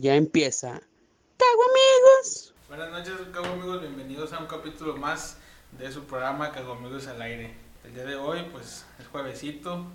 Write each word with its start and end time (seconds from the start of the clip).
Ya 0.00 0.14
empieza. 0.14 0.80
Cago 1.38 1.62
amigos. 1.70 2.54
Buenas 2.68 2.90
noches, 2.92 3.14
Cago 3.32 3.46
Amigos. 3.46 3.80
Bienvenidos 3.80 4.32
a 4.32 4.38
un 4.38 4.46
capítulo 4.46 4.96
más 4.96 5.38
de 5.72 5.90
su 5.90 6.04
programa 6.04 6.52
Cago 6.52 6.74
Amigos 6.74 7.08
al 7.08 7.20
aire. 7.20 7.52
El 7.82 7.94
día 7.94 8.04
de 8.04 8.14
hoy, 8.14 8.46
pues, 8.52 8.86
es 9.00 9.08
juevesito, 9.08 9.86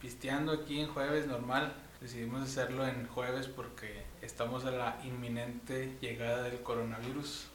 pisteando 0.00 0.50
aquí 0.50 0.80
en 0.80 0.88
jueves 0.88 1.28
normal. 1.28 1.72
Decidimos 2.00 2.42
hacerlo 2.42 2.84
en 2.84 3.06
jueves 3.06 3.46
porque 3.46 4.02
estamos 4.22 4.64
a 4.64 4.72
la 4.72 4.98
inminente 5.04 5.96
llegada 6.00 6.42
del 6.42 6.60
coronavirus. 6.60 7.46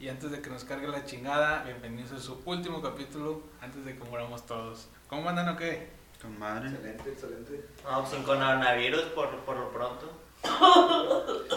Y 0.00 0.08
antes 0.08 0.32
de 0.32 0.42
que 0.42 0.50
nos 0.50 0.64
cargue 0.64 0.88
la 0.88 1.04
chingada, 1.04 1.62
bienvenidos 1.62 2.10
a 2.10 2.18
su 2.18 2.42
último 2.46 2.82
capítulo 2.82 3.42
antes 3.60 3.84
de 3.84 3.96
que 3.96 4.02
muramos 4.02 4.44
todos. 4.44 4.88
¿Cómo 5.06 5.28
andan 5.28 5.50
o 5.50 5.56
qué? 5.56 5.86
Con 6.20 6.36
madre. 6.36 6.70
Excelente, 6.70 7.10
excelente. 7.10 7.64
No, 7.84 8.04
sin 8.10 8.24
coronavirus 8.24 9.02
por, 9.14 9.38
por 9.44 9.56
lo 9.56 9.72
pronto. 9.72 10.27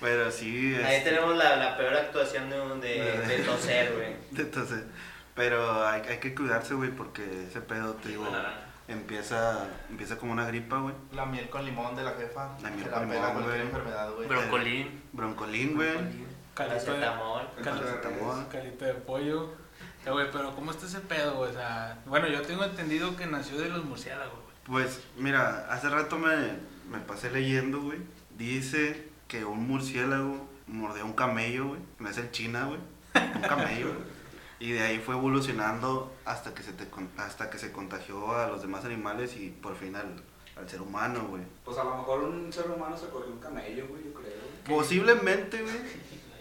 Pero 0.00 0.30
sí. 0.30 0.74
Ahí 0.84 0.96
este, 0.96 1.10
tenemos 1.10 1.36
la, 1.36 1.56
la 1.56 1.76
peor 1.76 1.94
actuación 1.94 2.50
de, 2.50 2.58
de, 2.58 3.18
de 3.26 3.38
toser, 3.38 3.92
güey. 3.94 4.14
Pero 5.34 5.86
hay, 5.86 6.02
hay 6.02 6.18
que 6.18 6.34
cuidarse, 6.34 6.74
güey, 6.74 6.90
porque 6.90 7.46
ese 7.48 7.60
pedo, 7.60 7.94
te 7.94 8.10
digo, 8.10 8.26
empieza, 8.86 9.66
empieza 9.88 10.18
como 10.18 10.32
una 10.32 10.46
gripa, 10.46 10.78
güey. 10.78 10.94
La 11.12 11.24
miel 11.26 11.48
con 11.48 11.64
limón 11.64 11.96
de 11.96 12.04
la 12.04 12.12
jefa. 12.12 12.50
La 12.62 12.70
miel 12.70 12.88
con 12.90 13.08
limón, 13.08 13.32
cualquier 13.32 13.44
güey. 13.44 13.60
enfermedad, 13.62 14.12
güey. 14.12 14.28
Broncolín. 14.28 15.02
Broncolín, 15.12 15.74
güey. 15.74 15.90
Calito 16.54 16.92
de, 16.92 17.00
calito 18.50 18.84
de 18.84 18.94
pollo. 18.94 19.54
Eh, 20.06 20.10
güey, 20.10 20.30
pero 20.30 20.54
¿cómo 20.54 20.70
está 20.70 20.86
ese 20.86 21.00
pedo, 21.00 21.34
güey? 21.34 21.50
O 21.50 21.54
sea, 21.54 21.98
bueno, 22.06 22.28
yo 22.28 22.42
tengo 22.42 22.62
entendido 22.62 23.16
que 23.16 23.26
nació 23.26 23.58
de 23.58 23.70
los 23.70 23.84
murciélagos, 23.84 24.34
güey. 24.34 24.43
Pues, 24.66 25.00
mira, 25.16 25.66
hace 25.70 25.88
rato 25.88 26.18
me, 26.18 26.34
me 26.90 26.98
pasé 27.06 27.30
leyendo, 27.30 27.80
güey. 27.80 27.98
Dice 28.36 29.08
que 29.28 29.44
un 29.44 29.66
murciélago 29.68 30.48
mordió 30.66 31.04
un 31.04 31.12
camello, 31.12 31.68
güey. 31.68 31.80
No 31.98 32.08
es 32.08 32.18
el 32.18 32.30
China, 32.30 32.66
güey. 32.66 32.80
Un 33.34 33.42
camello, 33.42 33.88
güey. 33.88 34.14
Y 34.60 34.72
de 34.72 34.82
ahí 34.82 34.98
fue 34.98 35.14
evolucionando 35.14 36.14
hasta 36.24 36.54
que 36.54 36.62
se, 36.62 36.72
te, 36.72 36.86
hasta 37.18 37.50
que 37.50 37.58
se 37.58 37.72
contagió 37.72 38.34
a 38.34 38.46
los 38.46 38.62
demás 38.62 38.84
animales 38.84 39.36
y 39.36 39.50
por 39.50 39.76
fin 39.76 39.94
al, 39.96 40.22
al 40.56 40.68
ser 40.68 40.80
humano, 40.80 41.26
güey. 41.28 41.42
Pues 41.64 41.76
a 41.76 41.84
lo 41.84 41.96
mejor 41.96 42.20
un 42.24 42.52
ser 42.52 42.70
humano 42.70 42.96
se 42.96 43.08
cogió 43.08 43.32
un 43.32 43.40
camello, 43.40 43.86
güey, 43.88 44.04
yo 44.04 44.14
creo. 44.14 44.32
Posiblemente, 44.66 45.60
güey. 45.60 45.74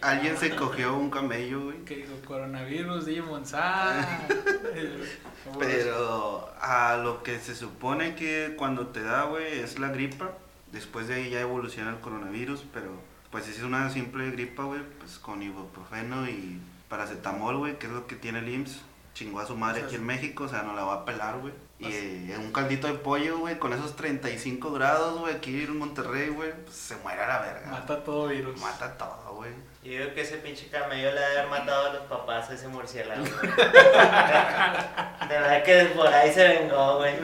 Alguien 0.03 0.37
se 0.37 0.53
cogió 0.55 0.95
un 0.95 1.09
camello, 1.09 1.65
güey. 1.65 1.85
Que 1.85 1.95
dijo 1.97 2.13
coronavirus, 2.25 3.05
Sa. 3.45 4.27
Pero 5.59 6.53
a 6.59 6.97
lo 6.97 7.23
que 7.23 7.39
se 7.39 7.55
supone 7.55 8.15
que 8.15 8.55
cuando 8.57 8.87
te 8.87 9.01
da, 9.01 9.23
güey, 9.23 9.59
es 9.59 9.79
la 9.79 9.89
gripa. 9.89 10.31
Después 10.73 11.07
de 11.07 11.15
ahí 11.15 11.29
ya 11.29 11.39
evoluciona 11.39 11.91
el 11.91 11.99
coronavirus, 11.99 12.65
pero 12.73 12.89
pues 13.29 13.45
si 13.45 13.51
es 13.51 13.61
una 13.61 13.91
simple 13.91 14.31
gripa, 14.31 14.63
güey, 14.63 14.81
pues 14.99 15.19
con 15.19 15.43
ibuprofeno 15.43 16.27
y 16.27 16.59
paracetamol, 16.89 17.57
güey, 17.57 17.77
que 17.77 17.85
es 17.85 17.93
lo 17.93 18.07
que 18.07 18.15
tiene 18.15 18.39
el 18.39 18.49
IMSS. 18.49 18.81
Chingó 19.13 19.39
a 19.39 19.45
su 19.45 19.55
madre 19.55 19.81
O 19.81 19.81
sea, 19.81 19.87
aquí 19.87 19.95
en 19.97 20.05
México, 20.07 20.45
o 20.45 20.47
sea, 20.47 20.63
no 20.63 20.75
la 20.75 20.83
va 20.83 20.93
a 20.95 21.05
pelar, 21.05 21.37
güey. 21.37 21.53
Y 21.77 21.85
eh, 21.85 22.35
un 22.39 22.51
caldito 22.51 22.87
de 22.87 22.95
pollo, 22.95 23.37
güey, 23.37 23.59
con 23.59 23.71
esos 23.71 23.95
35 23.95 24.71
grados, 24.71 25.19
güey, 25.19 25.35
aquí 25.35 25.63
en 25.63 25.77
Monterrey, 25.77 26.29
güey, 26.29 26.51
pues 26.63 26.75
se 26.75 26.95
muere 26.97 27.21
a 27.21 27.27
la 27.27 27.41
verga. 27.41 27.69
Mata 27.69 28.03
todo 28.03 28.29
virus. 28.29 28.59
Mata 28.59 28.97
todo, 28.97 29.35
güey. 29.35 29.51
Yo 29.83 29.91
digo 29.91 30.13
que 30.13 30.21
ese 30.21 30.37
pinche 30.37 30.67
camello 30.69 31.11
le 31.11 31.19
ha 31.19 31.29
de 31.29 31.39
haber 31.39 31.49
matado 31.49 31.89
a 31.89 31.93
los 31.93 32.03
papás 32.03 32.49
a 32.49 32.53
ese 32.53 32.69
murciélago, 32.69 33.21
güey. 33.21 33.51
De 35.27 35.39
verdad 35.39 35.63
que 35.63 35.85
por 35.93 36.07
ahí 36.07 36.31
se 36.31 36.47
vengó, 36.47 36.99
güey. 36.99 37.15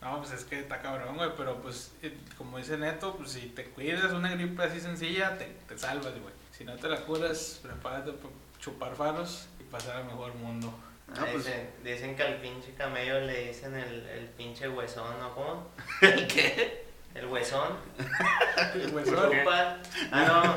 No, 0.00 0.18
pues 0.20 0.32
es 0.32 0.44
que 0.44 0.60
está 0.60 0.80
cabrón, 0.80 1.16
güey, 1.16 1.30
pero 1.36 1.60
pues, 1.60 1.92
eh, 2.02 2.16
como 2.38 2.56
dice 2.56 2.78
Neto, 2.78 3.16
pues 3.16 3.32
si 3.32 3.48
te 3.48 3.64
cuidas 3.64 4.12
una 4.12 4.30
gripe 4.30 4.62
así 4.62 4.80
sencilla, 4.80 5.36
te, 5.36 5.44
te 5.68 5.76
salvas, 5.76 6.12
güey. 6.12 6.32
Si 6.52 6.64
no 6.64 6.74
te 6.76 6.88
la 6.88 7.02
curas, 7.02 7.60
prepárate 7.62 8.12
para 8.12 8.32
chupar 8.58 8.94
faros 8.94 9.48
y 9.60 9.64
pasar 9.64 9.96
al 9.96 10.04
mejor 10.06 10.34
mundo. 10.36 10.72
Ah, 11.08 11.26
pues, 11.30 11.44
Dicen, 11.44 11.70
dicen 11.84 12.16
que 12.16 12.22
al 12.22 12.36
pinche 12.36 12.72
camello 12.74 13.20
le 13.20 13.48
dicen 13.48 13.76
el, 13.76 14.08
el 14.08 14.26
pinche 14.28 14.68
huesón, 14.68 15.18
¿no? 15.20 15.34
¿Cómo? 15.34 15.70
¿el 16.00 16.26
qué? 16.26 16.85
El 17.16 17.26
huesón. 17.26 17.76
El 18.74 18.90
¿Por 18.90 18.94
huesón. 18.94 19.30
Ah, 20.12 20.56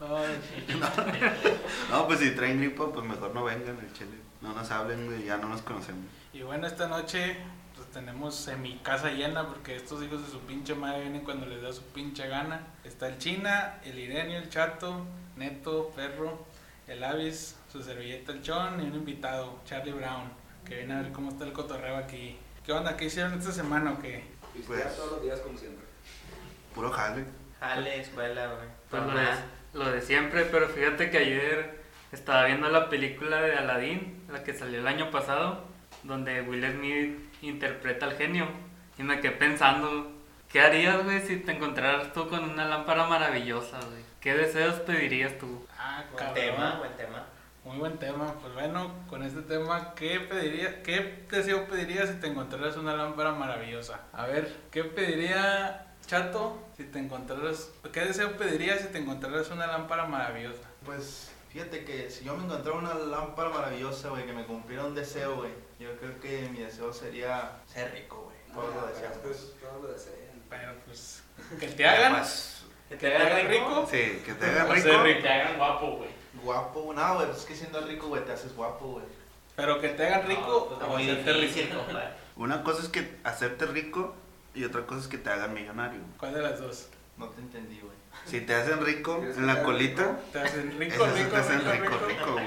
no. 0.00 1.96
No, 1.96 2.06
pues 2.08 2.18
si 2.18 2.32
traen 2.32 2.58
gripa, 2.58 2.92
pues 2.92 3.06
mejor 3.06 3.32
no 3.34 3.44
vengan 3.44 3.78
al 3.78 3.92
chile. 3.92 4.18
No 4.40 4.52
nos 4.52 4.70
hablen, 4.70 5.06
güey, 5.06 5.24
ya 5.24 5.36
no 5.36 5.48
nos 5.48 5.62
conocemos. 5.62 6.04
Y 6.32 6.42
bueno, 6.42 6.66
esta 6.66 6.88
noche 6.88 7.36
pues 7.76 7.88
tenemos 7.90 8.48
en 8.48 8.62
mi 8.62 8.78
casa 8.78 9.10
llena 9.10 9.46
porque 9.46 9.76
estos 9.76 10.02
hijos 10.02 10.26
de 10.26 10.30
su 10.30 10.40
pinche 10.40 10.74
madre 10.74 11.02
vienen 11.02 11.22
cuando 11.22 11.46
les 11.46 11.62
da 11.62 11.72
su 11.72 11.82
pinche 11.82 12.26
gana. 12.26 12.66
Está 12.82 13.06
el 13.06 13.18
China, 13.18 13.78
el 13.84 13.98
Irenio, 13.98 14.38
el 14.38 14.50
Chato, 14.50 15.06
Neto, 15.36 15.92
Perro, 15.94 16.44
el 16.88 17.04
Avis, 17.04 17.56
su 17.70 17.80
servilleta 17.80 18.32
el 18.32 18.42
Chon 18.42 18.80
y 18.80 18.88
un 18.88 18.94
invitado, 18.96 19.60
Charlie 19.64 19.92
Brown, 19.92 20.32
que 20.64 20.78
viene 20.78 20.94
a 20.94 21.02
ver 21.02 21.12
cómo 21.12 21.30
está 21.30 21.44
el 21.44 21.52
cotorreo 21.52 21.96
aquí. 21.96 22.36
¿Qué 22.66 22.72
onda? 22.72 22.96
¿Qué 22.96 23.04
hicieron 23.04 23.38
esta 23.38 23.52
semana 23.52 23.92
o 23.92 23.98
qué? 24.00 24.31
Pistear 24.52 24.82
Pues- 24.82 24.96
todos 24.96 25.12
los 25.12 25.22
días 25.22 25.40
como 25.40 25.58
siempre. 25.58 25.84
Puro 26.74 26.90
jale. 26.90 27.24
Jale, 27.60 28.00
escuela, 28.00 28.46
güey. 28.46 28.68
Pues 28.90 29.02
lo 29.02 29.08
de, 29.08 29.14
Mamá. 29.24 29.38
lo 29.74 29.90
de 29.92 30.00
siempre, 30.00 30.44
pero 30.46 30.68
fíjate 30.68 31.10
que 31.10 31.18
ayer 31.18 31.82
estaba 32.12 32.44
viendo 32.46 32.68
la 32.68 32.88
película 32.88 33.40
de 33.42 33.54
Aladdin, 33.56 34.24
la 34.30 34.42
que 34.42 34.52
salió 34.54 34.80
el 34.80 34.86
año 34.86 35.10
pasado, 35.10 35.64
donde 36.02 36.40
Will 36.42 36.64
Smith 36.72 37.18
interpreta 37.42 38.06
al 38.06 38.16
genio. 38.16 38.48
Y 38.98 39.02
me 39.02 39.20
quedé 39.20 39.32
pensando, 39.32 40.10
¿qué 40.50 40.60
harías, 40.60 41.02
güey, 41.04 41.20
si 41.20 41.36
te 41.36 41.52
encontraras 41.52 42.12
tú 42.12 42.28
con 42.28 42.42
una 42.44 42.66
lámpara 42.66 43.06
maravillosa, 43.06 43.78
güey? 43.80 44.02
¿Qué 44.20 44.34
deseos 44.34 44.74
pedirías 44.80 45.38
tú? 45.38 45.66
Ah, 45.78 46.04
Buen 46.12 46.34
tema, 46.34 46.76
buen 46.78 46.96
tema. 46.96 47.24
Muy 47.64 47.78
buen 47.78 47.98
tema. 47.98 48.34
Pues 48.40 48.52
bueno, 48.54 48.92
con 49.08 49.22
este 49.22 49.42
tema, 49.42 49.94
¿qué 49.94 50.18
pediría, 50.20 50.82
qué 50.82 51.24
deseo 51.30 51.66
pedirías 51.68 52.08
si 52.08 52.16
te 52.16 52.26
encontraras 52.26 52.76
una 52.76 52.94
lámpara 52.96 53.32
maravillosa? 53.32 54.00
A 54.12 54.26
ver, 54.26 54.52
¿qué 54.70 54.82
pediría 54.84 55.86
Chato 56.06 56.58
si 56.76 56.82
te 56.84 56.98
encontraras, 56.98 57.70
qué 57.92 58.00
deseo 58.00 58.36
pedirías 58.36 58.80
si 58.80 58.88
te 58.88 58.98
encontraras 58.98 59.48
una 59.50 59.68
lámpara 59.68 60.06
maravillosa? 60.06 60.62
Pues 60.84 61.30
fíjate 61.50 61.84
que 61.84 62.10
si 62.10 62.24
yo 62.24 62.36
me 62.36 62.44
encontrara 62.44 62.78
una 62.78 62.94
lámpara 62.94 63.50
maravillosa, 63.50 64.08
güey, 64.08 64.26
que 64.26 64.32
me 64.32 64.44
cumpliera 64.44 64.84
un 64.84 64.96
deseo, 64.96 65.36
güey, 65.36 65.52
yo 65.78 65.96
creo 65.98 66.18
que 66.20 66.48
mi 66.50 66.58
deseo 66.58 66.92
sería 66.92 67.52
ser 67.72 67.92
rico, 67.92 68.22
güey. 68.24 68.36
Todos 68.52 68.74
lo 68.74 68.86
deseamos. 68.88 69.18
Pues, 69.18 69.52
todos 69.60 69.82
lo 69.82 69.92
desean. 69.92 70.42
Pero 70.50 70.72
pues, 70.84 71.22
que 71.60 71.68
te 71.68 71.86
hagan, 71.86 72.22
¿Que 72.88 72.96
que 72.98 73.08
te 73.08 73.16
hagan 73.16 73.48
rico. 73.48 73.86
sí, 73.88 74.20
que 74.26 74.34
te 74.34 74.46
hagan 74.50 74.74
rico. 74.74 75.02
rico. 75.04 75.22
te 75.22 75.28
hagan 75.28 75.56
guapo, 75.56 75.96
güey. 75.98 76.10
Guapo, 76.42 76.92
no, 76.94 77.14
güey, 77.14 77.26
pues 77.26 77.38
es 77.40 77.44
que 77.44 77.54
siendo 77.54 77.80
rico, 77.82 78.08
güey, 78.08 78.24
te 78.24 78.32
haces 78.32 78.54
guapo, 78.56 78.86
güey. 78.86 79.04
Pero 79.56 79.80
que 79.80 79.88
te 79.90 80.06
hagan 80.06 80.26
rico 80.26 80.70
Está 80.72 80.86
o 80.86 80.90
muy 80.90 81.02
hacerte 81.10 81.32
rico. 81.34 81.78
Una 82.36 82.62
cosa 82.62 82.82
es 82.82 82.88
que 82.88 83.16
hacerte 83.24 83.66
rico 83.66 84.14
y 84.54 84.64
otra 84.64 84.86
cosa 84.86 85.02
es 85.02 85.08
que 85.08 85.18
te 85.18 85.30
hagan 85.30 85.52
millonario. 85.54 86.00
¿Cuál 86.18 86.34
de 86.34 86.42
las 86.42 86.60
dos? 86.60 86.88
No 87.18 87.28
te 87.28 87.40
entendí, 87.40 87.78
güey. 87.80 87.92
Si 88.26 88.40
te 88.40 88.54
hacen 88.54 88.84
rico 88.84 89.18
¿Quieres 89.18 89.36
en 89.36 89.46
la 89.46 89.62
colita, 89.62 90.18
Te 90.32 90.40
hacen 90.40 90.78
rico, 90.78 91.06
rico, 91.06 91.30
te 91.30 91.36
hacen 91.36 91.60
rico, 91.60 91.98
rico, 92.06 92.32
güey. 92.32 92.46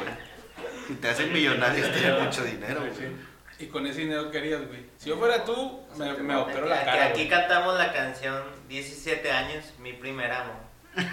Si 0.88 0.94
te 0.95 1.09
hacen 1.09 1.34
millonario, 1.34 1.91
tienes 1.91 2.23
mucho 2.23 2.44
dinero, 2.44 2.81
güey. 2.81 3.11
Y 3.57 3.67
con 3.67 3.88
ese 3.88 4.01
dinero 4.01 4.29
que 4.31 4.38
harías, 4.39 4.67
güey. 4.67 4.85
Si 4.97 5.09
yo 5.09 5.17
fuera 5.17 5.44
tú, 5.45 5.79
me, 5.97 6.13
me 6.17 6.35
opero 6.35 6.66
la 6.66 6.75
Aquí, 6.75 6.85
cara. 6.85 7.05
aquí 7.05 7.13
güey. 7.25 7.29
cantamos 7.29 7.78
la 7.78 7.94
canción 7.94 8.44
17 8.67 9.31
años, 9.31 9.63
mi 9.79 9.94
primer 9.94 10.31
amo. 10.31 10.53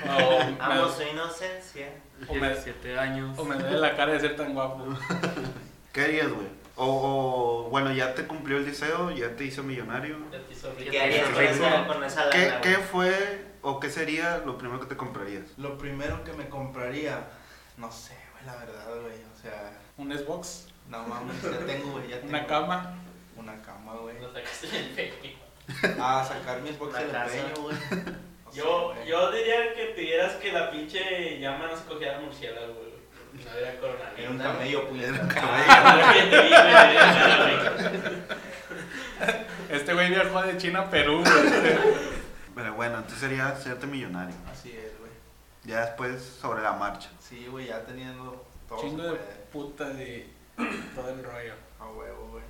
O 0.08 0.40
Amo 0.62 0.88
su 0.88 1.02
inocencia. 1.02 1.88
O 2.28 2.34
me- 2.34 2.48
17 2.48 2.98
años. 2.98 3.38
o 3.38 3.44
me 3.44 3.56
duele 3.56 3.78
la 3.78 3.96
cara 3.96 4.12
de 4.12 4.20
ser 4.20 4.36
tan 4.36 4.54
guapo. 4.54 4.86
¿Qué 5.92 6.02
harías, 6.02 6.28
güey? 6.30 6.46
O, 6.76 6.86
o, 7.66 7.70
bueno, 7.70 7.92
ya 7.92 8.14
te 8.14 8.26
cumplió 8.26 8.56
el 8.56 8.64
deseo, 8.64 9.10
ya 9.10 9.36
te 9.36 9.44
hizo 9.44 9.62
millonario. 9.62 10.16
¿Y 10.78 10.84
qué 10.84 11.00
harías 11.02 11.24
con 11.28 11.36
rico. 11.38 11.52
esa, 11.52 11.86
con 11.86 12.04
esa 12.04 12.30
¿Qué, 12.30 12.46
lana? 12.46 12.60
¿Qué 12.62 12.76
fue 12.78 13.44
o 13.60 13.78
qué 13.78 13.90
sería 13.90 14.38
lo 14.46 14.56
primero 14.56 14.80
que 14.80 14.86
te 14.86 14.96
comprarías? 14.96 15.44
Lo 15.58 15.76
primero 15.76 16.24
que 16.24 16.32
me 16.32 16.48
compraría, 16.48 17.28
no 17.76 17.92
sé, 17.92 18.16
güey, 18.32 18.46
la 18.46 18.56
verdad, 18.56 18.86
güey. 19.02 19.14
O 19.14 19.40
sea, 19.42 19.78
Un 19.98 20.16
Xbox, 20.16 20.68
no 20.88 21.02
mames, 21.06 21.42
ya 21.42 21.58
tengo, 21.66 21.92
güey, 21.92 22.08
ya 22.08 22.16
tengo. 22.16 22.28
una 22.30 22.46
cama. 22.46 22.94
Una 23.36 23.60
cama, 23.62 23.94
güey. 23.96 24.18
Lo 24.20 24.32
sacaste 24.32 24.66
el. 24.96 25.36
Ah, 26.00 26.24
sacar 26.26 26.60
mi 26.62 26.70
Xbox 26.70 26.94
del 26.94 27.14
empeño, 27.14 27.62
güey. 27.62 27.76
Yo, 28.54 28.94
yo 29.04 29.30
diría 29.32 29.74
que 29.74 29.86
pidieras 29.96 30.34
que 30.34 30.52
la 30.52 30.70
pinche 30.70 31.38
llama 31.40 31.68
no 31.68 31.76
se 31.76 31.84
cogiera 31.84 32.18
al 32.18 32.24
murciélago, 32.24 32.74
güey. 32.74 32.92
No 33.44 33.50
había 33.50 33.80
coronavirus. 33.80 34.18
Era 34.18 34.30
un 34.30 34.38
camello, 34.38 34.88
puñeta. 34.88 35.22
Lo 35.22 36.12
que 36.12 36.22
te 36.30 36.42
vi, 36.42 36.48
güey, 36.50 36.76
güey. 37.38 38.22
Este 39.70 39.94
güey 39.94 40.10
viajó 40.10 40.42
de 40.42 40.56
China 40.58 40.80
a 40.80 40.90
Perú, 40.90 41.22
güey. 41.22 41.78
Pero 42.54 42.74
bueno, 42.74 42.96
entonces 42.98 43.20
sería 43.20 43.48
hacerte 43.48 43.86
millonario. 43.86 44.34
Así 44.50 44.70
es, 44.72 44.98
güey. 44.98 45.10
Ya 45.64 45.86
después 45.86 46.22
sobre 46.22 46.62
la 46.62 46.72
marcha. 46.72 47.08
Sí, 47.20 47.46
güey, 47.50 47.68
ya 47.68 47.82
teniendo 47.84 48.44
todo 48.68 48.80
Chingo 48.82 49.02
de 49.02 49.10
puede. 49.10 49.22
putas 49.50 49.98
y 49.98 50.26
todo 50.94 51.08
el 51.08 51.24
rollo. 51.24 51.54
A 51.80 51.88
huevo, 51.88 52.28
güey. 52.32 52.44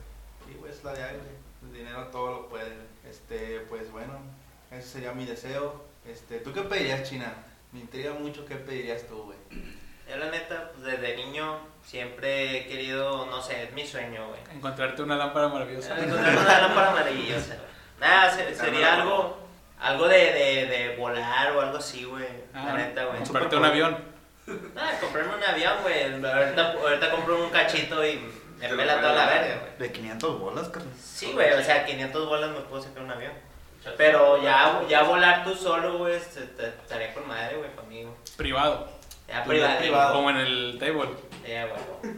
Sí, 0.47 0.57
güey, 0.59 0.73
es 0.73 0.83
la 0.83 0.95
de 0.95 1.03
ahí, 1.05 1.17
güey. 1.17 1.71
El 1.71 1.79
dinero 1.79 2.07
todo 2.09 2.33
lo 2.33 2.49
puede. 2.49 2.75
Este, 3.09 3.61
pues 3.69 3.91
bueno, 3.93 4.15
Ese 4.73 4.89
sería 4.89 5.13
mi 5.13 5.25
deseo. 5.27 5.92
Este, 6.07 6.39
¿Tú 6.39 6.53
qué 6.53 6.63
pedirías, 6.63 7.09
China? 7.09 7.33
Me 7.73 7.81
intriga 7.81 8.13
mucho 8.15 8.45
qué 8.45 8.57
pedirías 8.57 9.07
tú, 9.07 9.23
güey. 9.25 9.39
Yo 10.09 10.17
la 10.17 10.31
neta, 10.31 10.73
pues, 10.73 10.85
desde 10.85 11.17
niño 11.17 11.59
siempre 11.85 12.59
he 12.59 12.67
querido, 12.67 13.27
no 13.27 13.41
sé, 13.41 13.63
es 13.65 13.73
mi 13.73 13.87
sueño, 13.87 14.29
güey. 14.29 14.41
Encontrarte 14.55 15.03
una 15.03 15.17
lámpara 15.17 15.49
maravillosa. 15.49 15.99
Encontrar 15.99 16.37
una 16.37 16.59
lámpara 16.61 16.91
maravillosa. 16.91 17.57
Nada, 18.01 18.31
se- 18.31 18.55
sería 18.55 18.95
algo, 19.01 19.39
algo 19.81 20.09
de, 20.09 20.19
de, 20.19 20.67
de 20.67 20.97
volar 20.97 21.53
o 21.57 21.61
algo 21.61 21.79
así, 21.79 22.05
güey. 22.05 22.27
La 22.53 22.73
Ah, 22.73 22.77
neta, 22.77 23.05
güey. 23.05 23.19
Comprarte 23.23 23.57
un 23.57 23.65
avión. 23.65 23.99
Nada, 24.75 24.99
comprarme 25.01 25.37
un 25.37 25.45
avión, 25.45 25.75
güey. 25.83 26.03
Ahorita, 26.25 26.73
ahorita 26.73 27.11
compro 27.13 27.45
un 27.45 27.51
cachito 27.51 28.05
y 28.05 28.21
me 28.59 28.69
pela 28.69 29.01
toda 29.01 29.13
la 29.15 29.27
verga, 29.27 29.61
güey. 29.61 29.79
De 29.79 29.93
500 29.93 30.41
bolas, 30.41 30.69
carnal. 30.69 30.93
Sí, 31.01 31.31
güey, 31.33 31.53
o 31.53 31.63
sea, 31.63 31.87
500 31.87 32.29
bolas 32.29 32.51
me 32.51 32.61
puedo 32.63 32.83
sacar 32.83 33.05
un 33.05 33.13
avión. 33.13 33.33
Pero 33.97 34.43
ya, 34.43 34.83
ya 34.89 35.03
volar 35.03 35.45
tú 35.45 35.55
solo, 35.55 35.99
güey, 35.99 36.15
estaría 36.17 37.13
con 37.15 37.27
madre, 37.27 37.57
güey, 37.57 37.71
conmigo. 37.75 38.17
Privado. 38.37 38.89
Ya 39.29 39.45
privado. 39.45 39.79
privado. 39.79 40.15
Como 40.15 40.31
en 40.31 40.37
el 40.37 40.77
table. 40.79 41.09
Ya, 41.49 41.67
güey. 41.67 42.15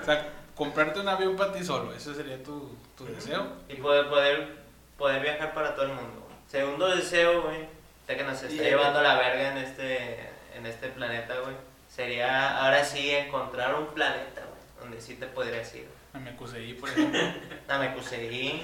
O 0.00 0.04
sea, 0.04 0.28
comprarte 0.54 1.00
un 1.00 1.08
avión 1.08 1.36
para 1.36 1.52
ti 1.52 1.64
solo. 1.64 1.92
Ese 1.94 2.14
sería 2.14 2.42
tu, 2.42 2.76
tu 2.96 3.06
deseo. 3.06 3.46
Y 3.68 3.74
poder, 3.76 4.08
poder, 4.08 4.48
poder 4.96 5.22
viajar 5.22 5.54
para 5.54 5.74
todo 5.74 5.84
el 5.86 5.92
mundo. 5.92 6.22
güey. 6.26 6.36
Segundo 6.50 6.88
deseo, 6.88 7.42
güey, 7.42 7.66
ya 8.08 8.16
que 8.16 8.24
nos 8.24 8.42
está 8.42 8.52
Y- 8.62 8.66
llevando 8.66 9.02
la 9.02 9.14
verga 9.16 9.52
en 9.52 9.58
este, 9.58 10.28
en 10.56 10.66
este 10.66 10.88
planeta, 10.88 11.34
güey, 11.40 11.54
sería 11.88 12.58
ahora 12.64 12.84
sí 12.84 13.10
encontrar 13.10 13.74
un 13.74 13.86
planeta, 13.88 14.40
güey, 14.42 14.80
donde 14.80 15.00
sí 15.00 15.14
te 15.16 15.26
podrías 15.26 15.74
ir. 15.74 15.88
A 16.14 16.18
Mekusei, 16.18 16.72
por 16.74 16.88
ejemplo. 16.88 17.20
Nada, 17.68 17.80
me 17.80 17.94
conseguí. 17.94 18.62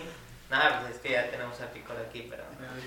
Nada, 0.54 0.80
pues 0.82 0.94
es 0.94 1.00
que 1.00 1.10
ya 1.10 1.28
tenemos 1.30 1.60
a 1.60 1.66
Picor 1.72 1.96
aquí, 2.08 2.28
pero. 2.30 2.44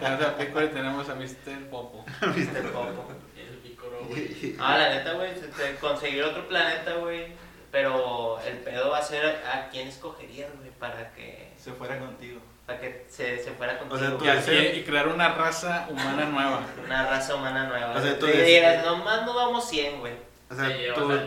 Tenemos 0.00 0.24
a 0.26 0.36
Pico 0.36 0.62
y 0.62 0.68
tenemos 0.68 1.08
a 1.08 1.14
Mr. 1.16 1.68
Popo. 1.70 2.04
Viste 2.36 2.60
poco. 2.62 3.08
El 3.36 3.56
pícoro, 3.58 4.04
güey. 4.08 4.54
Ah, 4.60 4.78
la 4.78 4.90
neta, 4.90 5.14
güey, 5.14 5.34
se- 5.34 5.48
te- 5.48 5.74
conseguir 5.76 6.22
otro 6.22 6.46
planeta, 6.46 6.94
güey. 6.94 7.32
Pero 7.72 8.38
el 8.46 8.58
pedo 8.58 8.90
va 8.90 8.98
a 8.98 9.02
ser 9.02 9.26
a 9.44 9.68
quién 9.70 9.88
escogerías, 9.88 10.50
güey, 10.58 10.70
para 10.70 11.12
que, 11.14 11.52
Se 11.56 11.72
fuera 11.72 11.98
contigo. 11.98 12.40
para 12.66 12.80
que 12.80 13.06
se, 13.08 13.42
se 13.42 13.50
fuera 13.52 13.76
contigo. 13.78 13.98
sea, 14.00 14.16
tú 14.18 14.24
Y, 14.24 14.28
deseo- 14.28 14.76
y 14.76 14.82
crear 14.84 15.08
una 15.08 15.34
raza 15.34 15.86
humana 15.90 16.26
nueva. 16.26 16.60
Una 16.84 17.06
raza 17.08 17.34
humana 17.34 17.66
nueva. 17.68 17.94
O 17.96 18.00
sea, 18.00 18.18
tú 18.18 18.26
digas, 18.26 18.84
nomás 18.84 19.24
no 19.26 19.34
vamos 19.34 19.68
100, 19.68 19.98
güey. 20.00 20.14
O 20.50 20.54
sea, 20.54 20.68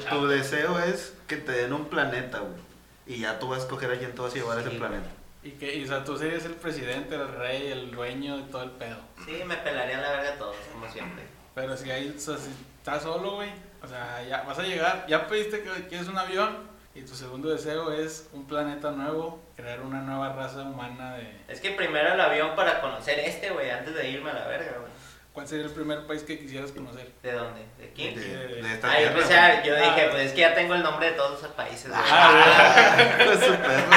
tu, 0.09 0.27
deseo 0.27 0.79
es 0.79 1.13
que 1.27 1.37
te 1.37 1.51
den 1.53 1.71
un 1.73 1.85
planeta, 1.85 2.39
güey. 2.39 2.61
Y 3.05 3.21
ya 3.21 3.37
tú 3.39 3.49
vas 3.49 3.59
a 3.59 3.61
escoger 3.63 3.91
a 3.91 3.97
quién 3.97 4.13
te 4.13 4.21
vas 4.21 4.31
a 4.31 4.35
llevar 4.35 4.57
a 4.57 4.61
ese 4.61 4.71
planeta. 4.71 5.09
Y 5.43 5.51
que, 5.51 5.75
y, 5.75 5.83
o 5.83 5.87
sea, 5.87 6.03
tú 6.03 6.17
serías 6.17 6.45
el 6.45 6.53
presidente, 6.53 7.15
el 7.15 7.27
rey, 7.27 7.71
el 7.71 7.91
dueño 7.91 8.37
de 8.37 8.43
todo 8.43 8.63
el 8.63 8.71
pedo. 8.71 8.97
Sí, 9.25 9.41
me 9.45 9.57
pelarían 9.57 10.01
la 10.01 10.11
verga 10.11 10.37
todos, 10.37 10.55
como 10.71 10.89
siempre. 10.89 11.23
Pero 11.53 11.75
si 11.75 11.91
ahí, 11.91 12.13
o 12.15 12.19
sea, 12.19 12.37
si 12.37 12.49
estás 12.77 13.03
solo, 13.03 13.35
güey, 13.35 13.49
o 13.81 13.87
sea, 13.87 14.23
ya 14.23 14.43
vas 14.43 14.57
a 14.57 14.63
llegar, 14.63 15.05
ya 15.07 15.27
pediste 15.27 15.61
que 15.61 15.87
quieres 15.87 16.07
un 16.07 16.17
avión 16.17 16.71
y 16.95 17.01
tu 17.01 17.15
segundo 17.15 17.49
deseo 17.49 17.91
es 17.91 18.29
un 18.33 18.45
planeta 18.47 18.91
nuevo, 18.91 19.41
crear 19.55 19.81
una 19.81 20.01
nueva 20.01 20.33
raza 20.33 20.61
humana 20.61 21.15
de... 21.15 21.41
Es 21.47 21.59
que 21.59 21.71
primero 21.71 22.13
el 22.13 22.21
avión 22.21 22.55
para 22.55 22.79
conocer 22.81 23.19
este, 23.19 23.49
güey, 23.49 23.69
antes 23.69 23.93
de 23.93 24.09
irme 24.09 24.29
a 24.29 24.33
la 24.33 24.47
verga, 24.47 24.77
güey. 24.79 24.92
¿Cuál 25.33 25.47
sería 25.47 25.65
el 25.65 25.71
primer 25.71 26.05
país 26.05 26.21
que 26.21 26.37
quisieras 26.37 26.71
conocer? 26.71 27.11
¿De 27.23 27.31
dónde? 27.31 27.61
¿De 27.79 27.85
De, 27.87 27.93
quién? 27.93 28.13
de 28.15 28.71
esta 28.73 28.87
Ah, 28.87 28.93
yo 28.93 28.97
tierra, 28.99 29.15
pensé, 29.15 29.35
ah, 29.37 29.49
güey. 29.55 29.65
yo 29.67 29.75
dije, 29.75 30.01
Ah. 30.05 30.07
pues 30.11 30.23
es 30.27 30.31
que 30.33 30.41
ya 30.41 30.53
tengo 30.53 30.75
el 30.75 30.83
nombre 30.83 31.07
de 31.07 31.13
todos 31.13 31.39
esos 31.39 31.51
países. 31.53 31.91
Ah, 31.91 32.95
Hijo 33.19 33.29
de 33.31 33.45
su 33.47 33.55
perro. 33.55 33.91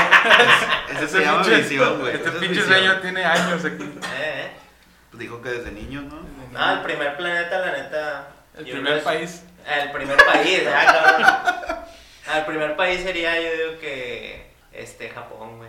Ese 0.94 1.08
se 1.08 1.20
llama 1.20 1.42
visión, 1.42 2.00
güey. 2.00 2.14
Este 2.14 2.28
es 2.30 2.34
pinche 2.36 2.62
sueño 2.62 3.00
tiene 3.00 3.22
años 3.24 3.62
aquí. 3.64 3.84
Eh, 3.84 4.00
eh. 4.14 4.50
Pues 5.10 5.20
dijo 5.20 5.42
que 5.42 5.50
desde 5.50 5.72
niño, 5.72 6.02
¿no? 6.02 6.20
No, 6.52 6.72
el 6.72 6.80
primer 6.80 7.16
planeta, 7.18 7.58
la 7.58 7.72
neta. 7.72 8.28
El 8.56 8.64
primer 8.64 8.96
es- 8.98 9.04
país. 9.04 9.42
El 9.68 9.90
primer 9.92 10.16
país, 10.24 10.62
ah. 10.72 11.84
Ah, 12.28 12.38
El 12.38 12.44
primer 12.46 12.76
país 12.76 13.02
sería, 13.02 13.38
yo 13.38 13.50
digo 13.52 13.78
que. 13.80 14.50
Este, 14.72 15.10
Japón, 15.10 15.58
güey. 15.58 15.68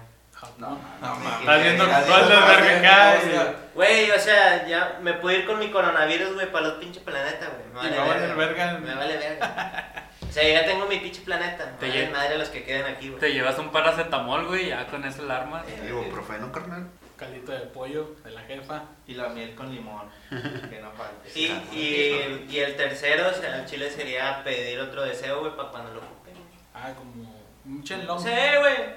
No, 0.57 0.69
No, 1.01 1.15
sí, 1.15 1.27
Estás 1.39 1.63
viendo 1.63 1.85
sí, 1.85 1.91
todas 2.07 2.29
las 2.29 2.47
vergas 2.47 2.79
acá 2.79 3.17
y- 3.23 3.75
Güey, 3.75 4.11
o 4.11 4.19
sea, 4.19 4.65
ya 4.67 4.97
me 5.01 5.13
puedo 5.13 5.37
ir 5.37 5.45
con 5.45 5.59
mi 5.59 5.69
coronavirus, 5.69 6.33
güey, 6.33 6.51
para 6.51 6.67
los 6.69 6.77
pinches 6.79 7.03
planetas, 7.03 7.49
güey. 7.49 7.67
Me 7.89 7.97
vale 7.97 7.97
a 7.99 8.03
verga. 8.17 8.35
verga. 8.35 8.79
Me 8.79 8.95
vale 8.95 9.17
verga. 9.17 10.09
O 10.27 10.31
sea, 10.31 10.47
ya 10.47 10.65
tengo 10.65 10.85
mi 10.87 10.97
pinche 10.97 11.21
planeta. 11.21 11.75
Te 11.79 11.85
Me 11.85 11.91
vale 11.91 12.07
lle- 12.07 12.11
madre 12.11 12.37
los 12.37 12.49
que 12.49 12.63
queden 12.63 12.85
aquí, 12.85 13.09
güey. 13.09 13.19
Te 13.19 13.33
llevas 13.33 13.57
un 13.59 13.71
paracetamol, 13.71 14.47
güey, 14.47 14.69
ya 14.69 14.87
con 14.87 15.03
eso 15.05 15.23
la 15.23 15.37
armas. 15.37 15.65
Ibuprofeno, 15.87 16.51
carnal. 16.51 16.87
Caldito 17.17 17.51
de 17.51 17.59
pollo 17.61 18.15
de 18.23 18.31
la 18.31 18.41
jefa. 18.41 18.83
Y 19.07 19.13
la 19.15 19.29
miel 19.29 19.53
con 19.55 19.73
limón. 19.73 20.09
Que 20.29 20.79
no 20.81 20.91
falte. 20.91 21.31
Y, 21.39 21.45
y, 21.71 22.47
y 22.49 22.59
el 22.59 22.75
tercero, 22.75 23.29
o 23.29 23.33
sea, 23.33 23.57
el 23.57 23.65
chile 23.65 23.89
sería 23.91 24.43
pedir 24.43 24.79
otro 24.79 25.03
deseo, 25.03 25.39
güey, 25.41 25.55
para 25.55 25.69
cuando 25.69 25.93
lo 25.93 25.99
ocupen. 25.99 26.33
Ah, 26.75 26.89
como 26.95 27.36
un 27.67 27.83
chenlong. 27.83 28.19
Sí, 28.19 28.29
güey. 28.59 28.95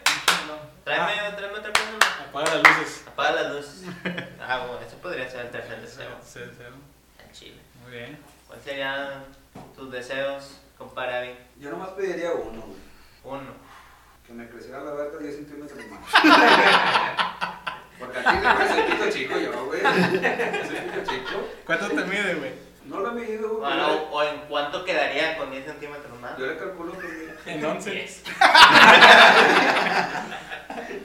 Tráeme, 0.85 1.37
tráeme 1.37 1.59
otra 1.59 1.73
cosa. 1.73 1.85
güey. 2.33 2.45
Apaga 2.45 2.55
las 2.57 2.63
luces. 2.79 3.05
Apaga 3.09 3.43
las 3.43 3.53
luces. 3.53 3.85
Ah, 4.43 4.67
bueno, 4.67 4.81
ese 4.85 4.97
podría 4.97 5.31
ser 5.31 5.47
el 5.47 5.51
tercer 5.53 5.81
deseo. 5.81 6.11
Sí, 6.25 6.41
sí, 6.57 6.65
En 7.25 7.33
Chile. 7.33 7.61
Muy 7.83 7.93
bien. 7.93 8.19
¿Cuáles 8.49 8.65
serían 8.65 9.25
tus 9.77 9.93
deseos, 9.93 10.61
compadre 10.77 11.15
Avi? 11.19 11.37
Yo 11.61 11.71
nomás 11.71 11.91
pediría 11.91 12.33
uno, 12.33 12.63
güey. 12.63 12.81
Uno. 13.23 13.53
Que 14.27 14.33
me 14.33 14.49
creciera 14.49 14.81
la 14.83 14.93
verga 14.93 15.19
10 15.19 15.37
centímetros 15.37 15.79
más. 15.87 16.01
Porque 17.99 18.19
aquí 18.19 18.37
güey, 18.39 18.69
soy 18.69 18.83
pito 18.91 19.11
chico 19.11 19.39
yo, 19.39 19.67
güey. 19.67 19.81
Soy 19.83 20.77
pito 20.81 21.05
chico. 21.13 21.49
¿Cuánto 21.67 21.89
te 21.91 22.05
mide, 22.05 22.35
güey? 22.35 22.53
No 22.87 22.99
lo 23.01 23.11
he 23.11 23.13
medido, 23.15 23.49
güey. 23.51 23.61
Bueno, 23.61 23.89
o 24.11 24.23
en 24.25 24.41
cuánto 24.49 24.85
quedaría 24.85 25.37
con 25.39 25.51
10 25.53 25.65
centímetros 25.65 26.19
más. 26.19 26.37
Yo 26.39 26.47
le 26.47 26.57
calculo 26.57 26.99
que... 26.99 27.30
En 27.47 27.65
11. 27.65 27.91
Diez. 27.91 28.23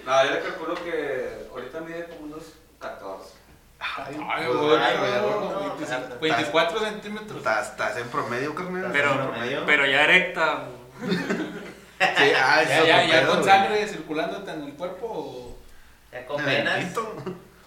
No, 0.05 0.23
yo 0.25 0.31
le 0.31 0.39
calculo 0.41 0.75
que 0.75 1.47
ahorita 1.51 1.79
mide 1.81 2.05
como 2.05 2.25
unos 2.33 2.43
14. 2.79 3.33
Ay, 3.79 4.17
Ay, 4.29 4.45
güey, 4.47 4.57
güey, 4.57 4.79
no, 4.79 5.51
no, 5.51 5.75
25, 5.75 6.01
no, 6.09 6.19
24 6.19 6.79
centímetros. 6.79 7.37
Estás, 7.37 7.69
estás 7.71 7.97
en 7.97 8.07
promedio, 8.09 8.53
carnal. 8.55 8.89
Pero- 8.91 9.11
¿Estás 9.11 9.25
en 9.25 9.31
promedio? 9.31 9.63
Pero 9.65 9.85
ya 9.85 10.03
erecta. 10.03 10.63
Sí, 11.01 12.31
ah, 12.35 12.63
Ya, 12.67 12.83
ya, 12.83 13.03
ya 13.05 13.19
pedo, 13.21 13.27
con 13.31 13.39
güey. 13.41 13.49
sangre 13.49 13.87
circulándote 13.87 14.51
en 14.51 14.63
el 14.63 14.73
cuerpo 14.73 15.05
o... 15.07 15.57
Ya 16.11 16.25
con 16.25 16.43
venas. 16.45 16.85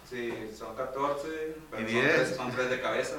Sí, 0.09 0.51
son 0.57 0.75
14, 0.75 1.27
pero 1.69 1.81
Y 1.83 1.85
son 1.93 2.01
10. 2.01 2.15
3, 2.15 2.35
son 2.35 2.51
3 2.51 2.69
de 2.69 2.81
cabeza. 2.81 3.15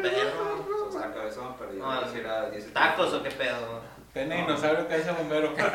Perro. 0.00 0.88
O 0.88 0.92
sea, 0.92 1.12
cabezón, 1.12 1.54
pero 1.58 1.72
yo 1.72 1.78
No, 1.84 2.02
quisiera 2.04 2.50
10 2.50 2.72
¿Tacos 2.72 3.12
o 3.14 3.22
qué 3.22 3.30
pedo? 3.30 3.80
Pene 4.12 4.36
dinosaurio 4.36 4.86
que 4.88 4.94
hace 4.94 5.10
bombero. 5.12 5.54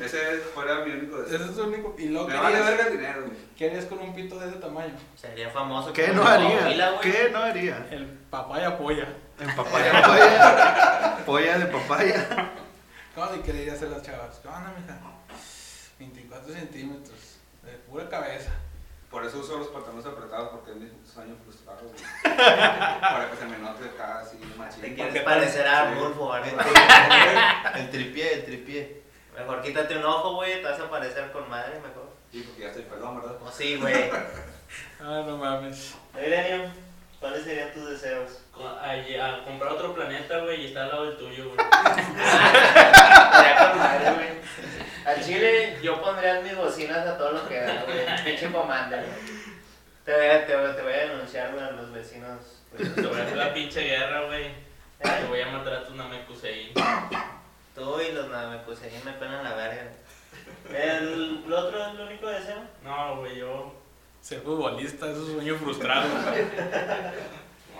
Ese 0.00 0.18
fuera 0.54 0.84
mi 0.84 0.92
único 0.92 1.22
Ese 1.22 1.32
deseo. 1.38 1.50
es 1.50 1.56
su 1.56 1.62
único... 1.64 1.94
Y 1.98 2.06
luego, 2.08 2.26
Me 2.26 2.34
¿qué 2.34 2.40
vale 2.40 2.56
harías, 2.56 2.70
verga 2.70 2.86
el 2.90 2.92
dinero, 2.98 3.20
güey. 3.26 3.36
qué 3.56 3.66
harías 3.66 3.84
con 3.84 3.98
un 3.98 4.14
pito 4.14 4.38
de 4.38 4.48
ese 4.48 4.56
tamaño? 4.58 4.94
Sería 5.14 5.50
famoso. 5.50 5.92
¿Qué 5.92 6.08
no 6.08 6.24
haría? 6.26 6.98
¿Qué 7.00 7.28
no 7.30 7.38
haría? 7.38 7.86
El 7.90 8.06
papaya 8.30 8.76
polla. 8.78 9.06
En 9.38 9.54
papaya, 9.54 10.02
polla. 10.02 11.16
Polla 11.26 11.58
de 11.58 11.66
papaya. 11.66 12.50
¿Cómo 13.14 13.30
le 13.36 13.42
quería 13.42 13.74
hacer 13.74 13.88
las 13.90 14.02
chavas? 14.02 14.38
¿Qué 14.40 14.48
onda, 14.48 14.72
mija? 14.80 14.98
24 15.98 16.52
centímetros. 16.54 17.18
De 17.62 17.72
pura 17.72 18.08
cabeza. 18.08 18.50
Por 19.12 19.24
eso 19.26 19.38
uso 19.40 19.58
los 19.58 19.68
pantalones 19.68 20.06
apretados 20.06 20.48
porque 20.48 20.70
es 20.70 20.76
mi 20.78 20.90
sueño 21.06 21.36
frustrado, 21.44 21.80
güey. 21.82 22.02
Para 23.00 23.30
que 23.30 23.36
se 23.36 23.44
me 23.44 23.58
note 23.58 23.84
acá 23.84 24.20
así 24.20 24.38
Te 24.38 24.46
machín. 24.56 24.80
quieres 24.80 25.04
Porque 25.04 25.20
parecer 25.20 25.68
a 25.68 25.92
sí. 25.92 25.98
Bulfo, 26.00 26.34
El 27.76 27.90
tripié, 27.90 28.32
el 28.34 28.44
tripié. 28.46 29.02
Mejor 29.36 29.60
quítate 29.62 29.98
un 29.98 30.04
ojo, 30.04 30.34
güey, 30.36 30.62
te 30.62 30.68
vas 30.68 30.80
a 30.80 30.90
parecer 30.90 31.30
con 31.30 31.48
madre, 31.50 31.74
mejor. 31.80 32.10
Sí, 32.30 32.42
porque 32.46 32.62
ya 32.62 32.68
estoy 32.68 32.84
pelón, 32.84 33.20
¿verdad? 33.20 33.36
O 33.42 33.50
sí, 33.50 33.76
güey. 33.76 34.10
Ah, 35.00 35.22
no 35.26 35.36
mames. 35.36 35.94
Eugenio, 36.16 36.70
¿cuáles 37.20 37.44
serían 37.44 37.72
tus 37.74 37.90
deseos? 37.90 38.41
A, 38.60 38.92
a 38.92 39.44
comprar 39.44 39.72
otro 39.72 39.94
planeta, 39.94 40.38
güey, 40.38 40.62
y 40.62 40.66
está 40.66 40.82
al 40.84 40.88
lado 40.90 41.04
del 41.06 41.16
tuyo, 41.16 41.44
güey. 41.48 41.56
Madre, 43.76 44.12
güey. 44.14 44.28
Al 45.04 45.24
chile, 45.24 45.78
yo 45.82 46.00
pondría 46.00 46.40
mis 46.40 46.56
bocinas 46.56 47.06
a 47.06 47.16
todo 47.18 47.32
lo 47.32 47.48
que 47.48 47.60
da, 47.60 47.82
güey. 47.84 48.24
Pinche 48.24 48.52
comanda, 48.52 48.96
güey. 48.98 49.08
Te 50.04 50.14
voy 50.14 50.26
a, 50.26 50.46
te, 50.46 50.56
voy- 50.56 50.74
te 50.76 50.82
voy 50.82 50.92
a 50.92 50.96
denunciar, 51.08 51.52
güey, 51.52 51.64
a 51.64 51.70
los 51.70 51.90
vecinos. 51.92 52.38
güey. 52.72 52.88
Te 52.94 53.00
voy 53.02 53.18
a 53.20 53.22
hacer 53.24 53.36
la 53.36 53.54
pinche 53.54 53.80
guerra, 53.80 54.22
güey. 54.26 54.46
Te 55.00 55.24
voy 55.28 55.40
a 55.40 55.46
matar 55.46 55.74
a 55.74 55.84
tus 55.84 55.96
Namekusei. 55.96 56.72
Tú 57.74 58.00
y 58.00 58.12
los 58.12 58.28
Namekusei 58.28 58.92
me 59.04 59.12
pelan 59.12 59.42
la 59.44 59.54
verga. 59.54 59.82
¿El, 60.70 61.42
¿El 61.46 61.52
otro 61.52 61.82
es 61.86 61.94
el 61.94 62.00
único 62.00 62.26
deseo? 62.28 62.62
No, 62.84 63.16
güey, 63.16 63.38
yo 63.38 63.74
Ser 64.20 64.40
futbolista 64.42 65.10
es 65.10 65.16
un 65.16 65.34
sueño 65.34 65.56
frustrado. 65.56 66.06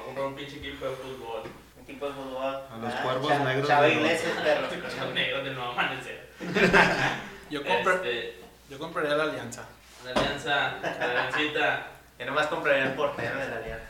a 0.03 0.05
comprar 0.07 0.27
un 0.27 0.35
pinche 0.35 0.57
equipo 0.57 0.87
de 0.87 0.97
fútbol. 0.97 1.43
Equipo 1.83 2.07
de 2.07 2.13
fútbol. 2.13 2.45
A 2.71 2.77
los 2.81 2.93
Ah, 2.95 3.01
cuervos 3.03 3.29
Cha- 3.29 3.39
negros 3.45 3.69
Chava 3.69 3.89
Iglesias, 3.89 4.33
perro. 4.43 4.67
Los 5.05 5.15
negros 5.15 5.45
del 5.45 5.55
nuevo 5.55 5.71
amanecer. 5.73 6.29
Yo, 7.51 7.63
compra- 7.65 7.95
Este, 7.97 8.37
yo 8.71 8.79
compraría 8.79 9.15
la 9.17 9.25
alianza. 9.25 9.69
La 10.05 10.11
alianza, 10.13 10.75
la 10.83 11.11
aliancita. 11.11 11.87
Yo 12.19 12.27
nomás 12.27 12.47
compraría 12.47 12.85
el 12.85 12.93
portero 12.95 13.39
de 13.39 13.49
la 13.49 13.57
alianza. 13.57 13.87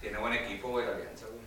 Tiene 0.00 0.18
buen 0.18 0.32
equipo, 0.32 0.68
güey, 0.70 0.86
la 0.86 0.92
alianza, 0.92 1.26
güey. 1.26 1.44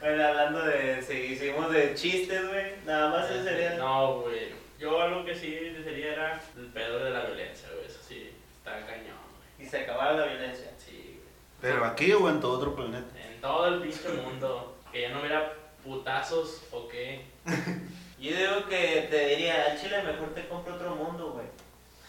Bueno, 0.00 0.26
hablando 0.26 0.62
de. 0.64 1.00
Si 1.02 1.36
seguimos 1.36 1.70
de 1.72 1.94
chistes, 1.94 2.48
güey. 2.48 2.72
Nada 2.86 3.10
más 3.10 3.30
ese 3.30 3.44
sería. 3.44 3.74
No, 3.76 4.20
güey. 4.20 4.52
Yo 4.78 5.00
algo 5.00 5.24
que 5.24 5.34
sí 5.34 5.76
sería 5.84 6.12
era 6.12 6.40
el 6.56 6.66
pedo 6.66 7.04
de 7.04 7.10
la 7.10 7.20
violencia, 7.20 7.68
güey. 7.74 7.86
Eso 7.86 8.00
sí, 8.06 8.32
está 8.58 8.72
cañón, 8.86 9.16
güey. 9.56 9.66
Y 9.66 9.70
se 9.70 9.80
acabara 9.80 10.12
la 10.14 10.26
violencia. 10.26 10.70
Sí, 10.78 11.20
Pero 11.62 11.84
aquí 11.86 12.12
o 12.12 12.28
en 12.28 12.40
todo 12.40 12.58
otro 12.58 12.74
planeta. 12.74 13.06
güey. 13.12 13.24
En 13.34 13.40
todo 13.40 13.66
el 13.68 13.80
pinche 13.80 14.08
mundo. 14.10 14.76
Que 14.92 15.02
ya 15.02 15.08
no 15.10 15.20
hubiera 15.20 15.54
putazos 15.84 16.64
o 16.70 16.86
qué. 16.88 17.24
Yo 18.18 18.36
digo 18.36 18.66
que 18.68 19.08
te 19.10 19.26
diría, 19.28 19.66
al 19.70 19.80
chile 19.80 20.02
mejor 20.02 20.34
te 20.34 20.46
compro 20.48 20.74
otro 20.74 20.94
mundo, 20.94 21.30
güey. 21.32 21.46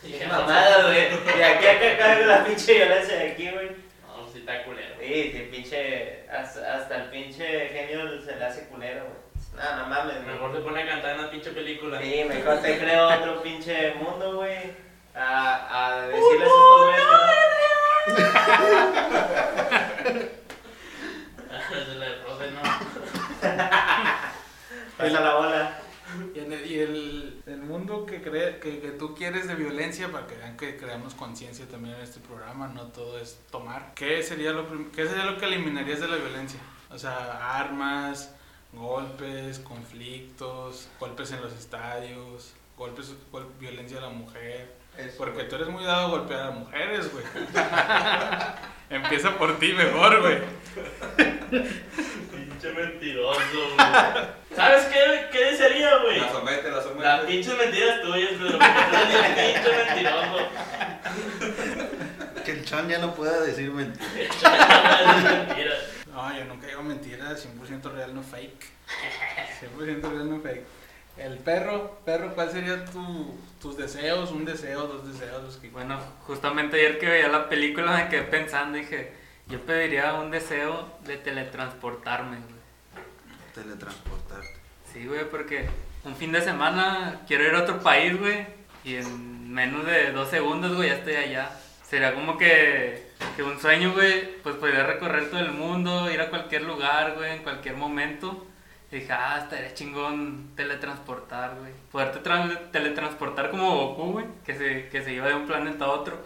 Y 0.03 0.11
Qué 0.17 0.19
que 0.19 0.27
mamada, 0.27 0.83
güey. 0.83 1.09
De 1.09 1.43
aquí 1.43 1.65
a 1.65 1.71
acá 1.71 1.97
cargo 1.97 2.25
la 2.25 2.43
pinche 2.45 2.73
violencia 2.73 3.15
de 3.15 3.31
aquí, 3.31 3.49
güey. 3.49 3.69
No, 4.05 4.27
sí 4.31 4.39
está 4.39 4.63
culero. 4.65 4.95
Sí, 4.99 5.47
pinche. 5.51 6.27
Hasta, 6.29 6.75
hasta 6.75 6.95
el 7.03 7.09
pinche 7.09 7.69
genio 7.69 8.21
se 8.21 8.35
le 8.35 8.45
hace 8.45 8.67
culero, 8.67 9.05
güey. 9.05 9.23
No, 9.55 9.77
no 9.77 9.85
mames, 9.87 10.15
güey. 10.15 10.33
Mejor 10.33 10.53
te 10.53 10.59
pone 10.59 10.81
a 10.83 10.87
cantar 10.87 11.11
en 11.11 11.19
una 11.19 11.31
pinche 11.31 11.51
película. 11.51 12.01
Sí, 12.01 12.23
mejor 12.27 12.59
te 12.61 12.77
creo 12.79 13.07
otro 13.07 13.41
pinche 13.43 13.93
mundo, 13.95 14.35
güey. 14.37 14.57
A, 15.15 16.01
a 16.01 16.01
decirles 16.07 16.41
a 16.41 16.45
estos 16.45 16.81
güeyes 16.81 17.03
que 17.03 17.03
Esa 17.03 17.15
es 17.15 17.21
la 17.21 17.27
de 17.27 17.27
Frozen, 17.27 17.27
¿no? 17.29 17.47
no. 17.47 17.52
Pasa 24.97 25.19
la 25.19 25.35
bola. 25.35 25.79
Y, 26.35 26.39
en 26.39 26.51
el, 26.53 26.71
y 26.71 26.79
el, 26.79 27.43
mundo 27.63 28.05
que, 28.05 28.21
cree, 28.21 28.59
que, 28.59 28.79
que 28.79 28.91
tú 28.91 29.15
quieres 29.15 29.47
de 29.47 29.55
violencia, 29.55 30.11
para 30.11 30.27
que 30.27 30.35
vean 30.35 30.55
que 30.57 30.77
creamos 30.77 31.15
conciencia 31.15 31.65
también 31.67 31.95
en 31.95 32.01
este 32.01 32.19
programa, 32.19 32.67
no 32.67 32.83
todo 32.87 33.17
es 33.19 33.39
tomar. 33.49 33.93
¿Qué 33.95 34.21
sería, 34.21 34.51
lo, 34.51 34.67
¿Qué 34.91 35.07
sería 35.07 35.25
lo 35.25 35.37
que 35.37 35.45
eliminarías 35.45 36.01
de 36.01 36.07
la 36.07 36.17
violencia? 36.17 36.59
O 36.91 36.99
sea, 36.99 37.57
armas, 37.59 38.31
golpes, 38.73 39.57
conflictos, 39.59 40.87
golpes 40.99 41.31
en 41.31 41.41
los 41.41 41.53
estadios, 41.53 42.53
golpes, 42.77 43.13
gol- 43.31 43.51
violencia 43.59 43.97
a 43.97 44.01
la 44.01 44.09
mujer. 44.09 44.82
Eso, 44.97 45.17
Porque 45.17 45.33
güey. 45.33 45.49
tú 45.49 45.55
eres 45.55 45.67
muy 45.69 45.83
dado 45.83 46.05
a 46.05 46.09
golpear 46.09 46.41
a 46.43 46.51
mujeres, 46.51 47.11
güey. 47.11 47.23
Empieza 48.89 49.35
por 49.37 49.57
ti 49.59 49.73
mejor, 49.73 50.21
güey. 50.21 50.37
Pinche 51.49 52.71
mentiroso, 52.73 53.39
güey. 53.53 53.77
¿Sabes 54.55 54.85
qué, 54.85 55.27
qué 55.31 55.45
desearía, 55.45 55.97
güey? 55.97 56.19
La 56.19 56.31
somete, 56.31 56.69
la 56.69 56.81
somete. 56.81 57.03
Las 57.03 57.21
pinches 57.21 57.57
mentiras 57.57 58.01
tuyas, 58.01 58.29
Pedro. 58.33 58.59
Porque 58.59 58.83
tú 58.91 58.95
eres 58.97 59.35
bien 59.35 59.53
pinche 59.53 59.71
mentiroso. 59.85 60.37
Que 62.45 62.51
el 62.51 62.65
chan 62.65 62.87
ya 62.89 62.99
no 62.99 63.15
pueda 63.15 63.41
decir 63.41 63.71
mentiras. 63.71 64.35
Esas 64.35 65.23
mentiras. 65.23 65.79
No, 66.13 66.37
yo 66.37 66.45
nunca 66.45 66.67
digo 66.67 66.83
mentiras, 66.83 67.47
100% 67.47 67.91
real, 67.93 68.13
no 68.13 68.21
fake. 68.21 68.65
100% 69.79 70.01
real, 70.11 70.29
no 70.29 70.39
fake. 70.41 70.63
El 71.17 71.37
perro, 71.37 71.99
perro, 72.05 72.33
¿cuál 72.33 72.51
sería 72.51 72.85
tu, 72.85 73.35
tus 73.61 73.77
deseos? 73.77 74.31
Un 74.31 74.45
deseo, 74.45 74.87
dos 74.87 75.07
deseos, 75.07 75.43
los 75.43 75.57
que 75.57 75.69
Bueno, 75.69 75.99
justamente 76.25 76.77
ayer 76.77 76.99
que 76.99 77.07
veía 77.07 77.27
la 77.27 77.49
película 77.49 77.97
me 77.97 78.09
quedé 78.09 78.23
pensando 78.23 78.77
y 78.77 78.81
dije, 78.81 79.13
yo 79.47 79.61
pediría 79.61 80.15
un 80.15 80.31
deseo 80.31 80.97
de 81.05 81.17
teletransportarme, 81.17 82.37
güey. 82.37 83.03
Teletransportarte. 83.53 84.55
Sí, 84.91 85.05
güey, 85.05 85.29
porque 85.29 85.69
un 86.03 86.15
fin 86.15 86.31
de 86.31 86.41
semana 86.41 87.21
quiero 87.27 87.45
ir 87.45 87.53
a 87.53 87.61
otro 87.61 87.79
país, 87.79 88.19
güey, 88.19 88.47
y 88.83 88.95
en 88.95 89.53
menos 89.53 89.85
de 89.85 90.11
dos 90.11 90.29
segundos, 90.29 90.75
güey, 90.75 90.89
ya 90.89 90.95
estoy 90.95 91.15
allá. 91.15 91.51
Sería 91.87 92.15
como 92.15 92.39
que, 92.39 93.11
que 93.35 93.43
un 93.43 93.59
sueño, 93.59 93.93
güey, 93.93 94.41
pues 94.41 94.55
podría 94.55 94.83
recorrer 94.83 95.29
todo 95.29 95.41
el 95.41 95.51
mundo, 95.51 96.09
ir 96.09 96.19
a 96.21 96.31
cualquier 96.31 96.63
lugar, 96.63 97.13
güey, 97.15 97.33
en 97.33 97.43
cualquier 97.43 97.75
momento. 97.75 98.47
Y 98.93 98.97
dije, 98.99 99.11
ah, 99.11 99.39
estaría 99.41 99.73
chingón 99.73 100.51
teletransportar, 100.55 101.55
güey. 101.59 101.71
Poderte 101.91 102.21
tra- 102.21 102.69
teletransportar 102.71 103.49
como 103.49 103.75
Goku, 103.75 104.11
güey, 104.11 104.25
que 104.45 104.53
se, 104.53 104.87
que 104.89 105.01
se 105.01 105.13
iba 105.13 105.27
de 105.27 105.33
un 105.33 105.47
planeta 105.47 105.85
a 105.85 105.89
otro. 105.89 106.23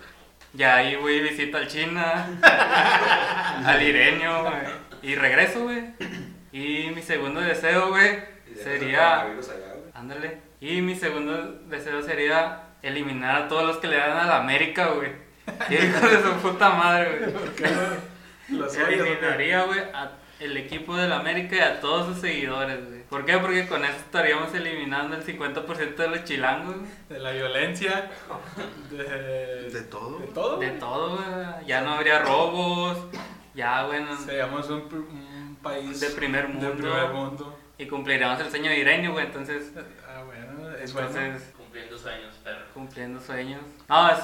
Ya 0.52 0.76
ahí, 0.76 0.96
güey, 0.96 1.22
visito 1.22 1.56
al 1.58 1.68
China, 1.70 2.28
al 3.66 3.82
Ireño, 3.82 4.42
güey, 4.44 4.56
y 5.02 5.16
regreso, 5.16 5.64
güey. 5.64 5.94
Y 6.52 6.90
mi 6.94 7.02
segundo 7.02 7.40
deseo, 7.40 7.90
güey, 7.90 8.20
Y 8.54 8.56
sería... 8.62 9.28
Ándale. 9.94 10.40
Y 10.60 10.82
mi 10.82 10.96
segundo 10.96 11.54
deseo 11.70 12.02
sería 12.02 12.64
eliminar 12.82 13.44
a 13.44 13.48
todos 13.48 13.64
los 13.66 13.78
que 13.78 13.88
le 13.88 13.96
dan 13.98 14.18
a 14.18 14.26
la 14.26 14.38
América, 14.38 14.88
güey. 14.88 15.12
Hijo 15.70 16.08
de 16.08 16.22
su 16.22 16.34
puta 16.42 16.72
madre, 16.72 17.32
güey. 18.50 18.64
Eliminaría, 18.94 19.64
güey, 19.64 19.80
a 19.94 20.12
el 20.40 20.56
equipo 20.58 20.96
de 20.96 21.08
la 21.08 21.20
América 21.20 21.56
y 21.56 21.60
a 21.60 21.80
todos 21.80 22.08
sus 22.08 22.20
seguidores, 22.22 22.86
güey. 22.88 23.04
¿Por 23.04 23.26
qué? 23.26 23.38
Porque 23.38 23.68
con 23.68 23.84
eso 23.84 23.96
estaríamos 23.98 24.54
eliminando 24.54 25.16
el 25.16 25.24
50% 25.26 25.96
de 25.96 26.08
los 26.10 26.24
chilangos, 26.26 26.76
güey. 26.76 26.88
De 27.10 27.20
la 27.20 27.32
violencia, 27.32 28.12
de, 28.92 29.70
De 29.70 29.82
todo. 29.84 30.20
de 30.20 30.28
todo. 30.28 30.58
De 30.58 30.70
todo, 30.72 31.16
güey. 31.18 31.66
Ya 31.66 31.82
no 31.82 31.94
habría 31.94 32.20
robos. 32.20 32.98
Ya, 33.56 33.84
güey. 33.84 34.04
no- 34.04 34.18
Seríamos 34.18 34.70
un, 34.70 34.90
pr- 34.90 35.08
un 35.10 35.58
país 35.62 36.00
De 36.00 36.10
primer 36.12 36.48
mundo. 36.48 36.68
de 36.70 36.74
primer 36.76 37.10
mundo. 37.10 37.58
Y 37.80 37.86
cumpliríamos 37.88 38.40
el 38.40 38.50
sueño 38.50 38.70
de 38.70 38.78
Ireño, 38.80 39.14
güey. 39.14 39.26
Entonces, 39.26 39.72
Ah, 40.08 40.24
bueno, 40.24 40.76
es 40.78 40.94
bueno. 40.94 41.10
entonces 41.10 41.54
Cumpliendo 41.56 41.98
sueños, 41.98 42.34
perro. 42.44 42.66
cumpliendo 42.74 43.20
sueños. 43.20 43.62
No, 43.88 44.10
es- 44.12 44.20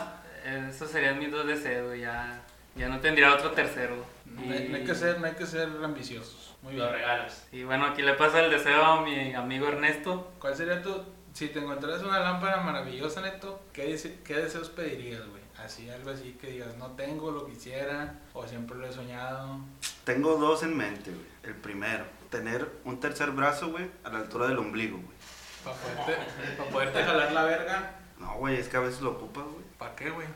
esos 0.69 0.89
serían 0.91 1.17
mis 1.19 1.31
dos 1.31 1.47
deseos, 1.47 1.87
güey. 1.87 2.01
Ya, 2.01 2.41
ya 2.75 2.87
no 2.89 2.99
tendría 2.99 3.33
otro 3.33 3.51
tercero. 3.51 3.95
No 4.35 4.53
hay, 4.53 4.67
no 4.69 4.77
hay 4.77 4.83
que 4.83 4.95
ser, 4.95 5.19
no 5.19 5.27
hay 5.27 5.33
que 5.33 5.45
ser 5.45 5.69
ambiciosos. 5.83 6.55
Muy 6.61 6.73
Los 6.73 6.87
bien. 6.89 6.99
regalos. 7.01 7.43
Y 7.51 7.63
bueno, 7.63 7.85
aquí 7.85 8.01
le 8.01 8.13
paso 8.13 8.37
el 8.39 8.49
deseo 8.49 8.83
a 8.83 9.01
mi 9.01 9.33
amigo 9.33 9.67
Ernesto. 9.67 10.31
¿Cuál 10.39 10.55
sería 10.55 10.81
tu, 10.81 11.03
si 11.33 11.49
te 11.49 11.59
encontraras 11.59 12.01
una 12.03 12.19
lámpara 12.19 12.61
maravillosa, 12.61 13.21
Neto, 13.21 13.61
qué, 13.73 13.93
dese- 13.93 14.19
qué 14.23 14.35
deseos 14.35 14.69
pedirías, 14.69 15.25
güey? 15.27 15.43
Así, 15.63 15.89
algo 15.89 16.09
así 16.11 16.33
que 16.41 16.47
digas, 16.47 16.75
no 16.77 16.87
tengo, 16.91 17.31
lo 17.31 17.45
quisiera, 17.45 18.19
o 18.33 18.45
siempre 18.47 18.77
lo 18.77 18.87
he 18.87 18.91
soñado. 18.93 19.59
Tengo 20.03 20.35
dos 20.37 20.63
en 20.63 20.75
mente, 20.75 21.11
güey. 21.11 21.25
El 21.43 21.55
primero, 21.55 22.05
tener 22.29 22.67
un 22.85 22.99
tercer 22.99 23.31
brazo, 23.31 23.69
güey, 23.71 23.89
a 24.03 24.09
la 24.09 24.19
altura 24.19 24.47
del 24.47 24.57
ombligo, 24.57 24.97
güey. 24.97 25.17
Para 25.63 25.75
poderte, 25.77 26.23
pa' 26.57 26.65
poderte 26.65 27.03
jalar 27.03 27.31
la 27.33 27.43
verga. 27.43 27.99
No, 28.19 28.35
güey, 28.35 28.57
es 28.57 28.67
que 28.67 28.77
a 28.77 28.81
veces 28.81 29.01
lo 29.01 29.11
ocupas, 29.11 29.43
güey. 29.43 29.63
¿Para 29.77 29.95
qué, 29.95 30.09
güey? 30.09 30.27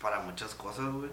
Para 0.00 0.20
muchas 0.20 0.54
cosas, 0.54 0.86
güey. 0.92 1.10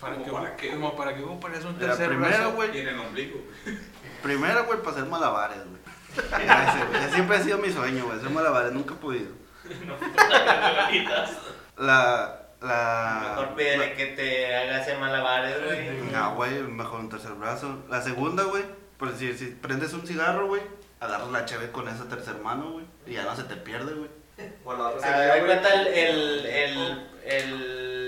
¿Para 0.00 0.14
¿Cómo 0.14 0.24
qué, 0.24 0.30
para 0.32 0.56
qué, 0.56 0.70
Como 0.70 0.96
para 0.96 1.14
qué 1.14 1.22
ocuparías 1.22 1.64
un 1.64 1.72
La 1.74 1.78
tercer 1.88 2.08
primera, 2.08 2.36
brazo? 2.36 2.52
güey. 2.52 2.76
Y 2.76 2.80
en 2.80 2.88
el 2.88 2.98
ombligo. 3.00 3.40
Primero, 4.22 4.64
güey, 4.64 4.78
para 4.80 4.90
hacer 4.92 5.04
malabares, 5.06 5.58
güey. 5.58 5.80
Ese, 6.16 6.84
güey. 6.86 7.00
Ese 7.02 7.14
siempre 7.14 7.36
ha 7.36 7.42
sido 7.42 7.58
mi 7.58 7.70
sueño, 7.72 8.04
güey, 8.06 8.18
hacer 8.18 8.30
malabares. 8.30 8.72
Nunca 8.72 8.94
he 8.94 8.96
podido. 8.98 9.30
Regalitas. 10.16 11.30
La. 11.76 12.42
La. 12.60 13.28
Mejor 13.30 13.54
pídele 13.54 13.92
que 13.94 14.06
te 14.06 14.54
haga 14.56 14.78
hacer 14.78 14.98
malabares, 14.98 15.62
güey. 15.64 16.10
No, 16.12 16.34
güey, 16.34 16.62
mejor 16.62 17.00
un 17.00 17.08
tercer 17.10 17.32
brazo. 17.32 17.84
La 17.88 18.00
segunda, 18.02 18.44
güey, 18.44 18.64
por 18.98 19.12
decir, 19.12 19.36
si 19.36 19.46
prendes 19.46 19.92
un 19.92 20.06
cigarro, 20.06 20.46
güey, 20.48 20.62
agarras 21.00 21.30
la 21.30 21.44
cheve 21.44 21.70
con 21.70 21.86
esa 21.88 22.08
tercer 22.08 22.36
mano, 22.38 22.72
güey, 22.72 22.86
y 23.06 23.12
ya 23.12 23.24
no 23.24 23.36
se 23.36 23.44
te 23.44 23.56
pierde, 23.56 23.92
güey. 23.94 24.10
Bueno, 24.64 24.84
la 24.84 24.88
otra 24.90 25.44
cuenta 25.44 25.74
el, 25.74 25.86
el, 25.88 26.46
el, 26.46 27.08
el- 27.24 28.05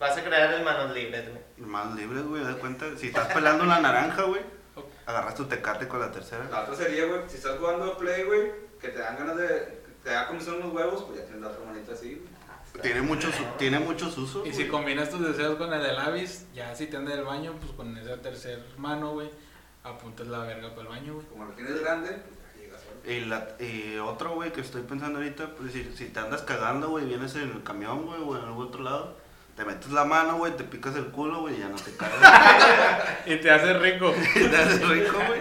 Vas 0.00 0.16
a 0.16 0.24
crear 0.24 0.54
el 0.54 0.64
manos 0.64 0.94
libres, 0.94 1.28
güey. 1.28 1.68
Más 1.68 1.94
libres, 1.94 2.24
güey, 2.24 2.42
da 2.42 2.54
cuenta. 2.54 2.96
Si 2.96 3.08
estás 3.08 3.30
pelando 3.34 3.64
una 3.64 3.80
naranja, 3.80 4.22
güey, 4.22 4.40
agarras 5.04 5.34
tu 5.34 5.44
tecate 5.44 5.86
con 5.86 6.00
la 6.00 6.10
tercera. 6.10 6.48
La 6.50 6.62
otra 6.62 6.74
sería, 6.74 7.04
güey, 7.04 7.20
si 7.28 7.36
estás 7.36 7.58
jugando 7.58 7.98
Play, 7.98 8.24
güey, 8.24 8.50
que 8.80 8.88
te 8.88 8.98
dan 8.98 9.18
ganas 9.18 9.36
de. 9.36 9.80
Te 10.02 10.08
da 10.08 10.26
como 10.26 10.40
son 10.40 10.54
unos 10.54 10.72
huevos, 10.72 11.04
pues 11.04 11.18
ya 11.18 11.26
tienes 11.26 11.42
la 11.42 11.48
otra 11.48 11.66
manita 11.66 11.92
así, 11.92 12.14
güey. 12.14 12.82
Tiene 12.82 13.02
muchos, 13.02 13.34
tiene 13.58 13.78
muchos 13.78 14.16
usos. 14.16 14.46
Y 14.46 14.52
si 14.52 14.58
güey. 14.58 14.68
combinas 14.68 15.10
tus 15.10 15.20
deseos 15.20 15.56
con 15.56 15.70
el 15.70 15.82
del 15.82 15.98
Avis, 15.98 16.46
ya 16.54 16.74
si 16.74 16.86
te 16.86 16.96
anda 16.96 17.14
del 17.14 17.24
baño, 17.24 17.52
pues 17.60 17.72
con 17.72 17.94
esa 17.98 18.22
tercer 18.22 18.64
mano, 18.78 19.12
güey, 19.12 19.30
apuntas 19.84 20.28
la 20.28 20.38
verga 20.38 20.70
para 20.70 20.82
el 20.82 20.88
baño, 20.88 21.14
güey. 21.14 21.26
Como 21.26 21.44
lo 21.44 21.52
tienes 21.52 21.78
grande, 21.78 22.08
pues 22.08 22.38
ya 22.56 22.62
llegas 22.62 22.80
solo. 22.80 23.12
Y, 23.12 23.26
la, 23.26 23.48
y 23.58 23.98
otro, 23.98 24.34
güey, 24.34 24.50
que 24.50 24.62
estoy 24.62 24.80
pensando 24.80 25.18
ahorita, 25.18 25.54
pues 25.56 25.74
si, 25.74 25.84
si 25.94 26.06
te 26.06 26.20
andas 26.20 26.40
cagando, 26.40 26.88
güey, 26.88 27.04
vienes 27.04 27.34
en 27.34 27.50
el 27.50 27.62
camión, 27.62 28.06
güey, 28.06 28.22
o 28.22 28.38
en 28.38 28.44
algún 28.44 28.68
otro 28.68 28.82
lado, 28.82 29.16
te 29.60 29.66
metes 29.66 29.90
la 29.90 30.06
mano, 30.06 30.38
güey, 30.38 30.56
te 30.56 30.64
picas 30.64 30.96
el 30.96 31.08
culo, 31.08 31.42
güey, 31.42 31.56
y 31.56 31.58
ya 31.58 31.68
no 31.68 31.76
te 31.76 31.94
cagas. 31.94 32.16
Y 33.26 33.36
te 33.36 33.50
hace 33.50 33.78
rico. 33.78 34.10
te 34.34 34.56
haces 34.56 34.88
rico, 34.88 35.18
güey. 35.26 35.40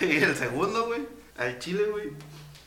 Y 0.10 0.16
el 0.24 0.34
segundo, 0.34 0.86
güey, 0.86 1.02
al 1.36 1.58
chile, 1.58 1.82
güey, 1.90 2.12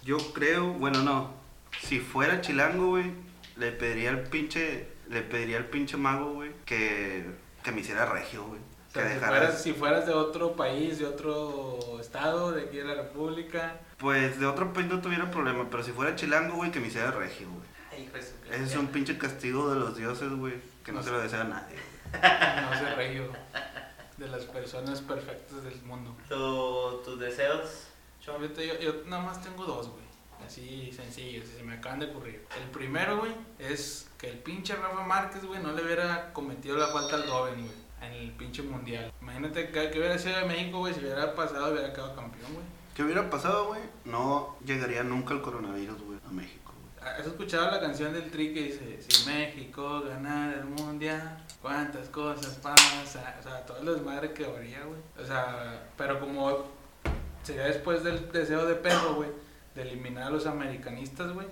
yo 0.03 0.17
creo, 0.33 0.73
bueno, 0.73 1.01
no, 1.01 1.33
si 1.81 1.99
fuera 1.99 2.41
chilango, 2.41 2.89
güey, 2.89 3.11
le 3.55 3.71
pediría 3.71 4.11
al 4.11 4.21
pinche, 4.21 4.89
le 5.09 5.23
pediría 5.23 5.57
al 5.57 5.65
pinche 5.65 5.97
mago, 5.97 6.33
güey, 6.33 6.51
que, 6.63 7.25
que 7.63 7.71
me 7.71 7.81
hiciera 7.81 8.05
regio, 8.05 8.43
güey. 8.43 8.59
O 8.59 8.93
Que 8.93 8.99
sea, 8.99 9.07
si, 9.07 9.13
dejara, 9.15 9.37
fueras, 9.37 9.63
si 9.63 9.73
fueras 9.73 10.05
de 10.05 10.13
otro 10.13 10.55
país, 10.55 10.99
de 10.99 11.07
otro 11.07 11.97
estado, 11.99 12.51
de 12.51 12.61
aquí 12.61 12.77
de 12.77 12.83
la 12.83 12.93
república, 12.93 13.79
pues 13.97 14.39
de 14.39 14.45
otro 14.45 14.71
país 14.71 14.87
no 14.87 15.01
tuviera 15.01 15.31
problema, 15.31 15.67
pero 15.71 15.81
si 15.81 15.91
fuera 15.91 16.15
chilango, 16.15 16.57
güey, 16.57 16.69
que 16.69 16.79
me 16.79 16.87
hiciera 16.87 17.09
regio, 17.09 17.49
güey. 17.49 17.70
Ese 18.51 18.63
es 18.63 18.75
un 18.75 18.87
pinche 18.87 19.17
castigo 19.17 19.73
de 19.73 19.79
los 19.79 19.95
dioses, 19.95 20.31
güey, 20.33 20.53
que 20.83 20.91
no 20.91 21.01
se 21.03 21.11
lo 21.11 21.19
desea 21.19 21.41
a 21.41 21.45
nadie. 21.45 21.75
No 22.13 22.77
sé, 22.77 22.95
regio. 22.95 23.31
De 24.17 24.27
las 24.27 24.45
personas 24.45 25.01
perfectas 25.01 25.63
del 25.63 25.81
mundo. 25.83 26.15
Tu- 26.29 27.01
tus 27.03 27.19
deseos. 27.19 27.87
Fíjate, 28.19 28.67
yo, 28.67 28.79
yo 28.79 28.93
nada 29.07 29.23
más 29.23 29.41
tengo 29.41 29.65
dos, 29.65 29.89
güey. 29.89 30.01
Así 30.45 30.91
sencillos, 30.91 31.47
se 31.47 31.63
me 31.63 31.73
acaban 31.75 31.99
de 31.99 32.07
ocurrir. 32.07 32.45
El 32.61 32.69
primero, 32.71 33.19
güey, 33.19 33.31
es 33.59 34.07
que 34.17 34.29
el 34.29 34.37
pinche 34.39 34.75
Rafa 34.75 35.03
Márquez, 35.05 35.43
güey, 35.45 35.61
no 35.61 35.71
le 35.71 35.83
hubiera 35.83 36.33
cometido 36.33 36.77
la 36.77 36.87
falta 36.87 37.15
al 37.15 37.27
Robin, 37.27 37.65
güey, 37.65 37.77
en 38.01 38.13
el 38.13 38.31
pinche 38.31 38.61
mundial. 38.63 39.11
Imagínate 39.21 39.69
que, 39.69 39.89
que 39.91 39.99
hubiera 39.99 40.17
sido 40.17 40.37
de 40.37 40.45
México, 40.45 40.79
güey, 40.79 40.93
si 40.93 40.99
hubiera 40.99 41.33
pasado, 41.35 41.71
hubiera 41.71 41.93
quedado 41.93 42.15
campeón, 42.15 42.53
güey. 42.53 42.65
¿Qué 42.95 43.03
hubiera 43.03 43.29
pasado, 43.29 43.67
güey? 43.67 43.81
No 44.05 44.57
llegaría 44.65 45.03
nunca 45.03 45.33
el 45.33 45.41
coronavirus, 45.41 46.01
güey, 46.01 46.19
a 46.27 46.31
México. 46.31 46.60
¿Has 47.01 47.25
escuchado 47.25 47.71
la 47.71 47.79
canción 47.79 48.13
del 48.13 48.29
Tri 48.29 48.53
que 48.53 48.63
dice, 48.63 49.01
si 49.01 49.25
México 49.27 50.01
ganara 50.01 50.53
el 50.53 50.65
mundial, 50.65 51.43
cuántas 51.61 52.07
cosas 52.09 52.55
pasan? 52.55 53.03
O 53.03 53.07
sea, 53.07 53.65
todo 53.65 53.79
el 53.79 53.85
desmadre 53.85 54.33
que 54.33 54.45
habría, 54.45 54.83
güey. 54.83 54.99
O 55.19 55.25
sea, 55.25 55.83
pero 55.97 56.19
como 56.19 56.65
sería 57.41 57.63
después 57.63 58.03
del 58.03 58.31
deseo 58.31 58.65
de 58.65 58.75
perro, 58.75 59.15
güey, 59.15 59.29
de 59.73 59.81
eliminar 59.81 60.25
a 60.25 60.29
los 60.29 60.45
americanistas, 60.45 61.33
güey, 61.33 61.47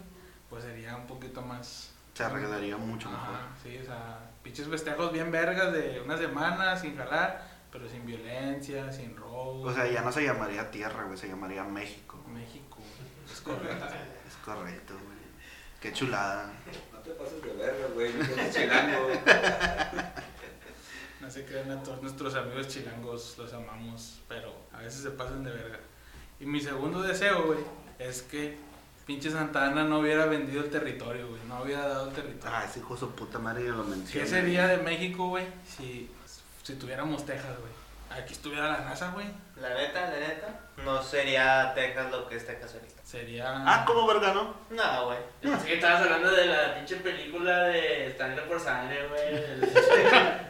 pues 0.50 0.64
sería 0.64 0.96
un 0.96 1.08
poquito 1.08 1.42
más... 1.42 1.94
Se 2.14 2.24
arreglaría 2.24 2.78
mucho 2.78 3.10
mejor. 3.10 3.36
Ajá, 3.36 3.48
sí, 3.64 3.80
o 3.82 3.86
sea, 3.86 4.20
pinches 4.44 4.68
festejos 4.68 5.12
bien 5.12 5.32
vergas 5.32 5.74
de 5.74 6.02
una 6.02 6.18
semana 6.18 6.78
sin 6.78 6.96
jalar, 6.96 7.44
pero 7.72 7.90
sin 7.90 8.06
violencia, 8.06 8.92
sin 8.92 9.16
robo. 9.16 9.62
O 9.62 9.74
sea, 9.74 9.88
ya 9.92 10.02
no 10.02 10.12
se 10.12 10.24
llamaría 10.24 10.70
tierra, 10.70 11.06
güey, 11.06 11.18
se 11.18 11.28
llamaría 11.28 11.64
México. 11.64 12.20
México, 12.28 12.78
es 13.32 13.42
correcto. 13.42 13.86
Es 14.28 14.36
correcto, 14.46 14.94
güey. 14.94 15.09
Qué 15.82 15.94
chulada. 15.94 16.52
No 16.94 17.00
te 17.00 17.12
pases 17.12 17.42
de 17.42 17.54
verga, 17.54 17.88
güey. 17.94 18.12
Chilango. 18.52 19.10
No 21.22 21.30
se 21.30 21.46
crean 21.46 21.72
a 21.72 21.84
todos 21.84 22.02
nuestros 22.02 22.36
amigos 22.36 22.68
chilangos, 22.68 23.36
los 23.38 23.54
amamos, 23.54 24.20
pero 24.28 24.54
a 24.74 24.80
veces 24.80 25.04
se 25.04 25.12
pasan 25.12 25.44
de 25.44 25.52
verga. 25.52 25.80
Y 26.40 26.46
mi 26.46 26.60
segundo 26.60 27.02
deseo, 27.02 27.46
güey, 27.46 27.60
es 28.00 28.22
que 28.24 28.58
pinche 29.06 29.30
Santa 29.30 29.66
Ana 29.66 29.84
no 29.84 30.00
hubiera 30.00 30.26
vendido 30.26 30.64
el 30.64 30.70
territorio, 30.70 31.28
güey, 31.28 31.42
no 31.48 31.62
hubiera 31.62 31.88
dado 31.88 32.10
el 32.10 32.16
territorio. 32.16 32.56
Ah, 32.56 32.66
ese 32.68 32.80
hijo 32.80 32.94
de 32.94 33.00
su 33.02 33.12
puta 33.12 33.38
madre 33.38 33.66
ya 33.66 33.72
lo 33.72 33.84
menciona. 33.84 34.26
¿Qué 34.26 34.30
sería 34.30 34.68
de 34.68 34.78
México, 34.78 35.28
güey, 35.28 35.46
si, 35.68 36.10
si 36.64 36.76
tuviéramos 36.76 37.26
Texas, 37.26 37.58
güey? 37.60 38.20
Aquí 38.20 38.34
estuviera 38.34 38.72
la 38.72 38.86
NASA, 38.86 39.12
güey. 39.12 39.28
La 39.62 39.70
neta, 39.74 40.02
la 40.10 40.20
neta, 40.20 40.48
no 40.86 41.02
sería 41.04 41.74
Texas 41.76 42.10
lo 42.12 42.28
que 42.30 42.38
es 42.38 42.46
Texas 42.46 42.74
ahorita. 42.76 43.02
Sería... 43.04 43.46
Ah, 43.66 43.84
¿cómo 43.86 44.08
verga, 44.08 44.34
no? 44.34 44.56
No, 44.70 45.06
güey. 45.08 45.18
Yo 45.42 45.52
pensé 45.52 45.68
que 45.68 45.74
estabas 45.76 46.02
hablando 46.04 46.32
de 46.32 46.46
la 46.46 46.76
pinche 46.76 46.96
película 46.98 47.64
de 47.66 48.16
Sangre 48.18 48.44
por 48.44 48.60
Sangre, 48.60 49.08
güey. 49.08 49.28
El- 49.28 49.60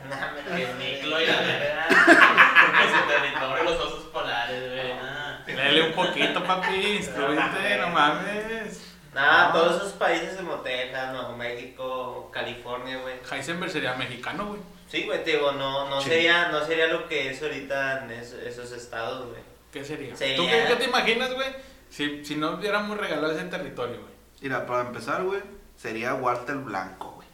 No, 0.09 0.53
me 0.53 0.63
El 0.63 0.77
Niclo 0.77 1.21
y 1.21 1.25
la 1.25 1.39
verga. 1.41 1.87
Ese 1.87 3.01
territorio, 3.07 3.63
los 3.63 3.79
osos 3.85 4.03
polares, 4.13 4.71
güey. 4.71 4.93
nah. 4.95 5.39
Léele 5.47 5.87
un 5.89 5.93
poquito, 5.93 6.43
papi, 6.43 6.75
instruite, 6.97 7.77
no 7.79 7.87
mames. 7.89 8.85
Nada, 9.13 9.51
todos 9.51 9.77
esos 9.77 9.93
países 9.93 10.35
como 10.37 10.55
Texas, 10.57 11.11
Nuevo 11.13 11.35
México, 11.35 12.29
California, 12.31 12.97
güey. 12.97 13.15
Heisenberg 13.31 13.71
sería 13.71 13.93
mexicano, 13.95 14.45
güey. 14.45 14.61
Sí, 14.89 15.03
güey, 15.05 15.23
te 15.23 15.31
digo, 15.31 15.51
no, 15.53 15.87
no, 15.89 16.01
Sí. 16.01 16.09
sería, 16.09 16.49
no 16.49 16.65
sería 16.65 16.87
lo 16.87 17.07
que 17.07 17.29
es 17.29 17.41
ahorita 17.41 18.03
en 18.05 18.11
es- 18.11 18.33
esos 18.33 18.71
estados, 18.71 19.27
güey. 19.29 19.41
¿Qué 19.71 19.85
sería? 19.85 20.15
Sería- 20.15 20.35
¿Tú 20.35 20.47
qué, 20.47 20.65
qué 20.67 20.75
te 20.77 20.85
imaginas, 20.85 21.33
güey? 21.33 21.47
Si, 21.89 22.25
si 22.25 22.35
no 22.35 22.51
hubiéramos 22.55 22.97
regalado 22.97 23.31
ese 23.31 23.45
territorio, 23.45 24.01
güey. 24.01 24.13
Mira, 24.41 24.65
para 24.65 24.81
empezar, 24.87 25.23
güey, 25.23 25.41
sería 25.77 26.15
Walter 26.15 26.55
Blanco, 26.57 27.11
güey. 27.11 27.27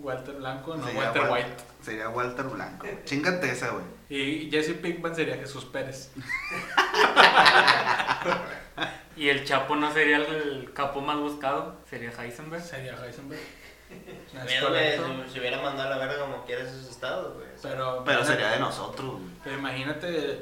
Walter 0.00 0.34
Blanco, 0.36 0.76
no 0.76 0.86
Sería 0.86 1.00
Walter 1.02 1.22
Wal- 1.22 1.32
White. 1.32 1.50
Sería 1.82 2.08
Walter 2.10 2.44
Blanco. 2.46 2.86
güey. 2.86 3.04
Chíngate 3.04 3.50
esa, 3.50 3.70
güey. 3.70 3.84
Y 4.08 4.48
Jesse 4.50 4.74
Pinkman 4.74 5.14
sería 5.16 5.36
Jesús 5.36 5.64
Pérez. 5.64 6.10
Y 9.16 9.28
el 9.28 9.44
Chapo 9.44 9.76
no 9.76 9.92
sería 9.92 10.16
el 10.16 10.70
capo 10.72 11.00
más 11.02 11.18
buscado, 11.18 11.76
sería 11.88 12.10
Heisenberg. 12.10 12.62
Sería 12.62 12.94
Heisenberg. 13.04 13.40
Si, 13.90 15.32
si 15.32 15.40
hubiera 15.40 15.60
mandado 15.60 15.92
a 15.92 15.96
la 15.96 16.06
verga 16.06 16.24
como 16.24 16.44
quieras 16.44 16.68
esos 16.68 16.88
estados, 16.90 17.34
güey. 17.34 17.48
Pero, 17.62 18.02
Pero 18.04 18.24
sería 18.24 18.52
de 18.52 18.60
nosotros, 18.60 19.12
güey. 19.14 19.24
Pero 19.42 19.58
imagínate 19.58 20.40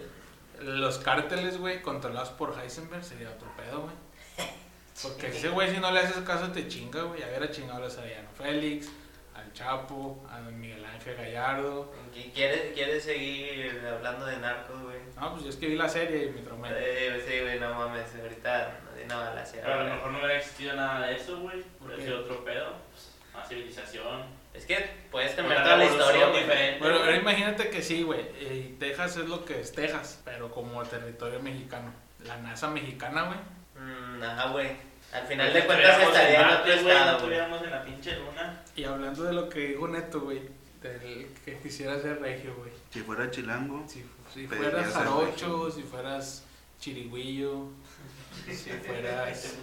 los 0.61 0.99
cárteles, 0.99 1.59
güey, 1.59 1.83
controlados 1.83 2.31
por 2.31 2.59
Heisenberg, 2.59 3.05
sería 3.05 3.31
otro 3.31 3.49
pedo, 3.57 3.83
güey. 3.83 3.95
Porque 5.03 5.29
ese 5.29 5.49
güey, 5.51 5.71
si 5.71 5.79
no 5.79 5.91
le 5.93 6.01
haces 6.01 6.17
caso, 6.25 6.51
te 6.51 6.67
chinga, 6.69 7.03
güey. 7.03 7.21
Ya 7.21 7.29
hubiera 7.29 7.51
chingado 7.51 7.85
a 7.85 7.91
Sariano 7.91 8.29
Félix, 8.37 8.89
al 9.35 9.53
Chapo, 9.53 10.27
a 10.29 10.41
Miguel 10.41 10.85
Ángel 10.85 11.17
Gallardo. 11.17 11.93
¿qui- 12.13 12.33
¿Quieres, 12.33 12.73
¿Quieres 12.75 13.05
seguir 13.05 13.81
hablando 13.87 14.27
de 14.27 14.37
narcos, 14.39 14.83
güey? 14.83 14.99
No, 15.19 15.33
pues 15.33 15.45
yo 15.45 15.51
es 15.51 15.57
que 15.57 15.69
vi 15.69 15.77
la 15.77 15.89
serie 15.89 16.27
y 16.27 16.31
me 16.31 16.43
traumé. 16.43 16.69
Eh, 16.73 17.25
sí, 17.27 17.41
güey, 17.41 17.61
no 17.61 17.73
mames, 17.75 18.13
ahorita 18.21 18.81
no, 19.09 19.25
la 19.35 19.45
Pero 19.51 19.73
a 19.73 19.85
lo 19.85 19.95
mejor 19.95 20.11
no 20.11 20.19
hubiera 20.19 20.37
existido 20.37 20.75
nada 20.75 21.07
de 21.07 21.15
eso, 21.15 21.41
güey. 21.41 21.63
¿Por 21.79 21.89
Hubiera 21.89 22.03
sido 22.03 22.21
otro 22.21 22.45
pedo. 22.45 22.88
Una 23.38 23.46
civilización. 23.46 24.22
Es 24.53 24.66
que 24.66 24.90
puedes 25.11 25.35
cambiar 25.35 25.62
toda 25.62 25.77
la 25.77 25.85
historia, 25.85 26.27
diferente. 26.31 26.79
Bueno, 26.81 26.96
ahora 26.96 27.16
imagínate 27.16 27.70
que 27.70 27.83
sí, 27.83 28.03
güey. 28.03 28.20
Y 28.40 28.77
Texas 28.81 29.16
es 29.18 29.29
lo 29.29 29.44
que 29.44 29.61
es 29.61 29.72
Texas, 29.72 30.20
pero 30.24 30.51
como 30.51 30.83
territorio 30.83 31.40
mexicano. 31.40 31.92
La 32.24 32.37
NASA 32.38 32.68
mexicana, 32.68 33.22
güey. 33.24 33.38
Mm, 33.87 34.22
ajá, 34.22 34.51
güey. 34.51 34.70
Al 35.12 35.27
final 35.27 35.51
Pues 35.51 35.62
de 35.62 35.66
cuentas 35.66 36.03
estaría 36.03 36.40
en 36.40 36.48
otro 36.48 36.72
estado, 36.72 37.05
güey. 37.05 37.16
estuviéramos 37.16 37.62
en 37.62 37.70
la 37.70 37.85
pinche 37.85 38.16
luna. 38.18 38.62
Y 38.74 38.85
hablando 38.85 39.24
de 39.24 39.33
lo 39.33 39.48
que 39.48 39.61
dijo 39.68 39.87
Neto, 39.88 40.20
güey, 40.20 40.40
del 40.83 41.29
que 41.44 41.59
quisiera 41.62 41.98
ser 42.01 42.20
regio, 42.20 42.55
güey. 42.57 42.72
Si 42.90 43.01
fuera 43.01 43.31
chilango, 43.31 43.85
Si, 43.87 44.05
si 44.35 44.46
fueras 44.48 44.92
jarocho, 44.92 45.70
si 45.70 45.83
fueras 45.83 46.44
chirigüillo, 46.81 47.68
si 48.46 48.70
fueras 48.70 49.57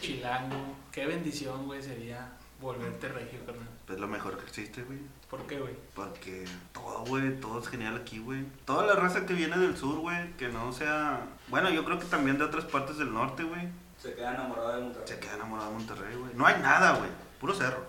chilango, 0.00 0.76
qué 0.90 1.06
bendición, 1.06 1.66
güey, 1.66 1.82
sería 1.82 2.26
volverte 2.60 3.08
regio, 3.08 3.44
carnal. 3.44 3.68
es 3.88 3.98
lo 3.98 4.08
mejor 4.08 4.38
que 4.38 4.44
existe, 4.44 4.82
güey. 4.82 4.98
¿Por 5.28 5.46
qué, 5.46 5.58
güey? 5.58 5.74
Porque 5.94 6.44
todo, 6.72 7.04
güey, 7.04 7.38
todo 7.40 7.60
es 7.60 7.68
genial 7.68 7.96
aquí, 7.96 8.18
güey. 8.20 8.44
Toda 8.64 8.86
la 8.86 8.94
raza 8.94 9.26
que 9.26 9.34
viene 9.34 9.56
del 9.58 9.76
sur, 9.76 9.98
güey, 9.98 10.32
que 10.36 10.48
no 10.48 10.72
sea... 10.72 11.20
Bueno, 11.48 11.70
yo 11.70 11.84
creo 11.84 11.98
que 11.98 12.06
también 12.06 12.38
de 12.38 12.44
otras 12.44 12.64
partes 12.64 12.96
del 12.98 13.12
norte, 13.12 13.42
güey, 13.42 13.68
Se 14.00 14.14
queda 14.14 14.34
enamorado 14.34 14.76
de 14.76 14.82
Monterrey. 14.82 15.08
se 15.08 15.18
queda 15.18 15.34
enamorado 15.34 15.68
de 15.70 15.74
Monterrey, 15.76 16.16
güey. 16.16 16.34
No 16.34 16.46
hay 16.46 16.60
nada, 16.60 16.92
güey. 16.96 17.10
Puro 17.40 17.54
cerro. 17.54 17.84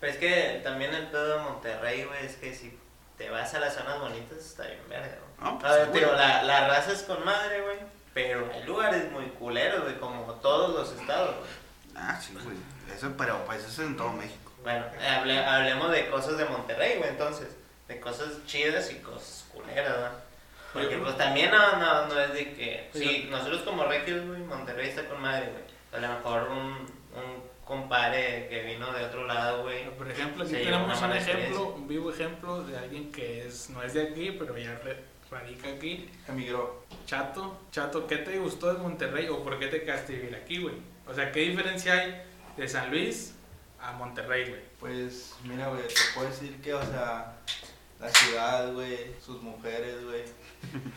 Pero 0.00 0.12
es 0.12 0.18
que 0.18 0.60
también 0.64 0.92
el 0.94 1.06
pedo 1.08 1.38
de 1.38 1.44
Monterrey, 1.44 2.04
güey, 2.04 2.24
es 2.26 2.36
que 2.36 2.54
si 2.54 2.78
te 3.16 3.30
vas 3.30 3.54
a 3.54 3.60
las 3.60 3.74
zonas 3.74 4.00
bonitas 4.00 4.38
está 4.38 4.64
bien 4.66 4.80
verga, 4.88 5.16
güey. 5.38 5.52
No, 5.52 5.58
pues, 5.58 5.72
A 5.72 5.76
ver, 5.76 5.90
sí, 5.92 6.00
la, 6.00 6.42
la 6.42 6.68
raza 6.68 6.92
es 6.92 7.02
con 7.04 7.24
madre, 7.24 7.60
güey. 7.62 7.78
Pero 8.12 8.48
hay 8.52 8.64
lugares 8.64 9.10
muy 9.12 9.24
culeros, 9.30 9.82
güey, 9.82 9.98
como 9.98 10.22
todos 10.34 10.74
los 10.74 11.00
estados, 11.00 11.36
güey. 11.36 11.50
Ah, 11.96 12.18
sí, 12.20 12.32
güey. 12.34 12.56
Eso, 12.92 13.12
pero 13.16 13.44
pues 13.44 13.60
eso 13.60 13.68
es 13.82 13.88
en 13.88 13.96
todo 13.96 14.12
México. 14.12 14.52
Bueno, 14.62 14.84
hable- 15.08 15.44
hablemos 15.44 15.90
de 15.92 16.08
cosas 16.08 16.38
de 16.38 16.44
Monterrey, 16.46 16.98
güey, 16.98 17.10
entonces. 17.10 17.48
De 17.88 18.00
cosas 18.00 18.28
chidas 18.46 18.90
y 18.90 18.96
cosas 18.96 19.46
culeras, 19.52 19.92
¿verdad? 19.92 20.12
Porque 20.72 20.96
pues 20.96 21.16
también 21.16 21.50
no, 21.50 21.76
no, 21.76 22.06
no 22.08 22.18
es 22.20 22.32
de 22.32 22.52
que... 22.54 22.90
Sí, 22.94 23.28
nosotros 23.30 23.62
como 23.62 23.84
regios, 23.84 24.26
güey, 24.26 24.40
Monterrey 24.40 24.88
está 24.88 25.04
con 25.06 25.20
madre, 25.20 25.50
güey. 25.50 25.62
A 25.92 25.98
lo 26.06 26.14
mejor 26.16 26.48
un, 26.50 26.68
un 26.68 27.44
compadre 27.64 28.48
que 28.48 28.62
vino 28.62 28.92
de 28.92 29.04
otro 29.04 29.26
lado, 29.26 29.62
güey. 29.62 29.88
Por 29.96 30.10
ejemplo, 30.10 30.42
aquí 30.44 30.52
tenemos 30.54 31.00
un 31.00 31.12
ejemplo, 31.12 31.66
un 31.74 31.86
vivo 31.86 32.10
ejemplo 32.10 32.64
de 32.64 32.76
alguien 32.78 33.12
que 33.12 33.46
es 33.46 33.70
no 33.70 33.82
es 33.82 33.94
de 33.94 34.02
aquí, 34.08 34.32
pero 34.32 34.56
ya 34.58 34.80
radica 35.30 35.68
aquí. 35.68 36.10
Emigró. 36.26 36.82
Chato, 37.06 37.60
Chato, 37.70 38.06
¿qué 38.06 38.16
te 38.18 38.38
gustó 38.38 38.72
de 38.72 38.78
Monterrey 38.80 39.28
o 39.28 39.44
por 39.44 39.58
qué 39.58 39.66
te 39.68 39.82
quedaste 39.84 40.14
vivir 40.14 40.34
aquí, 40.34 40.60
güey? 40.62 40.74
O 41.06 41.14
sea, 41.14 41.30
¿qué 41.30 41.40
diferencia 41.40 41.92
hay 41.94 42.22
de 42.56 42.68
San 42.68 42.90
Luis 42.90 43.32
a 43.80 43.92
Monterrey, 43.92 44.48
güey? 44.48 44.62
Pues 44.80 45.34
mira, 45.44 45.68
güey, 45.68 45.86
te 45.86 45.94
puedo 46.14 46.28
decir 46.28 46.60
que, 46.60 46.74
o 46.74 46.82
sea, 46.82 47.36
la 48.00 48.08
ciudad, 48.10 48.72
güey, 48.72 49.14
sus 49.24 49.42
mujeres, 49.42 50.04
güey. 50.04 50.24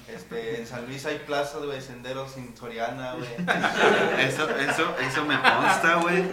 Este, 0.08 0.60
en 0.60 0.68
San 0.68 0.86
Luis 0.86 1.06
hay 1.06 1.20
plazas, 1.20 1.64
güey, 1.64 1.82
senderos 1.82 2.32
sin 2.32 2.56
Soriana, 2.56 3.14
güey. 3.14 3.30
Eso, 4.20 4.50
eso, 4.50 4.96
eso 4.98 5.26
me 5.26 5.40
consta, 5.42 5.96
güey. 5.96 6.24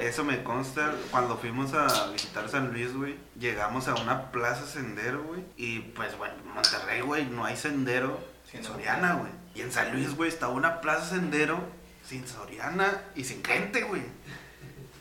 Eso 0.00 0.24
me 0.24 0.42
consta. 0.42 0.92
Cuando 1.10 1.36
fuimos 1.36 1.72
a 1.74 2.10
visitar 2.10 2.48
San 2.48 2.72
Luis, 2.72 2.92
güey, 2.94 3.16
llegamos 3.38 3.88
a 3.88 3.94
una 3.94 4.30
plaza 4.30 4.66
sendero, 4.66 5.22
güey. 5.22 5.44
Y 5.56 5.78
pues, 5.78 6.16
bueno, 6.18 6.34
en 6.44 6.52
Monterrey, 6.52 7.00
güey, 7.02 7.26
no 7.26 7.44
hay 7.44 7.56
sendero 7.56 8.18
sin. 8.50 8.64
Soriana, 8.64 9.14
güey. 9.14 9.30
Y 9.54 9.60
en 9.62 9.72
San 9.72 9.92
Luis, 9.92 10.14
güey, 10.16 10.28
estaba 10.28 10.52
una 10.52 10.80
plaza 10.80 11.16
sendero 11.16 11.60
sin 12.04 12.26
Soriana 12.26 13.02
y 13.14 13.24
sin 13.24 13.44
gente, 13.44 13.82
güey. 13.82 14.02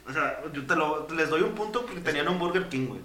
O 0.07 0.13
sea, 0.13 0.39
yo 0.53 0.65
te 0.65 0.75
lo, 0.75 1.07
les 1.09 1.29
doy 1.29 1.41
un 1.41 1.53
punto 1.53 1.81
porque 1.85 1.99
tenían 2.01 2.27
un 2.27 2.37
Burger 2.39 2.69
King, 2.69 2.87
güey. 2.87 3.01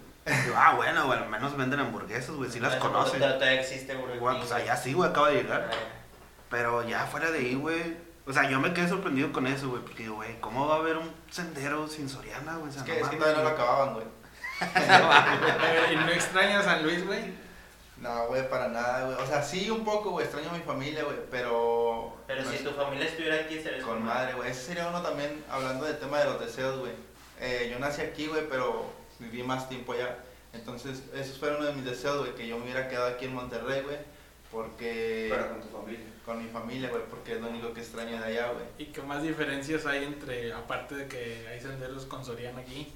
Yo, 0.46 0.52
ah, 0.54 0.74
bueno, 0.76 1.06
güey, 1.06 1.18
al 1.18 1.28
menos 1.28 1.56
venden 1.56 1.80
hamburguesas, 1.80 2.34
güey, 2.36 2.50
sí 2.50 2.60
las 2.60 2.78
Bueno, 2.78 2.92
conocen. 2.92 3.20
Todavía 3.20 3.60
existe, 3.60 3.94
güey. 3.94 4.18
Güey, 4.18 4.38
pues 4.38 4.52
allá 4.52 4.76
sí, 4.76 4.92
güey, 4.92 5.08
acaba 5.10 5.30
de 5.30 5.42
llegar. 5.42 5.70
Ah, 5.72 5.76
Pero 6.50 6.86
ya 6.86 7.06
fuera 7.06 7.30
de 7.30 7.38
ahí, 7.38 7.54
güey. 7.54 7.96
O 8.26 8.32
sea, 8.32 8.48
yo 8.48 8.60
me 8.60 8.72
quedé 8.74 8.88
sorprendido 8.88 9.32
con 9.32 9.46
eso, 9.46 9.70
güey, 9.70 9.82
porque, 9.82 10.08
güey, 10.08 10.38
¿cómo 10.40 10.68
va 10.68 10.76
a 10.76 10.78
haber 10.78 10.98
un 10.98 11.10
sendero 11.30 11.88
sin 11.88 12.08
Soriana, 12.08 12.56
güey? 12.56 12.68
O 12.68 12.72
sea, 12.72 12.82
Es 12.82 12.88
no 12.88 12.94
que, 12.94 13.00
es 13.00 13.08
que 13.08 13.16
todavía 13.16 13.38
no 13.38 13.48
lo 13.48 13.54
acababan, 13.54 13.94
güey. 13.94 14.06
¿Y 15.92 15.96
no 15.96 16.08
extrañas 16.10 16.66
a 16.66 16.74
San 16.74 16.82
Luis, 16.82 17.04
güey? 17.06 17.32
No, 18.00 18.28
güey, 18.28 18.48
para 18.48 18.68
nada, 18.68 19.04
güey. 19.06 19.16
O 19.22 19.26
sea, 19.26 19.42
sí 19.42 19.70
un 19.70 19.84
poco, 19.84 20.10
güey. 20.10 20.24
Extraño 20.24 20.50
a 20.50 20.54
mi 20.54 20.60
familia, 20.60 21.04
güey. 21.04 21.18
Pero. 21.30 22.16
Pero 22.26 22.42
no 22.42 22.50
si 22.50 22.56
es- 22.56 22.64
tu 22.64 22.70
familia 22.70 23.06
estuviera 23.06 23.36
aquí, 23.36 23.60
serías 23.60 23.84
Con 23.84 24.02
madre, 24.04 24.32
güey. 24.34 24.50
Ese 24.50 24.62
sería 24.62 24.88
uno 24.88 25.02
también, 25.02 25.44
hablando 25.50 25.84
del 25.84 25.98
tema 25.98 26.18
de 26.18 26.24
los 26.24 26.40
deseos, 26.40 26.78
güey. 26.78 26.92
Eh, 27.40 27.68
yo 27.70 27.78
nací 27.78 28.00
aquí, 28.00 28.26
güey, 28.26 28.48
pero 28.48 28.86
viví 29.18 29.42
más 29.42 29.68
tiempo 29.68 29.92
allá. 29.92 30.16
Entonces, 30.52 31.02
esos 31.14 31.38
fueron 31.38 31.58
uno 31.58 31.66
de 31.66 31.74
mis 31.74 31.84
deseos, 31.84 32.18
güey. 32.20 32.34
Que 32.34 32.46
yo 32.48 32.56
me 32.56 32.64
hubiera 32.64 32.88
quedado 32.88 33.08
aquí 33.08 33.26
en 33.26 33.34
Monterrey, 33.34 33.82
güey. 33.82 33.98
Porque. 34.50 35.28
Pero 35.30 35.48
con 35.50 35.60
tu 35.60 35.68
familia. 35.68 36.06
Con 36.24 36.42
mi 36.42 36.48
familia, 36.50 36.88
güey. 36.88 37.02
Porque 37.10 37.34
es 37.34 37.40
lo 37.40 37.48
único 37.48 37.72
que 37.74 37.80
extraño 37.80 38.18
de 38.18 38.24
allá, 38.24 38.50
güey. 38.52 38.64
¿Y 38.78 38.86
qué 38.92 39.02
más 39.02 39.22
diferencias 39.22 39.84
hay 39.84 40.04
entre, 40.04 40.52
aparte 40.54 40.94
de 40.94 41.06
que 41.06 41.46
hay 41.48 41.60
senderos 41.60 42.06
con 42.06 42.24
Soriana 42.24 42.60
aquí? 42.60 42.92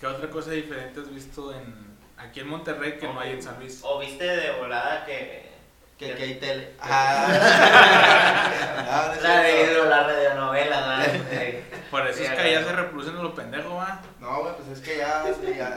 ¿Qué 0.00 0.06
otra 0.06 0.28
cosa 0.30 0.50
diferente 0.50 1.00
has 1.00 1.14
visto 1.14 1.52
en 1.54 1.92
aquí 2.28 2.40
en 2.40 2.48
Monterrey 2.48 2.96
que 2.98 3.06
no 3.06 3.20
hay 3.20 3.32
en 3.32 3.42
San 3.42 3.58
Luis? 3.58 3.80
O 3.82 3.98
viste 3.98 4.24
de 4.24 4.52
volada 4.52 5.04
que. 5.04 5.50
Que, 5.98 6.08
que- 6.08 6.14
que 6.16 6.22
hay 6.24 6.34
tele. 6.36 6.72
Ah. 6.80 7.28
No, 8.86 9.06
no 9.08 9.12
es 9.14 9.22
La, 9.22 9.40
de, 9.42 9.84
la 9.88 10.02
radionovela, 10.02 10.80
¿no? 10.98 11.04
Por 11.90 12.06
eso 12.08 12.18
Sí, 12.18 12.24
es 12.24 12.30
que 12.30 12.40
allá 12.40 12.64
se 12.64 12.72
reproducen 12.72 13.22
los 13.22 13.32
pendejos, 13.34 13.72
¿va? 13.72 14.00
No, 14.18 14.40
güey, 14.40 14.54
pues 14.56 14.68
es 14.78 14.80
que 14.80 14.96
ya, 14.98 15.22
sí, 15.26 15.54
ya. 15.56 15.76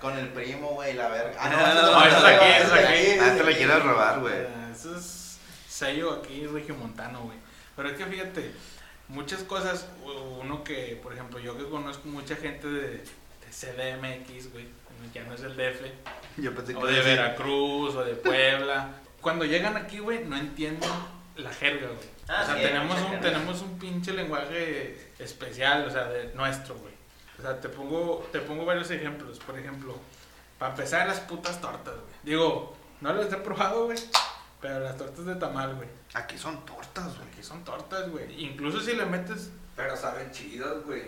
Con 0.00 0.16
el 0.16 0.28
primo, 0.28 0.68
güey, 0.68 0.94
la 0.94 1.08
verga. 1.08 1.34
Ah, 1.38 1.48
No, 1.50 1.58
eso 1.66 1.92
no, 1.92 2.04
eso 2.06 2.16
es 2.18 2.24
aquí, 2.36 2.46
eso 2.62 2.74
es 2.76 2.84
aquí. 2.84 3.18
Ah, 3.20 3.24
te 3.32 3.34
eso 3.34 3.44
la 3.44 3.50
es 3.50 3.56
quieres 3.56 3.76
aquí. 3.76 3.86
robar, 3.88 4.20
güey. 4.20 4.34
Eso 4.72 4.96
es 4.96 5.38
sello 5.68 6.12
aquí 6.14 6.46
regiomontano, 6.46 7.22
güey. 7.22 7.36
Pero 7.76 7.88
es 7.90 7.96
que 7.98 8.06
fíjate, 8.06 8.52
muchas 9.08 9.42
cosas, 9.42 9.86
uno 10.40 10.62
que, 10.64 10.98
por 11.02 11.12
ejemplo, 11.12 11.38
yo 11.40 11.58
que 11.58 11.68
conozco 11.68 12.08
mucha 12.08 12.36
gente 12.36 12.68
de, 12.68 12.98
de 12.98 13.04
CDMX, 13.50 14.52
güey, 14.52 14.68
ya 15.12 15.24
no 15.24 15.34
es 15.34 15.42
el 15.42 15.56
DF, 15.56 15.82
Yo 16.38 16.54
pensé 16.54 16.72
que 16.72 16.78
o 16.78 16.86
de 16.86 16.92
decir- 16.94 17.04
Veracruz, 17.16 17.94
o 17.96 18.04
de 18.04 18.14
Puebla. 18.14 18.90
Cuando 19.20 19.44
llegan 19.44 19.76
aquí, 19.76 19.98
güey, 19.98 20.24
no 20.24 20.36
entienden 20.36 20.90
la 21.36 21.50
jerga, 21.52 21.88
güey. 21.88 22.08
Ah, 22.28 22.40
o 22.42 22.46
sea, 22.46 22.54
sí, 22.56 22.62
tenemos 22.62 22.98
un, 23.00 23.06
jerga. 23.08 23.20
tenemos 23.20 23.62
un 23.62 23.78
pinche 23.78 24.12
lenguaje 24.12 25.12
especial, 25.18 25.84
o 25.86 25.90
sea, 25.90 26.04
de 26.04 26.32
nuestro, 26.34 26.76
güey. 26.76 26.94
O 27.38 27.42
sea, 27.42 27.60
te 27.60 27.68
pongo, 27.68 28.28
te 28.32 28.40
pongo 28.40 28.64
varios 28.64 28.90
ejemplos. 28.90 29.38
Por 29.40 29.58
ejemplo, 29.58 29.96
para 30.58 30.72
empezar, 30.72 31.06
las 31.08 31.20
putas 31.20 31.60
tortas, 31.60 31.94
güey. 31.94 32.06
Digo, 32.22 32.76
no 33.00 33.12
las 33.12 33.32
he 33.32 33.36
probado, 33.36 33.86
güey, 33.86 33.98
pero 34.60 34.80
las 34.80 34.96
tortas 34.96 35.24
de 35.26 35.34
tamal, 35.36 35.74
güey. 35.74 35.88
Aquí 36.14 36.36
son 36.38 36.64
tortas, 36.66 37.16
güey. 37.16 37.28
Aquí 37.32 37.42
son 37.42 37.64
tortas, 37.64 38.08
güey. 38.10 38.42
Incluso 38.44 38.80
si 38.80 38.94
le 38.94 39.04
metes... 39.06 39.50
Pero 39.76 39.96
saben 39.96 40.30
chidas, 40.30 40.84
güey. 40.84 41.02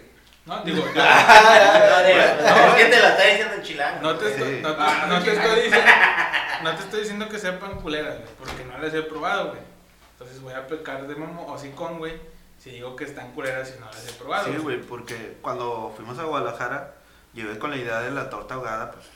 No, 0.44 0.62
digo, 0.64 0.78
yo- 0.86 0.92
no, 0.94 1.00
es 1.00 2.74
que 2.74 2.84
te 2.90 3.00
la 3.00 3.08
está 3.10 3.24
diciendo 3.26 3.54
en 3.54 3.62
chilango. 3.62 4.02
no 4.02 4.16
te, 4.18 4.28
estoy, 4.32 4.60
no, 4.60 4.74
te- 4.74 4.82
Ah, 4.82 5.06
no 5.08 5.22
te 5.22 5.32
estoy 5.32 5.60
diciendo... 5.62 5.90
No 6.62 6.76
te 6.76 6.82
estoy 6.84 7.00
diciendo 7.00 7.28
que 7.28 7.38
sepan 7.40 7.80
culeras, 7.80 8.18
güey, 8.18 8.28
porque 8.38 8.64
no 8.64 8.78
las 8.78 8.94
he 8.94 9.02
probado, 9.02 9.48
güey. 9.48 9.60
Entonces 10.12 10.40
voy 10.40 10.54
a 10.54 10.64
pecar 10.68 11.08
de 11.08 11.16
mamo 11.16 11.42
o 11.52 11.74
con, 11.74 11.98
güey, 11.98 12.20
si 12.56 12.70
digo 12.70 12.94
que 12.94 13.02
están 13.02 13.32
culeras 13.32 13.74
y 13.76 13.80
no 13.80 13.86
las 13.86 14.08
he 14.08 14.12
probado. 14.12 14.44
Sí, 14.46 14.56
güey, 14.58 14.80
porque 14.80 15.38
cuando 15.42 15.92
fuimos 15.96 16.20
a 16.20 16.22
Guadalajara, 16.24 16.94
llevé 17.34 17.58
con 17.58 17.70
la 17.70 17.76
idea 17.78 17.98
de 18.00 18.12
la 18.12 18.30
torta 18.30 18.54
ahogada, 18.54 18.92
pues, 18.92 19.06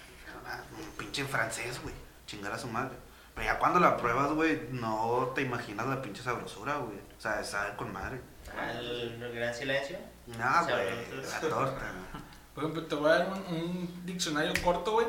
una- 0.43 0.65
un 0.77 0.91
pinche 0.97 1.25
francés, 1.25 1.81
güey. 1.83 1.95
Chingar 2.27 2.51
a 2.53 2.59
su 2.59 2.67
madre. 2.67 2.97
Pero 3.37 3.47
ya 3.47 3.59
cuando 3.61 3.79
la 3.79 3.97
pruebas, 3.97 4.33
güey, 4.33 4.63
no 4.73 5.31
te 5.35 5.43
imaginas 5.43 5.87
la 5.87 6.03
pinche 6.03 6.25
sabrosura, 6.25 6.75
güey. 6.79 6.99
O 7.17 7.21
sea, 7.21 7.45
sabe 7.45 7.77
con 7.77 7.93
madre. 7.93 8.21
Al 8.61 9.33
gran 9.33 9.55
silencio. 9.55 9.99
No, 10.27 10.65
güey, 10.65 11.23
la 11.23 11.41
torta. 11.41 11.93
Por 12.55 12.65
ejemplo, 12.65 12.85
te 12.87 12.95
voy 12.95 13.11
a 13.11 13.19
dar 13.19 13.29
un, 13.29 13.55
un 13.57 14.07
diccionario 14.07 14.53
corto, 14.65 14.93
güey, 14.93 15.07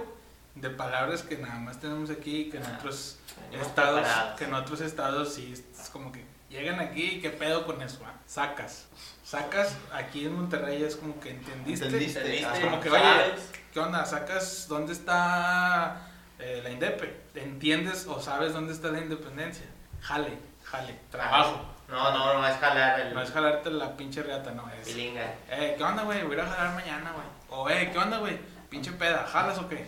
de 0.55 0.69
palabras 0.69 1.21
que 1.23 1.37
nada 1.37 1.55
más 1.59 1.79
tenemos 1.79 2.09
aquí, 2.09 2.49
que 2.49 2.57
en 2.57 2.65
otros 2.65 3.17
Venimos 3.45 3.67
estados, 3.67 4.01
preparados. 4.01 4.37
que 4.37 4.43
en 4.45 4.53
otros 4.53 4.81
estados 4.81 5.33
sí, 5.33 5.53
es 5.53 5.89
como 5.89 6.11
que 6.11 6.25
llegan 6.49 6.79
aquí 6.79 7.03
y 7.03 7.21
qué 7.21 7.29
pedo 7.29 7.65
con 7.65 7.81
eso, 7.81 7.99
va? 8.03 8.13
Sacas. 8.25 8.87
Sacas, 9.23 9.75
aquí 9.93 10.25
en 10.25 10.35
Monterrey 10.35 10.83
es 10.83 10.95
como 10.97 11.19
que 11.19 11.31
entendiste. 11.31 11.85
Entendiste. 11.85 12.19
¿Entendiste? 12.19 12.57
Es 12.59 12.65
como 12.65 12.79
que, 12.81 12.89
oye, 12.89 13.35
¿qué 13.73 13.79
onda? 13.79 14.05
Sacas 14.05 14.67
dónde 14.67 14.93
está 14.93 16.09
eh, 16.39 16.61
la 16.63 16.69
Indepe. 16.69 17.21
¿Entiendes 17.35 18.07
o 18.07 18.21
sabes 18.21 18.53
dónde 18.53 18.73
está 18.73 18.89
la 18.89 18.99
independencia? 18.99 19.65
Jale, 20.01 20.37
jale, 20.63 20.99
trabajo. 21.11 21.61
No, 21.87 22.11
no, 22.11 22.33
no 22.33 22.47
es 22.47 22.57
jalar 22.57 22.99
el 22.99 23.13
No 23.13 23.21
es 23.21 23.31
jalarte 23.31 23.69
la 23.71 23.95
pinche 23.95 24.21
reata, 24.21 24.51
no 24.51 24.69
es. 24.71 24.87
pilinga. 24.87 25.23
Eh, 25.49 25.75
¿qué 25.77 25.83
onda, 25.83 26.03
güey? 26.03 26.23
Voy 26.23 26.37
a 26.39 26.45
jalar 26.45 26.73
mañana, 26.75 27.11
güey. 27.13 27.25
O, 27.49 27.69
eh, 27.69 27.89
¿qué 27.91 27.97
onda, 27.97 28.17
güey? 28.17 28.37
Pinche 28.69 28.91
peda, 28.91 29.25
¿jalas 29.31 29.57
o 29.57 29.69
qué? 29.69 29.85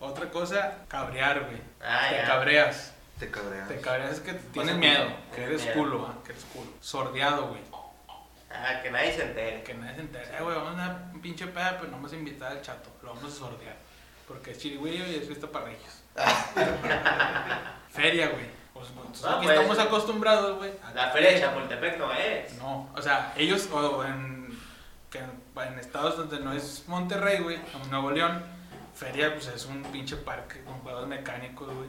Otra 0.00 0.28
cosa, 0.30 0.78
cabrear, 0.88 1.44
güey. 1.44 1.60
Ah, 1.80 2.08
te 2.10 2.16
ya. 2.16 2.24
cabreas. 2.26 2.92
Te 3.18 3.30
cabreas. 3.30 3.68
Te 3.68 3.80
cabreas 3.80 4.10
es 4.12 4.20
que 4.20 4.32
tienes 4.32 4.74
miedo, 4.76 5.06
que 5.34 5.44
eres 5.44 5.62
Miedo. 5.62 5.74
culo, 5.76 6.02
¿va? 6.02 6.14
que 6.24 6.32
eres 6.32 6.44
culo. 6.52 6.70
Sordeado, 6.80 7.46
güey. 7.48 7.60
Ah, 8.50 8.80
que 8.82 8.90
nadie 8.90 9.12
se 9.14 9.22
entere. 9.22 9.62
Que 9.62 9.74
nadie 9.74 9.94
se 9.94 10.00
entere. 10.00 10.24
Eh, 10.36 10.42
güey, 10.42 10.56
vamos 10.56 10.70
a 10.72 10.74
una 10.74 11.12
pinche 11.22 11.46
peda, 11.46 11.76
pero 11.78 11.86
no 11.90 11.96
vamos 11.98 12.12
a 12.12 12.16
invitar 12.16 12.50
al 12.50 12.60
chato. 12.62 12.90
Lo 13.02 13.14
vamos 13.14 13.32
a 13.32 13.36
sordear. 13.36 13.76
Porque 14.26 14.50
es 14.50 14.58
chirigüillo 14.58 15.06
y 15.06 15.16
es 15.16 15.26
fiesta 15.26 15.46
para 15.46 15.66
regios. 15.66 16.02
Feria, 17.90 18.28
güey. 18.28 18.46
Pues, 18.88 19.08
nosotros 19.08 19.32
Ah, 19.32 19.36
aquí 19.38 19.46
pues. 19.46 19.58
estamos 19.58 19.78
acostumbrados, 19.78 20.58
güey. 20.58 20.72
La 20.94 21.10
feria 21.10 21.30
de 21.30 21.40
Chapultepec 21.40 21.98
no 21.98 22.12
es. 22.12 22.54
No, 22.58 22.90
o 22.94 23.02
sea, 23.02 23.32
ellos, 23.36 23.68
o 23.72 24.04
en, 24.04 24.58
que 25.10 25.18
en, 25.18 25.30
en 25.72 25.78
estados 25.78 26.16
donde 26.16 26.40
no 26.40 26.52
es 26.52 26.84
Monterrey, 26.86 27.38
güey, 27.42 27.58
como 27.72 27.84
Nuevo 27.86 28.10
León, 28.10 28.42
feria, 28.94 29.32
pues 29.34 29.46
es 29.48 29.66
un 29.66 29.82
pinche 29.84 30.16
parque 30.16 30.62
con 30.64 30.74
juegos 30.80 31.06
mecánicos, 31.06 31.72
güey. 31.72 31.88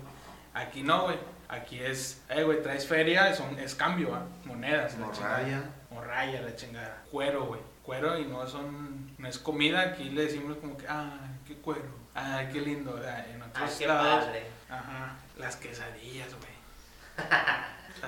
Aquí 0.54 0.84
no, 0.84 1.04
güey. 1.04 1.18
Aquí 1.48 1.80
es, 1.80 2.24
eh, 2.30 2.42
güey, 2.44 2.64
traes 2.64 2.88
feria, 2.88 3.34
son, 3.36 3.60
es 3.60 3.76
cambio, 3.76 4.12
¿va? 4.12 4.24
Monedas, 4.46 4.98
la 4.98 5.12
chingada. 5.12 5.38
Morraya. 5.38 5.64
Morraya, 5.92 6.42
la 6.42 6.56
chingada. 6.56 7.04
Cuero, 7.12 7.46
güey. 7.46 7.62
Cuero 7.84 8.18
y 8.18 8.26
no 8.26 8.48
son, 8.48 9.12
no 9.20 9.28
es 9.28 9.38
comida, 9.38 9.82
aquí 9.82 10.06
le 10.10 10.24
decimos 10.24 10.58
como 10.58 10.76
que, 10.76 10.88
ah, 10.90 11.20
qué 11.46 11.56
cuero. 11.58 11.86
Ah, 12.16 12.42
qué 12.52 12.62
lindo. 12.62 13.00
ah, 13.06 13.24
En 13.32 13.44
Ah, 13.44 13.46
otros 13.48 13.72
qué 13.78 13.86
lados, 13.88 14.26
padre. 14.26 14.48
ajá, 14.70 15.16
las 15.38 15.56
quesadillas, 15.58 16.30
güey. 16.34 16.55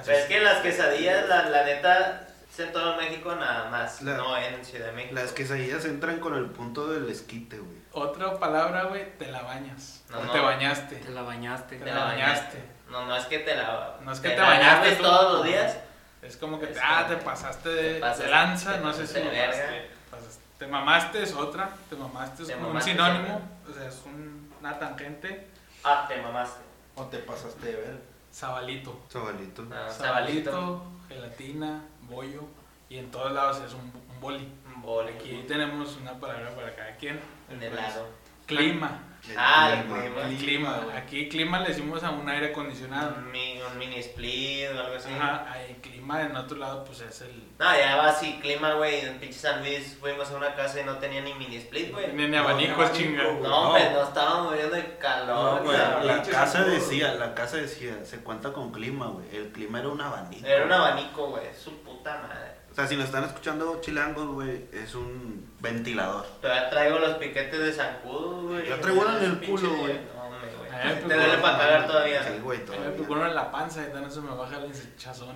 Pero 0.05 0.17
es 0.17 0.25
que 0.25 0.39
las 0.41 0.59
quesadillas, 0.61 1.27
la, 1.27 1.49
la 1.49 1.63
neta, 1.63 2.27
es 2.51 2.59
en 2.59 2.71
todo 2.71 2.95
México 2.97 3.33
nada 3.35 3.69
más. 3.69 4.01
La- 4.01 4.15
no 4.17 4.37
en 4.37 4.63
Ciudad 4.63 4.87
de 4.87 4.91
México. 4.93 5.15
Las 5.15 5.31
quesadillas 5.31 5.85
entran 5.85 6.19
con 6.19 6.35
el 6.35 6.45
punto 6.47 6.87
del 6.87 7.09
esquite, 7.09 7.57
güey. 7.59 7.77
Otra 7.91 8.37
palabra, 8.39 8.83
güey, 8.83 9.17
te 9.17 9.27
la 9.31 9.41
bañas. 9.41 10.03
No, 10.09 10.19
te 10.31 10.39
bañaste. 10.39 10.95
Te 10.97 11.09
la 11.11 11.21
bañaste. 11.23 11.77
Te 11.77 11.85
la 11.91 12.03
bañaste. 12.05 12.63
No, 12.89 13.05
no 13.05 13.15
es 13.17 13.25
que 13.25 13.39
te 13.39 13.55
la. 13.55 13.97
No 14.01 14.11
es 14.11 14.19
que 14.19 14.29
te 14.29 14.39
bañaste 14.41 14.95
tú. 14.97 15.03
todos 15.03 15.33
los 15.33 15.43
días. 15.45 15.77
Es 16.21 16.37
como 16.37 16.59
que 16.59 16.67
te, 16.67 16.73
Es 16.73 16.79
ah, 16.83 17.03
como 17.07 17.17
te 17.19 17.25
pasaste 17.25 17.69
de, 17.69 17.93
te 17.99 18.27
lanza, 18.27 18.73
te 18.73 18.79
no 18.79 18.93
sé 18.93 19.07
si 19.07 19.13
verga. 19.21 19.63
pasaste. 20.11 20.41
Te 20.57 20.67
mamaste 20.67 21.23
es 21.23 21.33
otra, 21.33 21.69
te 21.89 21.95
mamaste 21.95 22.41
es 22.43 22.47
Te 22.47 22.53
como 22.55 22.67
un 22.67 22.73
mamaste 22.73 22.91
sinónimo, 22.91 23.41
o 23.69 23.73
sea, 23.73 23.87
es 23.87 24.01
un- 24.05 24.51
una 24.59 24.79
tangente. 24.79 25.47
Ah, 25.83 26.05
te 26.07 26.19
mamaste. 26.21 26.61
O 26.95 27.03
te 27.05 27.19
pasaste 27.19 27.67
de 27.67 27.75
ver. 27.75 27.95
Sabalito. 28.37 28.95
Sabalito. 29.09 29.65
Ah, 29.71 29.89
Sabalito, 29.89 30.83
gelatina, 31.09 31.81
bollo, 32.07 32.43
y 32.87 32.97
en 32.99 33.09
todos 33.09 33.31
lados 33.31 33.59
es 33.65 33.73
un, 33.73 33.81
un 33.81 34.21
boli. 34.21 34.47
Un 34.75 34.83
boli. 34.83 35.11
Aquí 35.11 35.43
tenemos 35.47 35.97
una 35.97 36.13
palabra 36.19 36.53
para 36.55 36.75
cada 36.75 36.95
quien. 36.97 37.19
Un 37.49 37.63
helado. 37.63 38.05
Clima. 38.47 39.03
Ah, 39.37 39.73
el 39.73 39.83
clima. 39.83 40.21
El 40.29 40.37
clima. 40.37 40.85
Aquí 40.95 41.27
clima 41.27 41.59
le 41.59 41.67
decimos 41.69 42.01
a 42.01 42.11
un 42.11 42.29
aire 42.29 42.47
acondicionado. 42.51 43.15
Un, 43.17 43.29
mi- 43.31 43.59
un 43.61 43.77
mini 43.77 43.97
split 43.97 44.69
o 44.73 44.79
algo 44.79 44.95
así. 44.95 45.09
Ajá, 45.13 45.53
el 45.67 45.75
clima 45.77 46.21
en 46.21 46.33
otro 46.33 46.57
lado 46.57 46.85
pues 46.85 47.01
es 47.01 47.21
el... 47.21 47.43
No, 47.59 47.65
ya 47.77 47.97
va 47.97 48.09
así, 48.11 48.39
clima, 48.41 48.75
güey. 48.75 49.01
En 49.01 49.19
pinche 49.19 49.37
San 49.37 49.59
Luis 49.59 49.97
fuimos 49.99 50.31
a 50.31 50.37
una 50.37 50.55
casa 50.55 50.79
y 50.79 50.85
no 50.85 50.97
tenía 50.97 51.19
ni 51.21 51.33
mini 51.33 51.57
split, 51.57 51.91
güey. 51.91 52.13
Ni, 52.13 52.25
ni 52.27 52.37
abanico 52.37 52.81
es 52.83 52.93
chinga. 52.93 53.23
No, 53.23 53.69
hombre, 53.71 53.89
nos 53.91 54.07
estábamos 54.07 54.51
muriendo 54.51 54.75
de 54.77 54.97
calor. 54.97 55.59
No, 55.59 55.65
güey, 55.65 55.77
la 56.05 56.23
casa 56.23 56.63
decía, 56.63 57.13
la 57.15 57.35
casa 57.35 57.57
decía, 57.57 58.05
se 58.05 58.19
cuenta 58.23 58.53
con 58.53 58.71
clima, 58.71 59.07
güey. 59.07 59.27
El 59.35 59.51
clima 59.51 59.79
era 59.79 59.89
un 59.89 59.99
abanico. 59.99 60.47
Era 60.47 60.63
un 60.65 60.71
abanico, 60.71 61.27
güey. 61.31 61.47
Su 61.53 61.81
puta 61.81 62.17
madre. 62.19 62.51
O 62.77 62.79
sea, 62.79 62.87
si 62.87 62.95
nos 62.95 63.05
están 63.05 63.23
escuchando 63.23 63.81
chilangos, 63.81 64.27
güey, 64.27 64.67
es 64.71 64.93
un 64.93 65.49
ventilador. 65.59 66.27
Todavía 66.39 66.69
traigo 66.69 66.99
los 66.99 67.17
piquetes 67.17 67.59
de 67.59 67.73
zancudo, 67.73 68.49
güey. 68.49 68.69
Yo 68.69 68.79
traigo 68.79 69.01
uno 69.01 69.17
en 69.17 69.23
el 69.23 69.39
culo, 69.39 69.77
güey. 69.77 69.99
No, 70.15 70.23
hombre, 70.25 70.49
güey. 70.55 71.07
Te 71.07 71.15
duele 71.15 71.37
para 71.39 71.57
cagar 71.57 71.87
todavía. 71.87 72.21
Sí, 72.21 72.39
güey, 72.39 72.59
me 72.59 72.65
todavía. 72.65 72.95
picó 72.95 73.13
uno 73.13 73.25
en 73.25 73.33
la 73.33 73.51
panza 73.51 73.81
y 73.81 73.91
tan 73.91 74.03
eso 74.03 74.21
me 74.21 74.35
baja 74.35 74.59
el 74.59 74.65
hinchazón. 74.65 75.35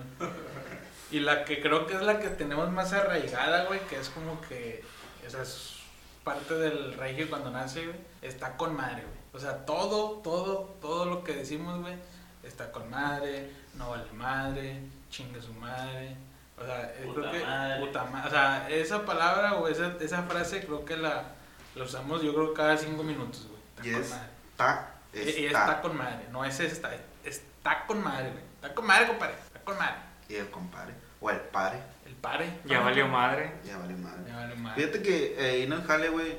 Y 1.10 1.18
la 1.18 1.44
que 1.44 1.60
creo 1.60 1.84
que 1.84 1.94
es 1.94 2.02
la 2.02 2.20
que 2.20 2.28
tenemos 2.28 2.70
más 2.70 2.92
arraigada, 2.92 3.64
güey, 3.64 3.80
que 3.88 3.98
es 3.98 4.08
como 4.10 4.40
que 4.42 4.84
esa 5.26 5.42
es 5.42 5.78
parte 6.22 6.54
del 6.54 6.94
regio 6.94 7.28
cuando 7.28 7.50
nace, 7.50 7.86
güey, 7.86 7.98
está 8.22 8.56
con 8.56 8.76
madre, 8.76 9.02
güey. 9.02 9.18
O 9.32 9.40
sea, 9.40 9.66
todo, 9.66 10.20
todo, 10.22 10.76
todo 10.80 11.06
lo 11.06 11.24
que 11.24 11.34
decimos, 11.34 11.80
güey, 11.80 11.96
está 12.44 12.70
con 12.70 12.88
madre, 12.88 13.50
no 13.74 13.90
vale 13.90 14.12
madre, 14.12 14.80
chinga 15.10 15.42
su 15.42 15.52
madre. 15.54 16.16
O 16.62 16.66
sea, 16.66 16.82
eh, 16.96 17.02
Puta 17.04 17.20
creo 17.20 17.32
que 17.32 17.44
madre. 17.44 17.80
puta 17.80 18.04
ma- 18.04 18.24
O 18.26 18.30
sea, 18.30 18.70
esa 18.70 19.04
palabra 19.04 19.54
o 19.56 19.68
esa, 19.68 19.96
esa 20.00 20.22
frase 20.22 20.64
creo 20.64 20.84
que 20.84 20.96
la, 20.96 21.24
la 21.74 21.84
usamos 21.84 22.22
yo 22.22 22.32
creo 22.34 22.54
cada 22.54 22.76
cinco 22.76 23.02
minutos, 23.02 23.48
güey. 23.48 23.60
Está 23.76 23.86
Y 23.88 23.92
con 23.92 24.02
es- 24.02 24.10
madre. 24.10 24.28
Está, 24.50 24.90
Y- 25.14 25.18
y 25.42 25.46
está. 25.46 25.60
está 25.60 25.80
con 25.82 25.96
madre, 25.96 26.26
no 26.30 26.44
es 26.44 26.60
está, 26.60 26.90
está 27.24 27.86
con 27.86 28.02
madre, 28.02 28.30
güey. 28.30 28.44
Está 28.54 28.74
con 28.74 28.86
madre, 28.86 29.06
compadre. 29.08 29.34
Está 29.46 29.60
con 29.60 29.78
madre. 29.78 29.96
Y 30.28 30.34
el 30.36 30.50
compadre. 30.50 30.94
O 31.20 31.30
el 31.30 31.38
pare. 31.40 31.78
El 32.06 32.14
pare. 32.14 32.60
Ya 32.64 32.80
valió 32.80 33.06
madre. 33.08 33.52
Ya 33.64 33.76
vale 33.78 33.94
madre. 33.94 34.22
Ya 34.28 34.36
valió 34.36 34.56
madre. 34.56 34.80
Fíjate 34.82 35.02
que 35.02 35.34
eh, 35.38 35.50
ahí 35.50 35.62
en 35.64 35.72
el 35.72 35.82
jale, 35.84 36.08
güey, 36.08 36.38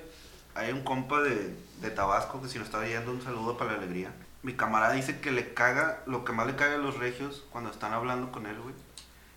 hay 0.56 0.72
un 0.72 0.84
compa 0.84 1.22
de, 1.22 1.56
de 1.82 1.90
Tabasco 1.92 2.42
que 2.42 2.48
si 2.50 2.58
nos 2.60 2.68
está 2.68 2.80
viendo, 2.80 3.12
un 3.12 3.22
saludo 3.22 3.58
para 3.58 3.72
la 3.74 3.78
alegría. 3.80 4.12
Mi 4.42 4.54
camarada 4.56 4.94
dice 4.94 5.20
que 5.22 5.32
le 5.32 5.54
caga, 5.54 6.00
lo 6.06 6.26
que 6.26 6.34
más 6.34 6.46
le 6.48 6.56
caga 6.56 6.76
a 6.76 6.78
los 6.78 6.98
regios 6.98 7.46
cuando 7.50 7.70
están 7.72 7.94
hablando 7.94 8.32
con 8.32 8.46
él, 8.46 8.60
güey, 8.60 8.76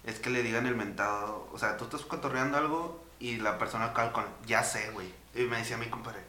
es 0.07 0.21
que 0.21 0.31
le 0.31 0.43
digan 0.43 0.67
el 0.67 0.77
mentado. 0.77 1.49
O 1.53 1.59
sea, 1.59 1.77
tú 1.77 1.85
estás 1.85 2.03
cotorreando 2.03 2.57
algo 2.57 3.05
y 3.19 3.37
la 3.37 3.59
persona 3.59 3.87
acá 3.87 4.13
con, 4.13 4.25
ya 4.47 4.63
sé, 4.63 4.91
güey. 4.93 5.13
Y 5.35 5.43
me 5.43 5.59
decía 5.59 5.77
mi 5.77 5.87
compadre, 5.87 6.21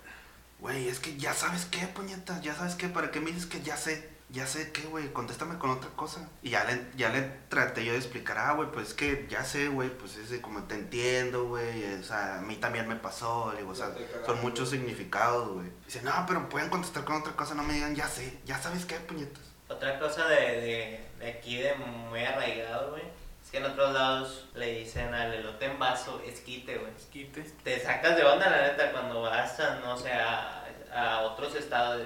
güey, 0.59 0.87
es 0.89 0.99
que 0.99 1.15
ya 1.17 1.33
sabes 1.33 1.65
qué, 1.65 1.85
puñetas, 1.87 2.41
ya 2.41 2.55
sabes 2.55 2.75
qué, 2.75 2.89
¿para 2.89 3.11
qué 3.11 3.19
me 3.21 3.31
dices 3.31 3.45
que 3.45 3.61
ya 3.61 3.77
sé? 3.77 4.17
Ya 4.29 4.45
sé 4.45 4.73
qué, 4.73 4.81
güey, 4.81 5.13
contéstame 5.13 5.57
con 5.57 5.69
otra 5.69 5.89
cosa. 5.91 6.27
Y 6.41 6.49
ya 6.49 6.65
le, 6.65 6.81
ya 6.97 7.09
le 7.09 7.21
traté 7.47 7.85
yo 7.85 7.93
de 7.93 7.99
explicar, 7.99 8.37
ah, 8.37 8.53
güey, 8.53 8.69
pues 8.71 8.89
es 8.89 8.93
que 8.93 9.25
ya 9.29 9.45
sé, 9.45 9.69
güey, 9.69 9.89
pues 9.89 10.17
es 10.17 10.41
como 10.41 10.63
te 10.63 10.75
entiendo, 10.75 11.47
güey, 11.47 11.93
o 11.93 12.03
sea, 12.03 12.39
a 12.39 12.41
mí 12.41 12.57
también 12.57 12.89
me 12.89 12.97
pasó, 12.97 13.53
le 13.53 13.59
digo, 13.59 13.71
o 13.71 13.75
sea, 13.75 13.93
son 14.25 14.41
muchos 14.41 14.69
significados, 14.71 15.53
güey. 15.53 15.67
Dice, 15.85 16.01
no, 16.01 16.11
pero 16.27 16.49
pueden 16.49 16.69
contestar 16.69 17.05
con 17.05 17.15
otra 17.15 17.33
cosa, 17.37 17.53
no 17.55 17.63
me 17.63 17.75
digan, 17.75 17.95
ya 17.95 18.07
sé, 18.09 18.37
ya 18.43 18.61
sabes 18.61 18.85
qué, 18.85 18.95
puñetas. 18.95 19.43
Otra 19.69 19.97
cosa 19.97 20.27
de, 20.27 20.35
de, 20.35 21.07
de 21.19 21.29
aquí, 21.29 21.59
de 21.59 21.75
muy 21.75 22.21
arraigado, 22.25 22.91
güey, 22.91 23.03
es 23.47 23.51
que 23.51 23.59
en 23.59 23.65
otros 23.65 23.93
lados 23.93 24.45
le 24.55 24.79
dicen 24.79 25.13
al 25.13 25.33
elote 25.33 25.67
en 25.67 25.79
vaso 25.79 26.21
esquite, 26.27 26.79
güey. 26.79 26.91
Quite. 27.13 27.43
Te 27.63 27.79
sacas 27.79 28.17
de 28.17 28.25
onda, 28.25 28.49
la 28.49 28.63
neta, 28.63 28.91
cuando 28.91 29.21
vas 29.21 29.57
a, 29.61 29.75
no 29.75 29.95
sé, 29.95 30.11
a, 30.11 30.65
a 30.93 31.21
otros 31.21 31.55
estados. 31.55 32.01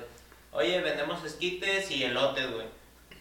Oye, 0.52 0.82
vendemos 0.82 1.24
esquites 1.24 1.90
y 1.90 2.04
elotes, 2.04 2.52
güey. 2.52 2.68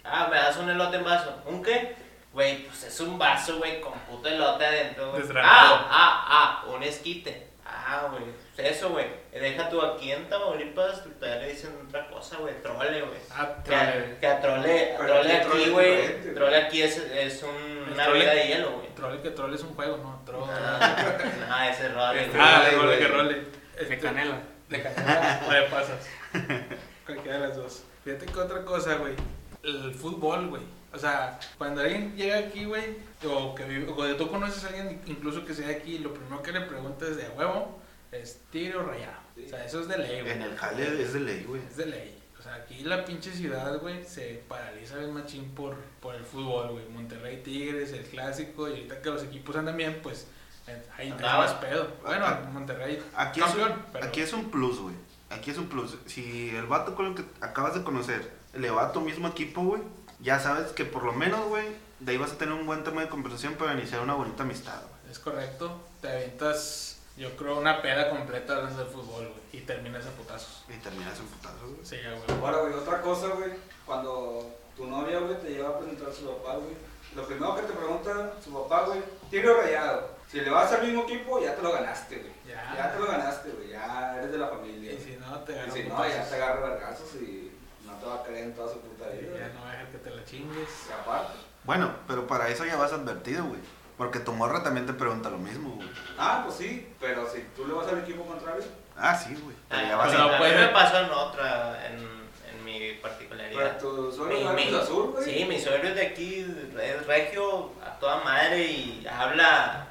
Ah, 0.04 0.28
me 0.30 0.37
das 0.37 0.54
un 0.59 0.68
elote 0.68 0.98
en 0.98 1.04
vaso. 1.04 1.35
¿Un 1.46 1.62
qué? 1.62 1.96
Güey, 2.35 2.64
pues 2.64 2.85
es 2.85 3.00
un 3.00 3.18
vaso, 3.18 3.56
güey, 3.56 3.80
con 3.80 3.98
puto 4.00 4.28
elote 4.28 4.66
adentro, 4.66 5.12
güey. 5.12 5.22
Ah, 5.37 5.88
ah, 5.90 6.26
ah, 6.28 6.64
un 6.68 6.83
esquite. 6.83 7.48
Ah, 7.64 8.06
güey, 8.11 8.24
pues 8.54 8.76
eso, 8.76 8.90
güey. 8.90 9.06
Deja 9.33 9.69
tú 9.71 9.81
aquí 9.81 10.11
en 10.11 10.29
Tamaulipas, 10.29 11.05
todavía 11.19 11.43
le 11.47 11.53
dicen 11.53 11.71
otra 11.87 12.09
cosa, 12.09 12.37
güey, 12.38 12.61
trole, 12.62 13.01
güey. 13.03 13.19
Ah, 13.31 13.55
trole. 13.62 14.16
que 14.21 14.27
a 14.27 14.40
trole, 14.40 14.95
a 14.95 14.99
trole 14.99 15.33
aquí 15.33 15.47
trole 15.47 15.55
aquí, 15.55 15.62
es 15.64 15.71
güey. 15.73 16.35
Trole 16.35 16.57
aquí 16.57 16.83
es, 16.83 16.99
es 16.99 17.43
un, 17.45 17.93
una 17.93 18.05
trole- 18.07 18.21
vida 18.21 18.35
de 18.35 18.47
hielo, 18.49 18.73
güey. 18.73 18.88
Trole 18.95 19.21
que 19.23 19.31
trole 19.31 19.55
es 19.57 19.62
un 19.62 19.75
juego, 19.75 19.97
¿no? 19.99 20.21
Trole. 20.27 20.53
Ah, 20.53 21.69
ese 21.71 21.88
role, 21.90 22.27
güey. 22.29 22.40
Ah, 22.40 22.69
Role, 22.75 22.93
de 22.93 22.99
que 22.99 23.09
role. 23.09 23.35
De 23.35 23.47
Este, 23.83 23.99
canela. 23.99 24.40
De 24.69 24.83
canela 24.83 25.40
o 25.49 25.53
de 25.53 25.62
pasas. 25.62 26.09
Cualquiera 27.07 27.38
de 27.40 27.49
las 27.49 27.57
dos. 27.57 27.85
Fíjate 28.05 28.27
que 28.27 28.38
otra 28.40 28.64
cosa, 28.64 28.95
güey. 28.97 29.14
El 29.62 29.95
fútbol, 29.95 30.49
güey. 30.49 30.62
O 30.93 30.99
sea, 30.99 31.38
cuando 31.57 31.83
alguien 31.83 32.16
llega 32.16 32.38
aquí, 32.38 32.64
güey, 32.64 32.97
o 33.25 33.55
que 33.55 33.64
vive, 33.64 33.88
o 33.90 33.95
cuando 33.95 34.16
tú 34.16 34.29
conoces 34.29 34.64
a 34.64 34.69
alguien, 34.69 35.01
incluso 35.07 35.45
que 35.45 35.55
sea 35.55 35.69
de 35.69 35.77
aquí, 35.77 35.99
lo 35.99 36.12
primero 36.12 36.43
que 36.43 36.51
le 36.51 36.62
preguntas 36.62 37.16
de 37.16 37.27
a 37.27 37.31
huevo 37.31 37.80
es 38.12 38.40
tigre 38.51 38.77
o 38.77 38.83
rayado. 38.85 39.20
O 39.44 39.49
sea, 39.49 39.64
eso 39.64 39.81
es 39.81 39.88
de 39.88 39.99
ley, 39.99 40.20
güey. 40.20 40.33
En 40.33 40.42
el 40.42 40.57
jale 40.57 41.03
es 41.03 41.12
de 41.12 41.20
ley, 41.20 41.44
güey. 41.44 41.62
Es 41.62 41.77
de 41.77 41.87
ley. 41.87 42.16
O 42.38 42.42
sea, 42.42 42.55
aquí 42.55 42.83
la 42.85 43.05
pinche 43.05 43.33
ciudad, 43.33 43.79
güey, 43.81 44.05
se 44.05 44.42
paraliza 44.49 44.99
el 44.99 45.09
machín 45.12 45.51
por, 45.55 45.77
por 46.01 46.14
el 46.14 46.25
fútbol, 46.25 46.70
güey. 46.73 46.88
Monterrey 46.88 47.42
Tigres, 47.42 47.92
el 47.92 48.05
clásico, 48.05 48.66
y 48.68 48.73
ahorita 48.73 49.03
que 49.03 49.11
los 49.11 49.23
equipos 49.25 49.57
andan 49.57 49.77
bien, 49.77 50.01
pues 50.03 50.27
eh, 50.66 50.83
hay, 50.96 51.11
hay 51.11 51.18
más 51.18 51.53
pedo. 51.55 51.88
Bueno, 52.03 52.25
Ah, 52.27 52.40
Monterrey 52.53 53.03
Aquí 53.14 53.40
es, 53.40 53.46
campeón, 53.46 53.73
un, 53.73 53.85
pero 53.92 54.07
aquí 54.07 54.20
es 54.23 54.33
un 54.33 54.51
plus, 54.51 54.79
güey. 54.81 54.94
Aquí 55.29 55.51
es 55.51 55.59
un 55.59 55.68
plus. 55.68 55.96
Si 56.07 56.51
el 56.57 56.66
vato 56.66 56.94
con 56.94 57.07
el 57.07 57.14
que 57.14 57.25
acabas 57.40 57.75
de 57.75 57.83
conocer 57.85 58.31
le 58.55 58.70
va 58.70 58.87
a 58.87 58.92
tu 58.92 59.01
mismo 59.01 59.29
equipo, 59.29 59.62
güey, 59.62 59.83
ya 60.20 60.40
sabes 60.40 60.73
que 60.73 60.85
por 60.85 61.05
lo 61.05 61.12
menos, 61.12 61.46
güey, 61.49 61.66
de 62.01 62.12
ahí 62.12 62.18
vas 62.18 62.33
a 62.33 62.38
tener 62.38 62.55
un 62.55 62.66
buen 62.66 62.83
tema 62.85 63.03
de 63.03 63.09
conversación 63.09 63.55
para 63.55 63.75
iniciar 63.75 64.01
una 64.01 64.14
bonita 64.14 64.42
amistad, 64.42 64.81
güey. 64.81 65.12
es 65.12 65.18
correcto. 65.18 65.79
Te 66.01 66.09
avientas, 66.09 66.89
yo 67.20 67.37
creo, 67.37 67.59
una 67.59 67.83
peda 67.83 68.09
completa 68.09 68.62
de 68.62 68.85
fútbol, 68.87 69.28
güey, 69.28 69.42
y 69.52 69.61
terminas 69.61 70.06
a 70.06 70.11
putazos. 70.12 70.64
Y 70.70 70.78
terminas 70.78 71.18
en 71.18 71.26
putazos, 71.26 71.61
güey. 71.61 71.85
Sí, 71.85 71.96
ya, 72.02 72.12
güey. 72.12 72.40
Ahora, 72.40 72.62
güey, 72.62 72.72
otra 72.72 73.02
cosa, 73.02 73.28
güey. 73.28 73.50
Cuando 73.85 74.56
tu 74.74 74.87
novia, 74.87 75.18
güey, 75.18 75.38
te 75.38 75.50
lleva 75.50 75.68
a 75.68 75.78
presentar 75.78 76.09
a 76.09 76.12
su 76.14 76.26
papá, 76.26 76.56
güey. 76.56 76.74
Lo 77.14 77.26
primero 77.26 77.56
que 77.56 77.62
te 77.62 77.74
pregunta 77.74 78.33
su 78.42 78.50
papá, 78.54 78.87
güey, 78.87 79.02
tigre 79.30 79.50
o 79.50 79.61
rayado. 79.61 80.09
Si 80.28 80.40
le 80.40 80.48
vas 80.48 80.72
al 80.72 80.87
mismo 80.87 81.02
equipo, 81.02 81.42
ya 81.42 81.54
te 81.54 81.62
lo 81.62 81.72
ganaste, 81.72 82.16
güey. 82.16 82.33
Ya. 82.48 82.74
Ya 82.74 82.92
te 82.92 82.98
lo 82.98 83.06
ganaste, 83.06 83.50
güey. 83.50 83.68
Ya 83.68 84.16
eres 84.16 84.33
de 84.33 84.38
la 84.38 84.48
familia. 84.48 84.92
Y 84.92 84.98
si 84.98 85.16
no, 85.16 85.40
te 85.40 85.52
Y 85.52 85.56
ganas 85.56 85.74
si 85.74 85.83
no, 85.83 86.09
ya 86.09 86.26
te 86.26 86.35
agarra 86.37 86.68
vergazos 86.70 87.14
y 87.16 87.52
no 87.85 87.92
te 87.96 88.06
va 88.06 88.14
a 88.14 88.22
creer 88.22 88.44
en 88.44 88.54
toda 88.54 88.72
su 88.72 88.80
puta 88.80 89.11
vida. 89.11 89.38
Ya 89.38 89.48
no 89.52 89.61
va 89.61 89.68
a 89.68 89.72
dejar 89.72 89.88
que 89.88 89.98
te 89.98 90.11
la 90.11 90.24
chingues. 90.24 90.68
Y 90.88 90.92
aparte. 90.92 91.35
Bueno, 91.64 91.92
pero 92.06 92.26
para 92.26 92.48
eso 92.48 92.64
ya 92.64 92.76
vas 92.76 92.92
advertido, 92.92 93.44
güey. 93.44 93.61
Porque 94.01 94.19
tu 94.21 94.33
morra 94.33 94.63
también 94.63 94.87
te 94.87 94.95
pregunta 94.95 95.29
lo 95.29 95.37
mismo, 95.37 95.73
güey. 95.73 95.87
Ah, 96.17 96.41
pues 96.47 96.57
sí, 96.57 96.89
pero 96.99 97.29
si 97.31 97.41
tú 97.55 97.67
le 97.67 97.75
vas 97.75 97.87
al 97.89 97.99
equipo 97.99 98.25
contrario, 98.25 98.63
Ah, 98.97 99.15
sí, 99.15 99.35
güey. 99.43 99.55
Pero 99.69 99.83
ya 99.83 99.93
Ah, 99.93 99.97
vas 99.99 100.11
pero 100.11 100.23
a 100.25 100.39
puede- 100.39 100.57
me 100.59 100.69
pasó 100.69 101.01
en 101.01 101.11
otra, 101.11 101.87
en, 101.87 101.97
en 101.99 102.65
mi 102.65 102.79
pero 102.93 103.03
particularidad. 103.03 103.79
tu 103.79 104.11
suegro 104.11 104.53
Mi- 104.55 104.63
es 104.63 104.71
mi- 104.71 104.75
Azul, 104.79 105.11
güey. 105.13 105.25
Sí, 105.25 105.45
mi 105.45 105.61
suegro 105.61 105.89
es 105.89 105.95
de 105.97 106.07
aquí, 106.07 106.47
es 106.81 107.07
regio 107.07 107.73
a 107.85 107.91
toda 107.99 108.25
madre 108.25 108.63
y 108.65 109.07
habla, 109.07 109.89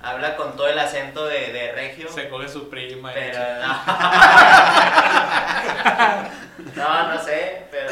habla 0.00 0.36
con 0.36 0.54
todo 0.56 0.68
el 0.68 0.78
acento 0.78 1.26
de, 1.26 1.52
de 1.52 1.72
regio. 1.72 2.12
Se 2.12 2.28
coge 2.28 2.48
su 2.48 2.70
prima. 2.70 3.10
y 3.10 3.14
Pero 3.14 3.40
no, 6.76 7.08
no 7.14 7.20
sé, 7.24 7.66
pero 7.72 7.90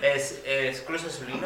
es, 0.00 0.42
es 0.46 0.80
Cruz 0.82 1.02
Azulino. 1.04 1.44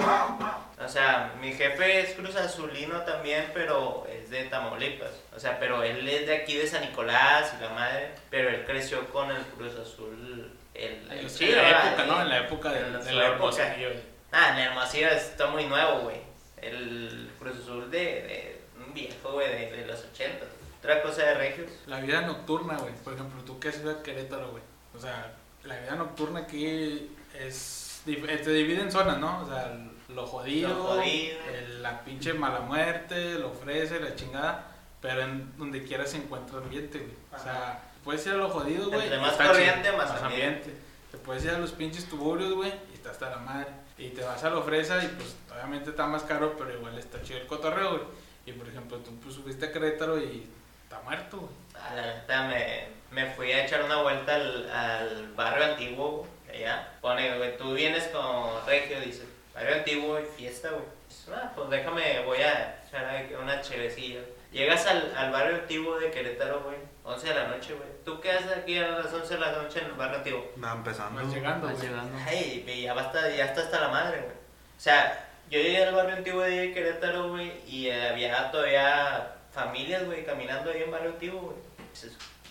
O 0.80 0.86
sea, 0.88 1.32
mi 1.40 1.52
jefe 1.70 2.00
es 2.00 2.14
Cruz 2.14 2.36
Azulino 2.36 3.00
también, 3.02 3.50
pero 3.54 4.06
es 4.10 4.30
de 4.30 4.44
Tamaulipas. 4.44 5.10
O 5.34 5.40
sea, 5.40 5.58
pero 5.58 5.82
él 5.82 6.08
es 6.08 6.26
de 6.26 6.36
aquí 6.36 6.56
de 6.56 6.66
San 6.66 6.82
Nicolás 6.82 7.54
y 7.58 7.62
la 7.62 7.70
madre, 7.70 8.10
pero 8.30 8.48
él 8.50 8.64
creció 8.66 9.06
con 9.10 9.30
el 9.30 9.42
Cruz 9.56 9.74
Azul. 9.76 10.52
El, 10.74 11.10
el 11.10 11.18
En 11.20 11.28
chido, 11.28 11.56
la 11.60 11.88
época, 11.88 12.04
¿no? 12.06 12.22
En 12.22 12.28
la 12.28 12.38
época 12.38 12.72
de, 12.72 12.78
En 12.80 12.92
de 13.04 13.12
la 13.12 13.26
época. 13.28 13.62
hermosillo. 13.62 13.88
Ah, 14.30 14.50
en 14.52 14.58
Hermosillo 14.58 15.08
está 15.08 15.46
muy 15.48 15.64
nuevo, 15.64 16.00
güey. 16.00 16.18
El 16.60 17.30
Cruz 17.38 17.56
Azul 17.62 17.90
de, 17.90 17.98
de 17.98 18.60
un 18.86 18.92
viejo, 18.94 19.32
güey, 19.32 19.48
de, 19.48 19.70
de 19.76 19.86
los 19.86 20.04
80. 20.12 20.44
Otra 20.78 21.02
cosa 21.02 21.22
de 21.24 21.34
Regios. 21.34 21.70
La 21.86 22.00
vida 22.00 22.20
nocturna, 22.20 22.76
güey. 22.76 22.92
Por 23.02 23.14
ejemplo, 23.14 23.42
tú 23.44 23.58
que 23.58 23.68
has 23.70 23.78
ido 23.78 23.90
a 23.90 24.02
Querétaro, 24.02 24.50
güey. 24.50 24.62
O 24.94 24.98
sea, 25.00 25.32
la 25.64 25.76
vida 25.80 25.96
nocturna 25.96 26.40
aquí 26.40 27.10
es. 27.34 28.02
eh, 28.06 28.40
Se 28.44 28.50
divide 28.52 28.82
en 28.82 28.92
zonas, 28.92 29.18
¿no? 29.18 29.42
O 29.42 29.48
sea, 29.48 29.76
lo 30.08 30.26
jodido, 30.26 30.68
Lo 30.70 30.82
jodido. 30.84 31.38
el- 31.54 31.82
la 31.82 32.02
pinche 32.04 32.32
mala 32.32 32.60
muerte, 32.60 33.34
lo 33.38 33.50
ofrece, 33.50 34.00
la 34.00 34.14
chingada. 34.14 34.66
Pero 35.00 35.22
en 35.22 35.56
donde 35.56 35.84
quiera 35.84 36.04
se 36.06 36.16
encuentra 36.16 36.58
ambiente, 36.58 36.98
güey. 36.98 37.12
O 37.32 37.38
sea, 37.42 37.80
puedes 38.02 38.26
ir 38.26 38.32
a 38.32 38.36
lo 38.36 38.48
jodido, 38.48 38.88
güey. 38.88 39.02
Entre 39.02 39.18
más 39.18 39.34
corriente, 39.34 39.82
chido, 39.84 39.96
más 39.96 40.22
ambiente. 40.22 40.74
Te 41.12 41.18
puedes 41.18 41.44
ir 41.44 41.50
a 41.50 41.58
los 41.58 41.70
pinches 41.72 42.08
tuburios, 42.08 42.52
güey, 42.54 42.72
y 42.90 42.94
está 42.94 43.10
hasta 43.10 43.30
la 43.30 43.36
madre. 43.38 43.68
Y 43.96 44.08
te 44.10 44.22
vas 44.22 44.42
a 44.44 44.50
la 44.50 44.60
fresa 44.62 45.02
y 45.02 45.06
pues 45.08 45.36
obviamente 45.52 45.90
está 45.90 46.06
más 46.06 46.22
caro, 46.24 46.54
pero 46.58 46.72
igual 46.72 46.98
está 46.98 47.22
chido 47.22 47.38
el 47.40 47.46
cotorreo, 47.46 47.90
güey. 47.90 48.02
Y 48.46 48.52
por 48.52 48.66
ejemplo, 48.68 48.98
tú 48.98 49.14
pues, 49.20 49.34
subiste 49.36 49.66
a 49.66 49.72
Querétaro 49.72 50.18
y 50.18 50.48
está 50.84 51.00
muerto, 51.02 51.38
güey. 51.38 51.52
A 51.80 51.94
la 51.94 52.02
neta 52.14 52.48
me, 52.48 52.88
me 53.12 53.30
fui 53.34 53.52
a 53.52 53.64
echar 53.64 53.84
una 53.84 54.02
vuelta 54.02 54.34
al, 54.34 54.68
al 54.70 55.32
barrio 55.34 55.64
antiguo, 55.64 56.26
allá. 56.52 56.92
Pone, 57.00 57.36
güey, 57.38 57.56
tú 57.56 57.72
vienes 57.74 58.04
con 58.08 58.66
Regio, 58.66 59.00
dices, 59.00 59.26
barrio 59.58 59.74
antiguo 59.76 60.18
y 60.20 60.24
fiesta, 60.24 60.70
güey. 60.70 60.84
Dices, 61.08 61.28
Ah, 61.34 61.52
pues 61.54 61.70
déjame, 61.70 62.20
voy 62.24 62.38
a 62.38 62.80
echar 62.86 63.26
una 63.42 63.60
chevecilla. 63.60 64.20
Llegas 64.52 64.86
al, 64.86 65.12
al 65.16 65.30
barrio 65.30 65.56
antiguo 65.56 65.98
de 65.98 66.10
Querétaro, 66.10 66.60
güey, 66.62 66.76
11 67.04 67.28
de 67.28 67.34
la 67.34 67.48
noche, 67.48 67.74
güey. 67.74 67.88
¿Tú 68.04 68.20
qué 68.20 68.32
haces 68.32 68.50
aquí 68.56 68.78
a 68.78 68.88
las 68.88 69.12
11 69.12 69.34
de 69.34 69.40
la 69.40 69.52
noche 69.52 69.80
en 69.80 69.86
el 69.86 69.92
barrio 69.92 70.18
antiguo? 70.18 70.52
Va 70.62 70.72
empezando. 70.72 71.22
Vas 71.22 71.32
llegando, 71.34 71.66
Vas 71.66 71.82
llegando. 71.82 72.18
Ay, 72.26 72.82
ya, 72.82 72.94
basta, 72.94 73.28
ya 73.30 73.44
está 73.46 73.60
hasta 73.62 73.80
la 73.80 73.88
madre, 73.88 74.20
güey. 74.20 74.32
O 74.32 74.80
sea, 74.80 75.28
yo 75.50 75.60
llegué 75.60 75.84
al 75.84 75.94
barrio 75.94 76.16
antiguo 76.16 76.40
de 76.42 76.72
Querétaro, 76.72 77.30
güey, 77.30 77.52
y 77.66 77.88
eh, 77.88 78.08
había 78.08 78.50
todavía 78.50 79.34
familias, 79.52 80.04
güey, 80.06 80.24
caminando 80.24 80.70
ahí 80.70 80.82
en 80.82 80.90
barrio 80.90 81.10
antiguo, 81.10 81.40
güey. 81.40 81.56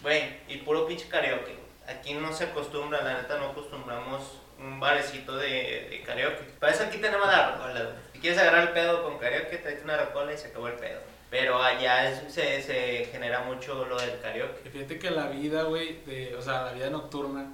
Güey, 0.03 0.37
y 0.47 0.57
puro 0.57 0.85
pinche 0.85 1.07
karaoke, 1.07 1.53
güey. 1.53 1.67
Aquí 1.97 2.13
no 2.13 2.31
se 2.33 2.43
acostumbra, 2.43 3.01
la 3.01 3.13
neta, 3.21 3.37
no 3.39 3.47
acostumbramos 3.51 4.39
un 4.59 4.79
barecito 4.79 5.35
de, 5.37 5.87
de 5.89 6.03
karaoke. 6.05 6.43
Para 6.59 6.73
eso 6.73 6.83
aquí 6.83 6.97
tenemos 6.97 7.27
la 7.27 7.51
rocola. 7.51 7.91
Si 8.13 8.19
quieres 8.19 8.39
agarrar 8.39 8.67
el 8.67 8.73
pedo 8.73 9.03
con 9.03 9.17
karaoke, 9.19 9.57
te 9.57 9.81
una 9.83 9.97
rocola 9.97 10.33
y 10.33 10.37
se 10.37 10.47
acabó 10.47 10.67
el 10.67 10.73
pedo. 10.73 10.99
Pero 11.29 11.61
allá 11.61 12.09
es- 12.09 12.33
se, 12.33 12.61
se 12.61 13.05
genera 13.11 13.41
mucho 13.41 13.85
lo 13.85 13.99
del 13.99 14.19
karaoke. 14.21 14.69
Fíjate 14.69 14.97
que 14.99 15.11
la 15.11 15.27
vida, 15.27 15.63
güey, 15.63 15.99
o 16.37 16.41
sea, 16.41 16.63
la 16.63 16.71
vida 16.73 16.89
nocturna, 16.89 17.45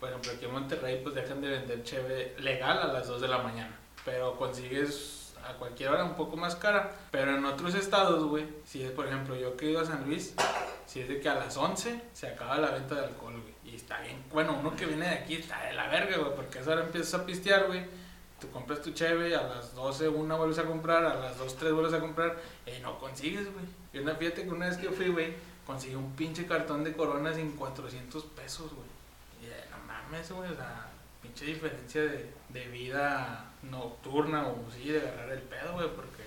por 0.00 0.08
ejemplo, 0.08 0.32
aquí 0.32 0.44
en 0.46 0.52
Monterrey, 0.52 1.00
pues 1.02 1.14
dejan 1.14 1.40
de 1.40 1.48
vender 1.48 1.82
cheve 1.84 2.34
legal 2.38 2.78
a 2.78 2.86
las 2.92 3.06
2 3.06 3.20
de 3.20 3.28
la 3.28 3.38
mañana. 3.38 3.76
Pero 4.04 4.36
consigues 4.36 5.34
a 5.48 5.52
cualquier 5.54 5.90
hora 5.90 6.04
un 6.04 6.14
poco 6.16 6.36
más 6.36 6.56
cara. 6.56 6.90
Pero 7.10 7.36
en 7.36 7.44
otros 7.44 7.74
estados, 7.74 8.24
güey, 8.24 8.46
si 8.64 8.82
es, 8.82 8.90
por 8.90 9.06
ejemplo, 9.06 9.36
yo 9.36 9.56
que 9.56 9.66
he 9.66 9.70
ido 9.70 9.80
a 9.80 9.84
San 9.84 10.04
Luis, 10.06 10.34
si 10.86 11.00
es 11.00 11.08
de 11.08 11.20
que 11.20 11.28
a 11.28 11.34
las 11.34 11.56
11 11.56 12.00
se 12.12 12.26
acaba 12.28 12.56
la 12.58 12.70
venta 12.70 12.94
de 12.96 13.04
alcohol, 13.04 13.40
güey. 13.40 13.49
Está 13.80 13.98
bien, 14.02 14.22
bueno, 14.30 14.58
uno 14.60 14.76
que 14.76 14.84
viene 14.84 15.06
de 15.06 15.14
aquí 15.14 15.36
está 15.36 15.66
de 15.66 15.72
la 15.72 15.88
verga, 15.88 16.18
güey, 16.18 16.36
porque 16.36 16.58
a 16.58 16.60
esa 16.60 16.72
hora 16.72 16.84
empiezas 16.84 17.14
a 17.14 17.24
pistear, 17.24 17.66
güey. 17.66 17.82
Tú 18.38 18.50
compras 18.50 18.82
tu 18.82 18.92
cheve, 18.92 19.34
a 19.34 19.42
las 19.42 19.74
12 19.74 20.08
una 20.08 20.36
vuelves 20.36 20.58
a 20.58 20.64
comprar, 20.64 21.04
a 21.04 21.14
las 21.14 21.38
2, 21.38 21.56
3 21.56 21.72
vuelves 21.72 21.94
a 21.94 22.00
comprar, 22.00 22.38
y 22.66 22.80
no 22.82 22.98
consigues, 22.98 23.50
güey. 23.52 23.64
Y 23.92 23.98
una 23.98 24.14
fíjate 24.14 24.44
que 24.44 24.50
una 24.50 24.68
vez 24.68 24.76
que 24.76 24.90
fui, 24.90 25.08
güey, 25.08 25.34
conseguí 25.66 25.94
un 25.94 26.12
pinche 26.14 26.46
cartón 26.46 26.84
de 26.84 26.92
coronas 26.92 27.38
en 27.38 27.52
400 27.56 28.22
pesos, 28.26 28.70
güey. 28.72 28.86
Y 29.42 29.70
no 29.70 29.78
mames, 29.86 30.30
güey, 30.30 30.50
o 30.50 30.54
sea, 30.54 30.90
pinche 31.22 31.46
diferencia 31.46 32.02
de, 32.02 32.30
de 32.50 32.68
vida 32.68 33.50
nocturna 33.62 34.46
o 34.46 34.70
sí, 34.70 34.90
de 34.90 35.00
agarrar 35.00 35.32
el 35.32 35.42
pedo, 35.42 35.72
güey, 35.72 35.88
porque 35.96 36.19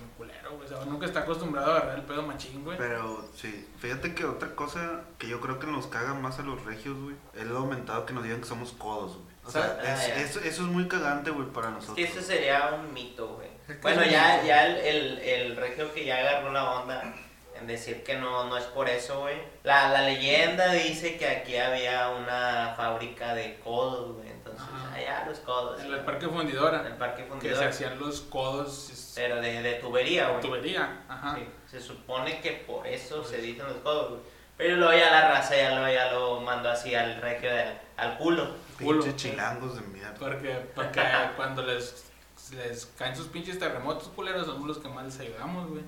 muy 0.00 0.08
culero, 0.16 0.56
güey. 0.56 0.64
O 0.64 0.68
sea, 0.68 0.84
nunca 0.86 1.06
está 1.06 1.20
acostumbrado 1.20 1.72
a 1.72 1.76
agarrar 1.76 1.98
el 1.98 2.04
pedo 2.04 2.22
machín, 2.22 2.64
güey. 2.64 2.76
Pero 2.78 3.24
sí, 3.34 3.68
fíjate 3.78 4.14
que 4.14 4.24
otra 4.24 4.54
cosa 4.54 5.02
que 5.18 5.28
yo 5.28 5.40
creo 5.40 5.58
que 5.58 5.66
nos 5.66 5.86
caga 5.86 6.14
más 6.14 6.38
a 6.38 6.42
los 6.42 6.64
regios, 6.64 6.98
güey, 6.98 7.16
es 7.34 7.44
lo 7.46 7.58
aumentado 7.58 8.06
que 8.06 8.12
nos 8.12 8.22
digan 8.24 8.40
que 8.40 8.46
somos 8.46 8.72
codos, 8.72 9.16
güey. 9.16 9.30
O 9.44 9.50
sea, 9.50 9.78
Ah, 9.80 9.94
es- 9.94 10.30
eso, 10.30 10.40
eso 10.40 10.62
es 10.62 10.68
muy 10.68 10.86
cagante, 10.88 11.30
güey, 11.30 11.48
para 11.48 11.68
Es 11.68 11.74
nosotros. 11.74 11.96
que 11.96 12.04
eso 12.04 12.20
sería 12.20 12.72
un 12.74 12.92
mito, 12.92 13.28
güey. 13.36 13.48
Es 13.68 13.80
Bueno, 13.80 14.00
es 14.02 14.06
un 14.08 14.12
ya, 14.12 14.42
ya 14.44 14.66
el, 14.66 14.76
el, 14.78 15.18
el 15.18 15.56
regio 15.56 15.92
que 15.94 16.04
ya 16.04 16.18
agarró 16.18 16.52
la 16.52 16.70
onda 16.80 17.14
en 17.60 17.66
decir 17.66 18.02
que 18.02 18.16
no, 18.16 18.44
no 18.48 18.56
es 18.56 18.64
por 18.64 18.88
eso, 18.88 19.20
güey. 19.20 19.36
La, 19.64 19.88
la 19.90 20.02
leyenda 20.02 20.72
dice 20.72 21.16
que 21.18 21.26
aquí 21.28 21.56
había 21.56 22.08
una 22.10 22.74
fábrica 22.76 23.34
de 23.34 23.58
codos, 23.62 24.16
güey. 24.16 24.28
Entonces, 24.30 24.62
Ajá. 24.62 24.94
allá 24.94 25.24
los 25.26 25.38
codos. 25.40 25.80
En 25.82 25.92
el 25.92 26.00
parque 26.00 26.24
En 26.26 26.32
fundidora, 26.32 26.86
el 26.86 26.94
parque 26.94 27.28
que 27.40 27.54
se 27.54 27.64
hacían 27.64 27.98
los 27.98 28.22
codos, 28.22 29.12
Pero 29.14 29.36
de, 29.36 29.62
de 29.62 29.74
tubería, 29.74 30.28
güey. 30.28 30.40
tubería, 30.40 31.02
ajá. 31.08 31.36
Sí, 31.36 31.46
se 31.70 31.80
supone 31.80 32.40
que 32.40 32.52
por 32.66 32.86
eso 32.86 33.22
se 33.24 33.38
dicen 33.38 33.66
los 33.66 33.76
codos, 33.78 34.10
güey. 34.10 34.22
Pero 34.56 34.76
luego 34.76 34.92
ya 34.92 35.10
la 35.10 35.28
raza 35.28 35.56
ya 35.56 35.78
lo, 35.78 35.90
ya 35.90 36.12
lo 36.12 36.40
mandó 36.40 36.70
así 36.70 36.94
al 36.94 37.20
regio, 37.22 37.50
de- 37.50 37.78
al 37.96 38.18
culo. 38.18 38.54
culo. 38.78 39.00
Pinches 39.02 39.16
chilangos 39.16 39.74
de 39.76 39.80
mierda. 39.88 40.14
Porque, 40.18 40.54
porque 40.74 41.00
cuando 41.36 41.62
les, 41.62 42.04
les 42.52 42.84
caen 42.98 43.16
sus 43.16 43.28
pinches 43.28 43.58
terremotos 43.58 44.08
culeros, 44.08 44.46
somos 44.46 44.66
los 44.68 44.78
que 44.78 44.88
más 44.88 45.04
les 45.04 45.18
ayudamos, 45.20 45.70
güey. 45.70 45.82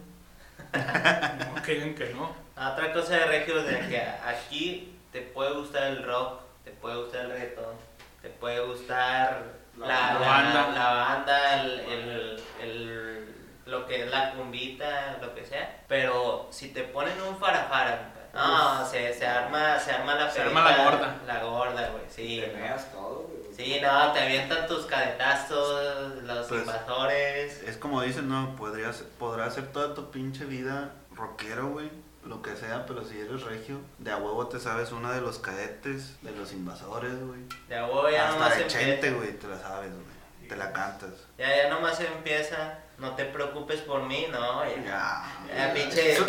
No 0.73 1.63
que 1.63 1.75
digan 1.75 1.95
que 1.95 2.15
no. 2.15 2.35
Otra 2.57 2.93
cosa 2.93 3.15
de 3.17 3.27
regio 3.27 3.59
es 3.61 3.67
de 3.67 3.89
que 3.89 4.03
aquí 4.27 4.99
te 5.13 5.21
puede 5.23 5.53
gustar 5.55 5.85
el 5.85 6.03
rock, 6.05 6.41
te 6.65 6.71
puede 6.71 6.97
gustar 7.03 7.23
el 7.23 7.31
reggaetón, 7.33 7.75
te 8.21 8.29
puede 8.31 8.61
gustar 8.61 9.43
la, 9.79 9.87
La 9.87 10.15
la- 10.15 10.19
banda. 10.19 10.69
la 10.75 10.93
banda, 10.95 11.61
el, 11.63 11.81
el- 11.81 12.43
el- 12.63 13.35
lo 13.67 13.87
que 13.87 14.03
es 14.05 14.11
la 14.11 14.33
cumbita, 14.33 15.19
lo 15.21 15.35
que 15.35 15.45
sea. 15.45 15.81
Pero 15.89 16.49
si 16.51 16.69
te 16.73 16.83
ponen 16.83 17.21
un 17.23 17.39
farafara, 17.39 18.11
no, 18.35 18.85
se, 18.87 19.13
se 19.15 19.27
arma, 19.27 19.79
se 19.79 19.93
arma 19.93 20.15
la 20.15 20.31
Se 20.31 20.43
arma 20.43 20.63
la 20.71 20.77
gorda. 20.85 21.15
La 21.27 21.41
gorda, 21.43 21.89
güey, 21.91 22.05
sí. 22.09 22.43
Te 22.45 22.53
veas 22.61 22.91
todo, 22.93 23.29
güey. 23.29 23.32
Sí, 23.57 23.79
no, 23.83 24.13
te 24.13 24.21
avientan 24.21 24.67
tus 24.67 24.87
cadetazos, 24.87 26.23
los 26.23 26.47
Pues, 26.49 26.61
invasores. 26.63 27.63
Es 27.63 27.77
como 27.77 28.03
dicen, 28.03 28.29
no, 28.29 28.55
podrías, 28.57 29.05
podrás 29.19 29.55
ser 29.55 29.67
toda 29.73 29.95
tu 29.95 30.11
pinche 30.11 30.45
vida 30.45 30.93
rockero, 31.15 31.69
güey. 31.69 31.91
Lo 32.25 32.41
que 32.41 32.55
sea, 32.55 32.87
pero 32.87 33.05
si 33.05 33.19
eres 33.19 33.43
regio, 33.43 33.81
de 33.99 34.13
a 34.13 34.17
huevo 34.17 34.47
te 34.47 34.61
sabes 34.61 34.93
una 34.93 35.13
de 35.13 35.21
los 35.21 35.39
cadetes, 35.41 36.23
de 36.23 36.31
los 36.31 36.53
invasores, 36.53 37.19
güey. 37.27 37.41
De 37.69 37.77
a 37.77 37.85
huevo 37.85 38.09
ya 38.09 38.29
nomás 38.31 38.53
Hasta 38.53 38.55
de 38.59 38.63
empieza. 38.63 38.79
Chente, 38.81 39.11
güey, 39.11 39.33
te 39.39 39.49
la 39.49 39.59
sabes, 39.59 39.91
güey. 39.93 40.49
Te 40.49 40.57
la 40.57 40.73
cantas. 40.73 41.11
Ya, 41.37 41.49
ya 41.57 41.69
nomás 41.69 41.99
empieza. 42.01 42.79
No 42.99 43.17
te 43.17 43.25
preocupes 43.25 43.81
por 43.81 44.03
mí, 44.05 44.27
no, 44.31 44.65
ya. 44.65 44.85
Ya. 44.85 45.57
Ya, 45.57 45.75
pinche. 45.75 46.13
Eso- 46.13 46.27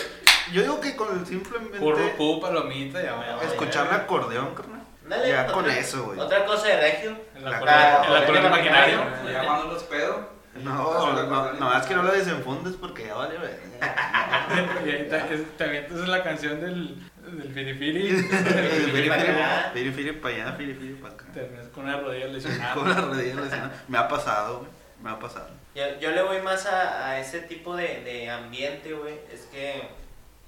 yo 0.51 0.61
digo 0.63 0.81
que 0.81 0.95
con 0.95 1.17
el 1.19 1.25
simplemente 1.27 1.77
Curro, 1.77 2.15
pu, 2.17 2.41
palomita, 2.41 2.99
ya, 2.99 3.15
Ya, 3.23 3.35
güey. 3.35 3.47
escuchar 3.47 3.85
el 3.87 3.93
acordeón, 3.93 4.55
carnal. 4.55 4.81
Dale, 5.07 5.27
Ya 5.29 5.41
otra- 5.43 5.53
con 5.53 5.69
eso, 5.69 6.03
güey. 6.05 6.19
Otra 6.19 6.45
cosa 6.45 6.67
de 6.67 6.81
regio. 6.81 7.17
El 7.35 7.43
La- 7.43 7.57
el 7.57 8.15
acordeón 8.15 8.43
la- 8.43 8.49
imaginario. 8.49 9.03
Ya 9.25 9.31
llamándolos 9.43 9.83
pedo. 9.83 10.33
No, 10.63 11.13
no, 11.23 11.53
no, 11.53 11.77
es 11.79 11.85
que 11.87 11.95
no 11.95 12.03
la 12.03 12.11
desenfundes 12.11 12.75
porque 12.79 13.07
ya 13.07 13.15
vale, 13.15 13.37
güey. 13.37 13.51
Y 14.85 14.89
ahí 14.91 15.07
te, 15.09 15.33
es- 15.33 15.57
te 15.57 15.63
avientas 15.63 16.07
la 16.07 16.23
canción 16.23 16.61
del, 16.61 16.95
del 17.25 17.53
firifiri. 17.53 18.09
Firi 18.91 19.09
pa' 19.09 19.15
acá. 19.15 19.71
Firi, 19.73 19.91
firi 19.91 20.11
para 20.13 20.35
allá, 20.35 20.51
firi, 20.53 20.73
firi 20.75 20.93
para 20.93 21.13
acá. 21.15 21.25
Terminas 21.33 21.67
con 21.69 21.85
una 21.85 21.97
rodilla 21.97 22.25
Con 22.25 22.33
lesionada. 22.33 22.75
la 22.85 23.01
rodilla 23.01 23.35
lesionada. 23.41 23.71
Me 23.87 23.97
ha 23.97 24.07
pasado, 24.07 24.59
güey. 24.59 24.69
Me 25.01 25.09
ha 25.09 25.19
pasado. 25.19 25.49
Yo, 25.75 25.83
yo 25.99 26.11
le 26.11 26.21
voy 26.21 26.39
más 26.41 26.65
a, 26.67 27.09
a 27.09 27.19
ese 27.19 27.39
tipo 27.41 27.75
de, 27.75 28.01
de 28.03 28.29
ambiente, 28.29 28.93
güey. 28.93 29.15
Es 29.33 29.41
que, 29.51 29.81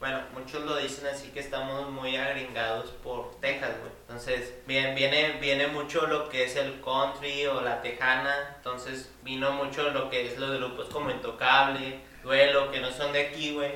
bueno, 0.05 0.21
muchos 0.35 0.63
lo 0.65 0.77
dicen 0.77 1.07
así 1.07 1.29
que 1.29 1.39
estamos 1.39 1.89
muy 1.89 2.15
agringados 2.15 2.91
por 2.91 3.41
Texas, 3.41 3.71
güey. 3.79 3.91
Entonces, 4.01 4.53
bien, 4.67 4.93
viene, 4.93 5.39
viene 5.41 5.65
mucho 5.65 6.05
lo 6.05 6.29
que 6.29 6.43
es 6.43 6.55
el 6.57 6.79
country 6.79 7.47
o 7.47 7.61
la 7.61 7.81
tejana. 7.81 8.53
Entonces, 8.57 9.11
vino 9.23 9.51
mucho 9.53 9.89
lo 9.89 10.11
que 10.11 10.27
es 10.27 10.37
los 10.37 10.59
grupos 10.59 10.89
como 10.89 11.09
Intocable, 11.09 12.01
Duelo, 12.21 12.69
que 12.69 12.81
no 12.81 12.91
son 12.91 13.13
de 13.13 13.29
aquí, 13.29 13.55
güey. 13.55 13.71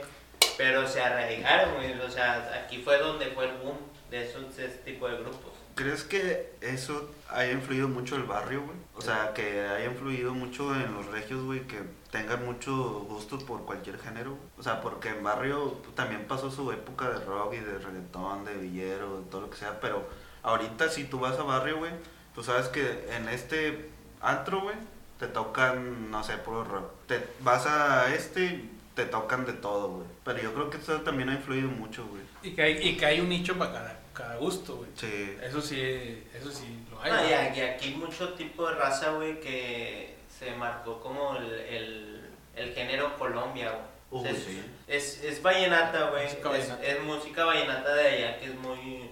Pero 0.55 0.87
se 0.87 1.01
arraigaron, 1.01 1.73
güey. 1.77 1.99
O 1.99 2.11
sea, 2.11 2.63
aquí 2.63 2.77
fue 2.77 2.99
donde 2.99 3.25
fue 3.31 3.45
el 3.45 3.53
boom 3.53 3.79
de 4.11 4.29
esos 4.29 4.55
ese 4.59 4.77
tipo 4.85 5.09
de 5.09 5.17
grupos. 5.17 5.48
¿Crees 5.79 6.03
que 6.03 6.51
eso 6.59 7.09
haya 7.29 7.53
influido 7.53 7.87
mucho 7.87 8.17
el 8.17 8.23
barrio, 8.23 8.63
güey? 8.63 8.75
O 8.95 9.01
sea, 9.01 9.33
que 9.33 9.61
haya 9.61 9.85
influido 9.85 10.33
mucho 10.33 10.75
en 10.75 10.93
los 10.93 11.05
regios, 11.05 11.41
güey, 11.45 11.61
que 11.67 11.79
tengan 12.11 12.45
mucho 12.45 13.05
gusto 13.07 13.39
por 13.39 13.63
cualquier 13.63 13.97
género. 13.97 14.37
O 14.57 14.61
sea, 14.61 14.81
porque 14.81 15.07
en 15.07 15.23
barrio 15.23 15.77
también 15.95 16.25
pasó 16.27 16.51
su 16.51 16.69
época 16.73 17.09
de 17.09 17.23
rock 17.23 17.53
y 17.53 17.59
de 17.59 17.77
reggaetón, 17.77 18.43
de 18.43 18.55
villero, 18.55 19.21
de 19.21 19.29
todo 19.29 19.39
lo 19.39 19.49
que 19.49 19.55
sea, 19.55 19.79
pero 19.79 20.05
ahorita 20.43 20.89
si 20.89 21.05
tú 21.05 21.21
vas 21.21 21.39
a 21.39 21.43
barrio, 21.43 21.77
güey, 21.77 21.93
tú 22.35 22.43
sabes 22.43 22.67
que 22.67 23.07
en 23.15 23.29
este 23.29 23.89
antro, 24.19 24.63
güey, 24.63 24.75
te 25.17 25.27
tocan, 25.27 26.11
no 26.11 26.25
sé, 26.25 26.35
puro 26.39 26.65
rock. 26.65 26.91
Te 27.07 27.25
vas 27.39 27.65
a 27.67 28.13
este, 28.13 28.65
te 28.95 29.05
tocan 29.05 29.45
de 29.45 29.53
todo, 29.53 29.87
güey. 29.93 30.07
Pero 30.25 30.41
yo 30.41 30.53
creo 30.53 30.69
que 30.69 30.75
eso 30.75 30.99
también 31.03 31.29
ha 31.29 31.35
influido 31.35 31.69
mucho, 31.69 32.05
güey. 32.05 32.23
Y 32.43 32.53
que, 32.53 32.63
hay, 32.63 32.85
y 32.85 32.97
que 32.97 33.05
hay 33.05 33.21
un 33.21 33.29
nicho 33.29 33.57
para 33.57 33.71
cada, 33.71 33.98
cada 34.19 34.36
gusto, 34.36 34.75
güey. 34.75 34.89
Sí. 34.95 35.38
Eso 35.41 35.62
sí, 35.62 36.27
eso 36.34 36.51
sí 36.51 36.86
lo 36.91 37.01
hay. 37.01 37.12
No, 37.12 37.29
y 37.55 37.62
aquí, 37.62 37.91
mucho 37.91 38.34
tipo 38.34 38.67
de 38.67 38.75
raza, 38.75 39.12
güey, 39.12 39.39
que 39.39 40.17
se 40.38 40.51
marcó 40.55 40.99
como 40.99 41.38
el, 41.38 41.53
el, 41.53 42.29
el 42.55 42.73
género 42.73 43.17
Colombia, 43.17 43.71
güey. 43.71 44.23
Uy, 44.23 44.29
es, 44.29 44.43
sí. 44.43 44.65
es, 44.88 45.23
es 45.23 45.41
vallenata, 45.41 46.10
güey. 46.10 46.25
Es, 46.25 47.01
música 47.03 47.45
vallenata 47.45 47.93
de 47.93 48.08
allá 48.10 48.39
que 48.39 48.45
es 48.47 48.55
muy... 48.55 49.10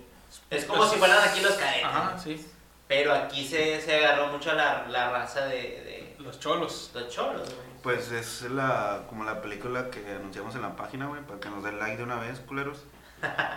Es 0.49 0.65
como 0.65 0.85
si 0.85 0.97
fueran 0.97 1.23
aquí 1.23 1.39
los 1.39 1.53
cadetes. 1.53 1.85
Ajá, 1.85 2.19
sí. 2.19 2.45
Pero 2.87 3.13
aquí 3.13 3.47
se, 3.47 3.79
se 3.79 3.95
agarró 3.95 4.27
mucho 4.27 4.53
la, 4.53 4.87
la 4.89 5.09
raza 5.11 5.45
de, 5.45 5.55
de 5.57 6.15
Los 6.19 6.39
cholos. 6.39 6.91
los 6.93 7.07
cholos, 7.09 7.43
güey. 7.43 7.67
Pues 7.83 8.11
es 8.11 8.41
la 8.41 9.03
como 9.07 9.23
la 9.23 9.41
película 9.41 9.89
que 9.89 9.99
anunciamos 10.11 10.55
en 10.55 10.63
la 10.63 10.75
página, 10.75 11.05
güey, 11.07 11.21
para 11.21 11.39
que 11.39 11.49
nos 11.49 11.63
den 11.63 11.79
like 11.79 11.97
de 11.97 12.03
una 12.03 12.19
vez, 12.19 12.39
culeros. 12.39 12.83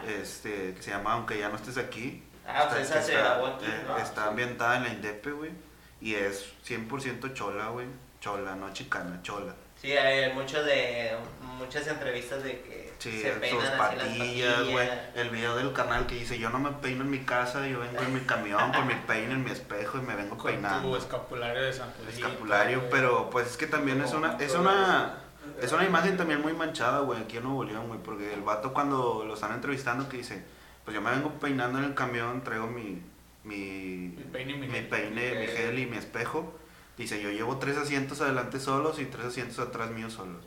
Este, 0.07 0.75
que 0.75 0.83
se 0.83 0.91
llama 0.91 1.13
Aunque 1.15 1.39
ya 1.39 1.49
no 1.49 1.57
estés 1.57 1.77
aquí. 1.79 2.23
Ah, 2.47 2.67
pues 2.69 2.83
Está- 2.83 2.99
esa 2.99 3.07
se 3.07 3.13
está- 3.15 3.25
grabó 3.29 3.47
aquí, 3.47 3.67
eh, 3.67 3.85
¿no? 3.87 3.97
Está 3.99 4.27
ambientada 4.29 4.77
en 4.79 4.83
la 4.85 4.89
Indepe, 4.91 5.31
güey. 5.33 5.51
Y 6.01 6.15
es 6.15 6.53
100% 6.65 7.29
chola, 7.35 7.69
güey. 7.69 7.87
Chola, 8.21 8.55
no 8.57 8.73
chicana, 8.73 9.21
chola. 9.23 9.55
Sí, 9.81 9.93
hay 9.97 10.33
muchos 10.35 10.65
de, 10.67 11.17
muchas 11.59 11.87
entrevistas 11.87 12.43
de 12.43 12.61
que 12.61 12.93
Sí, 12.99 13.23
se 13.23 13.31
sus 13.33 13.41
peinan 13.41 13.65
las 13.65 13.73
patillas, 13.79 14.69
güey. 14.69 14.89
El 15.15 15.31
video 15.31 15.57
del 15.57 15.73
canal 15.73 16.07
que 16.07 16.17
dice, 16.17 16.39
yo 16.39 16.51
no 16.51 16.59
me 16.59 16.71
peino 16.73 17.03
en 17.03 17.11
mi 17.11 17.21
casa, 17.21 17.67
yo 17.67 17.81
vengo 17.81 18.03
en 18.03 18.13
mi 18.13 18.21
camión 18.21 18.73
con 18.73 18.87
mi 18.87 18.95
peine 18.95 19.33
en 19.33 19.43
mi 19.45 19.51
espejo 19.51 19.97
y 19.97 20.03
me 20.03 20.15
vengo 20.17 20.37
Con 20.37 20.39
tu 20.39 20.45
peinando. 20.45 20.97
escapulario 20.99 21.63
de 21.63 21.73
San 21.73 21.91
escapulario, 22.11 22.91
pero 22.91 23.31
pues 23.31 23.47
es 23.47 23.57
que 23.57 23.67
también 23.67 24.03
es 24.03 24.13
una, 24.13 24.37
es 24.39 24.55
una, 24.55 25.15
es 25.61 25.73
una 25.73 25.85
imagen 25.85 26.17
también 26.17 26.41
muy 26.41 26.53
manchada, 26.53 27.01
güey, 27.01 27.21
aquí 27.21 27.37
en 27.39 27.45
Nuevo 27.45 27.65
León, 27.65 27.89
güey, 27.89 28.01
porque 28.03 28.33
el 28.35 28.43
vato 28.43 28.73
cuando 28.73 29.25
lo 29.27 29.35
están 29.35 29.53
entrevistando 29.53 30.09
que 30.09 30.19
dice, 30.19 30.43
pues 30.85 30.95
yo 30.95 31.01
me 31.01 31.11
vengo 31.11 31.31
peinando 31.39 31.79
en 31.79 31.85
el 31.85 31.95
camión, 31.95 32.43
traigo 32.43 32.67
mi, 32.67 33.03
mi, 33.45 34.15
Mi 34.17 34.25
peine 34.25 34.55
mi 34.55 34.67
mi 34.67 34.73
gel. 34.75 34.87
peine, 34.89 35.35
mi 35.41 35.47
gel 35.47 35.79
y 35.79 35.87
mi 35.87 35.97
espejo, 35.97 36.59
dice, 36.97 37.23
yo 37.23 37.31
llevo 37.31 37.59
tres 37.59 37.77
asientos 37.77 38.21
adelante 38.21 38.61
solos 38.61 38.99
y 38.99 39.07
tres 39.07 39.27
asientos 39.27 39.59
atrás 39.59 39.91
míos 39.91 40.13
solos. 40.15 40.45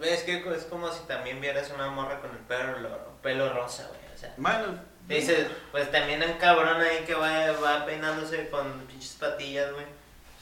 Ves 0.00 0.22
que 0.22 0.38
es 0.54 0.64
como 0.64 0.90
si 0.92 1.06
también 1.06 1.40
vieras 1.40 1.72
una 1.74 1.88
morra 1.90 2.20
con 2.20 2.30
el 2.30 2.38
pelo, 2.38 2.88
pelo 3.22 3.52
rosa, 3.52 3.88
güey. 3.88 4.00
O 4.14 4.18
sea, 4.18 4.34
Bueno, 4.36 4.78
dices, 5.08 5.46
pues 5.72 5.90
también 5.90 6.22
un 6.22 6.36
cabrón 6.38 6.80
ahí 6.80 7.04
que 7.04 7.14
va, 7.14 7.50
va 7.52 7.84
peinándose 7.86 8.48
con 8.50 8.80
pinches 8.86 9.14
patillas, 9.14 9.72
güey. 9.72 9.86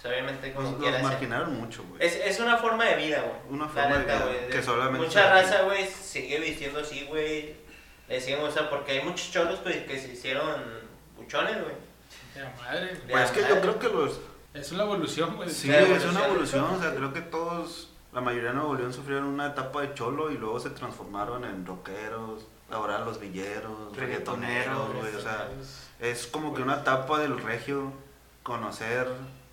Pues 0.03 0.13
obviamente 0.15 0.53
como 0.53 0.71
los, 0.71 0.81
quiera 0.81 0.99
los 0.99 1.09
marginaron 1.11 1.61
mucho, 1.61 1.85
güey. 1.85 2.05
Es, 2.05 2.17
es 2.17 2.41
una 2.41 2.57
forma 2.57 2.85
de 2.87 2.97
vida, 2.97 3.21
güey. 3.21 3.55
Una 3.55 3.69
forma 3.69 3.99
de 3.99 3.99
neta, 4.01 4.17
vida, 4.17 4.25
güey. 4.25 4.51
que 4.51 4.63
solamente 4.63 5.07
Mucha 5.07 5.31
raza, 5.33 5.63
güey, 5.63 5.87
sigue 5.87 6.41
vistiendo 6.41 6.81
así, 6.81 7.07
güey. 7.09 7.55
Le 8.09 8.21
siguen, 8.21 8.41
o 8.41 8.51
sea, 8.51 8.69
porque 8.69 8.93
hay 8.93 9.05
muchos 9.05 9.31
cholos, 9.31 9.61
pues, 9.63 9.77
que 9.85 9.99
se 10.01 10.13
hicieron 10.13 10.45
buchones, 11.17 11.55
güey. 11.63 11.77
De 12.35 12.43
la 12.43 12.53
madre. 12.61 12.87
De 12.87 13.13
Pues 13.13 13.25
es 13.25 13.31
que 13.31 13.49
yo 13.49 13.61
creo 13.61 13.79
que 13.79 13.89
los... 13.89 14.21
Es 14.55 14.73
una 14.73 14.83
evolución, 14.83 15.37
güey. 15.37 15.49
Sí, 15.49 15.69
La 15.69 15.79
es 15.79 15.85
evolución. 15.85 16.17
una 16.17 16.27
evolución, 16.27 16.65
o 16.65 16.81
sea, 16.81 16.95
creo 16.95 17.13
que 17.13 17.21
todos, 17.21 17.91
la 18.13 18.21
mayoría 18.21 18.49
de 18.51 18.57
Nuevo 18.57 18.75
León 18.75 18.93
sufrieron 18.93 19.27
una 19.27 19.47
etapa 19.47 19.83
de 19.83 19.95
cholo 19.95 20.31
y 20.33 20.37
luego 20.37 20.59
se 20.59 20.71
transformaron 20.71 21.45
en 21.45 21.65
rockeros, 21.65 22.45
ahora 22.71 22.99
los 22.99 23.21
villeros, 23.21 23.97
reggaetoneros, 23.97 24.95
güey, 24.95 25.15
o 25.15 25.21
sea, 25.21 25.49
es 26.01 26.27
como 26.27 26.53
que 26.55 26.61
una 26.63 26.81
etapa 26.81 27.19
del 27.21 27.39
regio, 27.41 27.93
conocer, 28.43 29.07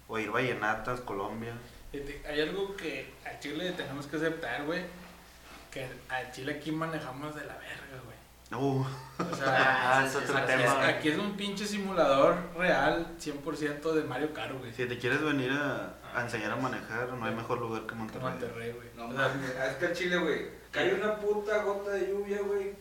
oír 0.10 0.30
vallenatas, 0.32 1.00
Colombia. 1.02 1.54
Hay 2.28 2.42
algo 2.42 2.76
que 2.76 3.14
a 3.26 3.40
Chile 3.40 3.72
tenemos 3.72 4.06
que 4.08 4.18
aceptar, 4.18 4.66
güey. 4.66 4.82
Que 5.72 5.88
a 6.10 6.30
Chile 6.32 6.56
aquí 6.60 6.72
manejamos 6.72 7.34
de 7.36 7.46
la 7.46 7.54
verga, 7.58 8.04
güey. 8.04 8.20
Uh, 8.52 8.84
O 9.20 9.36
sea, 9.36 10.00
Ah, 10.00 10.06
es 10.06 10.16
otro 10.16 10.36
aquí, 10.38 10.52
es, 10.52 10.58
tema. 10.58 10.88
aquí 10.88 11.10
es 11.10 11.18
un 11.20 11.38
pinche 11.38 11.66
simulador 11.66 12.36
real, 12.58 13.16
100% 13.20 13.94
de 13.94 14.04
Mario 14.04 14.34
Kart, 14.34 14.58
güey. 14.58 14.74
si 14.74 14.86
te 14.88 14.98
quieres 14.98 15.22
venir 15.22 15.52
a, 15.52 15.94
a 16.16 16.22
enseñar 16.24 16.52
a 16.52 16.56
manejar, 16.56 17.10
no 17.10 17.24
hay 17.26 17.36
mejor 17.36 17.60
lugar 17.60 17.86
que 17.86 17.94
Monterrey. 17.94 18.24
Monterrey, 18.30 18.72
güey. 18.72 18.88
No 18.96 19.10
O 19.10 19.14
sea, 19.14 19.32
es 19.70 19.76
que 19.76 19.86
en 19.86 19.94
Chile, 19.94 20.18
güey, 20.18 20.48
cae 20.72 20.96
una 20.96 21.16
puta 21.18 21.62
gota 21.64 21.92
de 21.92 22.08
lluvia, 22.08 22.40
güey. 22.42 22.74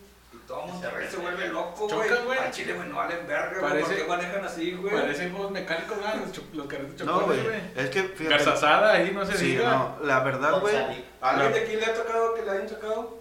Todo 0.49 0.65
Monterrey 0.65 1.07
se 1.07 1.17
vuelve 1.17 1.47
loco, 1.49 1.87
güey. 1.87 2.09
Güey. 2.25 2.39
A 2.39 2.49
Chile, 2.49 2.73
güey, 2.73 2.89
no 2.89 2.95
valen 2.95 3.27
verga, 3.27 3.59
güey. 3.59 3.61
Parece- 3.71 3.85
¿Por 3.85 3.95
qué 3.97 4.03
manejan 4.07 4.45
así, 4.45 4.71
güey? 4.73 4.93
Parecen 4.95 5.31
juegos 5.31 5.51
mecánicos, 5.51 5.97
¿no? 5.99 6.15
Los, 6.25 6.31
cho- 6.31 6.43
los 6.53 6.65
carritos 6.65 7.05
No, 7.05 7.19
chocones, 7.19 7.43
güey, 7.43 7.59
güey. 7.59 7.61
es 7.85 7.89
que 7.91 8.03
fíjate. 8.03 8.29
Garzazada 8.29 8.91
ahí, 8.93 9.11
no 9.13 9.23
se 9.27 9.37
Sí, 9.37 9.45
diga. 9.51 9.69
no, 9.69 9.97
la 10.03 10.19
verdad, 10.21 10.59
güey. 10.59 10.75
¿Alguien 11.21 11.53
de 11.53 11.59
aquí 11.59 11.75
le 11.75 11.85
ha 11.85 11.93
tocado 11.93 12.33
que 12.33 12.41
le 12.41 12.49
hayan 12.49 12.67
chocado? 12.67 13.19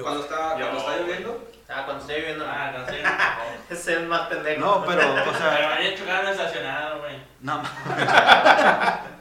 Cuando 0.00 0.20
está, 0.22 0.56
Yo, 0.56 0.64
cuando 0.70 0.78
está 0.78 0.92
güey. 0.92 1.00
lloviendo. 1.02 1.48
Ah, 1.68 1.82
cuando 1.84 2.00
estoy 2.02 2.16
viviendo. 2.20 2.44
Ah, 2.48 2.72
no 2.78 2.86
sé. 2.86 3.02
Es 3.74 3.88
el 3.88 4.06
más 4.06 4.28
pendejo. 4.28 4.60
No, 4.60 4.84
pero, 4.86 5.00
o 5.10 5.14
Pero 5.16 5.34
sea, 5.36 5.68
vaya 5.74 5.96
chocando 5.96 6.30
estacionado, 6.30 7.00
güey. 7.00 7.16
no. 7.40 7.60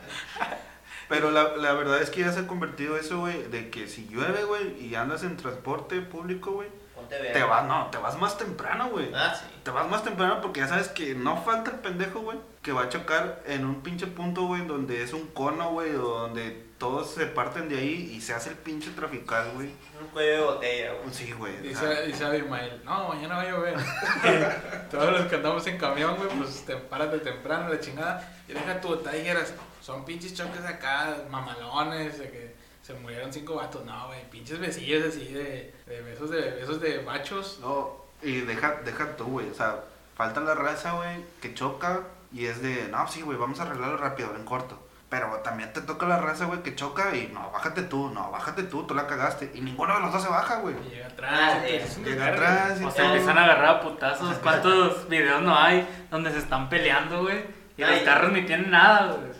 Pero 1.09 1.29
la, 1.31 1.55
la 1.57 1.73
verdad 1.73 2.01
es 2.01 2.09
que 2.09 2.21
ya 2.21 2.31
se 2.31 2.39
ha 2.41 2.47
convertido 2.47 2.97
eso, 2.97 3.19
güey, 3.19 3.43
de 3.43 3.69
que 3.69 3.87
si 3.87 4.07
llueve, 4.07 4.43
güey, 4.43 4.79
y 4.83 4.95
andas 4.95 5.21
en 5.23 5.37
transporte 5.37 6.01
público, 6.01 6.51
güey, 6.51 6.67
Te 7.09 7.43
vas, 7.43 7.65
no, 7.65 7.87
te 7.91 7.97
vas 7.97 8.17
más 8.17 8.37
temprano, 8.37 8.89
güey. 8.89 9.11
Ah, 9.13 9.35
sí. 9.37 9.45
Te 9.63 9.71
vas 9.71 9.87
más 9.89 10.03
temprano 10.03 10.41
porque 10.41 10.61
ya 10.61 10.67
sabes 10.67 10.89
que 10.89 11.15
no 11.15 11.37
falta 11.37 11.71
el 11.71 11.77
pendejo, 11.77 12.21
güey, 12.21 12.37
que 12.61 12.71
va 12.71 12.83
a 12.83 12.89
chocar 12.89 13.41
en 13.45 13.65
un 13.65 13.81
pinche 13.81 14.07
punto, 14.07 14.47
güey, 14.47 14.65
donde 14.65 15.03
es 15.03 15.13
un 15.13 15.27
cono, 15.27 15.71
güey, 15.71 15.91
donde 15.91 16.65
todos 16.77 17.11
se 17.11 17.25
parten 17.25 17.69
de 17.69 17.77
ahí 17.77 18.11
y 18.13 18.21
se 18.21 18.33
hace 18.33 18.49
el 18.49 18.57
pinche 18.57 18.91
trafical, 18.91 19.51
güey. 19.53 19.69
Un 19.99 20.07
cuello 20.07 20.31
de 20.31 20.41
botella, 20.41 20.93
güey. 20.93 21.13
Sí, 21.13 21.31
güey. 21.31 21.57
Dice, 21.61 22.05
dice 22.05 22.25
Abimael, 22.25 22.81
no, 22.83 23.09
mañana 23.09 23.37
va 23.37 23.41
a 23.41 23.49
llover. 23.49 23.75
Todos 24.91 25.11
los 25.11 25.27
que 25.27 25.35
andamos 25.35 25.65
en 25.67 25.77
camión, 25.77 26.15
güey, 26.17 26.29
pues 26.29 26.65
te 26.65 26.75
paras 26.75 27.11
de 27.11 27.19
temprano, 27.19 27.69
la 27.69 27.79
chingada. 27.79 28.35
Y 28.47 28.53
deja 28.53 28.81
tu 28.81 28.95
dijeras, 28.95 29.53
son 29.81 30.03
pinches 30.03 30.33
choques 30.33 30.65
acá, 30.65 31.17
mamalones, 31.29 32.19
de 32.19 32.29
que 32.29 32.54
se 32.85 32.93
murieron 32.93 33.31
cinco 33.33 33.55
vatos. 33.55 33.83
No, 33.85 34.07
güey, 34.07 34.29
pinches 34.29 34.59
besillos 34.59 35.05
así 35.07 35.25
de, 35.33 35.73
de 35.87 36.01
besos 36.01 36.29
de 36.29 36.51
besos 36.51 36.79
de 36.81 37.01
machos. 37.01 37.59
No, 37.61 37.95
y 38.21 38.41
deja, 38.41 38.75
deja 38.85 39.15
tú, 39.17 39.25
güey. 39.25 39.49
O 39.49 39.53
sea, 39.53 39.79
falta 40.15 40.41
la 40.41 40.53
raza, 40.53 40.91
güey, 40.93 41.23
que 41.41 41.53
choca 41.53 42.01
y 42.31 42.45
es 42.45 42.61
de, 42.61 42.87
no, 42.89 43.07
sí, 43.07 43.21
güey, 43.21 43.37
vamos 43.37 43.59
a 43.59 43.63
arreglarlo 43.63 43.97
rápido, 43.97 44.35
en 44.35 44.45
corto. 44.45 44.79
Pero 45.09 45.27
también 45.43 45.71
te 45.71 45.81
toca 45.81 46.07
la 46.07 46.17
raza, 46.19 46.45
güey, 46.45 46.61
que 46.63 46.75
choca 46.75 47.15
y 47.15 47.27
no, 47.33 47.49
bájate 47.51 47.83
tú, 47.83 48.09
no, 48.09 48.31
bájate 48.31 48.63
tú, 48.63 48.83
tú 48.85 48.93
la 48.95 49.07
cagaste. 49.07 49.51
Y 49.53 49.61
ninguno 49.61 49.93
de 49.95 50.01
los 50.01 50.11
dos 50.11 50.21
se 50.21 50.29
baja, 50.29 50.57
güey. 50.57 50.75
Y 50.87 50.89
llega 50.95 51.07
atrás, 51.07 51.31
Ah, 51.61 51.67
es 51.67 51.97
un 51.97 52.03
Llega 52.05 52.27
atrás 52.27 52.81
y 52.81 52.83
O 52.83 52.91
se 52.91 52.97
todo. 52.97 53.07
empiezan 53.07 53.37
a 53.37 53.43
agarrar 53.45 53.65
a 53.65 53.81
putazos. 53.81 54.35
¿Cuántos 54.39 55.07
videos 55.07 55.41
no 55.43 55.57
hay 55.57 55.87
donde 56.11 56.31
se 56.31 56.39
están 56.39 56.69
peleando, 56.69 57.21
güey? 57.23 57.43
Y 57.77 57.83
Ay. 57.83 57.95
los 57.95 58.03
carros 58.03 58.31
ni 58.31 58.43
tienen 58.45 58.71
nada, 58.71 59.11
güey. 59.13 59.31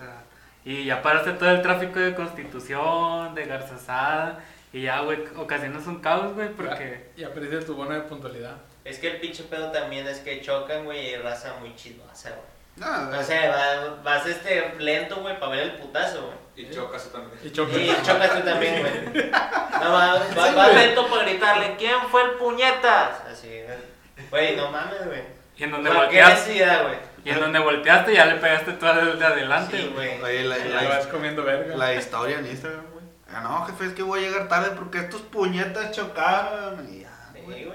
Y 0.65 0.85
ya 0.85 1.01
paraste 1.01 1.33
todo 1.33 1.51
el 1.51 1.61
tráfico 1.61 1.99
de 1.99 2.15
Constitución, 2.15 3.35
de 3.35 3.45
Garzazada. 3.45 4.43
Y 4.73 4.81
ya, 4.81 4.99
güey, 5.01 5.19
ocasionas 5.37 5.85
un 5.87 6.01
caos, 6.01 6.33
güey, 6.33 6.49
porque... 6.49 7.11
Y 7.15 7.23
aparece 7.23 7.59
tu 7.59 7.75
bono 7.75 7.93
de 7.93 8.01
puntualidad. 8.01 8.57
Es 8.83 8.99
que 8.99 9.11
el 9.11 9.19
pinche 9.21 9.43
pedo 9.43 9.71
también 9.71 10.07
es 10.07 10.19
que 10.19 10.41
chocan, 10.41 10.83
güey, 10.83 11.11
y 11.11 11.15
raza 11.17 11.53
muy 11.59 11.73
chismosa, 11.75 12.31
güey. 12.31 12.55
No, 12.77 13.17
O 13.17 13.23
sea, 13.23 13.49
vas, 13.49 14.03
vas 14.03 14.25
este 14.25 14.75
lento, 14.79 15.21
güey, 15.21 15.39
para 15.39 15.53
ver 15.53 15.59
el 15.61 15.71
putazo, 15.75 16.23
güey. 16.25 16.67
Y 16.67 16.73
chocas 16.73 17.09
también. 17.11 17.39
Y 17.43 17.51
choca. 17.51 17.77
Y 17.77 17.95
chocas 18.03 18.35
tú 18.35 18.41
también, 18.41 18.81
güey. 18.81 19.31
No, 19.81 19.91
vas, 19.91 20.35
vas, 20.35 20.55
vas 20.55 20.73
lento 20.73 21.07
para 21.09 21.23
gritarle, 21.23 21.75
¿quién 21.77 21.99
fue 22.09 22.23
el 22.23 22.31
puñetas? 22.31 23.21
Así, 23.31 23.47
güey. 23.47 24.29
Güey, 24.31 24.55
no 24.55 24.71
mames, 24.71 25.05
güey. 25.05 25.21
Y 25.57 25.63
en 25.63 25.71
donde 25.71 25.91
¿Por 25.91 26.09
qué 26.09 26.21
necesidad, 26.23 26.83
güey? 26.83 26.95
Y 27.25 27.29
en 27.31 27.39
donde 27.41 27.59
volteaste 27.59 28.13
ya 28.13 28.25
le 28.25 28.35
pegaste 28.35 28.71
tú 28.73 28.85
al 28.85 29.19
de 29.19 29.25
adelante, 29.25 29.77
Sí, 29.77 29.91
güey. 29.93 30.21
Oye, 30.21 30.43
la, 30.45 30.57
Y 30.59 30.69
la- 30.69 30.83
ya 30.83 30.89
vas 30.89 31.07
comiendo 31.07 31.43
verga. 31.43 31.75
la 31.75 31.93
historia 31.93 32.39
en 32.39 32.45
Instagram, 32.47 32.85
güey. 32.93 33.05
Ah, 33.33 33.41
no, 33.41 33.65
jefe, 33.65 33.87
es 33.87 33.93
que 33.93 34.03
voy 34.03 34.23
a 34.23 34.27
llegar 34.29 34.47
tarde 34.47 34.71
porque 34.77 34.99
estos 34.99 35.21
puñetas 35.23 35.91
chocaron. 35.91 36.87
Y 36.93 37.01
ya, 37.01 37.31
güey. 37.43 37.65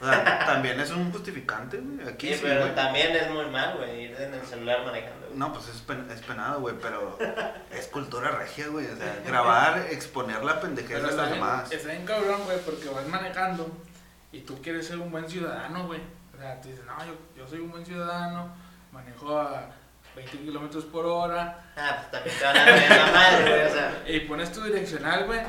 O 0.00 0.04
sea, 0.06 0.44
también 0.46 0.78
es 0.78 0.90
un 0.92 1.10
justificante, 1.10 1.78
güey. 1.78 2.06
Aquí 2.08 2.28
Sí, 2.28 2.34
sí, 2.34 2.40
pero 2.44 2.60
güey. 2.60 2.74
también 2.76 3.16
es 3.16 3.28
muy 3.30 3.46
mal, 3.46 3.76
güey, 3.78 4.02
ir 4.04 4.16
en 4.20 4.32
el 4.34 4.42
celular 4.46 4.84
manejando. 4.84 5.26
güey. 5.26 5.38
No, 5.38 5.52
pues 5.52 5.68
es, 5.68 5.80
pen- 5.80 6.08
es 6.12 6.20
penado, 6.20 6.60
güey, 6.60 6.76
pero 6.80 7.18
es 7.72 7.86
cultura 7.88 8.30
regia, 8.30 8.68
güey. 8.68 8.86
O 8.86 8.96
sea, 8.96 9.20
grabar, 9.26 9.86
exponer 9.90 10.44
la 10.44 10.60
pendejez 10.60 10.98
Pero 11.00 11.08
de 11.10 11.16
los 11.16 11.30
demás. 11.30 11.72
está 11.72 11.88
bien 11.90 12.04
cabrón, 12.06 12.42
güey, 12.44 12.58
porque 12.58 12.88
vas 12.90 13.06
manejando 13.08 13.68
y 14.30 14.40
tú 14.42 14.60
quieres 14.62 14.86
ser 14.86 14.98
un 14.98 15.10
buen 15.10 15.28
ciudadano, 15.28 15.86
güey. 15.86 16.00
O 16.36 16.40
sea, 16.40 16.60
tú 16.60 16.68
dices, 16.68 16.84
no, 16.84 17.04
yo, 17.04 17.14
yo 17.36 17.48
soy 17.48 17.58
un 17.58 17.70
buen 17.72 17.84
ciudadano, 17.84 18.54
manejo 18.98 19.38
a 19.38 19.70
20 20.16 20.38
kilómetros 20.38 20.84
por 20.86 21.06
hora 21.06 21.72
Ah, 21.76 21.98
pues 22.00 22.10
también 22.10 22.36
te 22.38 22.44
van 22.44 22.56
a 22.56 22.96
la 23.06 23.12
madre, 23.12 23.50
güey, 23.50 23.66
o 23.66 23.72
sea. 23.72 24.02
y 24.08 24.20
pones 24.20 24.50
tu 24.52 24.62
direccional, 24.64 25.26
güey, 25.26 25.40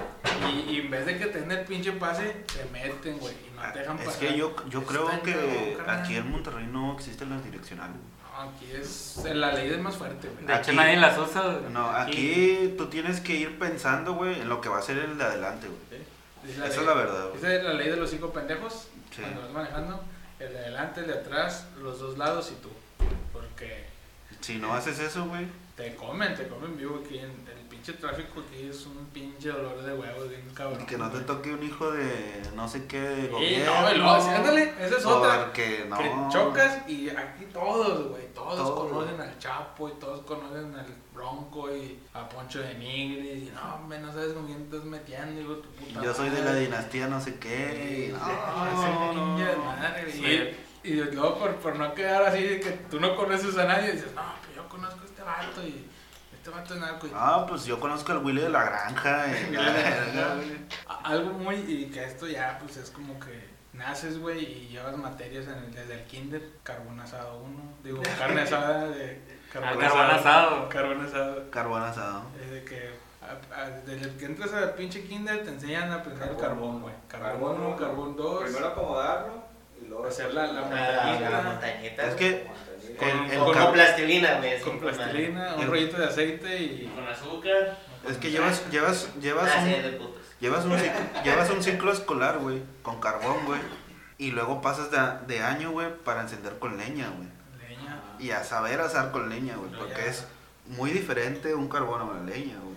y, 0.54 0.70
y 0.76 0.80
en 0.82 0.92
vez 0.92 1.06
de 1.08 1.18
que 1.18 1.26
te 1.26 1.42
den 1.42 1.52
el 1.52 1.66
pinche 1.66 1.92
pase, 1.94 2.46
te 2.54 2.66
meten, 2.72 3.18
güey, 3.18 3.34
y 3.34 3.56
no 3.56 3.72
te 3.74 3.80
dejan 3.80 3.98
Ah, 3.98 4.02
Es 4.02 4.06
pasar. 4.06 4.20
que 4.28 4.38
yo, 4.38 4.56
yo 4.70 4.84
creo 4.86 5.10
que 5.24 5.76
cabrón, 5.78 6.00
aquí 6.00 6.16
en 6.18 6.30
Monterrey 6.32 6.68
no 6.72 6.94
existen 6.94 7.30
las 7.32 7.44
direccionales. 7.44 7.96
güey. 7.96 8.20
No, 8.32 8.52
aquí 8.52 8.72
es, 8.72 9.20
la 9.34 9.52
ley 9.54 9.70
es 9.72 9.80
más 9.80 9.96
fuerte, 9.98 10.28
güey. 10.30 10.46
De 10.46 10.54
hecho, 10.54 10.62
Aquí- 10.72 10.76
nadie 10.78 10.98
las 10.98 11.18
usa. 11.18 11.60
No, 11.72 11.90
aquí 11.90 12.76
tú 12.78 12.86
tienes 12.88 13.20
que 13.22 13.34
ir 13.34 13.58
pensando, 13.58 14.14
güey, 14.14 14.40
en 14.40 14.48
lo 14.50 14.62
que 14.62 14.70
va 14.70 14.78
a 14.78 14.82
ser 14.84 14.98
el 15.00 15.18
de 15.18 15.24
adelante, 15.24 15.68
güey. 15.68 16.02
Dice 16.44 16.60
Esa 16.60 16.68
ley- 16.70 16.78
es 16.80 16.86
la 16.86 16.94
verdad, 16.94 17.24
güey. 17.30 17.38
Esa 17.38 17.54
es 17.56 17.64
la 17.64 17.74
ley 17.74 17.90
de 17.90 17.98
los 17.98 18.10
cinco 18.10 18.32
pendejos. 18.32 18.88
Sí. 19.14 19.22
Cuando 19.22 19.42
vas 19.42 19.52
manejando, 19.52 20.04
el 20.40 20.54
de 20.54 20.60
adelante, 20.60 21.02
el 21.02 21.08
de 21.08 21.14
atrás, 21.16 21.66
los 21.82 22.00
dos 22.00 22.18
lados 22.20 22.52
y 22.52 22.62
tú. 22.62 22.70
Porque 23.60 23.84
Si 24.42 24.56
no 24.58 24.74
haces 24.74 25.00
eso, 25.00 25.26
güey, 25.26 25.46
te 25.76 25.96
comen, 25.96 26.34
te 26.34 26.48
comen 26.48 26.78
vivo 26.78 27.02
aquí. 27.06 27.18
En, 27.18 27.26
el 27.26 27.66
pinche 27.70 27.94
tráfico 27.94 28.42
aquí 28.42 28.68
es 28.70 28.86
un 28.86 29.06
pinche 29.14 29.50
dolor 29.50 29.82
de 29.82 29.94
huevos, 29.94 30.30
bien 30.30 30.50
cabrón. 30.54 30.86
que 30.86 30.98
no 30.98 31.10
te 31.10 31.20
toque 31.22 31.54
un 31.54 31.64
hijo 31.64 31.92
de 31.92 32.42
no 32.56 32.68
sé 32.68 32.86
qué 32.86 33.24
Sí, 33.24 33.28
gobierno. 33.32 33.98
no, 33.98 34.14
ándale, 34.14 34.74
esa 34.80 34.98
es 34.98 35.06
otra. 35.06 35.46
Porque 35.46 35.86
no. 35.90 35.98
Que 35.98 36.12
chocas 36.32 36.90
y 36.90 37.10
aquí 37.10 37.46
todos, 37.52 38.10
güey, 38.10 38.28
todos 38.34 38.58
Todos. 38.58 38.90
conocen 38.92 39.20
al 39.22 39.38
Chapo 39.40 39.90
y 39.90 39.94
todos 39.94 40.22
conocen 40.26 40.74
al 40.76 40.88
Bronco 41.14 41.76
y 41.76 42.00
a 42.14 42.28
Poncho 42.30 42.60
de 42.62 42.76
Nigris. 42.76 43.50
Y 43.50 43.52
no, 43.54 43.76
hombre, 43.76 44.00
no 44.00 44.12
sabes 44.12 44.34
con 44.34 44.46
quién 44.46 44.62
estás 44.62 44.84
metiendo, 44.86 45.42
hijo 45.42 45.56
de 45.56 45.62
tu 45.64 45.70
puta 45.70 46.02
Yo 46.02 46.14
soy 46.14 46.30
de 46.30 46.44
la 46.44 46.56
dinastía 46.56 47.08
no 47.08 47.20
sé 47.20 47.36
qué. 47.40 48.08
Sí, 48.08 48.14
No, 48.14 49.38
de 49.38 50.69
y 50.84 50.94
luego 50.96 51.38
por, 51.40 51.56
por 51.56 51.76
no 51.76 51.94
quedar 51.94 52.24
así 52.24 52.44
de 52.44 52.60
que 52.60 52.72
tú 52.90 53.00
no 53.00 53.16
conoces 53.16 53.58
a 53.58 53.66
nadie, 53.66 53.92
dices, 53.94 54.14
no, 54.16 54.22
pues 54.44 54.56
yo 54.56 54.68
conozco 54.70 55.02
a 55.02 55.06
este 55.06 55.22
vato 55.24 55.64
y 55.64 55.86
este 56.34 56.50
vato 56.50 56.74
es 56.74 56.80
narco. 56.80 57.08
y- 57.08 57.12
Ah, 57.14 57.46
pues 57.48 57.66
yo 57.66 57.80
conozco 57.80 58.12
al 58.14 58.20
Willy 58.20 58.42
de 58.42 58.50
la 58.50 58.64
granja. 58.64 59.26
y 59.50 59.54
la. 59.54 60.40
A- 60.88 61.10
Algo 61.10 61.32
muy, 61.34 61.56
y 61.56 61.86
que 61.92 62.04
esto 62.04 62.28
ya 62.28 62.58
pues 62.62 62.78
es 62.78 62.90
como 62.92 63.20
que 63.20 63.50
naces, 63.74 64.20
güey, 64.20 64.44
y 64.44 64.68
llevas 64.70 64.96
materias 64.98 65.46
en 65.48 65.54
el- 65.56 65.74
desde 65.74 65.94
el 65.96 66.04
kinder, 66.06 66.42
carbón 66.64 67.00
asado 67.00 67.40
uno, 67.40 67.74
digo, 67.84 68.02
carne 68.18 68.42
asada 68.42 68.88
de 68.90 69.40
Ah, 69.52 69.74
carbón 69.74 70.12
asado. 70.12 70.70
Carbón 70.70 71.06
asado. 71.06 71.50
Carbón 71.50 71.82
asado. 71.84 72.22
Es 72.42 72.52
de 72.52 72.64
que 72.64 72.92
a- 73.22 73.62
a- 73.62 73.70
desde 73.70 74.16
que 74.18 74.26
entras 74.26 74.54
al 74.54 74.74
pinche 74.76 75.04
kinder 75.04 75.44
te 75.44 75.50
enseñan 75.50 75.92
a 75.92 76.04
el 76.04 76.38
carbón, 76.38 76.82
güey. 76.82 76.94
Carbón 77.08 77.60
1, 77.62 77.76
carbón 77.76 78.16
2, 78.16 78.44
Primero 78.44 78.68
acomodarlo 78.68 79.49
hacer 80.08 80.34
la, 80.34 80.48
la 80.48 80.62
Ah, 80.62 80.70
La, 80.70 81.04
montañita. 81.04 81.30
la 81.30 81.42
montañita. 81.42 82.04
Es 82.08 82.16
que 82.16 82.48
Con- 82.98 83.32
el 83.32 83.40
Con, 83.40 83.54
car- 83.54 83.64
con 83.66 83.74
plastilina, 83.74 84.38
güey. 84.40 84.60
con 84.62 84.80
con 84.80 84.90
plastilina, 84.94 85.56
un 85.56 85.62
El- 85.62 85.68
rollito 85.70 85.98
de 85.98 86.06
aceite 86.06 86.58
y... 86.62 86.92
Con 86.94 87.08
azúcar. 87.08 87.78
es 88.10 88.18
que 88.18 88.32
llevas, 88.32 88.70
llevas, 88.72 89.10
llevas 89.22 89.50
Ah, 89.56 89.60
un, 89.62 89.70
de 89.70 90.00
llevas 90.42 90.66
un 90.66 90.78
ciclo, 90.78 91.00
llevas 91.24 91.50
un 91.50 91.64
ciclo 91.64 91.92
escolar, 91.94 92.40
güey, 92.40 92.62
con 92.82 93.00
carbón, 93.00 93.46
güey. 93.46 93.60
Y 94.18 94.32
luego 94.32 94.62
pasas 94.62 94.92
de, 94.92 95.34
de 95.34 95.42
año, 95.44 95.72
güey, 95.72 95.88
para 96.04 96.22
encender 96.22 96.60
con 96.60 96.78
leña, 96.78 97.10
güey. 97.16 97.30
Leña. 97.70 98.02
Y 98.20 98.32
a 98.32 98.44
saber 98.44 98.82
asar 98.82 99.12
con 99.12 99.30
leña, 99.30 99.56
güey, 99.56 99.72
porque 99.72 100.02
ya. 100.02 100.06
es 100.08 100.26
muy 100.66 100.90
diferente 100.92 101.54
un 101.56 101.70
carbón 101.70 102.02
a 102.02 102.04
una 102.06 102.24
leña, 102.30 102.56
güey. 102.62 102.76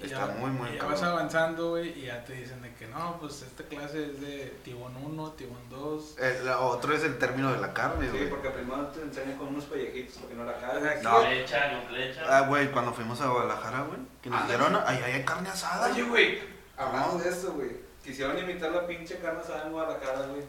Está 0.00 0.26
ya- 0.28 0.34
muy, 0.34 0.50
muy 0.50 0.68
y 0.68 0.72
ya 0.74 0.78
cabrón. 0.78 1.00
vas 1.00 1.08
avanzando, 1.10 1.70
güey, 1.70 1.88
y 1.98 2.06
ya 2.06 2.24
te 2.24 2.32
dicen 2.34 2.62
de 2.62 2.72
que 2.74 2.86
no, 2.86 3.16
pues 3.20 3.42
esta 3.42 3.64
clase 3.64 4.04
es 4.06 4.20
de 4.20 4.56
Tibón 4.64 4.94
1, 4.96 5.30
Tibón 5.32 5.58
2. 5.70 6.14
Eh, 6.20 6.40
la- 6.44 6.60
otro 6.60 6.94
es 6.94 7.02
el 7.02 7.18
término 7.18 7.52
de 7.52 7.58
la 7.60 7.72
carne, 7.74 8.06
Sí, 8.06 8.12
güey. 8.16 8.30
porque 8.30 8.50
primero 8.50 8.86
te 8.88 9.00
enseñan 9.02 9.36
con 9.36 9.48
unos 9.48 9.64
pellejitos 9.64 10.18
porque 10.18 10.34
no 10.36 10.44
la 10.44 10.56
cagas. 10.56 11.02
No. 11.02 11.20
Flecha, 11.22 11.72
no 11.72 11.88
flecha. 11.88 12.22
Ah, 12.28 12.42
güey, 12.42 12.70
cuando 12.70 12.92
fuimos 12.92 13.20
a 13.20 13.26
Guadalajara, 13.28 13.80
güey, 13.82 13.98
que 14.22 14.30
nos 14.30 14.40
Ah, 14.42 14.46
dieron, 14.46 14.76
ahí 14.86 14.98
hay 15.02 15.24
carne 15.24 15.48
asada, 15.48 15.86
Oye, 15.92 16.02
güey. 16.04 16.36
güey, 16.36 16.48
hablando 16.76 17.18
de 17.18 17.30
eso, 17.30 17.52
güey. 17.54 17.70
Quisieron 18.04 18.38
imitar 18.38 18.70
la 18.70 18.86
pinche 18.86 19.16
carne 19.18 19.40
asada 19.40 19.64
en 19.66 19.72
Guadalajara, 19.72 20.26
güey. 20.28 20.42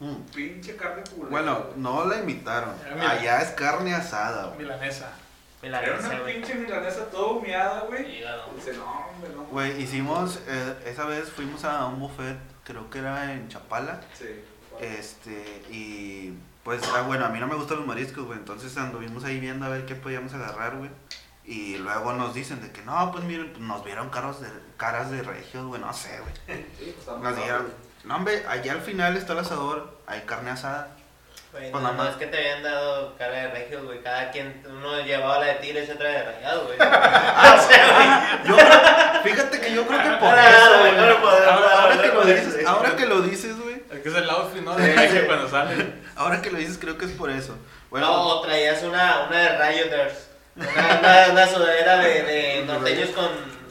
Mm. 0.00 0.22
Pinche 0.34 0.76
carne 0.76 1.02
culera. 1.04 1.30
Bueno, 1.30 1.54
güey. 1.68 1.78
no 1.78 2.04
la 2.04 2.16
imitaron. 2.18 2.74
Allá 3.00 3.40
es 3.42 3.50
carne 3.52 3.94
asada, 3.94 4.46
güey. 4.48 4.58
Milanesa. 4.58 5.10
Era 5.62 5.80
una 5.98 6.18
güey. 6.20 6.34
pinche 6.34 6.54
milanesa 6.54 7.06
toda 7.10 7.32
humeada, 7.38 7.80
güey. 7.82 8.04
Dice, 8.54 8.74
no, 8.76 8.84
hombre, 9.08 9.30
no. 9.34 9.44
Güey, 9.44 9.82
hicimos, 9.82 10.40
eh, 10.46 10.74
esa 10.86 11.04
vez 11.06 11.30
fuimos 11.30 11.64
a 11.64 11.86
un 11.86 11.98
buffet, 11.98 12.36
creo 12.62 12.88
que 12.90 12.98
era 12.98 13.32
en 13.32 13.48
Chapala, 13.48 14.00
Sí. 14.16 14.26
este, 14.80 15.62
y 15.70 16.34
pues, 16.62 16.82
ah, 16.94 17.02
bueno, 17.02 17.24
a 17.26 17.28
mí 17.30 17.40
no 17.40 17.46
me 17.46 17.54
gustan 17.54 17.78
los 17.78 17.86
mariscos, 17.86 18.24
güey, 18.26 18.38
entonces 18.38 18.76
anduvimos 18.76 19.24
ahí 19.24 19.40
viendo 19.40 19.66
a 19.66 19.68
ver 19.70 19.86
qué 19.86 19.94
podíamos 19.94 20.34
agarrar, 20.34 20.76
güey, 20.76 20.90
y 21.44 21.78
luego 21.78 22.12
nos 22.12 22.34
dicen 22.34 22.60
de 22.60 22.70
que, 22.72 22.82
no, 22.82 23.10
pues 23.12 23.24
miren, 23.24 23.50
pues, 23.50 23.60
nos 23.60 23.84
vieron 23.84 24.10
caros 24.10 24.40
de, 24.40 24.48
caras 24.76 25.10
de 25.10 25.22
regios, 25.22 25.64
güey, 25.66 25.80
no 25.80 25.92
sé, 25.92 26.20
güey, 26.20 26.34
Sí, 26.58 26.64
pues 26.78 26.98
estamos 26.98 27.22
nos 27.22 27.36
dijeron, 27.36 27.66
no, 28.04 28.16
hombre, 28.16 28.44
allá 28.46 28.72
al 28.72 28.82
final 28.82 29.16
está 29.16 29.32
el 29.32 29.38
asador, 29.40 29.98
hay 30.06 30.20
carne 30.22 30.50
asada, 30.50 30.96
Güey, 31.56 31.70
Pues 31.70 31.82
no, 31.82 31.88
nada 31.88 31.94
no 31.96 32.04
más. 32.04 32.12
es 32.12 32.16
que 32.18 32.26
te 32.26 32.36
habían 32.36 32.62
dado 32.62 33.16
cara 33.16 33.32
de 33.32 33.48
regios, 33.48 33.82
güey. 33.84 34.02
Cada 34.02 34.30
quien, 34.30 34.62
uno 34.68 35.00
llevaba 35.00 35.38
la 35.40 35.46
de 35.46 35.54
tigres 35.54 35.88
y 35.88 35.92
otra 35.92 36.08
de 36.10 36.22
rayado, 36.24 36.64
güey. 36.66 36.78
Yo 38.46 38.56
creo- 38.56 39.22
fíjate 39.22 39.60
que 39.60 39.72
yo 39.74 39.86
creo 39.86 40.02
que 40.02 40.10
por 40.18 40.28
Ah, 40.38 40.50
eso, 40.50 40.78
güey, 40.80 40.94
güey. 40.94 41.48
Ahora, 41.48 42.02
que 42.02 42.08
lo 42.08 42.22
dices, 42.24 42.66
ahora 42.66 42.96
que 42.96 43.06
lo 43.06 43.20
dices, 43.22 43.58
güey. 43.60 43.76
Es 43.90 44.00
que 44.02 44.08
es 44.08 44.14
el 44.14 44.28
outfit, 44.30 44.62
¿no? 44.62 44.74
De 44.76 45.24
cuando 45.26 45.48
sale. 45.48 45.92
Ahora 46.16 46.42
que 46.42 46.50
lo 46.50 46.58
dices, 46.58 46.78
creo 46.78 46.98
que 46.98 47.04
es 47.06 47.12
por 47.12 47.30
eso. 47.30 47.56
Bueno, 47.90 48.06
No, 48.06 48.22
o 48.26 48.40
traías 48.42 48.82
una, 48.82 49.26
una 49.28 49.36
de 49.38 49.58
Rioters. 49.58 50.28
Una, 50.56 50.98
una, 50.98 51.26
una 51.32 51.46
sudadera 51.46 51.96
de, 51.98 52.22
de 52.22 52.64
norteños 52.66 53.10
con. 53.10 53.28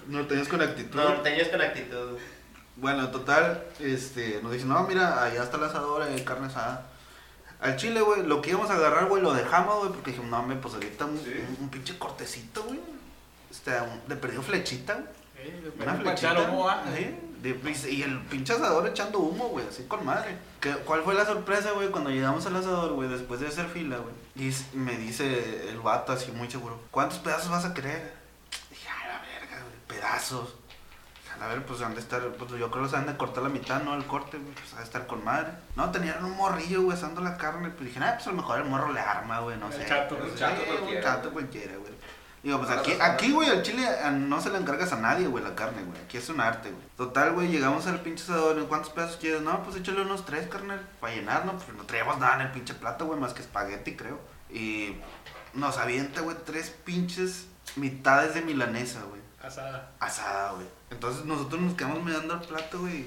norteños 0.07 0.47
con 0.47 0.61
actitud. 0.61 0.95
Norteños 0.99 1.47
con 1.49 1.61
actitud. 1.61 2.17
Bueno, 2.77 3.07
total, 3.09 3.63
este, 3.79 4.39
nos 4.43 4.51
dicen, 4.51 4.67
no, 4.69 4.83
mira, 4.83 5.23
allá 5.23 5.43
está 5.43 5.57
el 5.57 5.63
asador, 5.63 6.03
hay 6.03 6.21
carne 6.23 6.47
asada. 6.47 6.85
Al 7.65 7.75
chile, 7.77 8.01
güey, 8.01 8.23
lo 8.23 8.41
que 8.41 8.51
íbamos 8.51 8.69
a 8.69 8.75
agarrar, 8.75 9.05
güey, 9.07 9.21
lo 9.23 9.33
dejamos, 9.33 9.79
güey, 9.79 9.91
porque 9.91 10.11
dijimos, 10.11 10.29
no, 10.31 10.39
hombre, 10.39 10.57
pues 10.57 10.73
ahorita 10.75 11.05
un, 11.05 11.17
Sí. 11.17 11.33
un- 11.49 11.63
un 11.63 11.69
pinche 11.69 11.97
cortecito, 11.97 12.63
güey. 12.63 12.79
Este, 13.51 13.71
un- 13.81 14.01
de 14.07 14.15
perdido 14.15 14.41
flechita, 14.43 14.93
güey. 14.93 15.05
Sí, 15.45 15.71
Una 15.81 15.93
flechita. 15.95 16.41
humo, 16.49 16.69
ah. 16.69 16.83
Sí, 16.95 17.15
de- 17.41 17.91
y 17.91 18.01
el 18.03 18.19
pinche 18.25 18.53
asador 18.53 18.87
echando 18.87 19.19
humo, 19.19 19.49
güey, 19.49 19.67
así 19.67 19.83
con 19.83 20.05
madre. 20.05 20.37
¿Qué- 20.59 20.75
¿Cuál 20.77 21.03
fue 21.03 21.13
la 21.13 21.25
sorpresa, 21.25 21.71
güey, 21.71 21.89
cuando 21.89 22.09
llegamos 22.09 22.45
al 22.45 22.55
asador, 22.55 22.93
güey, 22.93 23.09
después 23.09 23.39
de 23.39 23.47
hacer 23.47 23.67
fila, 23.67 23.97
güey? 23.97 24.13
Y 24.49 24.53
me 24.77 24.97
dice 24.97 25.69
el 25.69 25.79
vato 25.79 26.11
así 26.13 26.31
muy 26.31 26.49
seguro, 26.49 26.79
¿cuántos 26.91 27.19
pedazos 27.19 27.49
vas 27.51 27.65
a 27.65 27.73
querer? 27.73 28.13
Dije, 28.69 28.87
a 28.89 29.07
la 29.07 29.21
verga, 29.21 29.59
güey, 29.61 29.99
pedazos. 29.99 30.55
A 31.41 31.47
ver, 31.47 31.65
pues 31.65 31.81
han 31.81 31.93
de 31.93 31.99
estar, 31.99 32.21
pues 32.33 32.51
yo 32.51 32.57
creo 32.57 32.71
que 32.71 32.79
los 32.79 32.93
han 32.93 33.05
de 33.05 33.17
cortar 33.17 33.43
la 33.43 33.49
mitad, 33.49 33.81
¿no? 33.83 33.95
El 33.95 34.05
corte, 34.05 34.37
güey, 34.37 34.53
pues 34.53 34.73
ha 34.73 34.77
de 34.77 34.83
estar 34.83 35.05
con 35.07 35.23
madre. 35.23 35.51
No, 35.75 35.91
tenían 35.91 36.23
un 36.23 36.31
morrillo, 36.37 36.83
güey, 36.83 36.97
asando 36.97 37.21
la 37.21 37.37
carne. 37.37 37.69
Pues 37.69 37.89
dije, 37.89 37.99
ah, 38.03 38.13
pues 38.15 38.27
a 38.27 38.31
lo 38.31 38.37
mejor 38.37 38.59
el 38.59 38.65
morro 38.65 38.91
le 38.91 38.99
arma, 38.99 39.39
güey, 39.39 39.57
no 39.57 39.67
El 39.67 39.73
sé. 39.73 39.85
chato, 39.85 40.17
Pues, 40.17 40.33
el 40.33 40.39
chato 40.39 40.61
sí, 40.61 40.67
cualquiera, 40.67 40.97
Un 40.97 41.03
chato 41.03 41.31
cualquiera, 41.31 41.77
güey. 41.77 41.93
Digo, 42.43 42.59
pues 42.59 42.69
aquí, 42.69 42.93
aquí, 43.01 43.31
güey, 43.31 43.49
al 43.49 43.63
chile 43.63 43.87
no 44.13 44.39
se 44.39 44.51
le 44.51 44.59
encargas 44.59 44.93
a 44.93 44.97
nadie, 44.97 45.25
güey, 45.25 45.43
la 45.43 45.55
carne, 45.55 45.81
güey. 45.83 45.99
Aquí 46.03 46.17
es 46.17 46.29
un 46.29 46.39
arte, 46.39 46.69
güey. 46.69 46.83
Total, 46.95 47.33
güey, 47.33 47.47
llegamos 47.47 47.87
al 47.87 48.01
pinche 48.01 48.23
asador. 48.23 48.59
¿en 48.59 48.67
¿Cuántos 48.67 48.91
pedazos 48.91 49.17
quieres? 49.17 49.41
No, 49.41 49.63
pues 49.63 49.75
échale 49.77 50.01
unos 50.01 50.25
tres, 50.25 50.47
carnal, 50.47 50.79
para 50.99 51.15
llenar, 51.15 51.45
¿no? 51.45 51.53
Pues 51.53 51.75
no 51.75 51.83
traíamos 51.85 52.19
nada 52.19 52.35
en 52.35 52.41
el 52.41 52.51
pinche 52.51 52.75
plato, 52.75 53.07
güey, 53.07 53.19
más 53.19 53.33
que 53.33 53.41
espagueti, 53.41 53.95
creo. 53.95 54.19
Y 54.51 54.95
nos 55.55 55.79
avienta, 55.79 56.21
güey, 56.21 56.37
tres 56.45 56.69
pinches 56.69 57.47
mitades 57.77 58.35
de 58.35 58.41
milanesa, 58.43 59.01
güey. 59.09 59.21
Asada. 59.45 59.91
Asada, 59.99 60.51
güey. 60.53 60.65
Entonces 60.89 61.25
nosotros 61.25 61.61
nos 61.61 61.75
quedamos 61.75 62.03
mirando 62.03 62.33
el 62.33 62.39
plato, 62.41 62.79
güey. 62.79 63.05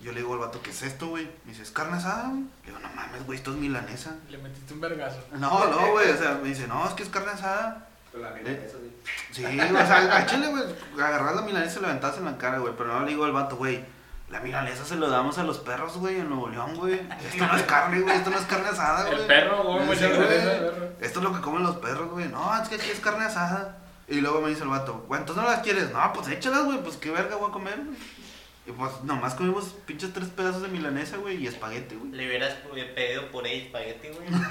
Yo 0.00 0.12
le 0.12 0.20
digo 0.20 0.32
al 0.32 0.40
vato, 0.40 0.62
¿qué 0.62 0.70
es 0.70 0.82
esto, 0.82 1.08
güey? 1.08 1.26
Me 1.44 1.52
dice, 1.52 1.62
¿es 1.62 1.70
carne 1.70 1.98
asada, 1.98 2.28
güey? 2.28 2.42
Le 2.64 2.66
digo, 2.66 2.78
no 2.78 2.88
mames, 2.94 3.24
güey, 3.26 3.38
esto 3.38 3.50
es 3.50 3.58
milanesa. 3.58 4.16
Le 4.30 4.38
metiste 4.38 4.72
un 4.72 4.80
vergazo. 4.80 5.18
No, 5.32 5.66
no, 5.66 5.92
güey, 5.92 6.10
o 6.10 6.16
sea, 6.16 6.40
me 6.42 6.48
dice, 6.48 6.66
no, 6.66 6.86
es 6.88 6.94
que 6.94 7.02
es 7.02 7.10
carne 7.10 7.32
asada. 7.32 7.86
Pero 8.10 8.24
la 8.24 8.30
milanesa, 8.30 8.78
sí. 8.78 8.96
Sí, 9.30 9.44
o 9.44 9.86
sea, 9.86 10.16
al 10.16 10.26
chile, 10.26 10.48
güey, 10.48 10.64
agarrar 10.94 11.34
la 11.34 11.42
milanesa 11.42 11.78
y 11.78 11.82
la 11.82 11.88
aventabas 11.90 12.16
en 12.16 12.24
la 12.24 12.38
cara, 12.38 12.58
güey. 12.58 12.72
Pero 12.76 12.92
no 12.92 13.04
le 13.04 13.10
digo 13.10 13.24
al 13.24 13.32
vato, 13.32 13.56
güey, 13.56 13.84
la 14.30 14.40
milanesa 14.40 14.84
se 14.84 14.96
lo 14.96 15.10
damos 15.10 15.38
a 15.38 15.44
los 15.44 15.58
perros, 15.58 15.98
güey, 15.98 16.18
en 16.18 16.30
Nuevo 16.30 16.48
León, 16.48 16.76
güey. 16.76 16.94
Esto 16.94 17.46
no 17.46 17.56
es 17.56 17.62
carne, 17.64 18.00
güey, 18.00 18.16
esto 18.16 18.30
no 18.30 18.38
es 18.38 18.46
carne 18.46 18.68
asada, 18.68 19.04
güey. 19.06 19.20
El 19.20 19.26
perro, 19.26 19.62
güey, 19.64 19.80
Sí, 19.80 19.86
mucha 19.86 20.16
güey. 20.16 20.38
Esto 21.00 21.18
es 21.18 21.24
lo 21.24 21.34
que 21.34 21.40
comen 21.40 21.62
los 21.62 21.76
perros, 21.76 22.10
güey. 22.10 22.28
No, 22.28 22.60
es 22.62 22.68
que 22.68 22.76
aquí 22.76 22.90
es 22.90 23.00
carne 23.00 23.26
asada. 23.26 23.76
Y 24.10 24.20
luego 24.20 24.40
me 24.40 24.50
dice 24.50 24.64
el 24.64 24.68
vato, 24.68 25.04
güey, 25.06 25.20
entonces 25.20 25.42
no 25.42 25.48
las 25.48 25.62
quieres. 25.62 25.92
No, 25.92 26.12
pues 26.12 26.26
échalas, 26.28 26.64
güey, 26.64 26.82
pues 26.82 26.96
qué 26.96 27.10
verga 27.10 27.36
voy 27.36 27.48
a 27.48 27.52
comer. 27.52 27.78
Pues 28.76 29.02
nomás 29.04 29.34
comimos 29.34 29.74
pinches 29.86 30.12
tres 30.12 30.28
pedazos 30.28 30.62
de 30.62 30.68
milanesa, 30.68 31.16
güey, 31.18 31.36
y 31.42 31.46
espagueti, 31.46 31.94
güey. 31.96 32.12
Le 32.12 32.26
hubieras 32.26 32.54
pedido 32.94 33.30
puré 33.30 33.54
y 33.56 33.60
espagueti, 33.66 34.08
güey. 34.08 34.28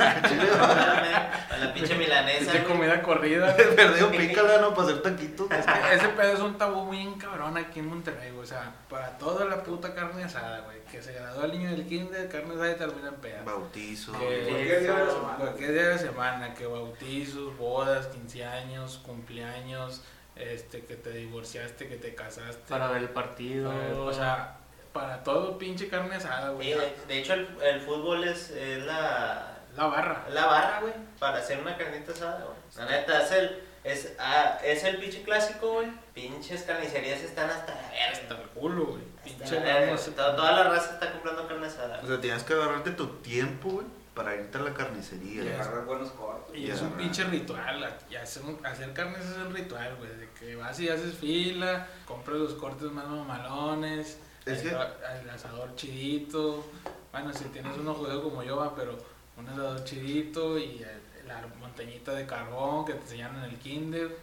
A 0.60 1.58
la 1.60 1.74
pinche 1.74 1.96
milanesa. 1.96 2.52
Güey. 2.52 2.64
comida 2.66 3.02
corrida. 3.02 3.56
Perdido 3.76 4.12
pícala, 4.12 4.60
¿no? 4.62 4.74
Para 4.74 4.90
hacer 4.90 5.02
taquitos. 5.02 5.50
Es 5.52 5.66
que 5.66 5.94
ese 5.96 6.10
pedo 6.10 6.34
es 6.34 6.40
un 6.40 6.58
tabú 6.58 6.86
muy 6.86 7.14
cabrón 7.18 7.58
aquí 7.58 7.80
en 7.80 7.88
Monterrey, 7.88 8.32
güey. 8.32 8.44
O 8.44 8.48
sea, 8.48 8.74
para 8.90 9.18
toda 9.18 9.46
la 9.46 9.64
puta 9.64 9.94
carne 9.94 10.24
asada, 10.24 10.62
güey. 10.62 10.80
Que 10.92 11.02
se 11.02 11.14
graduó 11.14 11.46
el 11.46 11.52
niño 11.52 11.70
del 11.72 11.86
kinder, 11.88 12.28
carne 12.30 12.54
asada 12.56 12.72
y 12.72 12.76
termina 12.76 13.10
en 13.10 13.16
peda. 13.16 13.44
Bautizo. 13.44 14.12
Que- 14.14 14.46
Cualquier 14.50 14.80
día 14.82 14.94
de 14.96 15.06
la 15.06 15.12
semana. 15.12 15.36
Cualquier 15.38 15.72
día 15.74 15.84
de 15.84 15.90
la 15.90 15.98
semana, 15.98 16.54
que 16.56 16.66
bautizos, 16.66 17.58
bodas, 17.58 18.08
15 18.08 18.46
años, 18.46 19.00
cumpleaños, 19.06 20.02
este, 20.40 20.86
que 20.86 20.96
te 20.96 21.12
divorciaste, 21.12 21.88
que 21.88 21.96
te 21.98 22.16
casaste. 22.16 22.62
Para 22.70 22.88
ver 22.90 23.04
el 23.04 23.10
partido. 23.10 23.72
O 24.06 24.14
sea, 24.14 24.58
para 24.94 25.24
todo 25.24 25.58
pinche 25.58 25.88
carne 25.88 26.16
asada, 26.16 26.50
güey. 26.52 26.74
Sí, 26.74 26.80
de, 26.80 26.96
de 27.08 27.20
hecho, 27.20 27.34
el, 27.34 27.48
el 27.62 27.82
fútbol 27.82 28.24
es, 28.24 28.50
es 28.52 28.84
la, 28.86 29.58
La 29.76 29.86
barra. 29.86 30.26
la 30.32 30.46
barra, 30.46 30.80
güey, 30.82 30.94
para 31.20 31.38
hacer 31.40 31.60
una 31.60 31.78
carnita 31.78 32.12
asada, 32.12 32.46
güey. 32.46 32.58
La 32.76 32.86
neta, 32.98 33.22
es 33.24 33.32
el, 33.32 33.64
es, 33.84 34.14
ah, 34.20 34.58
es 34.64 34.84
el 34.84 34.98
pinche 34.98 35.22
clásico, 35.24 35.74
güey. 35.74 35.92
Pinches 36.14 36.64
carnicerías 36.64 37.22
están 37.22 37.50
hasta 37.50 37.74
la 37.76 37.82
Hasta 38.12 38.28
verga. 38.36 38.44
el 38.44 38.50
culo, 38.50 38.86
güey. 38.88 39.04
Hasta 39.18 39.24
Pinche 39.24 39.56
la 39.60 39.80
verga. 39.80 39.96
Toda, 40.16 40.36
toda 40.36 40.52
la 40.54 40.64
raza 40.64 40.94
está 40.94 41.12
comprando 41.12 41.48
carne 41.48 41.68
asada. 41.68 42.00
O 42.04 42.08
sea, 42.08 42.20
tienes 42.20 42.44
que 42.44 42.54
agarrarte 42.54 42.92
tu 42.92 43.08
tiempo, 43.18 43.70
güey, 43.70 43.86
para 44.20 44.36
irte 44.36 44.58
a 44.58 44.62
la 44.62 44.74
carnicería. 44.74 45.46
Y 45.46 45.48
agarrar 45.48 45.86
buenos 45.86 46.10
cortos. 46.12 46.54
Y 46.54 46.70
es 46.70 46.82
un 46.82 46.92
pinche 46.92 47.24
ritual, 47.24 47.96
y 48.12 48.16
hacer, 48.18 48.44
un- 48.44 48.66
hacer 48.66 48.92
carnes 48.92 49.26
es 49.26 49.38
un 49.38 49.54
ritual, 49.56 49.96
güey, 49.96 50.10
de 50.14 50.28
que 50.38 50.58
vas 50.58 50.78
y 50.82 50.90
haces 50.90 51.14
fila, 51.16 51.88
compras 52.06 52.38
los 52.38 52.54
cortes 52.56 52.92
más 52.92 53.08
mamalones, 53.08 54.18
Es 54.46 54.62
el, 54.64 54.72
que- 54.72 54.76
el 55.22 55.30
asador 55.30 55.74
chidito, 55.78 56.66
bueno, 57.14 57.32
si 57.34 57.46
tienes 57.46 57.78
uno 57.78 57.94
jodido 57.94 58.22
como 58.22 58.44
yo, 58.44 58.58
va, 58.58 58.76
pero 58.76 58.98
un 59.38 59.48
asador 59.48 59.86
chidito 59.86 60.58
y 60.58 60.84
el- 60.84 61.28
la 61.28 61.42
montañita 61.58 62.12
de 62.14 62.26
carbón 62.26 62.84
que 62.86 62.94
te 62.96 63.02
enseñan 63.04 63.38
en 63.38 63.44
el 63.46 63.56
kinder. 63.58 64.18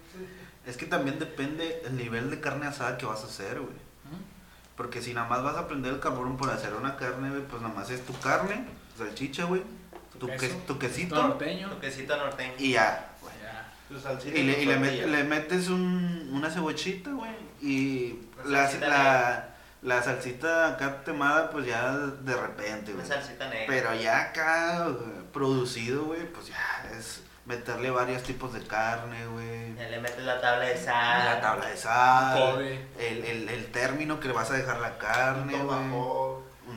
Es 0.67 0.77
que 0.77 0.85
también 0.85 1.19
depende 1.19 1.81
el 1.87 1.97
nivel 1.97 2.29
de 2.29 2.39
carne 2.41 2.67
asada 2.67 2.99
que 2.99 3.07
vas 3.07 3.23
a 3.23 3.27
hacer, 3.29 3.61
güey. 3.61 3.73
Porque 4.77 5.01
si 5.01 5.15
nada 5.15 5.27
más 5.27 5.43
vas 5.43 5.57
a 5.57 5.67
prender 5.67 5.95
el 5.95 6.01
carbón 6.01 6.37
por 6.37 6.51
hacer 6.51 6.75
una 6.75 6.97
carne, 6.97 7.31
güey, 7.31 7.43
pues 7.45 7.63
nada 7.63 7.73
más 7.73 7.89
es 7.89 8.05
tu 8.05 8.13
carne, 8.21 8.67
salchicha, 8.99 9.45
güey, 9.45 9.63
tu, 10.19 10.27
queso, 10.29 10.41
que- 10.41 10.67
tu 10.67 10.79
quesito 10.79 11.14
norteño. 11.17 11.69
Toquecito 11.71 12.17
norteño. 12.17 12.53
y 12.59 12.73
ya. 12.73 13.09
güey. 13.21 13.35
Ya. 13.43 13.69
Tu 13.89 14.01
salsita 14.01 14.39
Y 14.39 14.43
le, 14.43 14.62
y 14.62 14.67
le, 14.67 14.75
tu 14.75 14.81
met- 14.81 14.85
tortilla. 14.89 15.07
le 15.07 15.25
metes 15.25 15.69
un, 15.69 16.31
una 16.33 16.51
cebollita, 16.51 17.11
güey, 17.11 17.31
y 17.62 18.19
Una 18.45 18.51
la, 18.51 18.62
salsita 18.64 18.89
la, 18.89 19.49
la 19.83 20.03
salsita 20.03 20.69
acá 20.71 21.05
temada, 21.05 21.51
pues 21.51 21.67
ya 21.67 21.93
de 21.97 22.35
repente, 22.37 22.93
Una 22.93 23.05
güey. 23.05 23.07
salsita 23.17 23.49
negra. 23.49 23.64
Pero 23.69 23.95
ya 23.95 24.21
acá, 24.23 24.89
producido, 25.33 26.05
güey, 26.05 26.27
pues 26.33 26.49
ya 26.49 26.91
es 26.99 27.23
meterle 27.45 27.91
varios 27.93 28.25
tipos 28.25 28.53
de 28.53 28.61
carne, 28.67 29.25
güey. 29.29 29.73
Le 29.75 30.01
metes 30.01 30.25
la 30.25 30.41
tabla 30.41 30.64
de 30.64 30.77
sal. 30.77 31.25
La 31.25 31.41
tabla 31.41 31.67
de 31.69 31.77
sal, 31.77 32.61
el, 32.99 33.25
el, 33.25 33.49
el 33.49 33.67
término 33.71 34.19
que 34.19 34.27
le 34.29 34.35
vas 34.35 34.51
a 34.51 34.55
dejar 34.55 34.81
la 34.81 34.99
carne, 34.99 35.57
güey. 35.57 35.79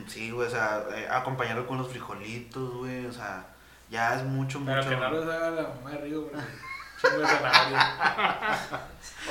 Sí, 0.10 0.32
güey, 0.32 0.47
o 0.47 0.51
sea, 0.51 0.84
eh, 0.95 1.07
acompañarlo 1.10 1.66
con 1.68 1.78
los 1.78 1.88
frijolitos, 1.88 2.74
güey, 2.76 3.05
o 3.05 3.14
sea, 3.14 3.45
ya 3.89 4.16
es 4.16 4.24
mucho, 4.24 4.60
Pero 4.66 4.78
mucho. 4.78 4.89
que 4.89 4.95
no 4.97 5.10
los 5.12 5.26
haga 5.30 5.51
la 5.51 5.62
mamá 5.64 5.91
de 5.91 5.97
Río, 5.99 6.24
güey. 6.24 6.34
Chingo 7.01 7.20
de 7.20 7.28
zanahoria. 7.28 8.60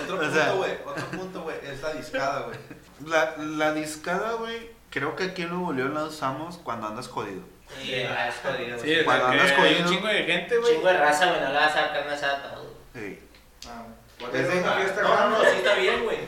Otro 0.02 0.16
O 0.18 0.30
sea- 0.32 0.44
punto, 0.46 0.56
güey. 0.58 0.72
Otro 0.86 1.06
punto, 1.06 1.42
güey. 1.42 1.56
Es 1.62 1.82
la 1.82 1.92
discada, 1.92 2.40
güey. 2.46 2.58
La, 3.06 3.34
la 3.36 3.72
discada, 3.74 4.32
güey, 4.34 4.70
creo 4.90 5.14
que 5.16 5.24
aquí 5.24 5.42
en 5.42 5.50
Nuevo 5.50 5.72
León 5.72 5.94
la 5.94 6.04
usamos 6.04 6.56
cuando 6.58 6.86
andas 6.88 7.08
jodido. 7.08 7.42
Sí, 7.82 7.92
es 7.94 8.08
jodido. 8.42 8.78
Sí, 8.78 8.96
Cuando 9.04 9.26
andas 9.26 9.52
que 9.52 9.60
hay 9.60 9.74
un 9.74 9.82
jodido. 9.84 9.90
chingo 9.90 10.06
de 10.08 10.24
gente, 10.24 10.56
güey. 10.56 10.74
Chingo 10.74 10.88
de 10.88 10.98
raza, 10.98 11.26
güey, 11.26 11.40
no 11.42 11.48
le 11.48 11.54
vas 11.54 11.76
a 11.76 11.84
asada 12.12 12.38
a 12.38 12.54
todo. 12.54 12.74
Sí. 12.94 13.20
Ah, 13.68 13.82
Es 14.20 14.34
es 14.40 14.48
de- 14.54 14.60
una 14.62 14.72
fiesta 14.72 15.02
No, 15.02 15.28
no, 15.30 15.40
sí 15.40 15.46
está 15.56 15.74
bien, 15.74 16.04
güey. 16.04 16.18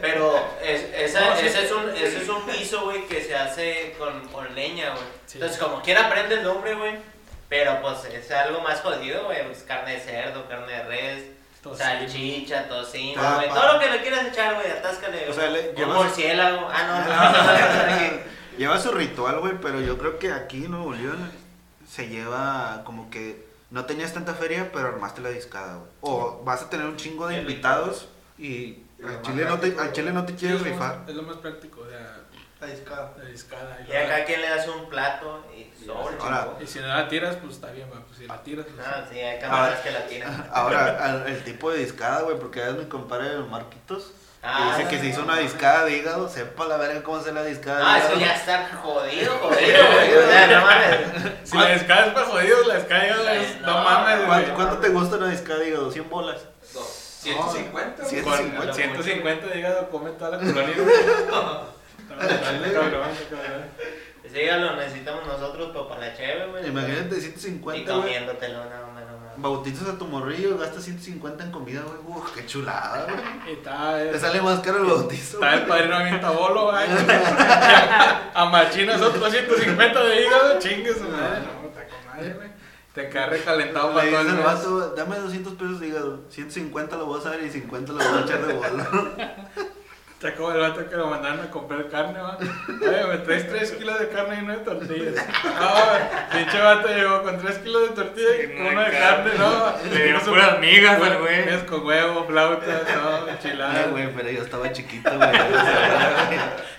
Pero 0.00 0.36
es, 0.62 0.82
esa, 0.94 1.20
No, 1.30 1.36
sí. 1.36 1.46
ese, 1.46 1.64
es 1.64 1.72
un, 1.72 1.90
ese 1.90 2.22
es 2.22 2.28
un 2.28 2.46
guiso, 2.46 2.84
güey, 2.84 3.06
que 3.06 3.22
se 3.24 3.34
hace 3.34 3.94
con, 3.98 4.26
con 4.28 4.54
leña, 4.54 4.90
güey. 4.90 5.02
Sí. 5.26 5.38
Entonces, 5.38 5.58
como 5.58 5.82
quiera, 5.82 6.06
aprende 6.06 6.36
el 6.36 6.42
nombre, 6.44 6.74
güey. 6.74 6.94
Pero 7.48 7.80
pues 7.80 8.04
es 8.06 8.30
algo 8.32 8.60
más 8.60 8.80
jodido, 8.80 9.24
güey. 9.24 9.44
Pues, 9.46 9.62
carne 9.62 9.92
de 9.94 10.00
cerdo, 10.00 10.48
carne 10.48 10.72
de 10.72 10.82
res, 10.84 11.24
Tocino. 11.62 11.84
salchicha, 11.84 12.68
tocino, 12.68 13.20
Ah, 13.24 13.34
güey. 13.36 13.48
Todo 13.48 13.72
lo 13.74 13.78
que 13.80 13.90
le 13.90 14.00
quieras 14.02 14.26
echar, 14.26 14.54
güey, 14.54 14.70
atáscale. 14.70 15.28
O 15.28 15.32
sea, 15.32 15.46
le- 15.48 15.70
un 15.70 15.76
llevas- 15.76 15.96
murciélago. 15.96 16.68
Ah, 16.72 16.82
no, 16.86 18.16
no, 18.16 18.22
Lleva 18.58 18.78
su 18.80 18.90
ritual, 18.92 19.40
güey, 19.40 19.52
pero 19.60 19.80
yo 19.80 19.98
creo 19.98 20.18
que 20.18 20.32
aquí 20.32 20.64
en 20.64 20.70
Nuevo 20.72 20.92
León 20.94 21.30
se 21.88 22.08
lleva 22.08 22.82
como 22.84 23.10
que 23.10 23.45
no 23.70 23.84
tenías 23.86 24.12
tanta 24.12 24.34
feria, 24.34 24.70
pero 24.72 24.88
armaste 24.88 25.20
la 25.20 25.30
discada, 25.30 25.76
güey. 25.76 25.90
O 26.00 26.42
vas 26.44 26.62
a 26.62 26.70
tener 26.70 26.86
un 26.86 26.96
chingo 26.96 27.26
de 27.26 27.38
invitados 27.38 28.08
y 28.38 28.82
al 29.04 29.22
chile 29.22 29.44
no 29.44 29.58
te, 29.58 29.76
al 29.78 29.92
chile 29.92 30.12
no 30.12 30.24
te 30.24 30.32
Sí, 30.32 30.38
quieres 30.38 30.60
es 30.60 30.66
lo 30.66 30.72
rifar. 30.72 30.98
más- 31.00 31.08
Es 31.08 31.14
lo 31.16 31.22
más 31.22 31.36
práctico, 31.38 31.80
o 31.80 31.88
sea, 31.88 32.20
La 32.60 32.66
discada. 32.68 33.12
la 33.18 33.24
discada. 33.24 33.78
Y 33.86 33.92
acá 33.92 34.24
quien 34.24 34.40
le 34.40 34.48
das 34.48 34.66
un 34.68 34.88
plato 34.88 35.44
y 35.54 35.84
sobre. 35.84 36.16
Ahora, 36.18 36.48
Y 36.60 36.66
si 36.66 36.78
no 36.78 36.86
la 36.88 37.08
tiras, 37.08 37.36
pues 37.36 37.54
está 37.54 37.70
bien, 37.72 37.88
va, 37.92 38.00
pues 38.06 38.18
si 38.18 38.26
la 38.26 38.42
tiras, 38.42 38.66
pues 38.74 38.86
Ah, 38.86 39.04
sí, 39.10 39.18
hay 39.18 39.38
camaradas 39.38 39.80
que 39.80 39.90
la 39.90 40.06
tiran. 40.06 40.48
Ahora, 40.52 41.04
al- 41.04 41.26
el 41.28 41.44
tipo 41.44 41.70
de 41.70 41.78
discada, 41.78 42.22
güey, 42.22 42.38
porque 42.38 42.66
es 42.66 42.72
mi 42.76 42.86
compadre 42.86 43.32
el 43.32 43.44
Marquitos. 43.46 44.12
Ah, 44.48 44.76
dice 44.76 44.88
que 44.88 45.00
se 45.00 45.06
hizo 45.06 45.22
una 45.24 45.38
discada 45.38 45.84
de 45.86 45.96
hígado, 45.96 46.28
sepa 46.28 46.66
la 46.66 46.76
verga 46.76 47.02
cómo 47.02 47.16
hacer 47.18 47.34
la 47.34 47.42
discada 47.42 47.80
Ah, 47.84 47.94
de 47.94 47.98
eso 48.00 48.08
hígado. 48.16 48.20
ya 48.26 48.34
está 48.36 48.70
jodido, 48.80 49.32
jodido, 49.42 49.78
no 50.50 50.60
mames. 50.66 50.98
Si 51.42 51.56
la 51.58 51.66
descarga 51.66 52.06
es 52.06 52.12
para 52.12 52.26
jodidos, 52.26 52.66
la 52.68 52.74
descarga 52.74 53.34
es. 53.34 53.60
No, 53.60 53.66
No, 53.66 53.82
mames, 53.84 54.16
güey. 54.18 54.26
¿Cuánto, 54.28 54.54
cuánto 54.54 54.78
te 54.78 54.88
gusta 54.90 55.16
una 55.16 55.28
discada 55.30 55.58
de 55.58 55.68
hígado? 55.70 55.90
¿100 55.92 56.08
bolas? 56.08 56.36
Dos. 56.72 56.86
150. 57.22 58.02
güey. 58.04 58.14
Cien- 58.14 58.22
Con 58.24 58.34
150. 58.36 58.72
150 58.72 59.46
de 59.48 59.58
hígado 59.58 59.90
come 59.90 60.10
toda 60.12 60.30
la 60.30 60.38
colonia. 60.38 60.74
güey. 60.76 60.96
Está 62.20 62.72
cabrón, 62.72 63.10
está 63.10 63.36
cabrón. 63.36 63.64
Ese 64.24 64.42
hígado 64.44 64.60
lo 64.64 64.76
necesitamos 64.76 65.26
nosotros 65.26 65.68
pero 65.72 65.88
para 65.88 66.00
la 66.02 66.14
cheve, 66.16 66.46
güey. 66.46 66.66
Imagínate 66.68 67.16
Y 67.16 67.20
150, 67.20 67.92
güey. 67.92 68.02
comiéndotelo. 68.04 68.62
Bautizas 69.38 69.88
a 69.88 69.98
tu 69.98 70.06
morrillo, 70.06 70.56
gastas 70.58 70.84
150 70.84 71.44
en 71.44 71.50
comida, 71.52 71.82
güey. 71.82 72.16
Uf, 72.18 72.32
qué 72.32 72.46
chulada, 72.46 73.04
güey. 73.04 73.16
Y 73.48 73.58
está. 73.58 73.98
Te 73.98 74.18
sale 74.18 74.40
más 74.40 74.60
caro 74.60 74.78
el 74.78 74.84
bautizo. 74.84 75.36
Está 75.36 75.54
el 75.54 75.60
güey. 75.60 75.68
padrino 75.68 75.98
bien 76.04 76.20
tabolo, 76.20 76.64
güey. 76.72 76.84
A 78.34 78.44
machinas 78.50 79.00
otros 79.00 79.30
150 79.32 80.04
de 80.04 80.22
hígado, 80.22 80.58
chingues, 80.58 80.96
su 80.98 81.04
madre. 81.04 81.40
No, 81.40 81.68
está 81.68 81.86
con 81.86 82.06
madre, 82.06 82.34
güey. 82.34 82.48
Te 82.94 83.10
queda 83.10 83.26
recalentado 83.26 83.88
Le 83.88 83.94
para 84.10 84.22
todo 84.22 84.30
el 84.30 84.42
vato, 84.42 84.94
dame 84.96 85.18
200 85.18 85.52
pesos 85.52 85.80
de 85.80 85.88
hígado. 85.88 86.20
150 86.30 86.96
lo 86.96 87.04
voy 87.04 87.20
a 87.20 87.22
saber 87.22 87.42
y 87.44 87.50
50 87.50 87.92
lo 87.92 87.98
voy 87.98 88.06
a 88.06 88.24
echar 88.24 88.46
de 88.46 88.54
bola. 88.54 88.88
Está 90.26 90.38
como 90.38 90.50
el 90.50 90.58
vato 90.58 90.88
que 90.88 90.96
lo 90.96 91.06
mandaron 91.06 91.40
a 91.40 91.50
comprar 91.50 91.88
carne, 91.88 92.18
va. 92.20 92.36
Oye, 92.36 93.06
me 93.06 93.18
traes 93.18 93.48
3 93.48 93.70
kilos 93.72 94.00
de 94.00 94.08
carne 94.08 94.38
y 94.38 94.42
uno 94.42 94.52
de 94.54 94.64
tortillas. 94.64 95.14
No, 95.14 96.36
pinche 96.36 96.58
vato 96.58 96.88
llegó 96.88 97.22
con 97.22 97.38
3 97.38 97.58
kilos 97.58 97.82
de 97.82 97.94
tortillas 97.94 98.32
y 98.40 98.52
Y 98.52 98.60
uno 98.60 98.80
de 98.80 98.90
carne, 98.90 99.30
no. 99.38 99.74
Le 99.88 100.02
dieron 100.02 100.22
puras 100.22 100.58
migas 100.58 101.00
al 101.00 101.18
güey. 101.18 101.48
Es 101.48 101.62
con 101.62 101.86
huevo, 101.86 102.24
flauta, 102.26 102.66
no, 102.66 103.28
enchilada. 103.28 103.84
Ay, 103.84 103.90
güey, 103.92 104.12
pero 104.16 104.30
yo 104.30 104.42
estaba 104.42 104.72
chiquito, 104.72 105.16
güey. 105.16 105.30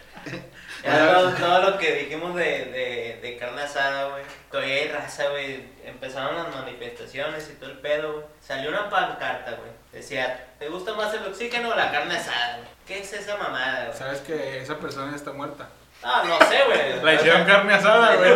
Todo, 0.87 1.31
todo 1.33 1.71
lo 1.71 1.77
que 1.77 1.93
dijimos 1.93 2.35
de, 2.35 2.65
de, 2.65 3.19
de 3.21 3.37
carne 3.37 3.61
asada, 3.63 4.09
güey. 4.09 4.23
Todavía 4.51 4.75
hay 4.75 4.87
raza, 4.89 5.29
güey. 5.29 5.63
Empezaron 5.85 6.35
las 6.35 6.55
manifestaciones 6.55 7.49
y 7.49 7.53
todo 7.59 7.71
el 7.71 7.79
pedo, 7.79 8.13
güey. 8.13 8.25
Salió 8.41 8.69
una 8.69 8.89
pancarta, 8.89 9.51
güey. 9.51 9.71
Decía, 9.91 10.47
¿te 10.59 10.69
gusta 10.69 10.93
más 10.93 11.13
el 11.13 11.25
oxígeno 11.25 11.69
o 11.69 11.75
la 11.75 11.91
carne 11.91 12.15
asada, 12.15 12.57
güey? 12.57 12.69
¿Qué 12.87 12.99
es 12.99 13.13
esa 13.13 13.35
mamada, 13.37 13.85
güey? 13.85 13.97
Sabes 13.97 14.21
que 14.21 14.61
esa 14.61 14.77
persona 14.77 15.11
ya 15.11 15.17
está 15.17 15.31
muerta. 15.33 15.67
Ah, 16.03 16.23
no 16.25 16.37
sé, 16.47 16.59
güey. 16.65 16.99
La 17.03 17.13
hicieron 17.15 17.45
carne 17.45 17.73
asada, 17.73 18.15
güey. 18.15 18.33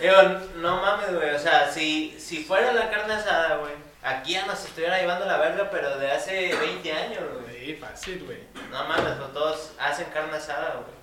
Digo, 0.00 0.16
no 0.56 0.80
mames, 0.80 1.14
güey. 1.14 1.30
O 1.34 1.38
sea, 1.38 1.70
si, 1.70 2.16
si 2.18 2.42
fuera 2.42 2.72
la 2.72 2.90
carne 2.90 3.14
asada, 3.14 3.56
güey. 3.56 3.72
Aquí 4.02 4.32
ya 4.32 4.46
nos 4.46 4.64
estuviera 4.64 4.98
llevando 4.98 5.26
la 5.26 5.36
verga, 5.36 5.68
pero 5.70 5.96
de 5.98 6.10
hace 6.10 6.52
20 6.56 6.92
años, 6.92 7.20
güey. 7.40 7.66
Sí, 7.66 7.74
fácil, 7.74 8.24
güey. 8.24 8.38
No 8.70 8.82
mames, 8.84 9.14
pues 9.16 9.32
todos 9.32 9.72
hacen 9.78 10.06
carne 10.06 10.36
asada, 10.36 10.74
güey. 10.74 11.01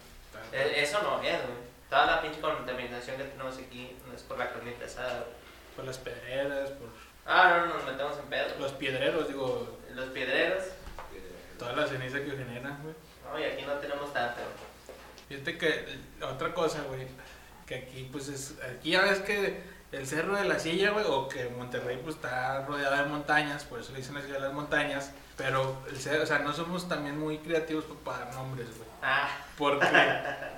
E- 0.53 0.81
Eso 0.83 1.01
no 1.03 1.21
es, 1.21 1.37
güey. 1.41 1.69
Toda 1.89 2.05
la 2.05 2.21
pinche 2.21 2.39
contaminación 2.39 3.17
que 3.17 3.23
tenemos 3.23 3.57
aquí 3.57 3.95
no 4.07 4.13
es 4.13 4.21
por 4.23 4.37
la 4.37 4.51
carnita 4.51 4.85
asada, 4.85 5.19
güey. 5.21 5.33
Por 5.75 5.85
las 5.85 5.97
pedreras, 5.97 6.69
por 6.71 6.87
Ah, 7.25 7.57
no, 7.59 7.65
no, 7.67 7.73
nos 7.75 7.85
metemos 7.85 8.17
en 8.17 8.25
pedo. 8.25 8.45
los 8.59 8.71
piedreros, 8.73 9.27
digo, 9.27 9.77
Los 9.93 10.09
piedreros, 10.09 10.63
toda 11.59 11.73
la 11.73 11.85
ceniza 11.87 12.17
que 12.19 12.31
generan, 12.31 12.81
güey. 12.81 12.95
no, 13.31 13.39
y 13.39 13.43
aquí 13.43 13.63
no 13.65 13.73
tenemos 13.73 14.11
tanta, 14.13 14.35
güey. 14.41 14.97
Fíjate 15.27 15.57
que 15.59 15.99
otra 16.25 16.53
cosa, 16.53 16.81
güey, 16.87 17.07
que 17.67 17.75
aquí 17.75 18.09
pues 18.11 18.29
es, 18.29 18.55
aquí 18.63 18.91
ya 18.91 19.01
ves 19.01 19.19
que 19.19 19.61
el 19.91 20.07
cerro 20.07 20.35
de 20.35 20.45
la 20.45 20.57
silla, 20.57 20.89
güey, 20.91 21.05
o 21.07 21.27
que 21.29 21.49
Monterrey 21.49 21.99
pues 22.03 22.15
está 22.15 22.65
rodeado 22.65 22.95
de 22.97 23.03
montañas, 23.03 23.63
por 23.63 23.79
eso 23.79 23.91
le 23.91 23.99
dicen 23.99 24.15
la 24.15 24.21
ciudad 24.21 24.37
de 24.39 24.45
las 24.45 24.53
montañas, 24.53 25.11
pero 25.37 25.77
el 25.87 25.97
cerro, 25.99 26.23
o 26.23 26.25
sea, 26.25 26.39
no 26.39 26.51
somos 26.53 26.87
también 26.89 27.19
muy 27.19 27.37
creativos 27.39 27.85
para 28.03 28.25
dar 28.25 28.33
nombres, 28.35 28.67
güey. 28.75 28.88
Ah, 29.01 29.29
Porque, 29.57 29.87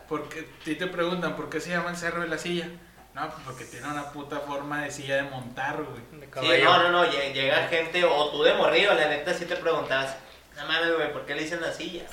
porque 0.10 0.42
ti 0.64 0.76
te 0.76 0.88
preguntan, 0.88 1.36
¿por 1.36 1.50
qué 1.50 1.60
se 1.60 1.70
llama 1.70 1.90
el 1.92 1.98
cerro 1.98 2.22
de 2.22 2.28
la 2.28 2.38
silla? 2.38 2.68
No, 3.14 3.30
pues 3.30 3.42
porque 3.46 3.66
tiene 3.66 3.88
una 3.90 4.10
puta 4.12 4.40
forma 4.40 4.84
de 4.84 4.92
silla 4.92 5.18
de 5.18 5.24
montar, 5.24 5.84
güey. 5.84 6.02
De 6.48 6.58
sí, 6.58 6.64
no, 6.64 6.78
no, 6.84 6.92
no, 6.92 7.06
lle- 7.06 7.34
llega 7.34 7.68
gente, 7.68 8.04
o 8.06 8.30
tú 8.32 8.42
de 8.44 8.54
morrillo, 8.54 8.94
la 8.94 9.08
neta, 9.10 9.34
sí 9.34 9.46
te 9.46 9.58
preguntabas, 9.58 10.16
no 10.56 10.66
mames, 10.66 10.96
güey, 10.96 11.12
¿por 11.12 11.26
qué 11.26 11.36
le 11.36 11.44
dicen 11.44 11.62
la 11.62 11.74
silla? 11.74 12.04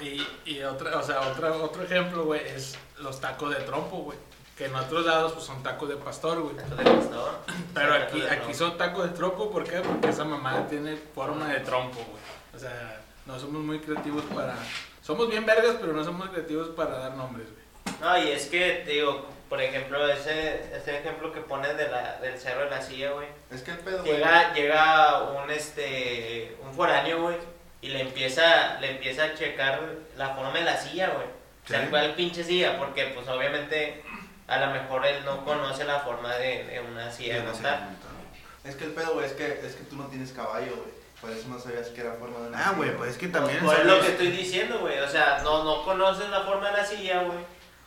Y, 0.00 0.26
y 0.46 0.62
otra, 0.62 0.96
o 0.98 1.02
sea, 1.02 1.20
otra, 1.20 1.52
otro 1.52 1.82
ejemplo, 1.82 2.24
güey, 2.24 2.40
es 2.48 2.78
los 3.00 3.20
tacos 3.20 3.50
de 3.54 3.60
trompo, 3.62 3.98
güey. 3.98 4.18
Que 4.56 4.66
en 4.66 4.74
otros 4.74 5.04
lados 5.06 5.32
pues 5.32 5.44
son 5.44 5.62
tacos 5.62 5.88
de 5.88 5.96
pastor, 5.96 6.40
güey. 6.40 6.56
Taco 6.56 6.74
de 6.76 6.84
pastor. 6.84 7.38
Pero 7.74 7.92
Taco 7.92 8.04
aquí, 8.04 8.20
de 8.20 8.26
aquí 8.26 8.36
trompo. 8.36 8.54
son 8.58 8.78
tacos 8.78 9.10
de 9.10 9.16
trompo, 9.16 9.50
¿por 9.50 9.64
qué? 9.64 9.80
Porque 9.80 10.08
esa 10.08 10.24
mamada 10.24 10.66
tiene 10.68 10.96
forma 11.14 11.48
de 11.48 11.60
trompo, 11.60 11.96
güey. 11.98 12.22
O 12.54 12.58
sea, 12.58 13.00
no 13.26 13.38
somos 13.38 13.62
muy 13.62 13.78
creativos 13.80 14.22
para... 14.34 14.54
Somos 15.10 15.28
bien 15.28 15.44
vergas, 15.44 15.74
pero 15.80 15.92
no 15.92 16.04
somos 16.04 16.28
creativos 16.28 16.68
para 16.68 16.96
dar 16.98 17.16
nombres, 17.16 17.48
güey. 17.50 17.96
No, 18.00 18.16
y 18.16 18.30
es 18.30 18.46
que, 18.46 18.82
te 18.84 18.92
digo, 18.92 19.26
por 19.48 19.60
ejemplo, 19.60 20.06
ese, 20.08 20.72
ese 20.72 20.98
ejemplo 21.00 21.32
que 21.32 21.40
pones 21.40 21.76
de 21.76 21.88
la, 21.88 22.18
del 22.20 22.38
cerro 22.38 22.62
de 22.66 22.70
la 22.70 22.80
silla, 22.80 23.10
güey. 23.10 23.26
Es 23.50 23.62
que 23.62 23.72
el 23.72 23.78
pedo, 23.78 24.04
güey. 24.04 24.12
Llega, 24.14 24.54
llega 24.54 25.22
un 25.32 25.50
este 25.50 26.56
un 26.62 26.72
foráneo, 26.72 27.22
güey, 27.22 27.36
y 27.80 27.88
le 27.88 28.02
empieza, 28.02 28.78
le 28.78 28.92
empieza 28.92 29.24
a 29.24 29.34
checar 29.34 29.80
la 30.16 30.28
forma 30.36 30.52
de 30.56 30.64
la 30.64 30.76
silla, 30.76 31.08
güey. 31.08 31.26
O 31.64 31.68
sea, 31.68 31.80
Sí. 31.82 31.86
cuál 31.90 32.14
pinche 32.14 32.44
silla, 32.44 32.78
porque 32.78 33.06
pues 33.06 33.26
obviamente 33.26 34.04
a 34.46 34.58
lo 34.60 34.68
mejor 34.68 35.04
él 35.06 35.24
no 35.24 35.44
conoce 35.44 35.82
la 35.86 35.98
forma 35.98 36.36
de, 36.36 36.62
de 36.66 36.80
una 36.88 37.10
silla 37.10 37.34
de 37.34 37.42
montar. 37.42 37.88
Es 38.62 38.76
que 38.76 38.84
el 38.84 38.92
pedo, 38.92 39.14
güey, 39.14 39.26
es 39.26 39.32
que, 39.32 39.44
es 39.66 39.74
que 39.74 39.82
tú 39.90 39.96
no 39.96 40.06
tienes 40.06 40.30
caballo, 40.30 40.76
güey. 40.76 40.99
Por 41.20 41.30
eso 41.30 41.48
no 41.48 41.58
sabías 41.58 41.88
que 41.88 42.00
era 42.00 42.14
forma 42.14 42.38
de 42.40 42.48
una 42.48 42.58
Ah, 42.58 42.62
silla, 42.64 42.76
güey, 42.76 42.96
pues 42.96 43.10
es 43.10 43.16
que 43.18 43.28
también... 43.28 43.58
Pues 43.62 43.78
es 43.78 43.84
lo 43.84 44.00
que 44.00 44.08
estoy 44.08 44.28
diciendo, 44.30 44.78
güey. 44.80 44.98
O 45.00 45.08
sea, 45.08 45.40
no, 45.44 45.64
no 45.64 45.84
conoces 45.84 46.28
la 46.30 46.42
forma 46.44 46.70
de 46.70 46.76
la 46.78 46.84
silla, 46.84 47.22
güey. 47.24 47.38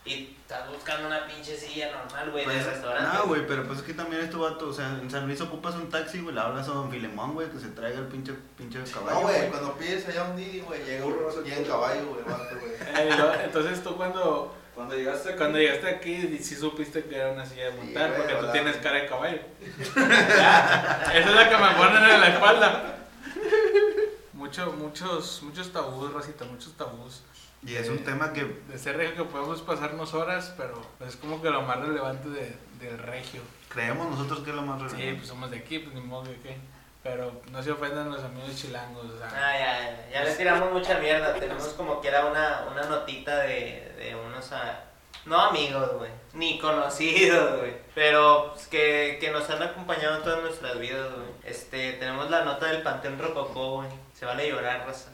Y 0.06 0.36
estás 0.42 0.68
buscando 0.68 1.06
una 1.08 1.26
pinche 1.26 1.56
silla 1.56 1.90
normal, 1.90 2.30
güey, 2.30 2.44
de 2.44 2.52
Pues, 2.52 2.66
restaurante. 2.66 3.16
No, 3.16 3.24
güey, 3.24 3.46
pero 3.46 3.64
pues 3.64 3.78
es 3.78 3.84
que 3.86 3.94
también 3.94 4.20
este 4.22 4.36
vato, 4.36 4.68
o 4.68 4.72
sea, 4.72 4.86
en 5.00 5.10
San 5.10 5.26
Luis 5.26 5.40
ocupas 5.40 5.74
un 5.76 5.88
taxi, 5.88 6.20
güey, 6.20 6.34
le 6.34 6.42
hablas 6.42 6.68
a 6.68 6.72
Don 6.72 6.90
Filemón, 6.90 7.32
güey, 7.32 7.48
que 7.48 7.58
se 7.58 7.68
traiga 7.68 8.00
el 8.00 8.06
pinche, 8.08 8.34
pinche 8.56 8.78
caballo, 8.92 9.14
No, 9.14 9.22
güey, 9.22 9.48
cuando 9.48 9.72
pides 9.78 10.06
allá 10.06 10.24
un 10.24 10.36
Didi, 10.36 10.60
güey, 10.60 10.84
llega, 10.84 11.06
llega 11.42 11.56
en 11.56 11.64
caballo, 11.64 12.06
güey, 12.06 12.22
güey. 12.22 12.74
Eh, 12.96 13.40
entonces 13.44 13.82
tú 13.82 13.96
cuando, 13.96 14.54
Cuando 14.74 14.94
llegaste 14.94 15.30
aquí, 15.30 15.38
cuando 15.38 15.58
llegaste 15.58 15.88
aquí 15.88 16.38
sí 16.42 16.54
supiste 16.54 17.02
que 17.04 17.16
era 17.16 17.32
una 17.32 17.46
silla 17.46 17.70
de 17.70 17.70
montar, 17.72 18.14
porque 18.14 18.34
tú 18.34 18.46
tienes 18.52 18.76
cara 18.76 18.96
de 18.98 19.06
caballo. 19.06 19.38
Esa 19.96 21.18
es 21.18 21.34
la 21.34 21.48
que 21.48 21.56
me 21.56 21.70
ponen 21.76 22.04
en 22.10 22.20
la 22.20 22.28
espalda. 22.28 22.96
Mucho, 24.32 24.72
muchos, 24.72 25.42
muchos 25.42 25.72
tabús, 25.72 26.12
Rosita, 26.12 26.44
muchos 26.44 26.72
tabús. 26.76 27.22
Y 27.64 27.76
es 27.76 27.88
un 27.88 27.98
tema 28.04 28.32
que... 28.32 28.44
De 28.68 28.78
ser 28.78 28.96
regio 28.96 29.14
que 29.24 29.30
podemos 29.30 29.62
pasarnos 29.62 30.12
horas, 30.12 30.52
pero 30.56 30.82
es 31.06 31.16
como 31.16 31.40
que 31.40 31.48
lo 31.50 31.62
más 31.62 31.78
relevante 31.80 32.28
de, 32.28 32.56
del 32.80 32.98
regio. 32.98 33.40
Creemos 33.68 34.10
nosotros 34.10 34.40
que 34.40 34.50
es 34.50 34.56
lo 34.56 34.62
más 34.62 34.80
Sí, 34.80 34.88
relevante. 34.88 35.14
pues 35.18 35.28
somos 35.28 35.50
de 35.50 35.58
aquí, 35.58 35.78
pues 35.78 35.94
ni 35.94 36.00
modo 36.00 36.24
que 36.24 36.40
qué. 36.40 36.56
Pero 37.02 37.40
no 37.52 37.62
se 37.62 37.70
ofendan 37.70 38.10
los 38.10 38.22
amigos 38.24 38.56
chilangos, 38.56 39.04
o 39.04 39.18
sea. 39.18 39.28
Ah, 39.28 39.58
ya, 39.58 39.90
ya, 39.90 40.10
ya 40.10 40.24
le 40.24 40.34
tiramos 40.34 40.72
mucha 40.72 40.98
mierda. 40.98 41.34
Tenemos 41.34 41.68
como 41.68 42.00
que 42.00 42.08
era 42.08 42.24
una, 42.26 42.66
una 42.70 42.82
notita 42.84 43.38
de, 43.40 43.94
de 43.98 44.16
unos, 44.16 44.50
ah, 44.52 44.80
no 45.26 45.40
amigos, 45.40 45.90
güey, 45.98 46.10
ni 46.34 46.58
conocidos, 46.58 47.58
güey, 47.58 47.74
pero 47.94 48.52
pues, 48.52 48.66
que, 48.66 49.18
que 49.20 49.30
nos 49.30 49.48
han 49.50 49.62
acompañado 49.62 50.16
en 50.16 50.22
todas 50.22 50.42
nuestras 50.42 50.78
vidas, 50.78 51.10
güey. 51.12 51.28
Este, 51.44 51.94
tenemos 51.94 52.30
la 52.30 52.44
nota 52.44 52.66
del 52.66 52.82
Panteón 52.82 53.18
Rococó, 53.18 53.76
güey. 53.76 53.88
Se 54.18 54.26
vale 54.26 54.48
llorar, 54.48 54.86
raza. 54.86 55.10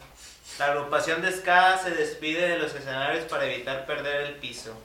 La 0.59 0.65
agrupación 0.67 1.21
de 1.21 1.31
ska 1.31 1.77
se 1.77 1.91
despide 1.91 2.49
de 2.49 2.57
los 2.59 2.75
escenarios 2.75 3.25
para 3.25 3.45
evitar 3.45 3.85
perder 3.85 4.21
el 4.27 4.35
piso 4.35 4.75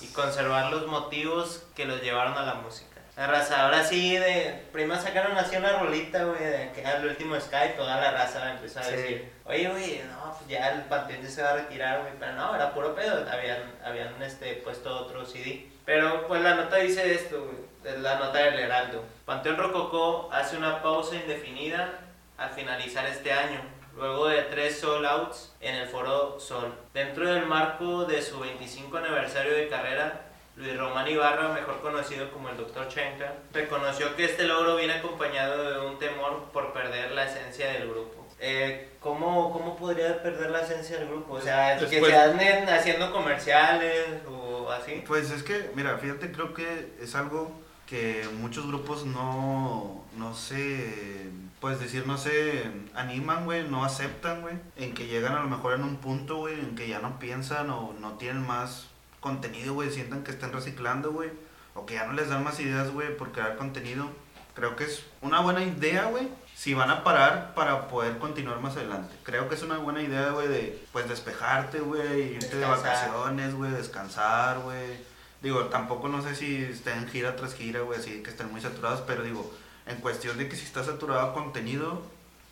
y 0.00 0.06
conservar 0.08 0.70
los 0.70 0.86
motivos 0.86 1.64
que 1.74 1.84
los 1.84 2.00
llevaron 2.02 2.38
a 2.38 2.42
la 2.42 2.54
música. 2.54 2.95
La 3.16 3.26
raza, 3.26 3.62
ahora 3.64 3.82
sí, 3.82 4.14
de, 4.16 4.66
primero 4.72 5.00
sacaron 5.00 5.38
así 5.38 5.56
una 5.56 5.78
rolita, 5.78 6.24
güey, 6.24 6.38
de 6.44 6.70
que 6.74 6.82
el 6.82 7.06
último 7.06 7.40
Sky, 7.40 7.74
toda 7.74 7.98
la 7.98 8.10
raza 8.10 8.50
empezó 8.50 8.80
a 8.80 8.82
Sí. 8.82 8.92
decir, 8.92 9.32
oye, 9.46 9.68
güey, 9.70 10.02
no, 10.10 10.34
pues 10.36 10.48
ya 10.50 10.68
el 10.72 10.82
Panteón 10.82 11.22
ya 11.22 11.28
se 11.30 11.42
va 11.42 11.50
a 11.52 11.56
retirar, 11.56 12.00
güey, 12.00 12.12
pero 12.20 12.34
no, 12.34 12.54
era 12.54 12.74
puro 12.74 12.94
pedo, 12.94 13.24
habían, 13.30 13.58
habían 13.82 14.22
este, 14.22 14.54
puesto 14.56 14.94
otro 14.94 15.24
CD. 15.24 15.66
Pero 15.86 16.26
pues 16.28 16.42
la 16.42 16.56
nota 16.56 16.76
dice 16.76 17.14
esto, 17.14 17.42
güey, 17.42 18.02
la 18.02 18.16
nota 18.16 18.36
del 18.38 18.58
Heraldo. 18.58 19.02
Panteón 19.24 19.56
Rococó 19.56 20.28
hace 20.30 20.58
una 20.58 20.82
pausa 20.82 21.14
indefinida 21.16 21.94
al 22.36 22.50
finalizar 22.50 23.06
este 23.06 23.32
año, 23.32 23.60
luego 23.96 24.28
de 24.28 24.42
tres 24.42 24.78
sold 24.78 25.06
outs 25.06 25.54
en 25.62 25.74
el 25.76 25.88
Foro 25.88 26.38
Sol. 26.38 26.74
Dentro 26.92 27.26
del 27.32 27.46
marco 27.46 28.04
de 28.04 28.20
su 28.20 28.38
25 28.40 28.94
aniversario 28.98 29.54
de 29.54 29.68
carrera, 29.68 30.20
Luis 30.56 30.76
Román 30.78 31.06
Ibarra, 31.06 31.52
mejor 31.52 31.80
conocido 31.82 32.30
como 32.32 32.48
el 32.48 32.56
Dr. 32.56 32.88
Chenka, 32.88 33.34
reconoció 33.52 34.16
que 34.16 34.24
este 34.24 34.44
logro 34.44 34.76
viene 34.76 34.94
acompañado 34.94 35.70
de 35.70 35.86
un 35.86 35.98
temor 35.98 36.44
por 36.52 36.72
perder 36.72 37.12
la 37.12 37.24
esencia 37.26 37.68
del 37.72 37.88
grupo. 37.90 38.26
Eh, 38.38 38.90
¿cómo, 39.00 39.52
¿Cómo 39.52 39.76
podría 39.76 40.22
perder 40.22 40.50
la 40.50 40.60
esencia 40.62 40.98
del 40.98 41.08
grupo? 41.08 41.34
O 41.34 41.40
sea, 41.40 41.78
que 41.78 41.86
Después- 41.86 42.10
se 42.12 42.18
anden 42.18 42.68
haciendo 42.68 43.12
comerciales 43.12 44.06
o 44.28 44.70
así. 44.70 45.02
Pues 45.06 45.30
es 45.30 45.42
que, 45.42 45.70
mira, 45.74 45.96
fíjate, 45.98 46.32
creo 46.32 46.52
que 46.54 46.94
es 47.00 47.14
algo 47.14 47.50
que 47.86 48.26
muchos 48.38 48.66
grupos 48.66 49.04
no, 49.06 50.04
no 50.16 50.34
se, 50.34 51.30
pues 51.60 51.78
decir, 51.80 52.06
no 52.06 52.18
se 52.18 52.64
animan, 52.94 53.44
güey, 53.44 53.62
no 53.64 53.84
aceptan, 53.84 54.40
güey, 54.42 54.56
en 54.76 54.92
que 54.94 55.06
llegan 55.06 55.34
a 55.34 55.40
lo 55.42 55.48
mejor 55.48 55.74
en 55.74 55.84
un 55.84 55.96
punto, 55.96 56.36
güey, 56.36 56.54
en 56.54 56.74
que 56.74 56.88
ya 56.88 56.98
no 56.98 57.18
piensan 57.18 57.70
o 57.70 57.94
no 58.00 58.14
tienen 58.18 58.42
más 58.46 58.88
contenido, 59.26 59.74
güey, 59.74 59.90
sientan 59.90 60.22
que 60.22 60.30
están 60.30 60.52
reciclando, 60.52 61.10
güey, 61.10 61.30
o 61.74 61.84
que 61.84 61.94
ya 61.94 62.06
no 62.06 62.12
les 62.12 62.28
dan 62.28 62.44
más 62.44 62.60
ideas, 62.60 62.92
güey, 62.92 63.16
por 63.16 63.32
crear 63.32 63.56
contenido. 63.56 64.08
Creo 64.54 64.76
que 64.76 64.84
es 64.84 65.04
una 65.20 65.40
buena 65.40 65.64
idea, 65.64 66.04
güey, 66.04 66.28
si 66.54 66.74
van 66.74 66.90
a 66.90 67.02
parar 67.02 67.52
para 67.56 67.88
poder 67.88 68.18
continuar 68.18 68.60
más 68.60 68.76
adelante. 68.76 69.12
Creo 69.24 69.48
que 69.48 69.56
es 69.56 69.62
una 69.64 69.78
buena 69.78 70.00
idea, 70.00 70.30
güey, 70.30 70.46
de, 70.46 70.80
pues, 70.92 71.08
despejarte, 71.08 71.80
güey, 71.80 72.34
irte 72.34 72.56
de 72.56 72.66
vacaciones, 72.66 73.56
güey, 73.56 73.72
descansar, 73.72 74.60
güey. 74.60 74.96
Digo, 75.42 75.64
tampoco 75.64 76.06
no 76.06 76.22
sé 76.22 76.36
si 76.36 76.62
estén 76.62 77.08
gira 77.08 77.34
tras 77.34 77.54
gira, 77.54 77.80
güey, 77.80 77.98
así 77.98 78.22
que 78.22 78.30
estén 78.30 78.52
muy 78.52 78.60
saturados, 78.60 79.00
pero 79.08 79.24
digo, 79.24 79.52
en 79.86 79.96
cuestión 79.96 80.38
de 80.38 80.48
que 80.48 80.54
si 80.54 80.64
está 80.64 80.84
saturado 80.84 81.34
contenido, 81.34 82.00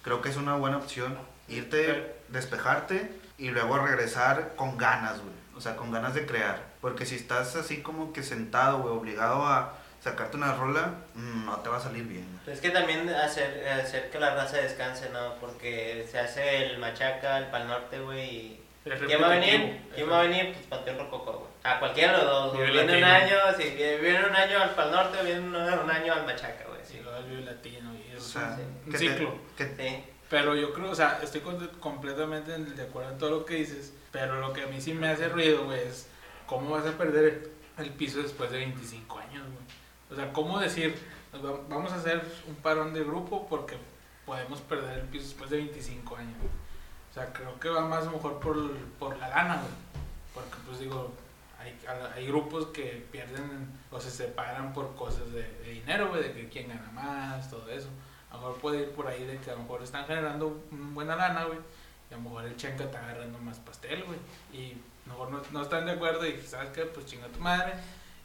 creo 0.02 0.20
que 0.20 0.28
es 0.28 0.36
una 0.36 0.56
buena 0.56 0.78
opción 0.78 1.16
irte, 1.46 2.16
despejarte 2.30 3.12
y 3.38 3.50
luego 3.50 3.78
regresar 3.78 4.54
con 4.56 4.76
ganas, 4.76 5.20
güey. 5.20 5.43
O 5.56 5.60
sea, 5.60 5.76
con 5.76 5.90
ganas 5.92 6.14
de 6.14 6.26
crear. 6.26 6.62
Porque 6.80 7.06
si 7.06 7.14
estás 7.16 7.54
así 7.56 7.80
como 7.82 8.12
que 8.12 8.22
sentado, 8.22 8.78
güey, 8.80 8.94
obligado 8.94 9.46
a 9.46 9.74
sacarte 10.02 10.36
una 10.36 10.54
rola, 10.54 10.94
mm, 11.14 11.46
no 11.46 11.56
te 11.60 11.68
va 11.70 11.78
a 11.78 11.80
salir 11.80 12.04
bien. 12.04 12.26
Es 12.46 12.60
que 12.60 12.70
también 12.70 13.08
hacer, 13.08 13.66
hacer 13.68 14.10
que 14.10 14.18
la 14.18 14.34
raza 14.34 14.58
descanse, 14.58 15.08
¿no? 15.10 15.34
Porque 15.40 16.06
se 16.10 16.18
hace 16.18 16.66
el 16.66 16.78
Machaca, 16.78 17.38
el 17.38 17.46
Pal 17.46 17.66
Norte, 17.68 18.00
güey, 18.00 18.24
y... 18.24 18.60
¿Quién 19.06 19.22
va 19.22 19.28
a 19.28 19.30
venir? 19.30 19.80
¿Quién 19.94 20.10
va 20.10 20.18
a 20.20 20.22
venir? 20.24 20.52
Pues 20.52 20.66
Panteón 20.66 20.98
Rococó, 20.98 21.32
güey. 21.38 21.50
A 21.62 21.78
cualquiera 21.78 22.18
de 22.18 22.24
los 22.24 22.26
dos. 22.52 22.54
güey. 22.56 22.70
Viene 22.70 22.98
un 22.98 23.04
año, 23.04 23.36
sí, 23.56 23.74
viene 23.78 24.26
un 24.28 24.36
año 24.36 24.60
al 24.62 24.70
Pal 24.74 24.90
Norte, 24.90 25.22
viene 25.24 25.40
un, 25.40 25.56
año 25.56 26.12
al 26.12 26.26
Machaca, 26.26 26.64
güey. 26.68 26.80
Sí, 26.84 26.98
el 26.98 27.24
Vive 27.24 27.42
latino 27.50 27.94
y 27.94 28.14
O 28.14 28.18
eso. 28.18 28.28
sea, 28.40 28.54
sí. 28.56 28.62
Que 28.90 28.98
te- 28.98 29.28
que- 29.56 29.74
Sí. 29.78 30.04
Pero 30.34 30.56
yo 30.56 30.72
creo, 30.72 30.90
o 30.90 30.94
sea, 30.96 31.20
estoy 31.22 31.42
completamente 31.78 32.52
en- 32.56 32.74
de 32.74 32.82
acuerdo 32.82 33.12
en 33.12 33.18
todo 33.18 33.30
lo 33.30 33.44
que 33.44 33.54
dices, 33.54 33.92
pero 34.10 34.40
lo 34.40 34.52
que 34.52 34.62
a 34.64 34.66
mí 34.66 34.80
sí 34.80 34.92
me 34.92 35.06
hace 35.06 35.28
ruido, 35.28 35.64
güey, 35.66 35.78
es 35.78 36.08
cómo 36.48 36.70
vas 36.70 36.84
a 36.84 36.98
perder 36.98 37.52
el 37.78 37.90
piso 37.90 38.20
después 38.20 38.50
de 38.50 38.58
25 38.58 39.16
años, 39.20 39.44
güey. 39.44 39.64
O 40.10 40.16
sea, 40.16 40.32
cómo 40.32 40.58
decir, 40.58 40.98
vamos 41.68 41.92
a 41.92 41.94
hacer 41.96 42.20
un 42.48 42.56
parón 42.56 42.92
de 42.94 43.04
grupo 43.04 43.46
porque 43.48 43.76
podemos 44.26 44.60
perder 44.62 44.98
el 44.98 45.06
piso 45.06 45.26
después 45.26 45.50
de 45.50 45.58
25 45.58 46.16
años. 46.16 46.34
O 47.12 47.14
sea, 47.14 47.32
creo 47.32 47.60
que 47.60 47.68
va 47.68 47.82
más 47.86 48.10
mejor 48.10 48.40
por, 48.40 48.56
por 48.98 49.16
la 49.18 49.28
lana, 49.28 49.54
güey. 49.62 49.72
Porque, 50.34 50.56
pues 50.66 50.80
digo, 50.80 51.12
hay, 51.60 51.78
hay 52.16 52.26
grupos 52.26 52.66
que 52.66 53.06
pierden 53.12 53.68
o 53.92 54.00
se 54.00 54.10
separan 54.10 54.72
por 54.72 54.96
cosas 54.96 55.30
de, 55.32 55.42
de 55.42 55.70
dinero, 55.74 56.08
güey, 56.08 56.24
de 56.24 56.32
que 56.32 56.48
quién 56.48 56.66
gana 56.70 56.90
más, 56.92 57.48
todo 57.48 57.68
eso. 57.70 57.88
A 58.34 58.36
lo 58.36 58.48
mejor 58.48 58.60
puede 58.60 58.82
ir 58.82 58.90
por 58.90 59.06
ahí 59.06 59.24
de 59.24 59.38
que 59.38 59.50
a 59.50 59.54
lo 59.54 59.60
mejor 59.60 59.82
están 59.82 60.04
generando 60.06 60.60
buena 60.70 61.14
lana, 61.14 61.44
güey. 61.44 61.58
Y 62.10 62.14
a 62.14 62.16
lo 62.16 62.24
mejor 62.24 62.44
el 62.44 62.56
chenca 62.56 62.84
está 62.84 62.98
agarrando 62.98 63.38
más 63.38 63.58
pastel, 63.60 64.02
güey. 64.04 64.18
Y 64.52 64.72
a 65.06 65.08
lo 65.08 65.12
mejor 65.12 65.30
no, 65.30 65.42
no 65.52 65.62
están 65.62 65.86
de 65.86 65.92
acuerdo 65.92 66.26
y 66.26 66.40
¿sabes 66.42 66.70
qué? 66.70 66.82
Pues 66.82 67.06
chinga 67.06 67.28
tu 67.28 67.38
madre, 67.38 67.74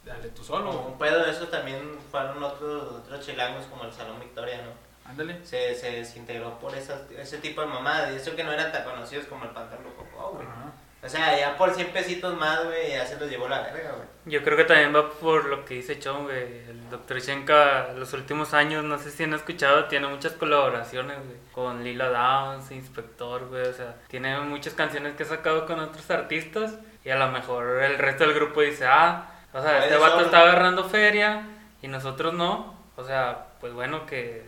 dale 0.04 0.28
tú 0.30 0.42
solo, 0.42 0.72
Como 0.72 0.88
un 0.88 0.98
pedo 0.98 1.24
de 1.24 1.30
eso 1.30 1.46
también 1.46 1.96
fueron 2.10 2.42
otros, 2.42 2.92
otros 2.92 3.24
chilangos 3.24 3.66
como 3.66 3.84
el 3.84 3.92
Salón 3.92 4.18
Victoria, 4.18 4.62
¿no? 4.62 5.10
Ándale. 5.10 5.44
Se, 5.46 5.74
se 5.74 5.92
desintegró 5.92 6.58
por 6.58 6.74
esas, 6.74 7.08
ese 7.12 7.38
tipo 7.38 7.60
de 7.60 7.68
mamadas. 7.68 8.12
Y 8.12 8.16
eso 8.16 8.34
que 8.34 8.44
no 8.44 8.52
eran 8.52 8.72
tan 8.72 8.84
conocidos 8.84 9.26
como 9.26 9.44
el 9.44 9.50
Panteón 9.50 9.84
Rococó, 9.84 10.32
güey. 10.32 10.46
Ajá. 10.46 10.72
O 11.02 11.08
sea, 11.08 11.38
ya 11.38 11.56
por 11.56 11.72
100 11.74 11.92
pesitos 11.92 12.36
más, 12.36 12.64
güey, 12.64 12.90
ya 12.90 13.06
se 13.06 13.18
los 13.18 13.30
llevó 13.30 13.48
la 13.48 13.62
verga, 13.62 13.92
güey. 13.92 14.08
Yo 14.26 14.42
creo 14.42 14.56
que 14.56 14.64
también 14.64 14.94
va 14.94 15.10
por 15.10 15.46
lo 15.46 15.64
que 15.64 15.74
dice 15.74 15.98
Chon, 15.98 16.24
güey. 16.24 16.42
El 16.68 16.90
Dr. 16.90 17.20
Shenka, 17.20 17.92
los 17.96 18.12
últimos 18.12 18.52
años, 18.52 18.84
no 18.84 18.98
sé 18.98 19.10
si 19.10 19.24
han 19.24 19.32
escuchado, 19.32 19.86
tiene 19.86 20.08
muchas 20.08 20.32
colaboraciones, 20.32 21.16
güey. 21.24 21.38
Con 21.52 21.82
Lila 21.82 22.10
Downs, 22.10 22.70
Inspector, 22.70 23.48
güey. 23.48 23.62
O 23.66 23.72
sea, 23.72 23.96
tiene 24.08 24.38
muchas 24.40 24.74
canciones 24.74 25.16
que 25.16 25.22
ha 25.22 25.26
sacado 25.26 25.64
con 25.66 25.80
otros 25.80 26.10
artistas. 26.10 26.74
Y 27.02 27.08
a 27.08 27.16
lo 27.16 27.28
mejor 27.28 27.82
el 27.82 27.96
resto 27.96 28.24
del 28.24 28.34
grupo 28.34 28.60
dice, 28.60 28.84
ah, 28.86 29.26
o 29.54 29.62
sea, 29.62 29.78
Puede 29.78 29.84
este 29.84 29.96
vato 29.96 30.14
solo. 30.16 30.26
está 30.26 30.42
agarrando 30.42 30.84
feria 30.84 31.48
y 31.80 31.88
nosotros 31.88 32.34
no. 32.34 32.74
O 32.96 33.04
sea, 33.04 33.46
pues 33.58 33.72
bueno, 33.72 34.04
que 34.04 34.44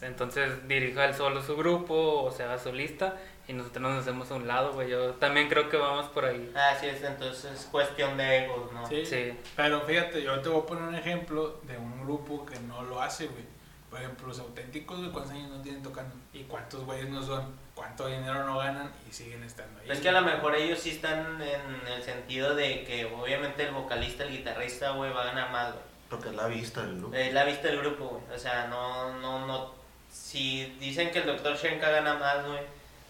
entonces 0.00 0.66
dirija 0.66 1.04
él 1.04 1.14
solo 1.14 1.40
su 1.42 1.56
grupo 1.56 2.24
o 2.24 2.30
se 2.32 2.42
haga 2.42 2.58
solista. 2.58 3.14
Y 3.48 3.52
nosotros 3.54 3.82
nos 3.82 4.02
hacemos 4.02 4.30
a 4.30 4.34
un 4.34 4.46
lado, 4.46 4.72
güey. 4.72 4.88
Yo 4.88 5.14
también 5.14 5.48
creo 5.48 5.68
que 5.68 5.76
vamos 5.76 6.06
por 6.06 6.24
ahí. 6.24 6.52
Así 6.54 6.86
es, 6.86 7.02
entonces 7.02 7.52
es 7.52 7.66
cuestión 7.66 8.16
de 8.16 8.44
egos, 8.44 8.72
¿no? 8.72 8.86
Sí. 8.88 9.04
Sí. 9.04 9.36
Pero 9.56 9.80
fíjate, 9.82 10.22
yo 10.22 10.40
te 10.40 10.48
voy 10.48 10.62
a 10.62 10.66
poner 10.66 10.84
un 10.84 10.94
ejemplo 10.94 11.60
de 11.64 11.76
un 11.76 12.04
grupo 12.04 12.46
que 12.46 12.58
no 12.60 12.82
lo 12.82 13.02
hace, 13.02 13.26
güey. 13.26 13.44
Por 13.90 14.00
ejemplo, 14.00 14.28
los 14.28 14.38
auténticos, 14.38 14.98
güey, 14.98 15.10
¿cuántos 15.10 15.32
años 15.32 15.50
no 15.50 15.60
tienen 15.60 15.82
tocando? 15.82 16.14
¿Y 16.32 16.44
cuántos 16.44 16.84
güeyes 16.86 17.10
no 17.10 17.22
son? 17.22 17.54
¿Cuánto 17.74 18.06
dinero 18.06 18.44
no 18.44 18.58
ganan 18.58 18.90
y 19.06 19.12
siguen 19.12 19.42
estando 19.42 19.80
ahí? 19.80 19.90
Es 19.90 20.00
que 20.00 20.08
a 20.08 20.12
lo 20.12 20.22
mejor 20.22 20.54
ellos 20.54 20.78
sí 20.78 20.90
están 20.90 21.42
en 21.42 21.92
el 21.92 22.02
sentido 22.02 22.54
de 22.54 22.84
que 22.84 23.04
obviamente 23.04 23.64
el 23.64 23.74
vocalista, 23.74 24.24
el 24.24 24.30
guitarrista, 24.30 24.92
güey, 24.92 25.12
va 25.12 25.22
a 25.22 25.26
ganar 25.26 25.52
más, 25.52 25.72
güey. 25.72 25.84
Porque 26.08 26.28
es 26.28 26.34
la 26.34 26.46
vista 26.46 26.82
del 26.82 26.98
grupo. 26.98 27.16
Es 27.16 27.32
la 27.34 27.44
vista 27.44 27.68
del 27.68 27.78
grupo, 27.80 28.04
güey. 28.08 28.22
O 28.34 28.38
sea, 28.38 28.66
no, 28.68 29.18
no, 29.18 29.46
no. 29.46 29.74
Si 30.10 30.64
dicen 30.78 31.10
que 31.10 31.18
el 31.18 31.26
doctor 31.26 31.56
Shenka 31.56 31.90
gana 31.90 32.14
más, 32.14 32.46
güey. 32.46 32.60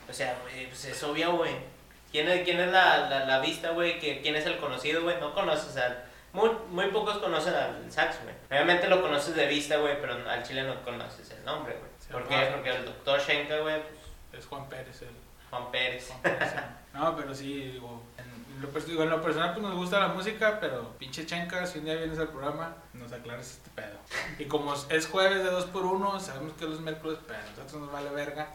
O 0.08 0.12
sea, 0.12 0.38
güey, 0.42 0.66
pues 0.68 0.84
es 0.86 1.02
obvio, 1.02 1.32
güey. 1.36 1.52
¿Quién 2.10 2.28
es, 2.28 2.44
quién 2.44 2.60
es 2.60 2.70
la, 2.70 3.08
la, 3.08 3.24
la 3.24 3.38
vista, 3.40 3.70
güey? 3.70 3.98
¿Qui- 4.00 4.20
¿Quién 4.22 4.36
es 4.36 4.44
el 4.46 4.58
conocido, 4.58 5.02
güey? 5.02 5.18
No 5.20 5.32
conoces 5.34 5.76
al... 5.76 6.04
Muy, 6.32 6.50
muy 6.70 6.86
pocos 6.88 7.18
conocen 7.18 7.54
al 7.54 7.90
sax, 7.92 8.22
güey. 8.22 8.34
Obviamente 8.50 8.88
lo 8.88 9.00
conoces 9.02 9.34
de 9.34 9.46
vista, 9.46 9.76
güey, 9.76 10.00
pero 10.00 10.14
al 10.28 10.42
chile 10.42 10.62
no 10.62 10.82
conoces 10.82 11.30
el 11.30 11.44
nombre, 11.44 11.74
güey. 11.78 11.90
Sí, 11.98 12.08
¿Por 12.12 12.26
qué? 12.28 12.50
Porque 12.52 12.70
el 12.70 12.84
doctor 12.84 13.20
Shenka, 13.20 13.58
güey, 13.58 13.80
pues, 14.30 14.42
Es 14.42 14.46
Juan 14.48 14.68
Pérez 14.68 15.02
el... 15.02 15.08
Juan 15.50 15.70
Pérez. 15.70 16.08
Juan 16.08 16.20
Pérez. 16.22 16.52
No, 16.92 17.16
pero 17.16 17.34
sí, 17.34 17.70
digo, 17.72 18.02
en 18.18 18.60
lo, 18.60 18.68
digo, 18.80 19.02
en 19.02 19.08
lo 19.08 19.22
personal 19.22 19.52
pues 19.54 19.62
nos 19.64 19.74
gusta 19.74 19.98
la 19.98 20.08
música, 20.08 20.58
pero 20.60 20.90
pinche 20.98 21.24
chenca, 21.24 21.66
si 21.66 21.78
un 21.78 21.86
día 21.86 21.94
vienes 21.94 22.18
al 22.18 22.28
programa, 22.28 22.76
nos 22.92 23.10
aclaras 23.14 23.50
este 23.52 23.70
pedo. 23.70 23.96
Y 24.38 24.44
como 24.44 24.74
es 24.74 25.06
jueves 25.06 25.42
de 25.42 25.50
2x1, 25.50 26.20
sabemos 26.20 26.52
que 26.52 26.64
es 26.64 26.70
los 26.70 26.80
miércoles, 26.82 27.18
pero 27.26 27.38
a 27.38 27.42
nosotros 27.44 27.72
nos 27.80 27.90
vale 27.92 28.10
verga. 28.10 28.46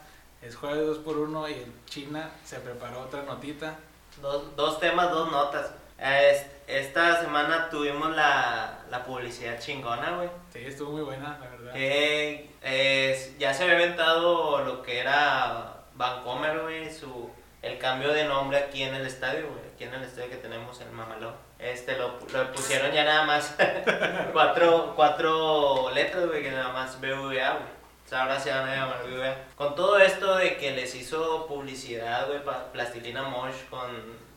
Es 0.42 0.56
jueves 0.56 0.78
de 0.80 1.04
2x1 1.04 1.50
y 1.50 1.54
el 1.54 1.74
China 1.86 2.30
se 2.44 2.60
preparó 2.60 3.02
otra 3.02 3.24
notita. 3.24 3.76
Dos, 4.22 4.56
dos 4.56 4.80
temas, 4.80 5.10
dos 5.12 5.32
notas. 5.32 5.72
Es- 6.00 6.46
Esta 6.68 7.20
semana 7.22 7.70
tuvimos 7.70 8.16
la, 8.16 8.80
la 8.90 9.04
publicidad 9.06 9.58
chingona, 9.60 10.12
güey. 10.12 10.30
Sí, 10.52 10.60
estuvo 10.66 10.92
muy 10.92 11.02
buena, 11.04 11.38
la 11.42 11.50
verdad. 11.50 11.72
Eh, 11.76 13.36
ya 13.40 13.54
se 13.54 13.64
había 13.64 13.76
inventado 13.76 14.60
lo 14.66 14.82
que 14.84 15.00
era 15.00 15.78
Vancomer, 15.96 16.60
güey, 16.60 16.94
su 16.94 17.30
el 17.62 17.80
cambio 17.80 18.14
de 18.14 18.26
nombre 18.26 18.58
aquí 18.60 18.84
en 18.84 18.94
el 18.96 19.06
estadio, 19.08 19.48
güey, 19.50 19.62
aquí 19.74 19.86
en 19.86 19.94
el 19.94 20.04
estadio 20.04 20.30
que 20.30 20.36
tenemos 20.38 20.80
en 20.82 20.94
Mamaló. 20.94 21.34
Este 21.58 21.98
lo, 21.98 22.20
lo 22.32 22.52
pusieron 22.52 22.92
ya 22.92 23.04
nada 23.04 23.26
más 23.26 23.56
cuatro, 24.34 24.94
cuatro 24.96 25.90
letras, 25.94 26.28
güey, 26.28 26.44
que 26.44 26.52
nada 26.52 26.72
más 26.74 27.00
BVA, 27.02 27.52
güey. 27.54 27.77
Ahora 28.12 28.40
se 28.40 28.52
van 28.52 28.68
a 28.70 28.76
llamar 28.76 29.04
BVA. 29.06 29.36
Con 29.56 29.76
todo 29.76 30.00
esto 30.00 30.36
de 30.38 30.58
que 30.58 30.72
les 30.72 30.96
hizo 30.96 31.46
publicidad, 31.48 32.28
güey, 32.28 32.40
Plastilina 32.72 33.24
Mosh 33.24 33.56
con 33.70 33.90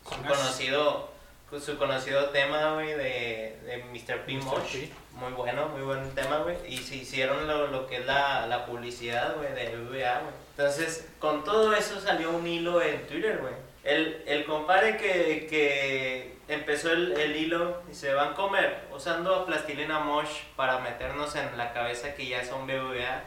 su 0.04 0.22
conocido 0.22 1.10
con 1.50 1.60
su 1.60 1.76
conocido 1.76 2.26
tema, 2.26 2.74
güey, 2.74 2.90
de, 2.90 3.58
de 3.64 3.84
Mr. 3.92 4.24
P. 4.24 4.34
Mr. 4.34 4.44
Mosh. 4.44 4.72
P. 4.72 4.90
Muy 5.14 5.32
bueno, 5.32 5.66
muy 5.68 5.82
buen 5.82 6.08
tema, 6.14 6.38
güey. 6.38 6.56
Y 6.68 6.76
se 6.78 6.94
hicieron 6.96 7.48
lo, 7.48 7.66
lo 7.66 7.88
que 7.88 7.96
es 7.96 8.06
la, 8.06 8.46
la 8.46 8.66
publicidad, 8.66 9.34
güey, 9.36 9.52
de 9.54 9.76
BBA, 9.76 10.20
güey. 10.20 10.34
Entonces, 10.56 11.08
con 11.18 11.42
todo 11.42 11.74
eso 11.74 12.00
salió 12.00 12.30
un 12.30 12.46
hilo 12.46 12.80
en 12.80 13.04
Twitter, 13.08 13.38
güey. 13.38 13.54
El, 13.82 14.22
el 14.26 14.44
compadre 14.44 14.96
que, 14.96 15.48
que 15.50 16.36
empezó 16.46 16.92
el, 16.92 17.12
el 17.18 17.34
hilo 17.34 17.82
y 17.90 17.94
se 17.94 18.14
van 18.14 18.32
a 18.32 18.34
comer 18.34 18.84
usando 18.94 19.44
plastilina 19.44 19.98
Mosh 19.98 20.42
para 20.54 20.78
meternos 20.78 21.34
en 21.34 21.56
la 21.58 21.72
cabeza 21.72 22.14
que 22.14 22.28
ya 22.28 22.44
son 22.44 22.66
BBVA. 22.68 23.24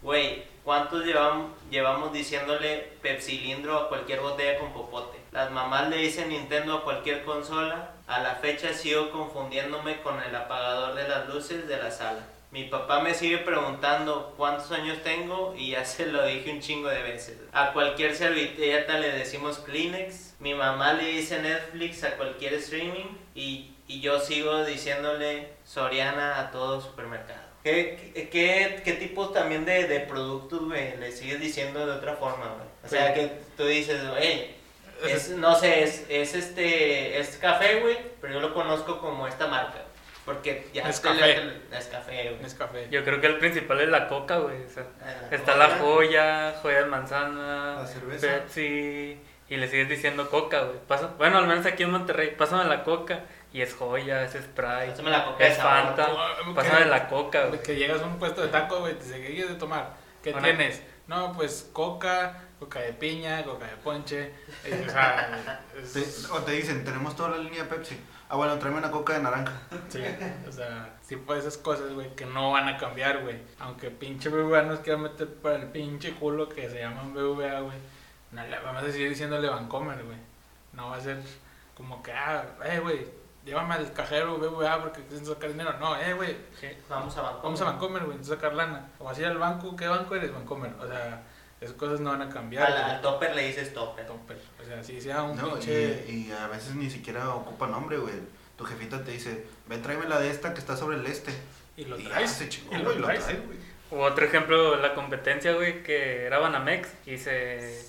Güey, 0.00 0.44
¿cuántos 0.62 1.04
llevamos, 1.04 1.50
llevamos 1.70 2.12
diciéndole 2.12 2.92
pepsilindro 3.02 3.76
a 3.76 3.88
cualquier 3.88 4.20
botella 4.20 4.58
con 4.58 4.72
popote? 4.72 5.18
Las 5.32 5.50
mamás 5.50 5.88
le 5.88 5.96
dicen 5.96 6.28
Nintendo 6.28 6.74
a 6.74 6.84
cualquier 6.84 7.24
consola. 7.24 7.94
A 8.06 8.20
la 8.20 8.36
fecha 8.36 8.72
sigo 8.72 9.10
confundiéndome 9.10 10.00
con 10.02 10.22
el 10.22 10.34
apagador 10.34 10.94
de 10.94 11.08
las 11.08 11.28
luces 11.28 11.66
de 11.66 11.76
la 11.76 11.90
sala. 11.90 12.20
Mi 12.50 12.64
papá 12.64 13.00
me 13.00 13.12
sigue 13.12 13.38
preguntando 13.38 14.32
cuántos 14.36 14.70
años 14.72 15.02
tengo 15.02 15.54
y 15.56 15.72
ya 15.72 15.84
se 15.84 16.06
lo 16.06 16.24
dije 16.24 16.52
un 16.52 16.60
chingo 16.60 16.88
de 16.88 17.02
veces. 17.02 17.36
A 17.52 17.72
cualquier 17.72 18.14
servilleta 18.14 18.98
le 18.98 19.10
decimos 19.10 19.58
Kleenex. 19.58 20.36
Mi 20.38 20.54
mamá 20.54 20.92
le 20.92 21.08
dice 21.08 21.42
Netflix 21.42 22.04
a 22.04 22.16
cualquier 22.16 22.54
streaming 22.54 23.18
y, 23.34 23.74
y 23.88 24.00
yo 24.00 24.20
sigo 24.20 24.64
diciéndole 24.64 25.54
Soriana 25.64 26.38
a 26.38 26.50
todo 26.52 26.80
supermercado. 26.80 27.47
¿Qué, 27.72 28.10
qué, 28.14 28.28
qué, 28.30 28.82
qué 28.84 28.92
tipo 28.94 29.28
también 29.30 29.64
de, 29.64 29.86
de 29.86 30.00
productos, 30.00 30.64
güey, 30.64 30.96
le 30.98 31.12
sigues 31.12 31.40
diciendo 31.40 31.84
de 31.86 31.92
otra 31.92 32.14
forma, 32.14 32.46
güey? 32.46 32.68
O 32.84 32.88
sea, 32.88 33.12
que 33.14 33.30
tú 33.56 33.64
dices, 33.66 34.08
güey, 34.08 34.50
es, 35.06 35.30
no 35.30 35.54
sé, 35.54 35.82
es, 35.84 36.06
es 36.08 36.34
este, 36.34 37.18
es 37.20 37.36
café, 37.36 37.80
güey, 37.80 37.98
pero 38.20 38.34
yo 38.34 38.40
lo 38.40 38.54
conozco 38.54 38.98
como 39.00 39.26
esta 39.26 39.46
marca. 39.46 39.82
Porque 40.24 40.66
ya 40.74 40.86
Es 40.88 41.00
café. 41.00 41.40
Es 41.72 41.86
café, 41.86 42.30
güey. 42.34 42.44
Es 42.46 42.52
café. 42.54 42.86
Yo 42.90 43.02
creo 43.02 43.18
que 43.20 43.28
el 43.28 43.38
principal 43.38 43.80
es 43.80 43.88
la 43.88 44.08
coca, 44.08 44.36
güey. 44.38 44.62
o 44.62 44.68
sea, 44.68 44.84
Ah, 45.02 45.14
la 45.30 45.36
está 45.36 45.52
coca. 45.54 45.66
la 45.68 45.78
joya, 45.78 46.54
joya 46.60 46.78
de 46.80 46.84
manzana, 46.86 47.76
La 47.80 47.86
cerveza. 47.86 48.26
Pepsi, 48.26 49.16
y 49.48 49.56
le 49.56 49.68
sigues 49.68 49.88
diciendo 49.88 50.28
coca, 50.28 50.60
güey. 50.64 50.78
Pasa- 50.86 51.14
Bueno, 51.16 51.38
al 51.38 51.46
menos 51.46 51.64
aquí 51.64 51.82
en 51.84 51.92
Monterrey, 51.92 52.34
pásame 52.36 52.64
la 52.68 52.84
coca, 52.84 53.20
y 53.58 53.62
es 53.62 53.74
joya, 53.74 54.22
es 54.24 54.32
Sprite, 54.32 54.90
Pásame 54.90 55.10
la 55.10 55.24
coca 55.24 55.44
de 55.44 55.50
es. 55.50 55.58
Fanta, 55.58 56.06
¿Cómo? 56.38 56.54
pásame 56.54 56.84
la 56.86 57.08
coca, 57.08 57.46
güey. 57.46 57.60
Que 57.62 57.74
llegas 57.74 58.00
a 58.00 58.06
un 58.06 58.18
puesto 58.18 58.42
de 58.42 58.48
taco, 58.48 58.78
güey, 58.80 58.94
te 58.96 59.04
dice, 59.04 59.20
¿qué 59.20 59.28
quieres 59.32 59.48
de 59.50 59.54
tomar? 59.56 59.94
¿Qué 60.22 60.30
Una- 60.32 60.42
tienes? 60.42 60.80
No, 61.08 61.32
pues 61.32 61.68
coca, 61.72 62.44
coca 62.60 62.80
de 62.80 62.92
piña, 62.92 63.42
coca 63.42 63.66
de 63.66 63.76
ponche. 63.78 64.32
eh, 64.64 64.84
o 64.86 64.90
sea, 64.90 65.60
es- 65.76 65.92
Te- 65.92 66.32
o 66.32 66.38
te 66.42 66.52
dicen, 66.52 66.84
tenemos 66.84 67.16
toda 67.16 67.30
la 67.30 67.38
línea 67.38 67.64
de 67.64 67.68
Pepsi. 67.68 67.98
Ah, 68.28 68.36
bueno, 68.36 68.56
tráeme 68.58 68.78
una 68.78 68.90
coca 68.90 69.14
de 69.14 69.22
naranja. 69.22 69.52
sí, 69.88 70.02
o 70.46 70.52
sea, 70.52 70.94
tipo 71.08 71.32
de 71.34 71.40
esas 71.40 71.56
cosas, 71.56 71.92
güey, 71.94 72.14
que 72.14 72.26
no 72.26 72.52
van 72.52 72.68
a 72.68 72.76
cambiar, 72.76 73.22
güey. 73.22 73.38
Aunque 73.58 73.90
pinche 73.90 74.28
BBVA 74.28 74.62
nos 74.62 74.80
quiera 74.80 74.98
meter 74.98 75.26
para 75.34 75.56
el 75.56 75.68
pinche 75.68 76.12
culo 76.14 76.48
que 76.48 76.68
se 76.70 76.78
llaman 76.78 77.12
BBVA, 77.14 77.60
güey. 77.60 77.78
No 78.30 78.46
le 78.46 78.58
vamos 78.60 78.82
a 78.84 78.92
seguir 78.92 79.08
diciéndole 79.08 79.48
Vancomer, 79.48 80.04
güey. 80.04 80.18
No 80.74 80.90
va 80.90 80.96
a 80.96 81.00
ser 81.00 81.16
como 81.74 82.02
que, 82.02 82.12
ah, 82.12 82.44
eh, 82.66 82.80
güey, 82.80 83.06
llévame 83.48 83.74
al 83.74 83.92
cajero 83.92 84.38
BBVA 84.38 84.80
porque 84.82 85.00
necesito 85.00 85.34
sacar 85.34 85.50
dinero. 85.50 85.72
No, 85.80 85.96
eh, 86.00 86.12
güey, 86.14 86.36
Vamos 86.88 87.16
a 87.16 87.22
Banco. 87.22 87.40
Vamos 87.42 87.60
a 87.60 87.64
Vancomer, 87.64 88.04
güey, 88.04 88.16
necesito 88.18 88.36
sacar 88.36 88.54
lana. 88.54 88.90
O 88.98 89.04
vas 89.04 89.16
a 89.18 89.20
ir 89.20 89.26
al 89.26 89.38
banco, 89.38 89.74
¿qué 89.76 89.86
banco 89.88 90.14
eres? 90.14 90.32
Vancomer. 90.32 90.72
O 90.80 90.86
sea, 90.86 91.22
esas 91.60 91.74
cosas 91.74 92.00
no 92.00 92.10
van 92.10 92.22
a 92.22 92.28
cambiar. 92.28 92.66
Al, 92.70 92.76
al 92.76 93.00
topper 93.00 93.34
le 93.34 93.46
dices 93.48 93.72
topper. 93.74 94.06
Topper. 94.06 94.38
O 94.62 94.64
sea, 94.64 94.82
si 94.84 95.00
sea 95.00 95.22
un 95.24 95.36
No, 95.36 95.54
pinche. 95.54 96.04
y, 96.08 96.28
y 96.28 96.32
a 96.32 96.46
veces 96.46 96.74
ni 96.74 96.88
siquiera 96.90 97.34
ocupa 97.34 97.66
nombre, 97.66 97.96
güey. 97.98 98.14
Tu 98.56 98.64
jefita 98.64 99.02
te 99.04 99.12
dice, 99.12 99.46
ven, 99.66 99.82
tráeme 99.82 100.08
la 100.08 100.18
de 100.20 100.30
esta 100.30 100.52
que 100.52 100.60
está 100.60 100.76
sobre 100.76 100.96
el 100.96 101.06
este. 101.06 101.32
Y 101.76 101.84
lo 101.84 101.98
Y 101.98 102.04
traes. 102.04 102.30
se 102.32 102.48
chingó, 102.48 102.74
y 102.74 102.78
lo 102.82 102.92
traes. 103.04 103.24
traes, 103.24 103.46
güey. 103.46 103.58
O 103.90 104.00
otro 104.04 104.24
ejemplo, 104.26 104.76
la 104.76 104.94
competencia, 104.94 105.52
güey, 105.54 105.82
que 105.82 106.26
era 106.26 106.38
Banamex 106.38 106.88
y 107.06 107.16
se, 107.16 107.82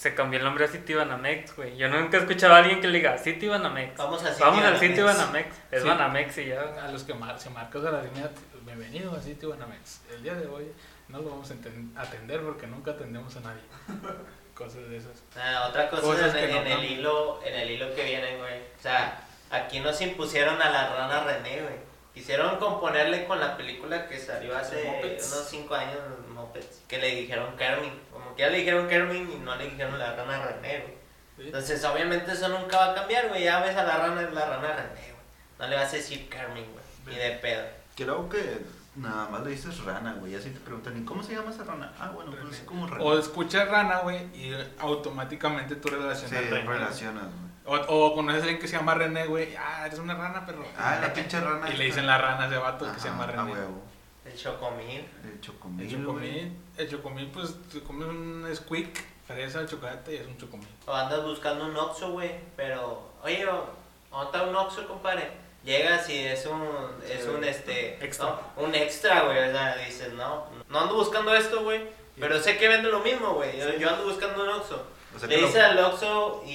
se 0.00 0.14
cambió 0.14 0.38
el 0.38 0.46
nombre 0.46 0.64
a 0.64 0.68
City 0.68 0.94
Banamex, 0.94 1.54
güey. 1.56 1.76
Yo 1.76 1.86
nunca 1.90 2.16
he 2.16 2.20
escuchado 2.20 2.54
a 2.54 2.56
alguien 2.56 2.80
que 2.80 2.88
le 2.88 2.96
diga 3.00 3.18
City 3.18 3.48
Banamex. 3.48 3.98
Vamos 3.98 4.24
a 4.24 4.30
City 4.30 4.40
Vamos 4.40 4.64
al 4.64 4.72
Banamex. 4.72 4.88
City 4.88 5.02
Banamex. 5.02 5.56
Es 5.70 5.82
Sí. 5.82 5.88
Banamex 5.88 6.38
y 6.38 6.46
ya. 6.46 6.62
A 6.82 6.88
los 6.90 7.02
que 7.04 7.12
mar 7.12 7.38
se 7.38 7.50
marcas 7.50 7.84
a 7.84 7.90
la 7.90 8.02
línea, 8.04 8.30
bienvenido 8.64 9.14
a 9.14 9.20
Sitio 9.20 9.50
Banamex. 9.50 10.00
El 10.10 10.22
día 10.22 10.32
de 10.36 10.46
hoy 10.46 10.72
no 11.08 11.18
lo 11.18 11.28
vamos 11.28 11.50
a 11.50 12.00
atender 12.00 12.40
porque 12.40 12.66
nunca 12.66 12.92
atendemos 12.92 13.36
a 13.36 13.40
nadie. 13.40 13.60
Cosas 14.54 14.88
de 14.88 14.96
esas. 14.96 15.22
Ah, 15.36 15.66
otra 15.68 15.90
cosa 15.90 16.00
Cosas 16.02 16.34
en, 16.34 16.46
que 16.46 16.54
no 16.54 16.60
en 16.60 16.66
el 16.68 16.84
hilo, 16.84 17.42
en 17.44 17.54
el 17.56 17.70
hilo 17.70 17.94
que 17.94 18.02
viene, 18.02 18.38
güey. 18.38 18.58
O 18.78 18.82
sea, 18.82 19.22
aquí 19.50 19.80
nos 19.80 20.00
impusieron 20.00 20.62
a 20.62 20.70
la 20.70 20.96
rana 20.96 21.24
René, 21.24 21.60
güey. 21.60 21.90
Quisieron 22.14 22.56
componerle 22.56 23.26
con 23.26 23.38
la 23.38 23.54
película 23.54 24.08
que 24.08 24.18
salió 24.18 24.56
hace 24.56 25.12
unos 25.14 25.46
5 25.48 25.74
años, 25.74 25.98
Muppets, 26.30 26.82
que 26.88 26.96
le 26.96 27.16
dijeron 27.16 27.54
Kermit. 27.58 27.92
Como 28.30 28.36
que 28.36 28.42
ya 28.42 28.50
le 28.50 28.58
dijeron 28.58 28.88
Kermit 28.88 29.30
y 29.30 29.36
no 29.38 29.56
le 29.56 29.64
dijeron 29.70 29.98
la 29.98 30.14
rana 30.14 30.38
René, 30.44 30.78
güey. 30.80 30.94
¿sí? 31.36 31.42
Entonces, 31.46 31.84
obviamente 31.84 32.32
eso 32.32 32.48
nunca 32.48 32.76
va 32.76 32.92
a 32.92 32.94
cambiar, 32.94 33.28
güey. 33.28 33.44
Ya 33.44 33.60
ves 33.60 33.76
a 33.76 33.82
la 33.84 33.96
rana, 33.96 34.22
es 34.22 34.32
la 34.32 34.46
rana 34.46 34.68
René, 34.74 35.00
güey. 35.12 35.24
No 35.58 35.66
le 35.66 35.76
vas 35.76 35.92
a 35.92 35.96
decir 35.96 36.28
Kermit, 36.28 36.66
güey. 36.70 36.84
Ni 37.06 37.16
de 37.16 37.30
pedo. 37.38 37.64
Creo 37.96 38.28
que 38.28 38.60
nada 38.96 39.28
más 39.28 39.42
le 39.42 39.50
dices 39.50 39.82
rana, 39.84 40.14
güey. 40.14 40.34
Así 40.34 40.50
te 40.50 40.60
preguntan, 40.60 40.96
¿y 41.00 41.04
cómo 41.04 41.22
se 41.22 41.34
llama 41.34 41.50
esa 41.50 41.64
rana? 41.64 41.92
Ah, 41.98 42.10
bueno, 42.14 42.30
pues 42.40 42.58
es 42.58 42.64
como 42.64 42.86
rana. 42.86 43.02
O 43.02 43.18
escuchas 43.18 43.68
rana, 43.68 43.98
güey, 43.98 44.18
y 44.34 44.54
automáticamente 44.78 45.76
tú 45.76 45.88
Sí, 45.88 45.94
relacionas 45.96 46.50
René. 46.50 46.66
relacionas, 46.68 47.24
güey. 47.24 47.50
O, 47.66 47.74
o 48.06 48.14
conoces 48.14 48.40
a 48.40 48.44
alguien 48.44 48.60
que 48.60 48.68
se 48.68 48.76
llama 48.76 48.94
René, 48.94 49.26
güey. 49.26 49.54
Ah, 49.56 49.86
eres 49.86 49.98
una 49.98 50.14
rana, 50.14 50.44
perro. 50.46 50.64
Ah, 50.78 50.98
la 51.00 51.12
pinche 51.14 51.40
rana. 51.40 51.68
Y 51.70 51.76
le 51.76 51.84
dicen 51.84 52.06
la 52.06 52.18
rana 52.18 52.44
a 52.44 52.46
ese 52.46 52.56
vato 52.56 52.84
que 52.84 52.90
Ajá, 52.92 53.00
se 53.00 53.08
llama 53.08 53.26
René. 53.26 53.52
huevo. 53.52 53.82
El 54.24 54.36
chocomil. 54.36 55.06
El 55.24 55.40
chocomil, 55.40 55.86
El 55.86 55.90
chocomil, 56.02 56.56
el 56.82 56.90
chocomil, 56.90 57.28
pues 57.28 57.54
te 57.72 57.80
comes 57.80 58.08
un 58.08 58.48
squeak, 58.54 59.02
fresa, 59.26 59.66
chocolate 59.66 60.14
y 60.14 60.16
es 60.18 60.26
un 60.26 60.36
chocomil. 60.38 60.68
O 60.86 60.92
andas 60.94 61.22
buscando 61.24 61.66
un 61.66 61.76
Oxxo, 61.76 62.10
güey, 62.12 62.30
pero, 62.56 63.10
oye, 63.22 63.44
¿dónde 63.44 64.26
está 64.26 64.42
un 64.42 64.54
Oxxo, 64.56 64.86
compadre? 64.88 65.30
Llegas 65.64 66.08
y 66.08 66.18
es 66.18 66.46
un, 66.46 66.66
es 67.08 67.26
un, 67.26 67.44
este, 67.44 68.02
Extra. 68.04 68.26
no, 68.26 68.40
un 68.64 68.74
extra, 68.74 69.22
güey, 69.22 69.38
o 69.48 69.52
sea, 69.52 69.76
dices, 69.76 70.12
no, 70.14 70.46
no 70.68 70.80
ando 70.80 70.94
buscando 70.94 71.34
esto, 71.34 71.62
güey, 71.62 71.82
pero 72.18 72.40
sé 72.40 72.56
que 72.56 72.68
vende 72.68 72.90
lo 72.90 73.00
mismo, 73.00 73.34
güey, 73.34 73.58
yo, 73.58 73.70
yo 73.76 73.90
ando 73.90 74.04
buscando 74.04 74.42
un 74.42 74.48
Oxxo. 74.48 74.82
O 75.14 75.18
sea, 75.18 75.28
Le 75.28 75.38
lo- 75.40 75.46
dices 75.48 75.62
al 75.62 75.78
Oxxo 75.78 76.42
y, 76.46 76.50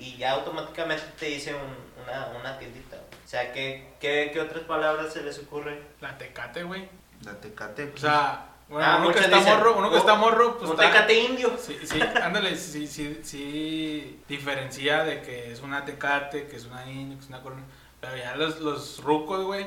y 0.00 0.16
ya 0.18 0.32
automáticamente 0.32 1.04
te 1.18 1.26
dice 1.26 1.54
un- 1.54 2.02
una, 2.04 2.26
una 2.40 2.58
tiendita. 2.58 2.96
O 2.96 3.28
sea, 3.28 3.52
¿qué, 3.52 3.92
qué, 4.00 4.30
¿qué 4.32 4.40
otras 4.40 4.64
palabras 4.64 5.12
se 5.12 5.22
les 5.22 5.38
ocurren? 5.38 5.78
La 6.00 6.16
tecate, 6.16 6.62
güey. 6.64 6.88
La 7.22 7.34
tecate. 7.38 7.92
O 7.94 7.98
sea, 7.98 8.46
bueno, 8.68 8.86
Ah, 8.86 8.98
uno 9.00 9.12
que 9.12 9.20
está 9.20 9.36
dicen, 9.38 9.54
morro, 9.56 9.78
uno 9.78 9.90
que 9.90 9.96
"Oh, 9.96 9.98
está 9.98 10.14
morro, 10.16 10.58
pues 10.58 10.70
un 10.70 10.76
está... 10.76 10.90
tecate 10.92 11.18
indio. 11.24 11.56
Sí, 11.58 11.78
sí, 11.84 12.00
ándale, 12.22 12.56
sí, 12.56 12.86
sí, 12.86 13.20
sí 13.22 14.20
diferencia 14.28 15.04
de 15.04 15.22
que 15.22 15.52
es 15.52 15.60
una 15.62 15.84
tecate, 15.84 16.46
que 16.46 16.56
es 16.56 16.66
una 16.66 16.88
indio, 16.90 17.16
que 17.18 17.24
es 17.24 17.28
una 17.28 17.40
corona. 17.42 17.62
Pero 18.00 18.16
ya 18.16 18.36
los, 18.36 18.60
los 18.60 19.02
rucos, 19.02 19.44
güey, 19.44 19.66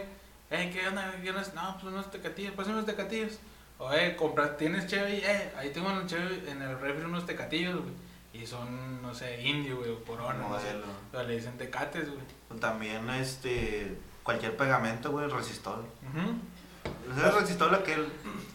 eh, 0.52 0.70
¿qué 0.74 0.88
onda? 0.88 1.14
No, 1.56 1.78
pues 1.82 1.94
unos 1.94 2.10
tecatillos, 2.12 2.54
pues 2.56 2.68
unos 2.68 2.86
tecatillos. 2.86 3.40
O, 3.78 3.92
eh, 3.94 4.16
compras, 4.16 4.58
tienes 4.58 4.86
Chevy, 4.88 5.18
eh, 5.26 5.52
ahí 5.58 5.72
tengo 5.72 5.90
en 5.90 5.98
el, 5.98 6.06
Chevy, 6.08 6.44
en 6.48 6.62
el 6.62 6.80
refri 6.80 7.04
unos 7.04 7.26
tecatillos, 7.26 7.76
güey. 7.82 7.94
Y 8.34 8.46
son, 8.46 9.02
no 9.02 9.14
sé, 9.14 9.42
indio, 9.42 9.78
güey, 9.78 9.90
o 9.90 10.04
corona, 10.06 10.36
no 10.48 10.58
sé. 10.60 10.68
Pero 11.12 11.24
le 11.24 11.36
dicen 11.36 11.58
tecates, 11.58 12.08
güey. 12.08 12.22
O 12.50 12.56
También, 12.56 13.10
este. 13.10 13.98
Cualquier 14.24 14.56
pegamento, 14.56 15.10
güey, 15.12 15.28
resistol. 15.28 15.80
Ujú. 15.80 16.34
¿Sabes? 17.16 17.58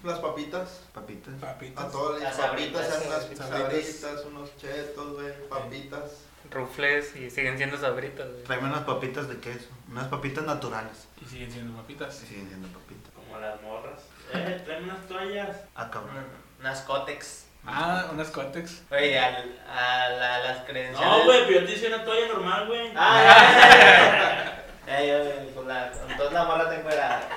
Las 0.05 0.19
papitas. 0.21 0.81
Papitas. 0.95 1.35
Papitas. 1.41 1.85
A 1.85 1.91
todos 1.91 2.21
Las 2.21 2.37
papitas, 2.37 2.87
sabritas, 2.87 2.87
sean 2.87 3.07
unas 3.07 3.49
sabritas, 3.49 4.25
unos 4.27 4.57
chetos, 4.57 5.13
güey, 5.15 5.49
papitas. 5.49 6.03
Rufles 6.51 7.17
y 7.17 7.29
siguen 7.31 7.57
siendo 7.57 7.77
sabritas, 7.77 8.29
güey. 8.31 8.45
Tráeme 8.45 8.69
unas 8.69 8.85
papitas 8.85 9.29
de 9.29 9.39
queso. 9.39 9.67
Unas 9.91 10.07
papitas 10.09 10.45
naturales. 10.45 11.09
Y 11.21 11.25
siguen 11.29 11.51
siendo 11.51 11.77
papitas. 11.77 12.15
Sí, 12.15 12.27
siguen 12.27 12.49
siendo 12.49 12.69
papitas. 12.69 13.13
Como 13.15 13.39
las 13.41 13.61
morras. 13.63 14.01
Eh, 14.33 14.63
tráeme 14.65 14.85
unas 14.93 15.07
toallas. 15.09 15.57
Ah, 15.75 15.91
cabrón. 15.91 16.25
Unas 16.61 16.81
cótex. 16.83 17.47
Ah, 17.67 18.07
unas 18.13 18.31
cótex. 18.31 18.83
Oye, 18.93 19.19
a 19.19 19.31
la- 20.11 20.39
las 20.39 20.65
credenciales. 20.67 21.19
No, 21.19 21.25
güey, 21.25 21.47
pero 21.49 21.61
yo 21.61 21.67
te 21.67 21.73
hice 21.73 21.89
una 21.89 22.05
toalla 22.05 22.29
normal, 22.29 22.67
güey. 22.69 22.93
Ah, 22.95 23.23
ya, 24.87 25.01
ya. 25.01 25.03
Ya, 25.05 25.25
ya, 25.25 25.53
con 25.55 25.67
la- 25.67 25.93
entonces 26.09 26.33
la 26.33 26.45
morra 26.45 26.69
te 26.71 26.77
encuera. 26.77 27.29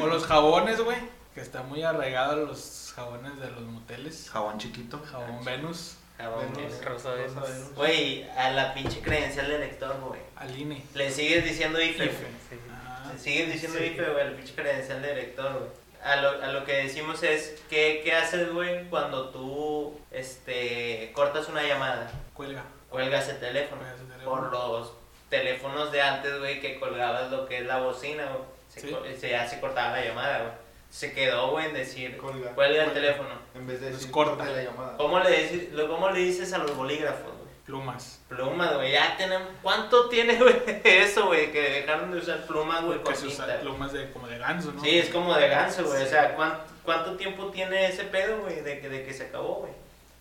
O 0.00 0.06
los 0.06 0.24
jabones, 0.26 0.80
güey, 0.80 0.98
que 1.34 1.40
está 1.40 1.62
muy 1.62 1.82
arraigado 1.82 2.32
a 2.32 2.36
los 2.36 2.92
jabones 2.94 3.38
de 3.38 3.50
los 3.50 3.62
moteles. 3.62 4.28
Jabón 4.30 4.58
chiquito. 4.58 5.00
Jabón 5.10 5.44
Venus, 5.44 5.96
Cabrón, 6.16 6.52
Venus. 6.54 6.84
Rosa 6.84 7.14
Rosa 7.14 7.40
Venus. 7.42 7.74
Güey, 7.74 8.28
a 8.36 8.50
la 8.50 8.74
pinche 8.74 9.00
credencial 9.00 9.48
de 9.48 9.58
lector, 9.58 9.96
güey. 10.00 10.20
Aline. 10.36 10.84
Le 10.94 11.10
sigues 11.10 11.44
diciendo 11.44 11.80
IFE. 11.80 12.06
Ife. 12.06 12.16
güey. 12.16 12.60
Ah, 12.72 13.10
Le 13.12 13.18
sigues 13.18 13.52
diciendo 13.52 13.78
sí. 13.78 13.84
IFE, 13.84 14.10
güey, 14.10 14.26
el 14.26 14.34
pinche 14.34 14.54
credencial 14.54 15.00
de 15.02 15.14
lector, 15.14 15.52
güey. 15.52 15.70
A 16.02 16.16
lo, 16.16 16.42
a 16.42 16.48
lo 16.52 16.64
que 16.64 16.74
decimos 16.74 17.22
es, 17.22 17.60
¿qué, 17.68 18.02
qué 18.04 18.14
haces, 18.14 18.52
güey, 18.52 18.88
cuando 18.88 19.30
tú 19.30 19.98
este, 20.10 21.10
cortas 21.12 21.48
una 21.48 21.62
llamada? 21.62 22.10
Cuelga. 22.34 22.64
Cuelgas 22.88 23.28
el 23.28 23.38
teléfono. 23.38 23.80
Cuelgas 23.80 24.00
el 24.00 24.08
teléfono. 24.08 24.30
Por 24.30 24.52
los 24.52 24.92
teléfonos 25.28 25.92
de 25.92 26.02
antes, 26.02 26.38
güey, 26.38 26.60
que 26.60 26.78
colgabas 26.78 27.30
lo 27.30 27.46
que 27.46 27.58
es 27.58 27.66
la 27.66 27.78
bocina, 27.78 28.24
güey. 28.26 28.57
Se, 28.78 28.88
Sí. 28.88 28.96
se, 29.20 29.30
ya 29.30 29.46
se 29.48 29.60
cortaba 29.60 29.92
la 29.96 30.04
llamada, 30.04 30.38
güey. 30.38 30.52
Se 30.90 31.12
quedó, 31.12 31.50
güey, 31.50 31.66
en 31.66 31.74
decir, 31.74 32.16
Colga. 32.16 32.50
cuelga 32.54 32.84
el 32.84 32.90
Cuelga. 32.90 32.94
teléfono. 32.94 33.28
En 33.54 33.66
vez 33.66 33.80
de 33.80 33.90
decir 33.90 34.10
corta. 34.10 34.44
la 34.44 34.62
llamada. 34.62 34.96
¿Cómo 34.96 35.18
le, 35.20 35.30
dices, 35.42 35.72
lo- 35.72 35.88
¿Cómo 35.88 36.10
le 36.10 36.20
dices 36.20 36.52
a 36.54 36.58
los 36.58 36.74
bolígrafos, 36.74 37.24
güey? 37.36 37.48
Plumas. 37.66 38.22
Plumas, 38.30 38.74
güey, 38.76 38.92
ya 38.92 39.14
tenemos... 39.18 39.48
¿Cuánto 39.62 40.08
tiene, 40.08 40.36
güey, 40.36 40.56
eso, 40.84 41.26
güey? 41.26 41.52
Que 41.52 41.60
dejaron 41.60 42.10
de 42.10 42.16
usar 42.18 42.46
plumas, 42.46 42.82
güey, 42.82 42.98
con 43.02 43.12
Que 43.12 43.18
se 43.18 43.26
usa 43.26 43.60
plumas 43.60 43.92
de, 43.92 44.10
como 44.12 44.26
de 44.26 44.38
ganso, 44.38 44.72
¿no? 44.72 44.80
Sí, 44.82 44.98
es 44.98 45.10
como 45.10 45.34
de 45.34 45.48
ganso, 45.48 45.84
güey. 45.84 46.02
O 46.02 46.06
sea, 46.06 46.34
¿cuánto, 46.34 46.60
cuánto 46.82 47.16
tiempo 47.18 47.48
tiene 47.50 47.86
ese 47.88 48.04
pedo, 48.04 48.38
güey, 48.40 48.62
de 48.62 48.80
que, 48.80 48.88
de 48.88 49.04
que 49.04 49.12
se 49.12 49.24
acabó, 49.24 49.56
güey? 49.56 49.72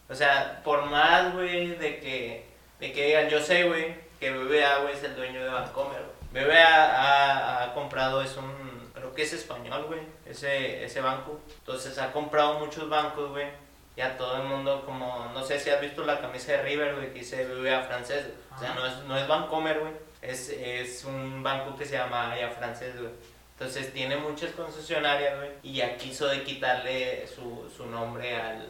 O 0.09 0.15
sea, 0.15 0.61
por 0.65 0.83
más, 0.87 1.33
güey, 1.33 1.75
de 1.75 1.99
que, 1.99 2.45
de 2.81 2.91
que 2.91 3.05
digan, 3.05 3.29
yo 3.29 3.39
sé, 3.41 3.63
güey, 3.63 3.95
que 4.19 4.31
BBA, 4.31 4.79
güey, 4.79 4.93
es 4.95 5.03
el 5.03 5.15
dueño 5.15 5.41
de 5.41 5.49
Vancomer, 5.49 6.01
güey. 6.01 6.16
BBA 6.31 6.65
ha, 6.65 7.63
ha 7.63 7.73
comprado, 7.73 8.21
es 8.21 8.35
un, 8.37 8.91
creo 8.93 9.13
que 9.13 9.23
es 9.23 9.33
español, 9.33 9.85
güey, 9.87 10.01
ese, 10.25 10.83
ese 10.83 11.01
banco. 11.01 11.39
Entonces 11.59 11.97
ha 11.97 12.11
comprado 12.11 12.59
muchos 12.59 12.89
bancos, 12.89 13.31
güey. 13.31 13.47
Y 13.95 14.01
a 14.01 14.15
todo 14.15 14.37
el 14.37 14.47
mundo, 14.47 14.83
como, 14.85 15.31
no 15.33 15.43
sé 15.43 15.59
si 15.59 15.71
has 15.71 15.81
visto 15.81 16.03
la 16.03 16.21
camisa 16.21 16.51
de 16.51 16.61
River, 16.61 16.95
güey, 16.95 17.13
que 17.13 17.19
dice 17.19 17.45
BBA 17.45 17.81
francés. 17.81 18.27
O 18.55 18.59
sea, 18.59 18.75
no 18.75 18.85
es, 18.85 18.95
no 19.05 19.17
es 19.17 19.27
Vancomer, 19.27 19.79
güey. 19.79 19.93
Es, 20.21 20.49
es 20.49 21.03
un 21.03 21.41
banco 21.41 21.75
que 21.75 21.85
se 21.85 21.97
llama 21.97 22.35
ya 22.37 22.49
francés, 22.51 22.99
güey. 22.99 23.11
Entonces 23.59 23.91
tiene 23.91 24.17
muchas 24.17 24.51
concesionarias, 24.51 25.35
güey, 25.37 25.49
y 25.63 25.73
ya 25.73 25.97
quiso 25.97 26.27
de 26.27 26.43
quitarle 26.43 27.25
su, 27.25 27.67
su 27.75 27.87
nombre 27.87 28.39
al, 28.39 28.69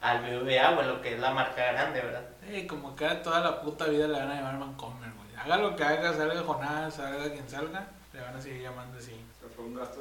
al 0.00 0.20
BBVA, 0.20 0.70
güey, 0.70 0.86
lo 0.86 1.02
que 1.02 1.14
es 1.14 1.20
la 1.20 1.32
marca 1.32 1.72
grande, 1.72 2.00
¿verdad? 2.00 2.22
Eh, 2.46 2.64
como 2.64 2.94
que 2.94 3.08
toda 3.24 3.40
la 3.40 3.60
puta 3.60 3.86
vida 3.86 4.06
le 4.06 4.20
van 4.20 4.30
a 4.30 4.34
llamar 4.36 4.60
Vancomer, 4.60 5.10
güey. 5.14 5.19
Haga 5.44 5.56
lo 5.58 5.76
que 5.76 5.82
haga, 5.84 6.12
salga 6.14 6.42
Jonás, 6.42 6.94
salga 6.94 7.30
quien 7.32 7.48
salga, 7.48 7.86
le 8.12 8.20
van 8.20 8.36
a 8.36 8.40
seguir 8.40 8.62
llamando 8.62 8.98
así. 8.98 9.12
O 9.36 9.40
sea, 9.40 9.48
fue 9.56 9.64
un 9.64 9.74
gasto 9.74 10.00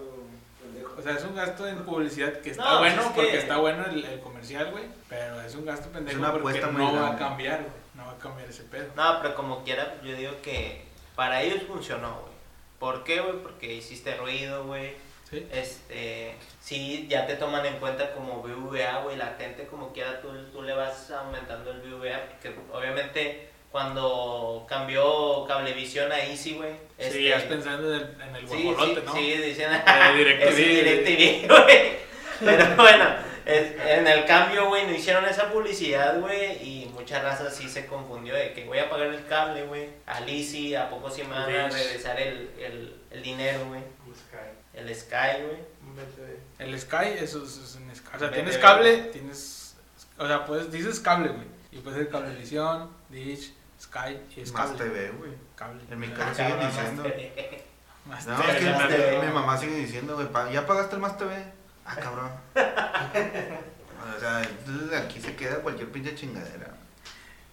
pendejo. 0.61 0.95
O 0.97 1.01
sea, 1.01 1.13
es 1.13 1.23
un 1.23 1.35
gasto 1.35 1.67
en 1.67 1.77
publicidad 1.85 2.33
que 2.41 2.51
está 2.51 2.63
No, 2.63 2.79
pues 2.79 2.79
bueno, 2.79 3.01
es 3.01 3.07
que- 3.07 3.21
porque 3.21 3.37
está 3.37 3.57
bueno 3.57 3.85
el, 3.85 4.05
el 4.05 4.19
comercial, 4.19 4.71
güey. 4.71 4.85
Pero 5.07 5.41
es 5.41 5.55
un 5.55 5.65
gasto 5.65 5.89
pendejo 5.89 6.19
una 6.19 6.31
porque 6.31 6.47
apuesta 6.59 6.71
no 6.71 6.93
va 6.93 7.09
a 7.13 7.17
cambiar, 7.17 7.59
güey. 7.61 7.73
No 7.95 8.05
va 8.05 8.11
a 8.13 8.17
cambiar 8.17 8.49
ese 8.49 8.63
pedo. 8.63 8.87
No, 8.95 9.19
pero 9.21 9.35
como 9.35 9.63
quiera, 9.63 9.95
yo 10.03 10.15
digo 10.15 10.33
que 10.41 10.85
para 11.15 11.41
ellos 11.41 11.63
funcionó, 11.67 12.21
güey. 12.21 12.33
¿Por 12.79 13.03
qué, 13.03 13.19
güey? 13.21 13.37
Porque 13.43 13.73
hiciste 13.73 14.15
ruido, 14.17 14.65
güey. 14.65 14.95
Sí. 15.29 15.47
Este, 15.51 16.35
sí, 16.59 17.05
ya 17.07 17.27
te 17.27 17.35
toman 17.35 17.65
en 17.65 17.77
cuenta 17.79 18.13
como 18.13 18.41
BVA, 18.41 19.01
güey, 19.03 19.15
la 19.15 19.35
gente 19.37 19.67
como 19.67 19.93
quiera, 19.93 20.21
tú, 20.21 20.29
tú 20.51 20.63
le 20.63 20.73
vas 20.73 21.11
aumentando 21.11 21.71
el 21.71 21.81
BVA, 21.81 22.25
porque 22.29 22.55
obviamente 22.73 23.48
cuando 23.72 24.65
cambió 24.67 25.45
Cablevisión 25.47 26.11
a 26.11 26.20
Easy, 26.20 26.53
güey. 26.55 26.72
este, 26.97 27.13
Seguías 27.13 27.43
pensando 27.43 27.93
en 27.95 28.01
el, 28.01 28.22
en 28.30 28.36
el 28.36 28.47
Sí, 28.49 28.63
guajolote, 28.63 28.99
sí, 29.01 29.05
¿no? 29.05 29.13
sí, 29.13 29.32
dicen 29.38 29.74
Eh, 29.74 29.84
DirecTV. 30.17 30.55
DirecTV, 30.55 31.47
güey. 31.65 31.99
Pero 32.39 32.76
bueno, 32.78 33.05
es- 33.45 33.76
en 33.86 34.07
el 34.07 34.26
cambio, 34.26 34.67
güey, 34.67 34.86
no 34.88 34.93
hicieron 34.93 35.26
esa 35.26 35.51
publicidad, 35.51 36.20
güey, 36.20 36.51
y 36.63 36.86
mucha 36.93 37.22
raza 37.22 37.49
sí 37.51 37.67
se 37.70 37.86
confundió 37.86 38.34
de 38.34 38.53
que 38.53 38.65
voy 38.65 38.80
a 38.80 38.89
pagar 38.89 39.07
el 39.07 39.26
cable, 39.28 39.63
güey, 39.63 39.89
al 40.05 40.28
Easy, 40.30 40.74
a 40.76 40.89
poco 40.89 41.09
sí 41.09 41.24
me 41.24 41.30
van 41.30 41.43
a 41.49 41.70
regresar 41.70 42.20
el, 42.20 42.49
el, 42.59 42.95
el 43.11 43.22
dinero, 43.24 43.65
güey, 43.67 43.82
el 44.74 44.95
Sky, 44.95 45.43
güey. 45.43 45.70
El 46.59 46.80
Sky, 46.80 47.15
eso 47.20 47.43
es, 47.43 47.57
es 47.57 47.76
un 47.76 47.93
Sky. 47.95 48.09
O 48.15 48.20
sea, 48.20 48.28
BTV. 48.30 48.34
tienes 48.36 48.57
cable, 48.57 48.97
tienes. 49.11 49.76
O 50.17 50.28
sea, 50.28 50.45
pues 50.45 50.72
dices 50.72 50.99
cable, 50.99 51.30
güey. 51.30 51.47
Y 51.72 51.78
puede 51.80 51.97
ser 51.97 52.09
cablevisión, 52.09 52.89
Dish, 53.09 53.53
Sky 53.82 54.19
y 54.36 54.41
es 54.41 54.51
Más 54.53 54.71
cable. 54.71 54.84
TV, 54.84 55.09
güey. 55.11 55.32
Cable. 55.55 55.82
En 55.89 55.99
mi 55.99 56.07
Ah, 56.07 56.13
casa 56.15 56.34
siguen 56.36 56.59
diciendo. 56.67 57.03
más- 58.05 58.25
Más 58.25 58.27
No, 58.27 58.41
TV, 58.41 58.51
es 58.51 58.57
que 58.57 58.71
Más 58.71 58.82
mi- 58.89 58.95
TV. 58.95 59.25
mi 59.27 59.34
mamá 59.34 59.57
sigue 59.57 59.75
diciendo, 59.75 60.15
güey, 60.15 60.53
¿ya 60.53 60.65
pagaste 60.65 60.95
el 60.95 61.01
Más 61.01 61.17
TV? 61.17 61.36
Ah, 61.86 61.95
cabrón. 61.95 62.32
o 64.15 64.19
sea, 64.19 64.41
entonces 64.43 64.99
aquí 64.99 65.19
se 65.21 65.36
queda 65.36 65.57
cualquier 65.61 65.89
pinche 65.91 66.15
chingadera. 66.15 66.75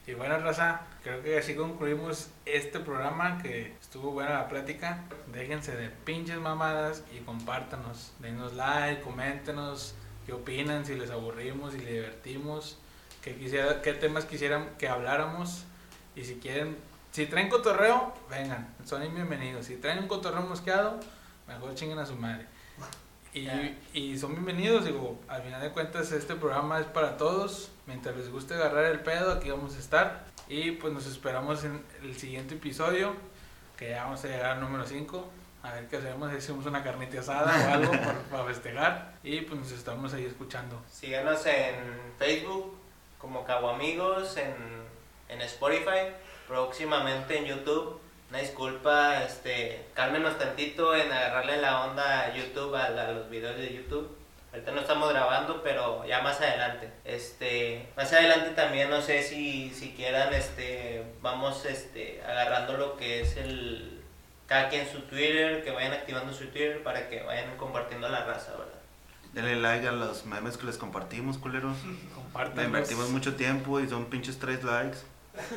Y 0.07 0.15
bueno, 0.15 0.39
raza, 0.39 0.83
creo 1.03 1.21
que 1.23 1.37
así 1.39 1.57
concluimos 1.57 2.29
este 2.45 2.79
programa 2.79 3.43
que 3.43 3.75
estuvo 3.81 4.13
buena 4.13 4.31
la 4.31 4.49
plática. 4.49 5.03
Déjense 5.33 5.75
de 5.77 5.89
pinches 5.89 6.39
mamadas 6.39 7.03
y 7.13 7.19
compártanos. 7.25 8.13
Denos 8.21 8.55
like, 8.55 9.03
coméntenos 9.03 9.95
qué 10.25 10.33
opinan, 10.33 10.87
si 10.87 10.95
les 10.95 11.11
aburrimos, 11.11 11.73
si 11.73 11.79
les 11.81 11.89
divertimos, 11.89 12.79
qué, 13.21 13.35
quisiera, 13.35 13.83
qué 13.83 13.95
temas 13.95 14.25
quisieran 14.27 14.69
que 14.79 14.89
habláramos. 14.89 15.65
Y 16.17 16.25
si 16.25 16.37
quieren, 16.37 16.77
si 17.13 17.27
traen 17.27 17.51
cotorreo, 17.51 18.13
vengan, 18.31 18.75
son 18.85 19.03
bienvenidos. 19.15 19.67
Si 19.67 19.77
traen 19.77 19.99
un 19.99 20.09
cotorreo 20.09 20.41
mosqueado, 20.41 20.99
mejor 21.47 21.75
chinguen 21.75 21.99
a 21.99 22.07
su 22.07 22.17
madre. 22.17 22.47
Y, 23.35 23.45
Ya. 23.45 23.77
y 23.93 24.19
son 24.19 24.33
bienvenidos, 24.33 24.87
digo, 24.87 25.21
al 25.29 25.43
final 25.43 25.61
de 25.61 25.71
cuentas 25.73 26.11
este 26.13 26.35
programa 26.35 26.81
es 26.81 26.87
para 26.87 27.19
todos. 27.19 27.71
Mientras 27.87 28.17
les 28.17 28.31
guste 28.31 28.55
agarrar 28.55 28.87
el 28.87 29.01
pedo, 29.01 29.31
aquí 29.33 29.51
vamos 29.51 29.77
a 29.77 29.79
estar. 29.79 30.25
Y 30.49 30.73
pues 30.73 30.93
nos 30.95 31.07
esperamos 31.07 31.63
en 31.65 31.85
el 32.03 32.17
siguiente 32.17 32.55
episodio, 32.55 33.13
que 33.77 33.91
ya 33.91 34.05
vamos 34.05 34.25
a 34.25 34.29
llegar 34.29 34.53
al 34.53 34.61
número 34.63 34.87
5. 34.87 35.29
A 35.65 35.73
ver 35.73 35.87
qué 35.89 35.97
hacemos, 35.99 36.31
si 36.31 36.37
hacemos 36.39 36.65
una 36.65 36.83
carnita 36.83 37.21
asada 37.21 37.53
o 37.69 37.75
algo 37.75 37.91
para, 37.91 38.19
para 38.31 38.45
festejar. 38.45 39.15
Y 39.23 39.43
pues 39.43 39.61
nos 39.61 39.71
estamos 39.73 40.15
ahí 40.15 40.25
escuchando. 40.25 40.81
Síganos 40.91 41.45
en 41.45 41.75
Facebook 42.19 42.75
como 43.19 43.45
Caguamigos, 43.45 44.37
en, 44.39 44.55
en 45.29 45.41
Spotify, 45.43 46.13
próximamente 46.49 47.39
en 47.39 47.45
YouTube. 47.47 48.01
Una 48.31 48.39
disculpa, 48.41 49.23
este, 49.23 49.87
cálmenos 49.95 50.37
tantito 50.39 50.95
en 50.97 51.13
agarrarle 51.13 51.59
la 51.59 51.85
onda 51.85 52.23
a 52.25 52.35
YouTube, 52.35 52.75
a, 52.75 52.87
a 52.87 53.13
los 53.13 53.31
videos 53.31 53.57
de 53.57 53.73
YouTube. 53.73 54.17
Ahorita 54.53 54.73
no 54.73 54.81
estamos 54.81 55.11
grabando, 55.11 55.63
pero 55.63 56.05
ya 56.07 56.23
más 56.23 56.41
adelante. 56.41 56.91
Este, 57.05 57.89
más 57.97 58.13
adelante 58.13 58.51
también 58.51 58.91
no 58.91 59.01
sé 59.03 59.23
si, 59.23 59.71
si 59.71 59.93
quieran, 59.93 60.33
este, 60.35 61.05
vamos 61.21 61.65
este, 61.67 62.23
agarrando 62.23 62.77
lo 62.77 62.97
que 62.97 63.21
es 63.21 63.37
el 63.37 64.03
cada 64.47 64.69
quien 64.69 64.89
su 64.91 65.01
Twitter, 65.03 65.65
que 65.65 65.73
vayan 65.73 65.93
activando 65.93 66.33
su 66.33 66.47
Twitter 66.47 66.83
para 66.83 67.09
que 67.09 67.23
vayan 67.23 67.57
compartiendo 67.57 68.09
la 68.09 68.25
raza, 68.25 68.53
¿verdad? 68.53 68.73
Denle 69.33 69.57
like 69.57 69.87
a 69.87 69.93
los 69.93 70.25
memes 70.25 70.57
que 70.57 70.67
les 70.67 70.79
compartimos, 70.79 71.37
culeros. 71.37 71.77
Le 71.85 72.15
Compártanos. 72.15 72.65
invertimos 72.65 73.11
mucho 73.11 73.35
tiempo 73.35 73.81
y 73.81 73.89
son 73.89 74.07
pinches 74.07 74.39
tres 74.39 74.63
likes. 74.65 74.99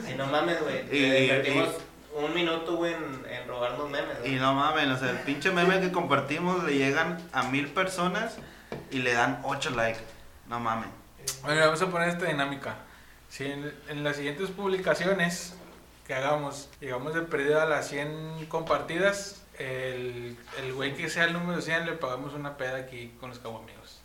Ay, 0.06 0.16
no 0.16 0.28
mames, 0.28 0.62
güey. 0.62 0.86
Y- 0.96 1.00
Le 1.00 1.20
y- 1.20 1.24
invertimos 1.26 1.70
un 2.16 2.34
minuto, 2.34 2.76
güey, 2.76 2.94
en, 2.94 3.26
en 3.30 3.48
robarnos 3.48 3.90
memes, 3.90 4.20
güey. 4.20 4.36
Y 4.36 4.40
no 4.40 4.54
mames, 4.56 4.88
o 4.90 4.98
sea, 4.98 5.12
el 5.12 5.20
pinche 5.20 5.52
meme 5.52 5.80
que 5.80 5.92
compartimos 5.92 6.64
le 6.64 6.76
llegan 6.78 7.18
a 7.32 7.44
mil 7.44 7.68
personas 7.70 8.38
y 8.92 9.00
le 9.00 9.14
dan 9.14 9.40
ocho 9.44 9.70
likes. 9.72 10.02
No 10.48 10.60
mames. 10.60 10.90
Bueno, 11.44 11.62
vamos 11.62 11.82
a 11.82 11.88
poner 11.88 12.10
esta 12.10 12.26
dinámica. 12.26 12.76
Si 13.30 13.46
en, 13.46 13.72
en 13.88 14.04
las 14.04 14.16
siguientes 14.16 14.50
publicaciones 14.50 15.54
que 16.08 16.16
hagamos, 16.16 16.70
llegamos 16.82 17.14
de 17.14 17.22
perdido 17.22 17.62
a 17.62 17.66
las 17.66 17.88
100 17.88 18.48
compartidas, 18.48 19.44
el, 19.60 20.36
el 20.60 20.74
güey 20.74 20.96
que 20.96 21.10
sea 21.10 21.26
el 21.26 21.34
número 21.34 21.62
100 21.62 21.86
le 21.86 21.92
pagamos 21.94 22.34
una 22.34 22.58
peda 22.58 22.78
aquí 22.78 23.14
con 23.20 23.30
los 23.30 23.38
caguamigos. 23.40 24.00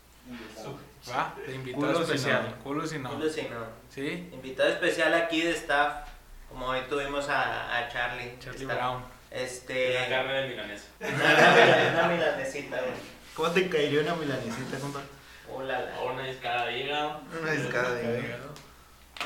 ¿Va? 1.11 1.35
De 1.47 1.55
invitado 1.55 1.93
Culo 1.93 2.03
especial. 2.05 2.51
no. 2.57 2.65
Culo 2.65 2.87
si 2.87 2.99
no. 2.99 3.11
Culo 3.11 3.29
si 3.31 3.43
no. 3.43 3.59
¿Sí? 3.91 4.29
Invitado 4.33 4.69
especial 4.71 5.13
aquí 5.15 5.43
de 5.43 5.51
staff, 5.53 6.09
como 6.49 6.67
hoy 6.67 6.81
tuvimos 6.89 7.29
a, 7.29 7.77
a 7.79 7.89
Charlie. 7.89 8.39
Charlie 8.39 8.63
Está- 8.63 8.75
Brown. 8.75 9.05
Este... 9.31 9.97
Una 9.99 10.09
carne 10.09 10.33
de 10.33 10.49
milanesa. 10.49 10.87
una, 11.01 12.09
milanesita, 12.09 12.77
güey. 12.81 12.93
¿Cómo 13.35 13.51
te 13.51 13.69
caería 13.69 14.01
una 14.03 14.15
milanesita, 14.15 14.79
compa? 14.79 15.01
Uh, 15.49 15.61
la, 15.63 15.81
la. 15.81 16.01
O 16.01 16.13
una 16.13 16.23
discada 16.25 16.67
de 16.67 16.79
hígado. 16.79 17.21
Una 17.43 17.51
discada 17.51 17.95
de 17.95 18.37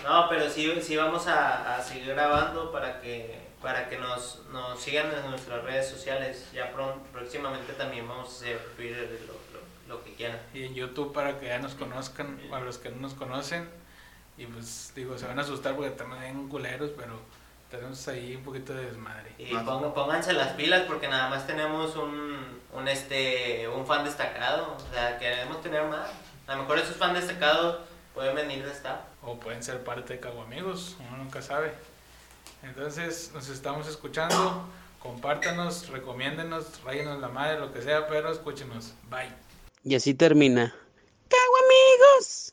No, 0.02 0.28
pero 0.30 0.48
sí, 0.48 0.80
sí 0.82 0.96
vamos 0.96 1.26
a, 1.26 1.76
a 1.76 1.82
seguir 1.82 2.08
grabando 2.14 2.72
para 2.72 3.00
que 3.00 3.46
para 3.60 3.88
que 3.88 3.98
nos, 3.98 4.44
nos 4.52 4.80
sigan 4.80 5.10
en 5.12 5.30
nuestras 5.30 5.62
redes 5.64 5.88
sociales. 5.88 6.48
Ya 6.52 6.72
pronto, 6.72 7.04
próximamente 7.12 7.72
también 7.72 8.06
vamos 8.08 8.28
a 8.28 8.36
hacer 8.36 8.58
Twitter, 8.76 9.08
lo, 9.26 9.32
lo, 9.32 9.37
lo 9.88 10.04
que 10.04 10.14
quieran. 10.14 10.38
Y 10.54 10.64
en 10.64 10.74
YouTube 10.74 11.12
para 11.12 11.40
que 11.40 11.46
ya 11.46 11.58
nos 11.58 11.74
conozcan, 11.74 12.38
a 12.52 12.60
los 12.60 12.78
que 12.78 12.90
no 12.90 12.96
nos 12.98 13.14
conocen. 13.14 13.68
Y 14.36 14.46
pues 14.46 14.92
digo, 14.94 15.18
se 15.18 15.26
van 15.26 15.38
a 15.38 15.42
asustar 15.42 15.74
porque 15.74 15.90
también 15.90 16.22
hay 16.22 16.48
culeros, 16.48 16.90
pero 16.96 17.18
tenemos 17.70 18.06
ahí 18.08 18.36
un 18.36 18.42
poquito 18.44 18.72
de 18.74 18.86
desmadre. 18.86 19.32
Y 19.38 19.52
Más. 19.52 19.64
pongan- 19.64 19.92
pónganse 19.94 20.32
las 20.32 20.52
pilas 20.52 20.82
porque 20.86 21.08
nada 21.08 21.28
más 21.28 21.46
tenemos 21.46 21.96
un, 21.96 22.60
un, 22.72 22.88
este, 22.88 23.66
un 23.68 23.84
fan 23.86 24.04
destacado. 24.04 24.76
O 24.76 24.94
sea, 24.94 25.18
queremos 25.18 25.60
tener 25.60 25.82
más. 25.84 26.08
A 26.46 26.54
lo 26.54 26.62
mejor 26.62 26.78
esos 26.78 26.96
fans 26.96 27.14
destacados 27.14 27.80
pueden 28.14 28.34
venir 28.36 28.64
de 28.64 28.70
staff. 28.72 29.00
O 29.22 29.38
pueden 29.40 29.62
ser 29.62 29.82
parte 29.84 30.14
de 30.14 30.20
Caguamigos, 30.20 30.96
uno 31.08 31.16
nunca 31.18 31.42
sabe. 31.42 31.72
Entonces, 32.62 33.30
nos 33.34 33.48
estamos 33.48 33.86
escuchando. 33.88 34.64
Compártanos, 35.00 35.88
recomiéndenos, 35.90 36.82
rayenos 36.84 37.20
la 37.20 37.28
madre, 37.28 37.60
lo 37.60 37.72
que 37.72 37.82
sea, 37.82 38.08
pero 38.08 38.30
escúchenos. 38.32 38.94
Bye. 39.10 39.28
Y 39.84 39.94
así 39.94 40.14
termina. 40.14 40.74
¡Cago 41.28 41.56
amigos! 41.64 42.52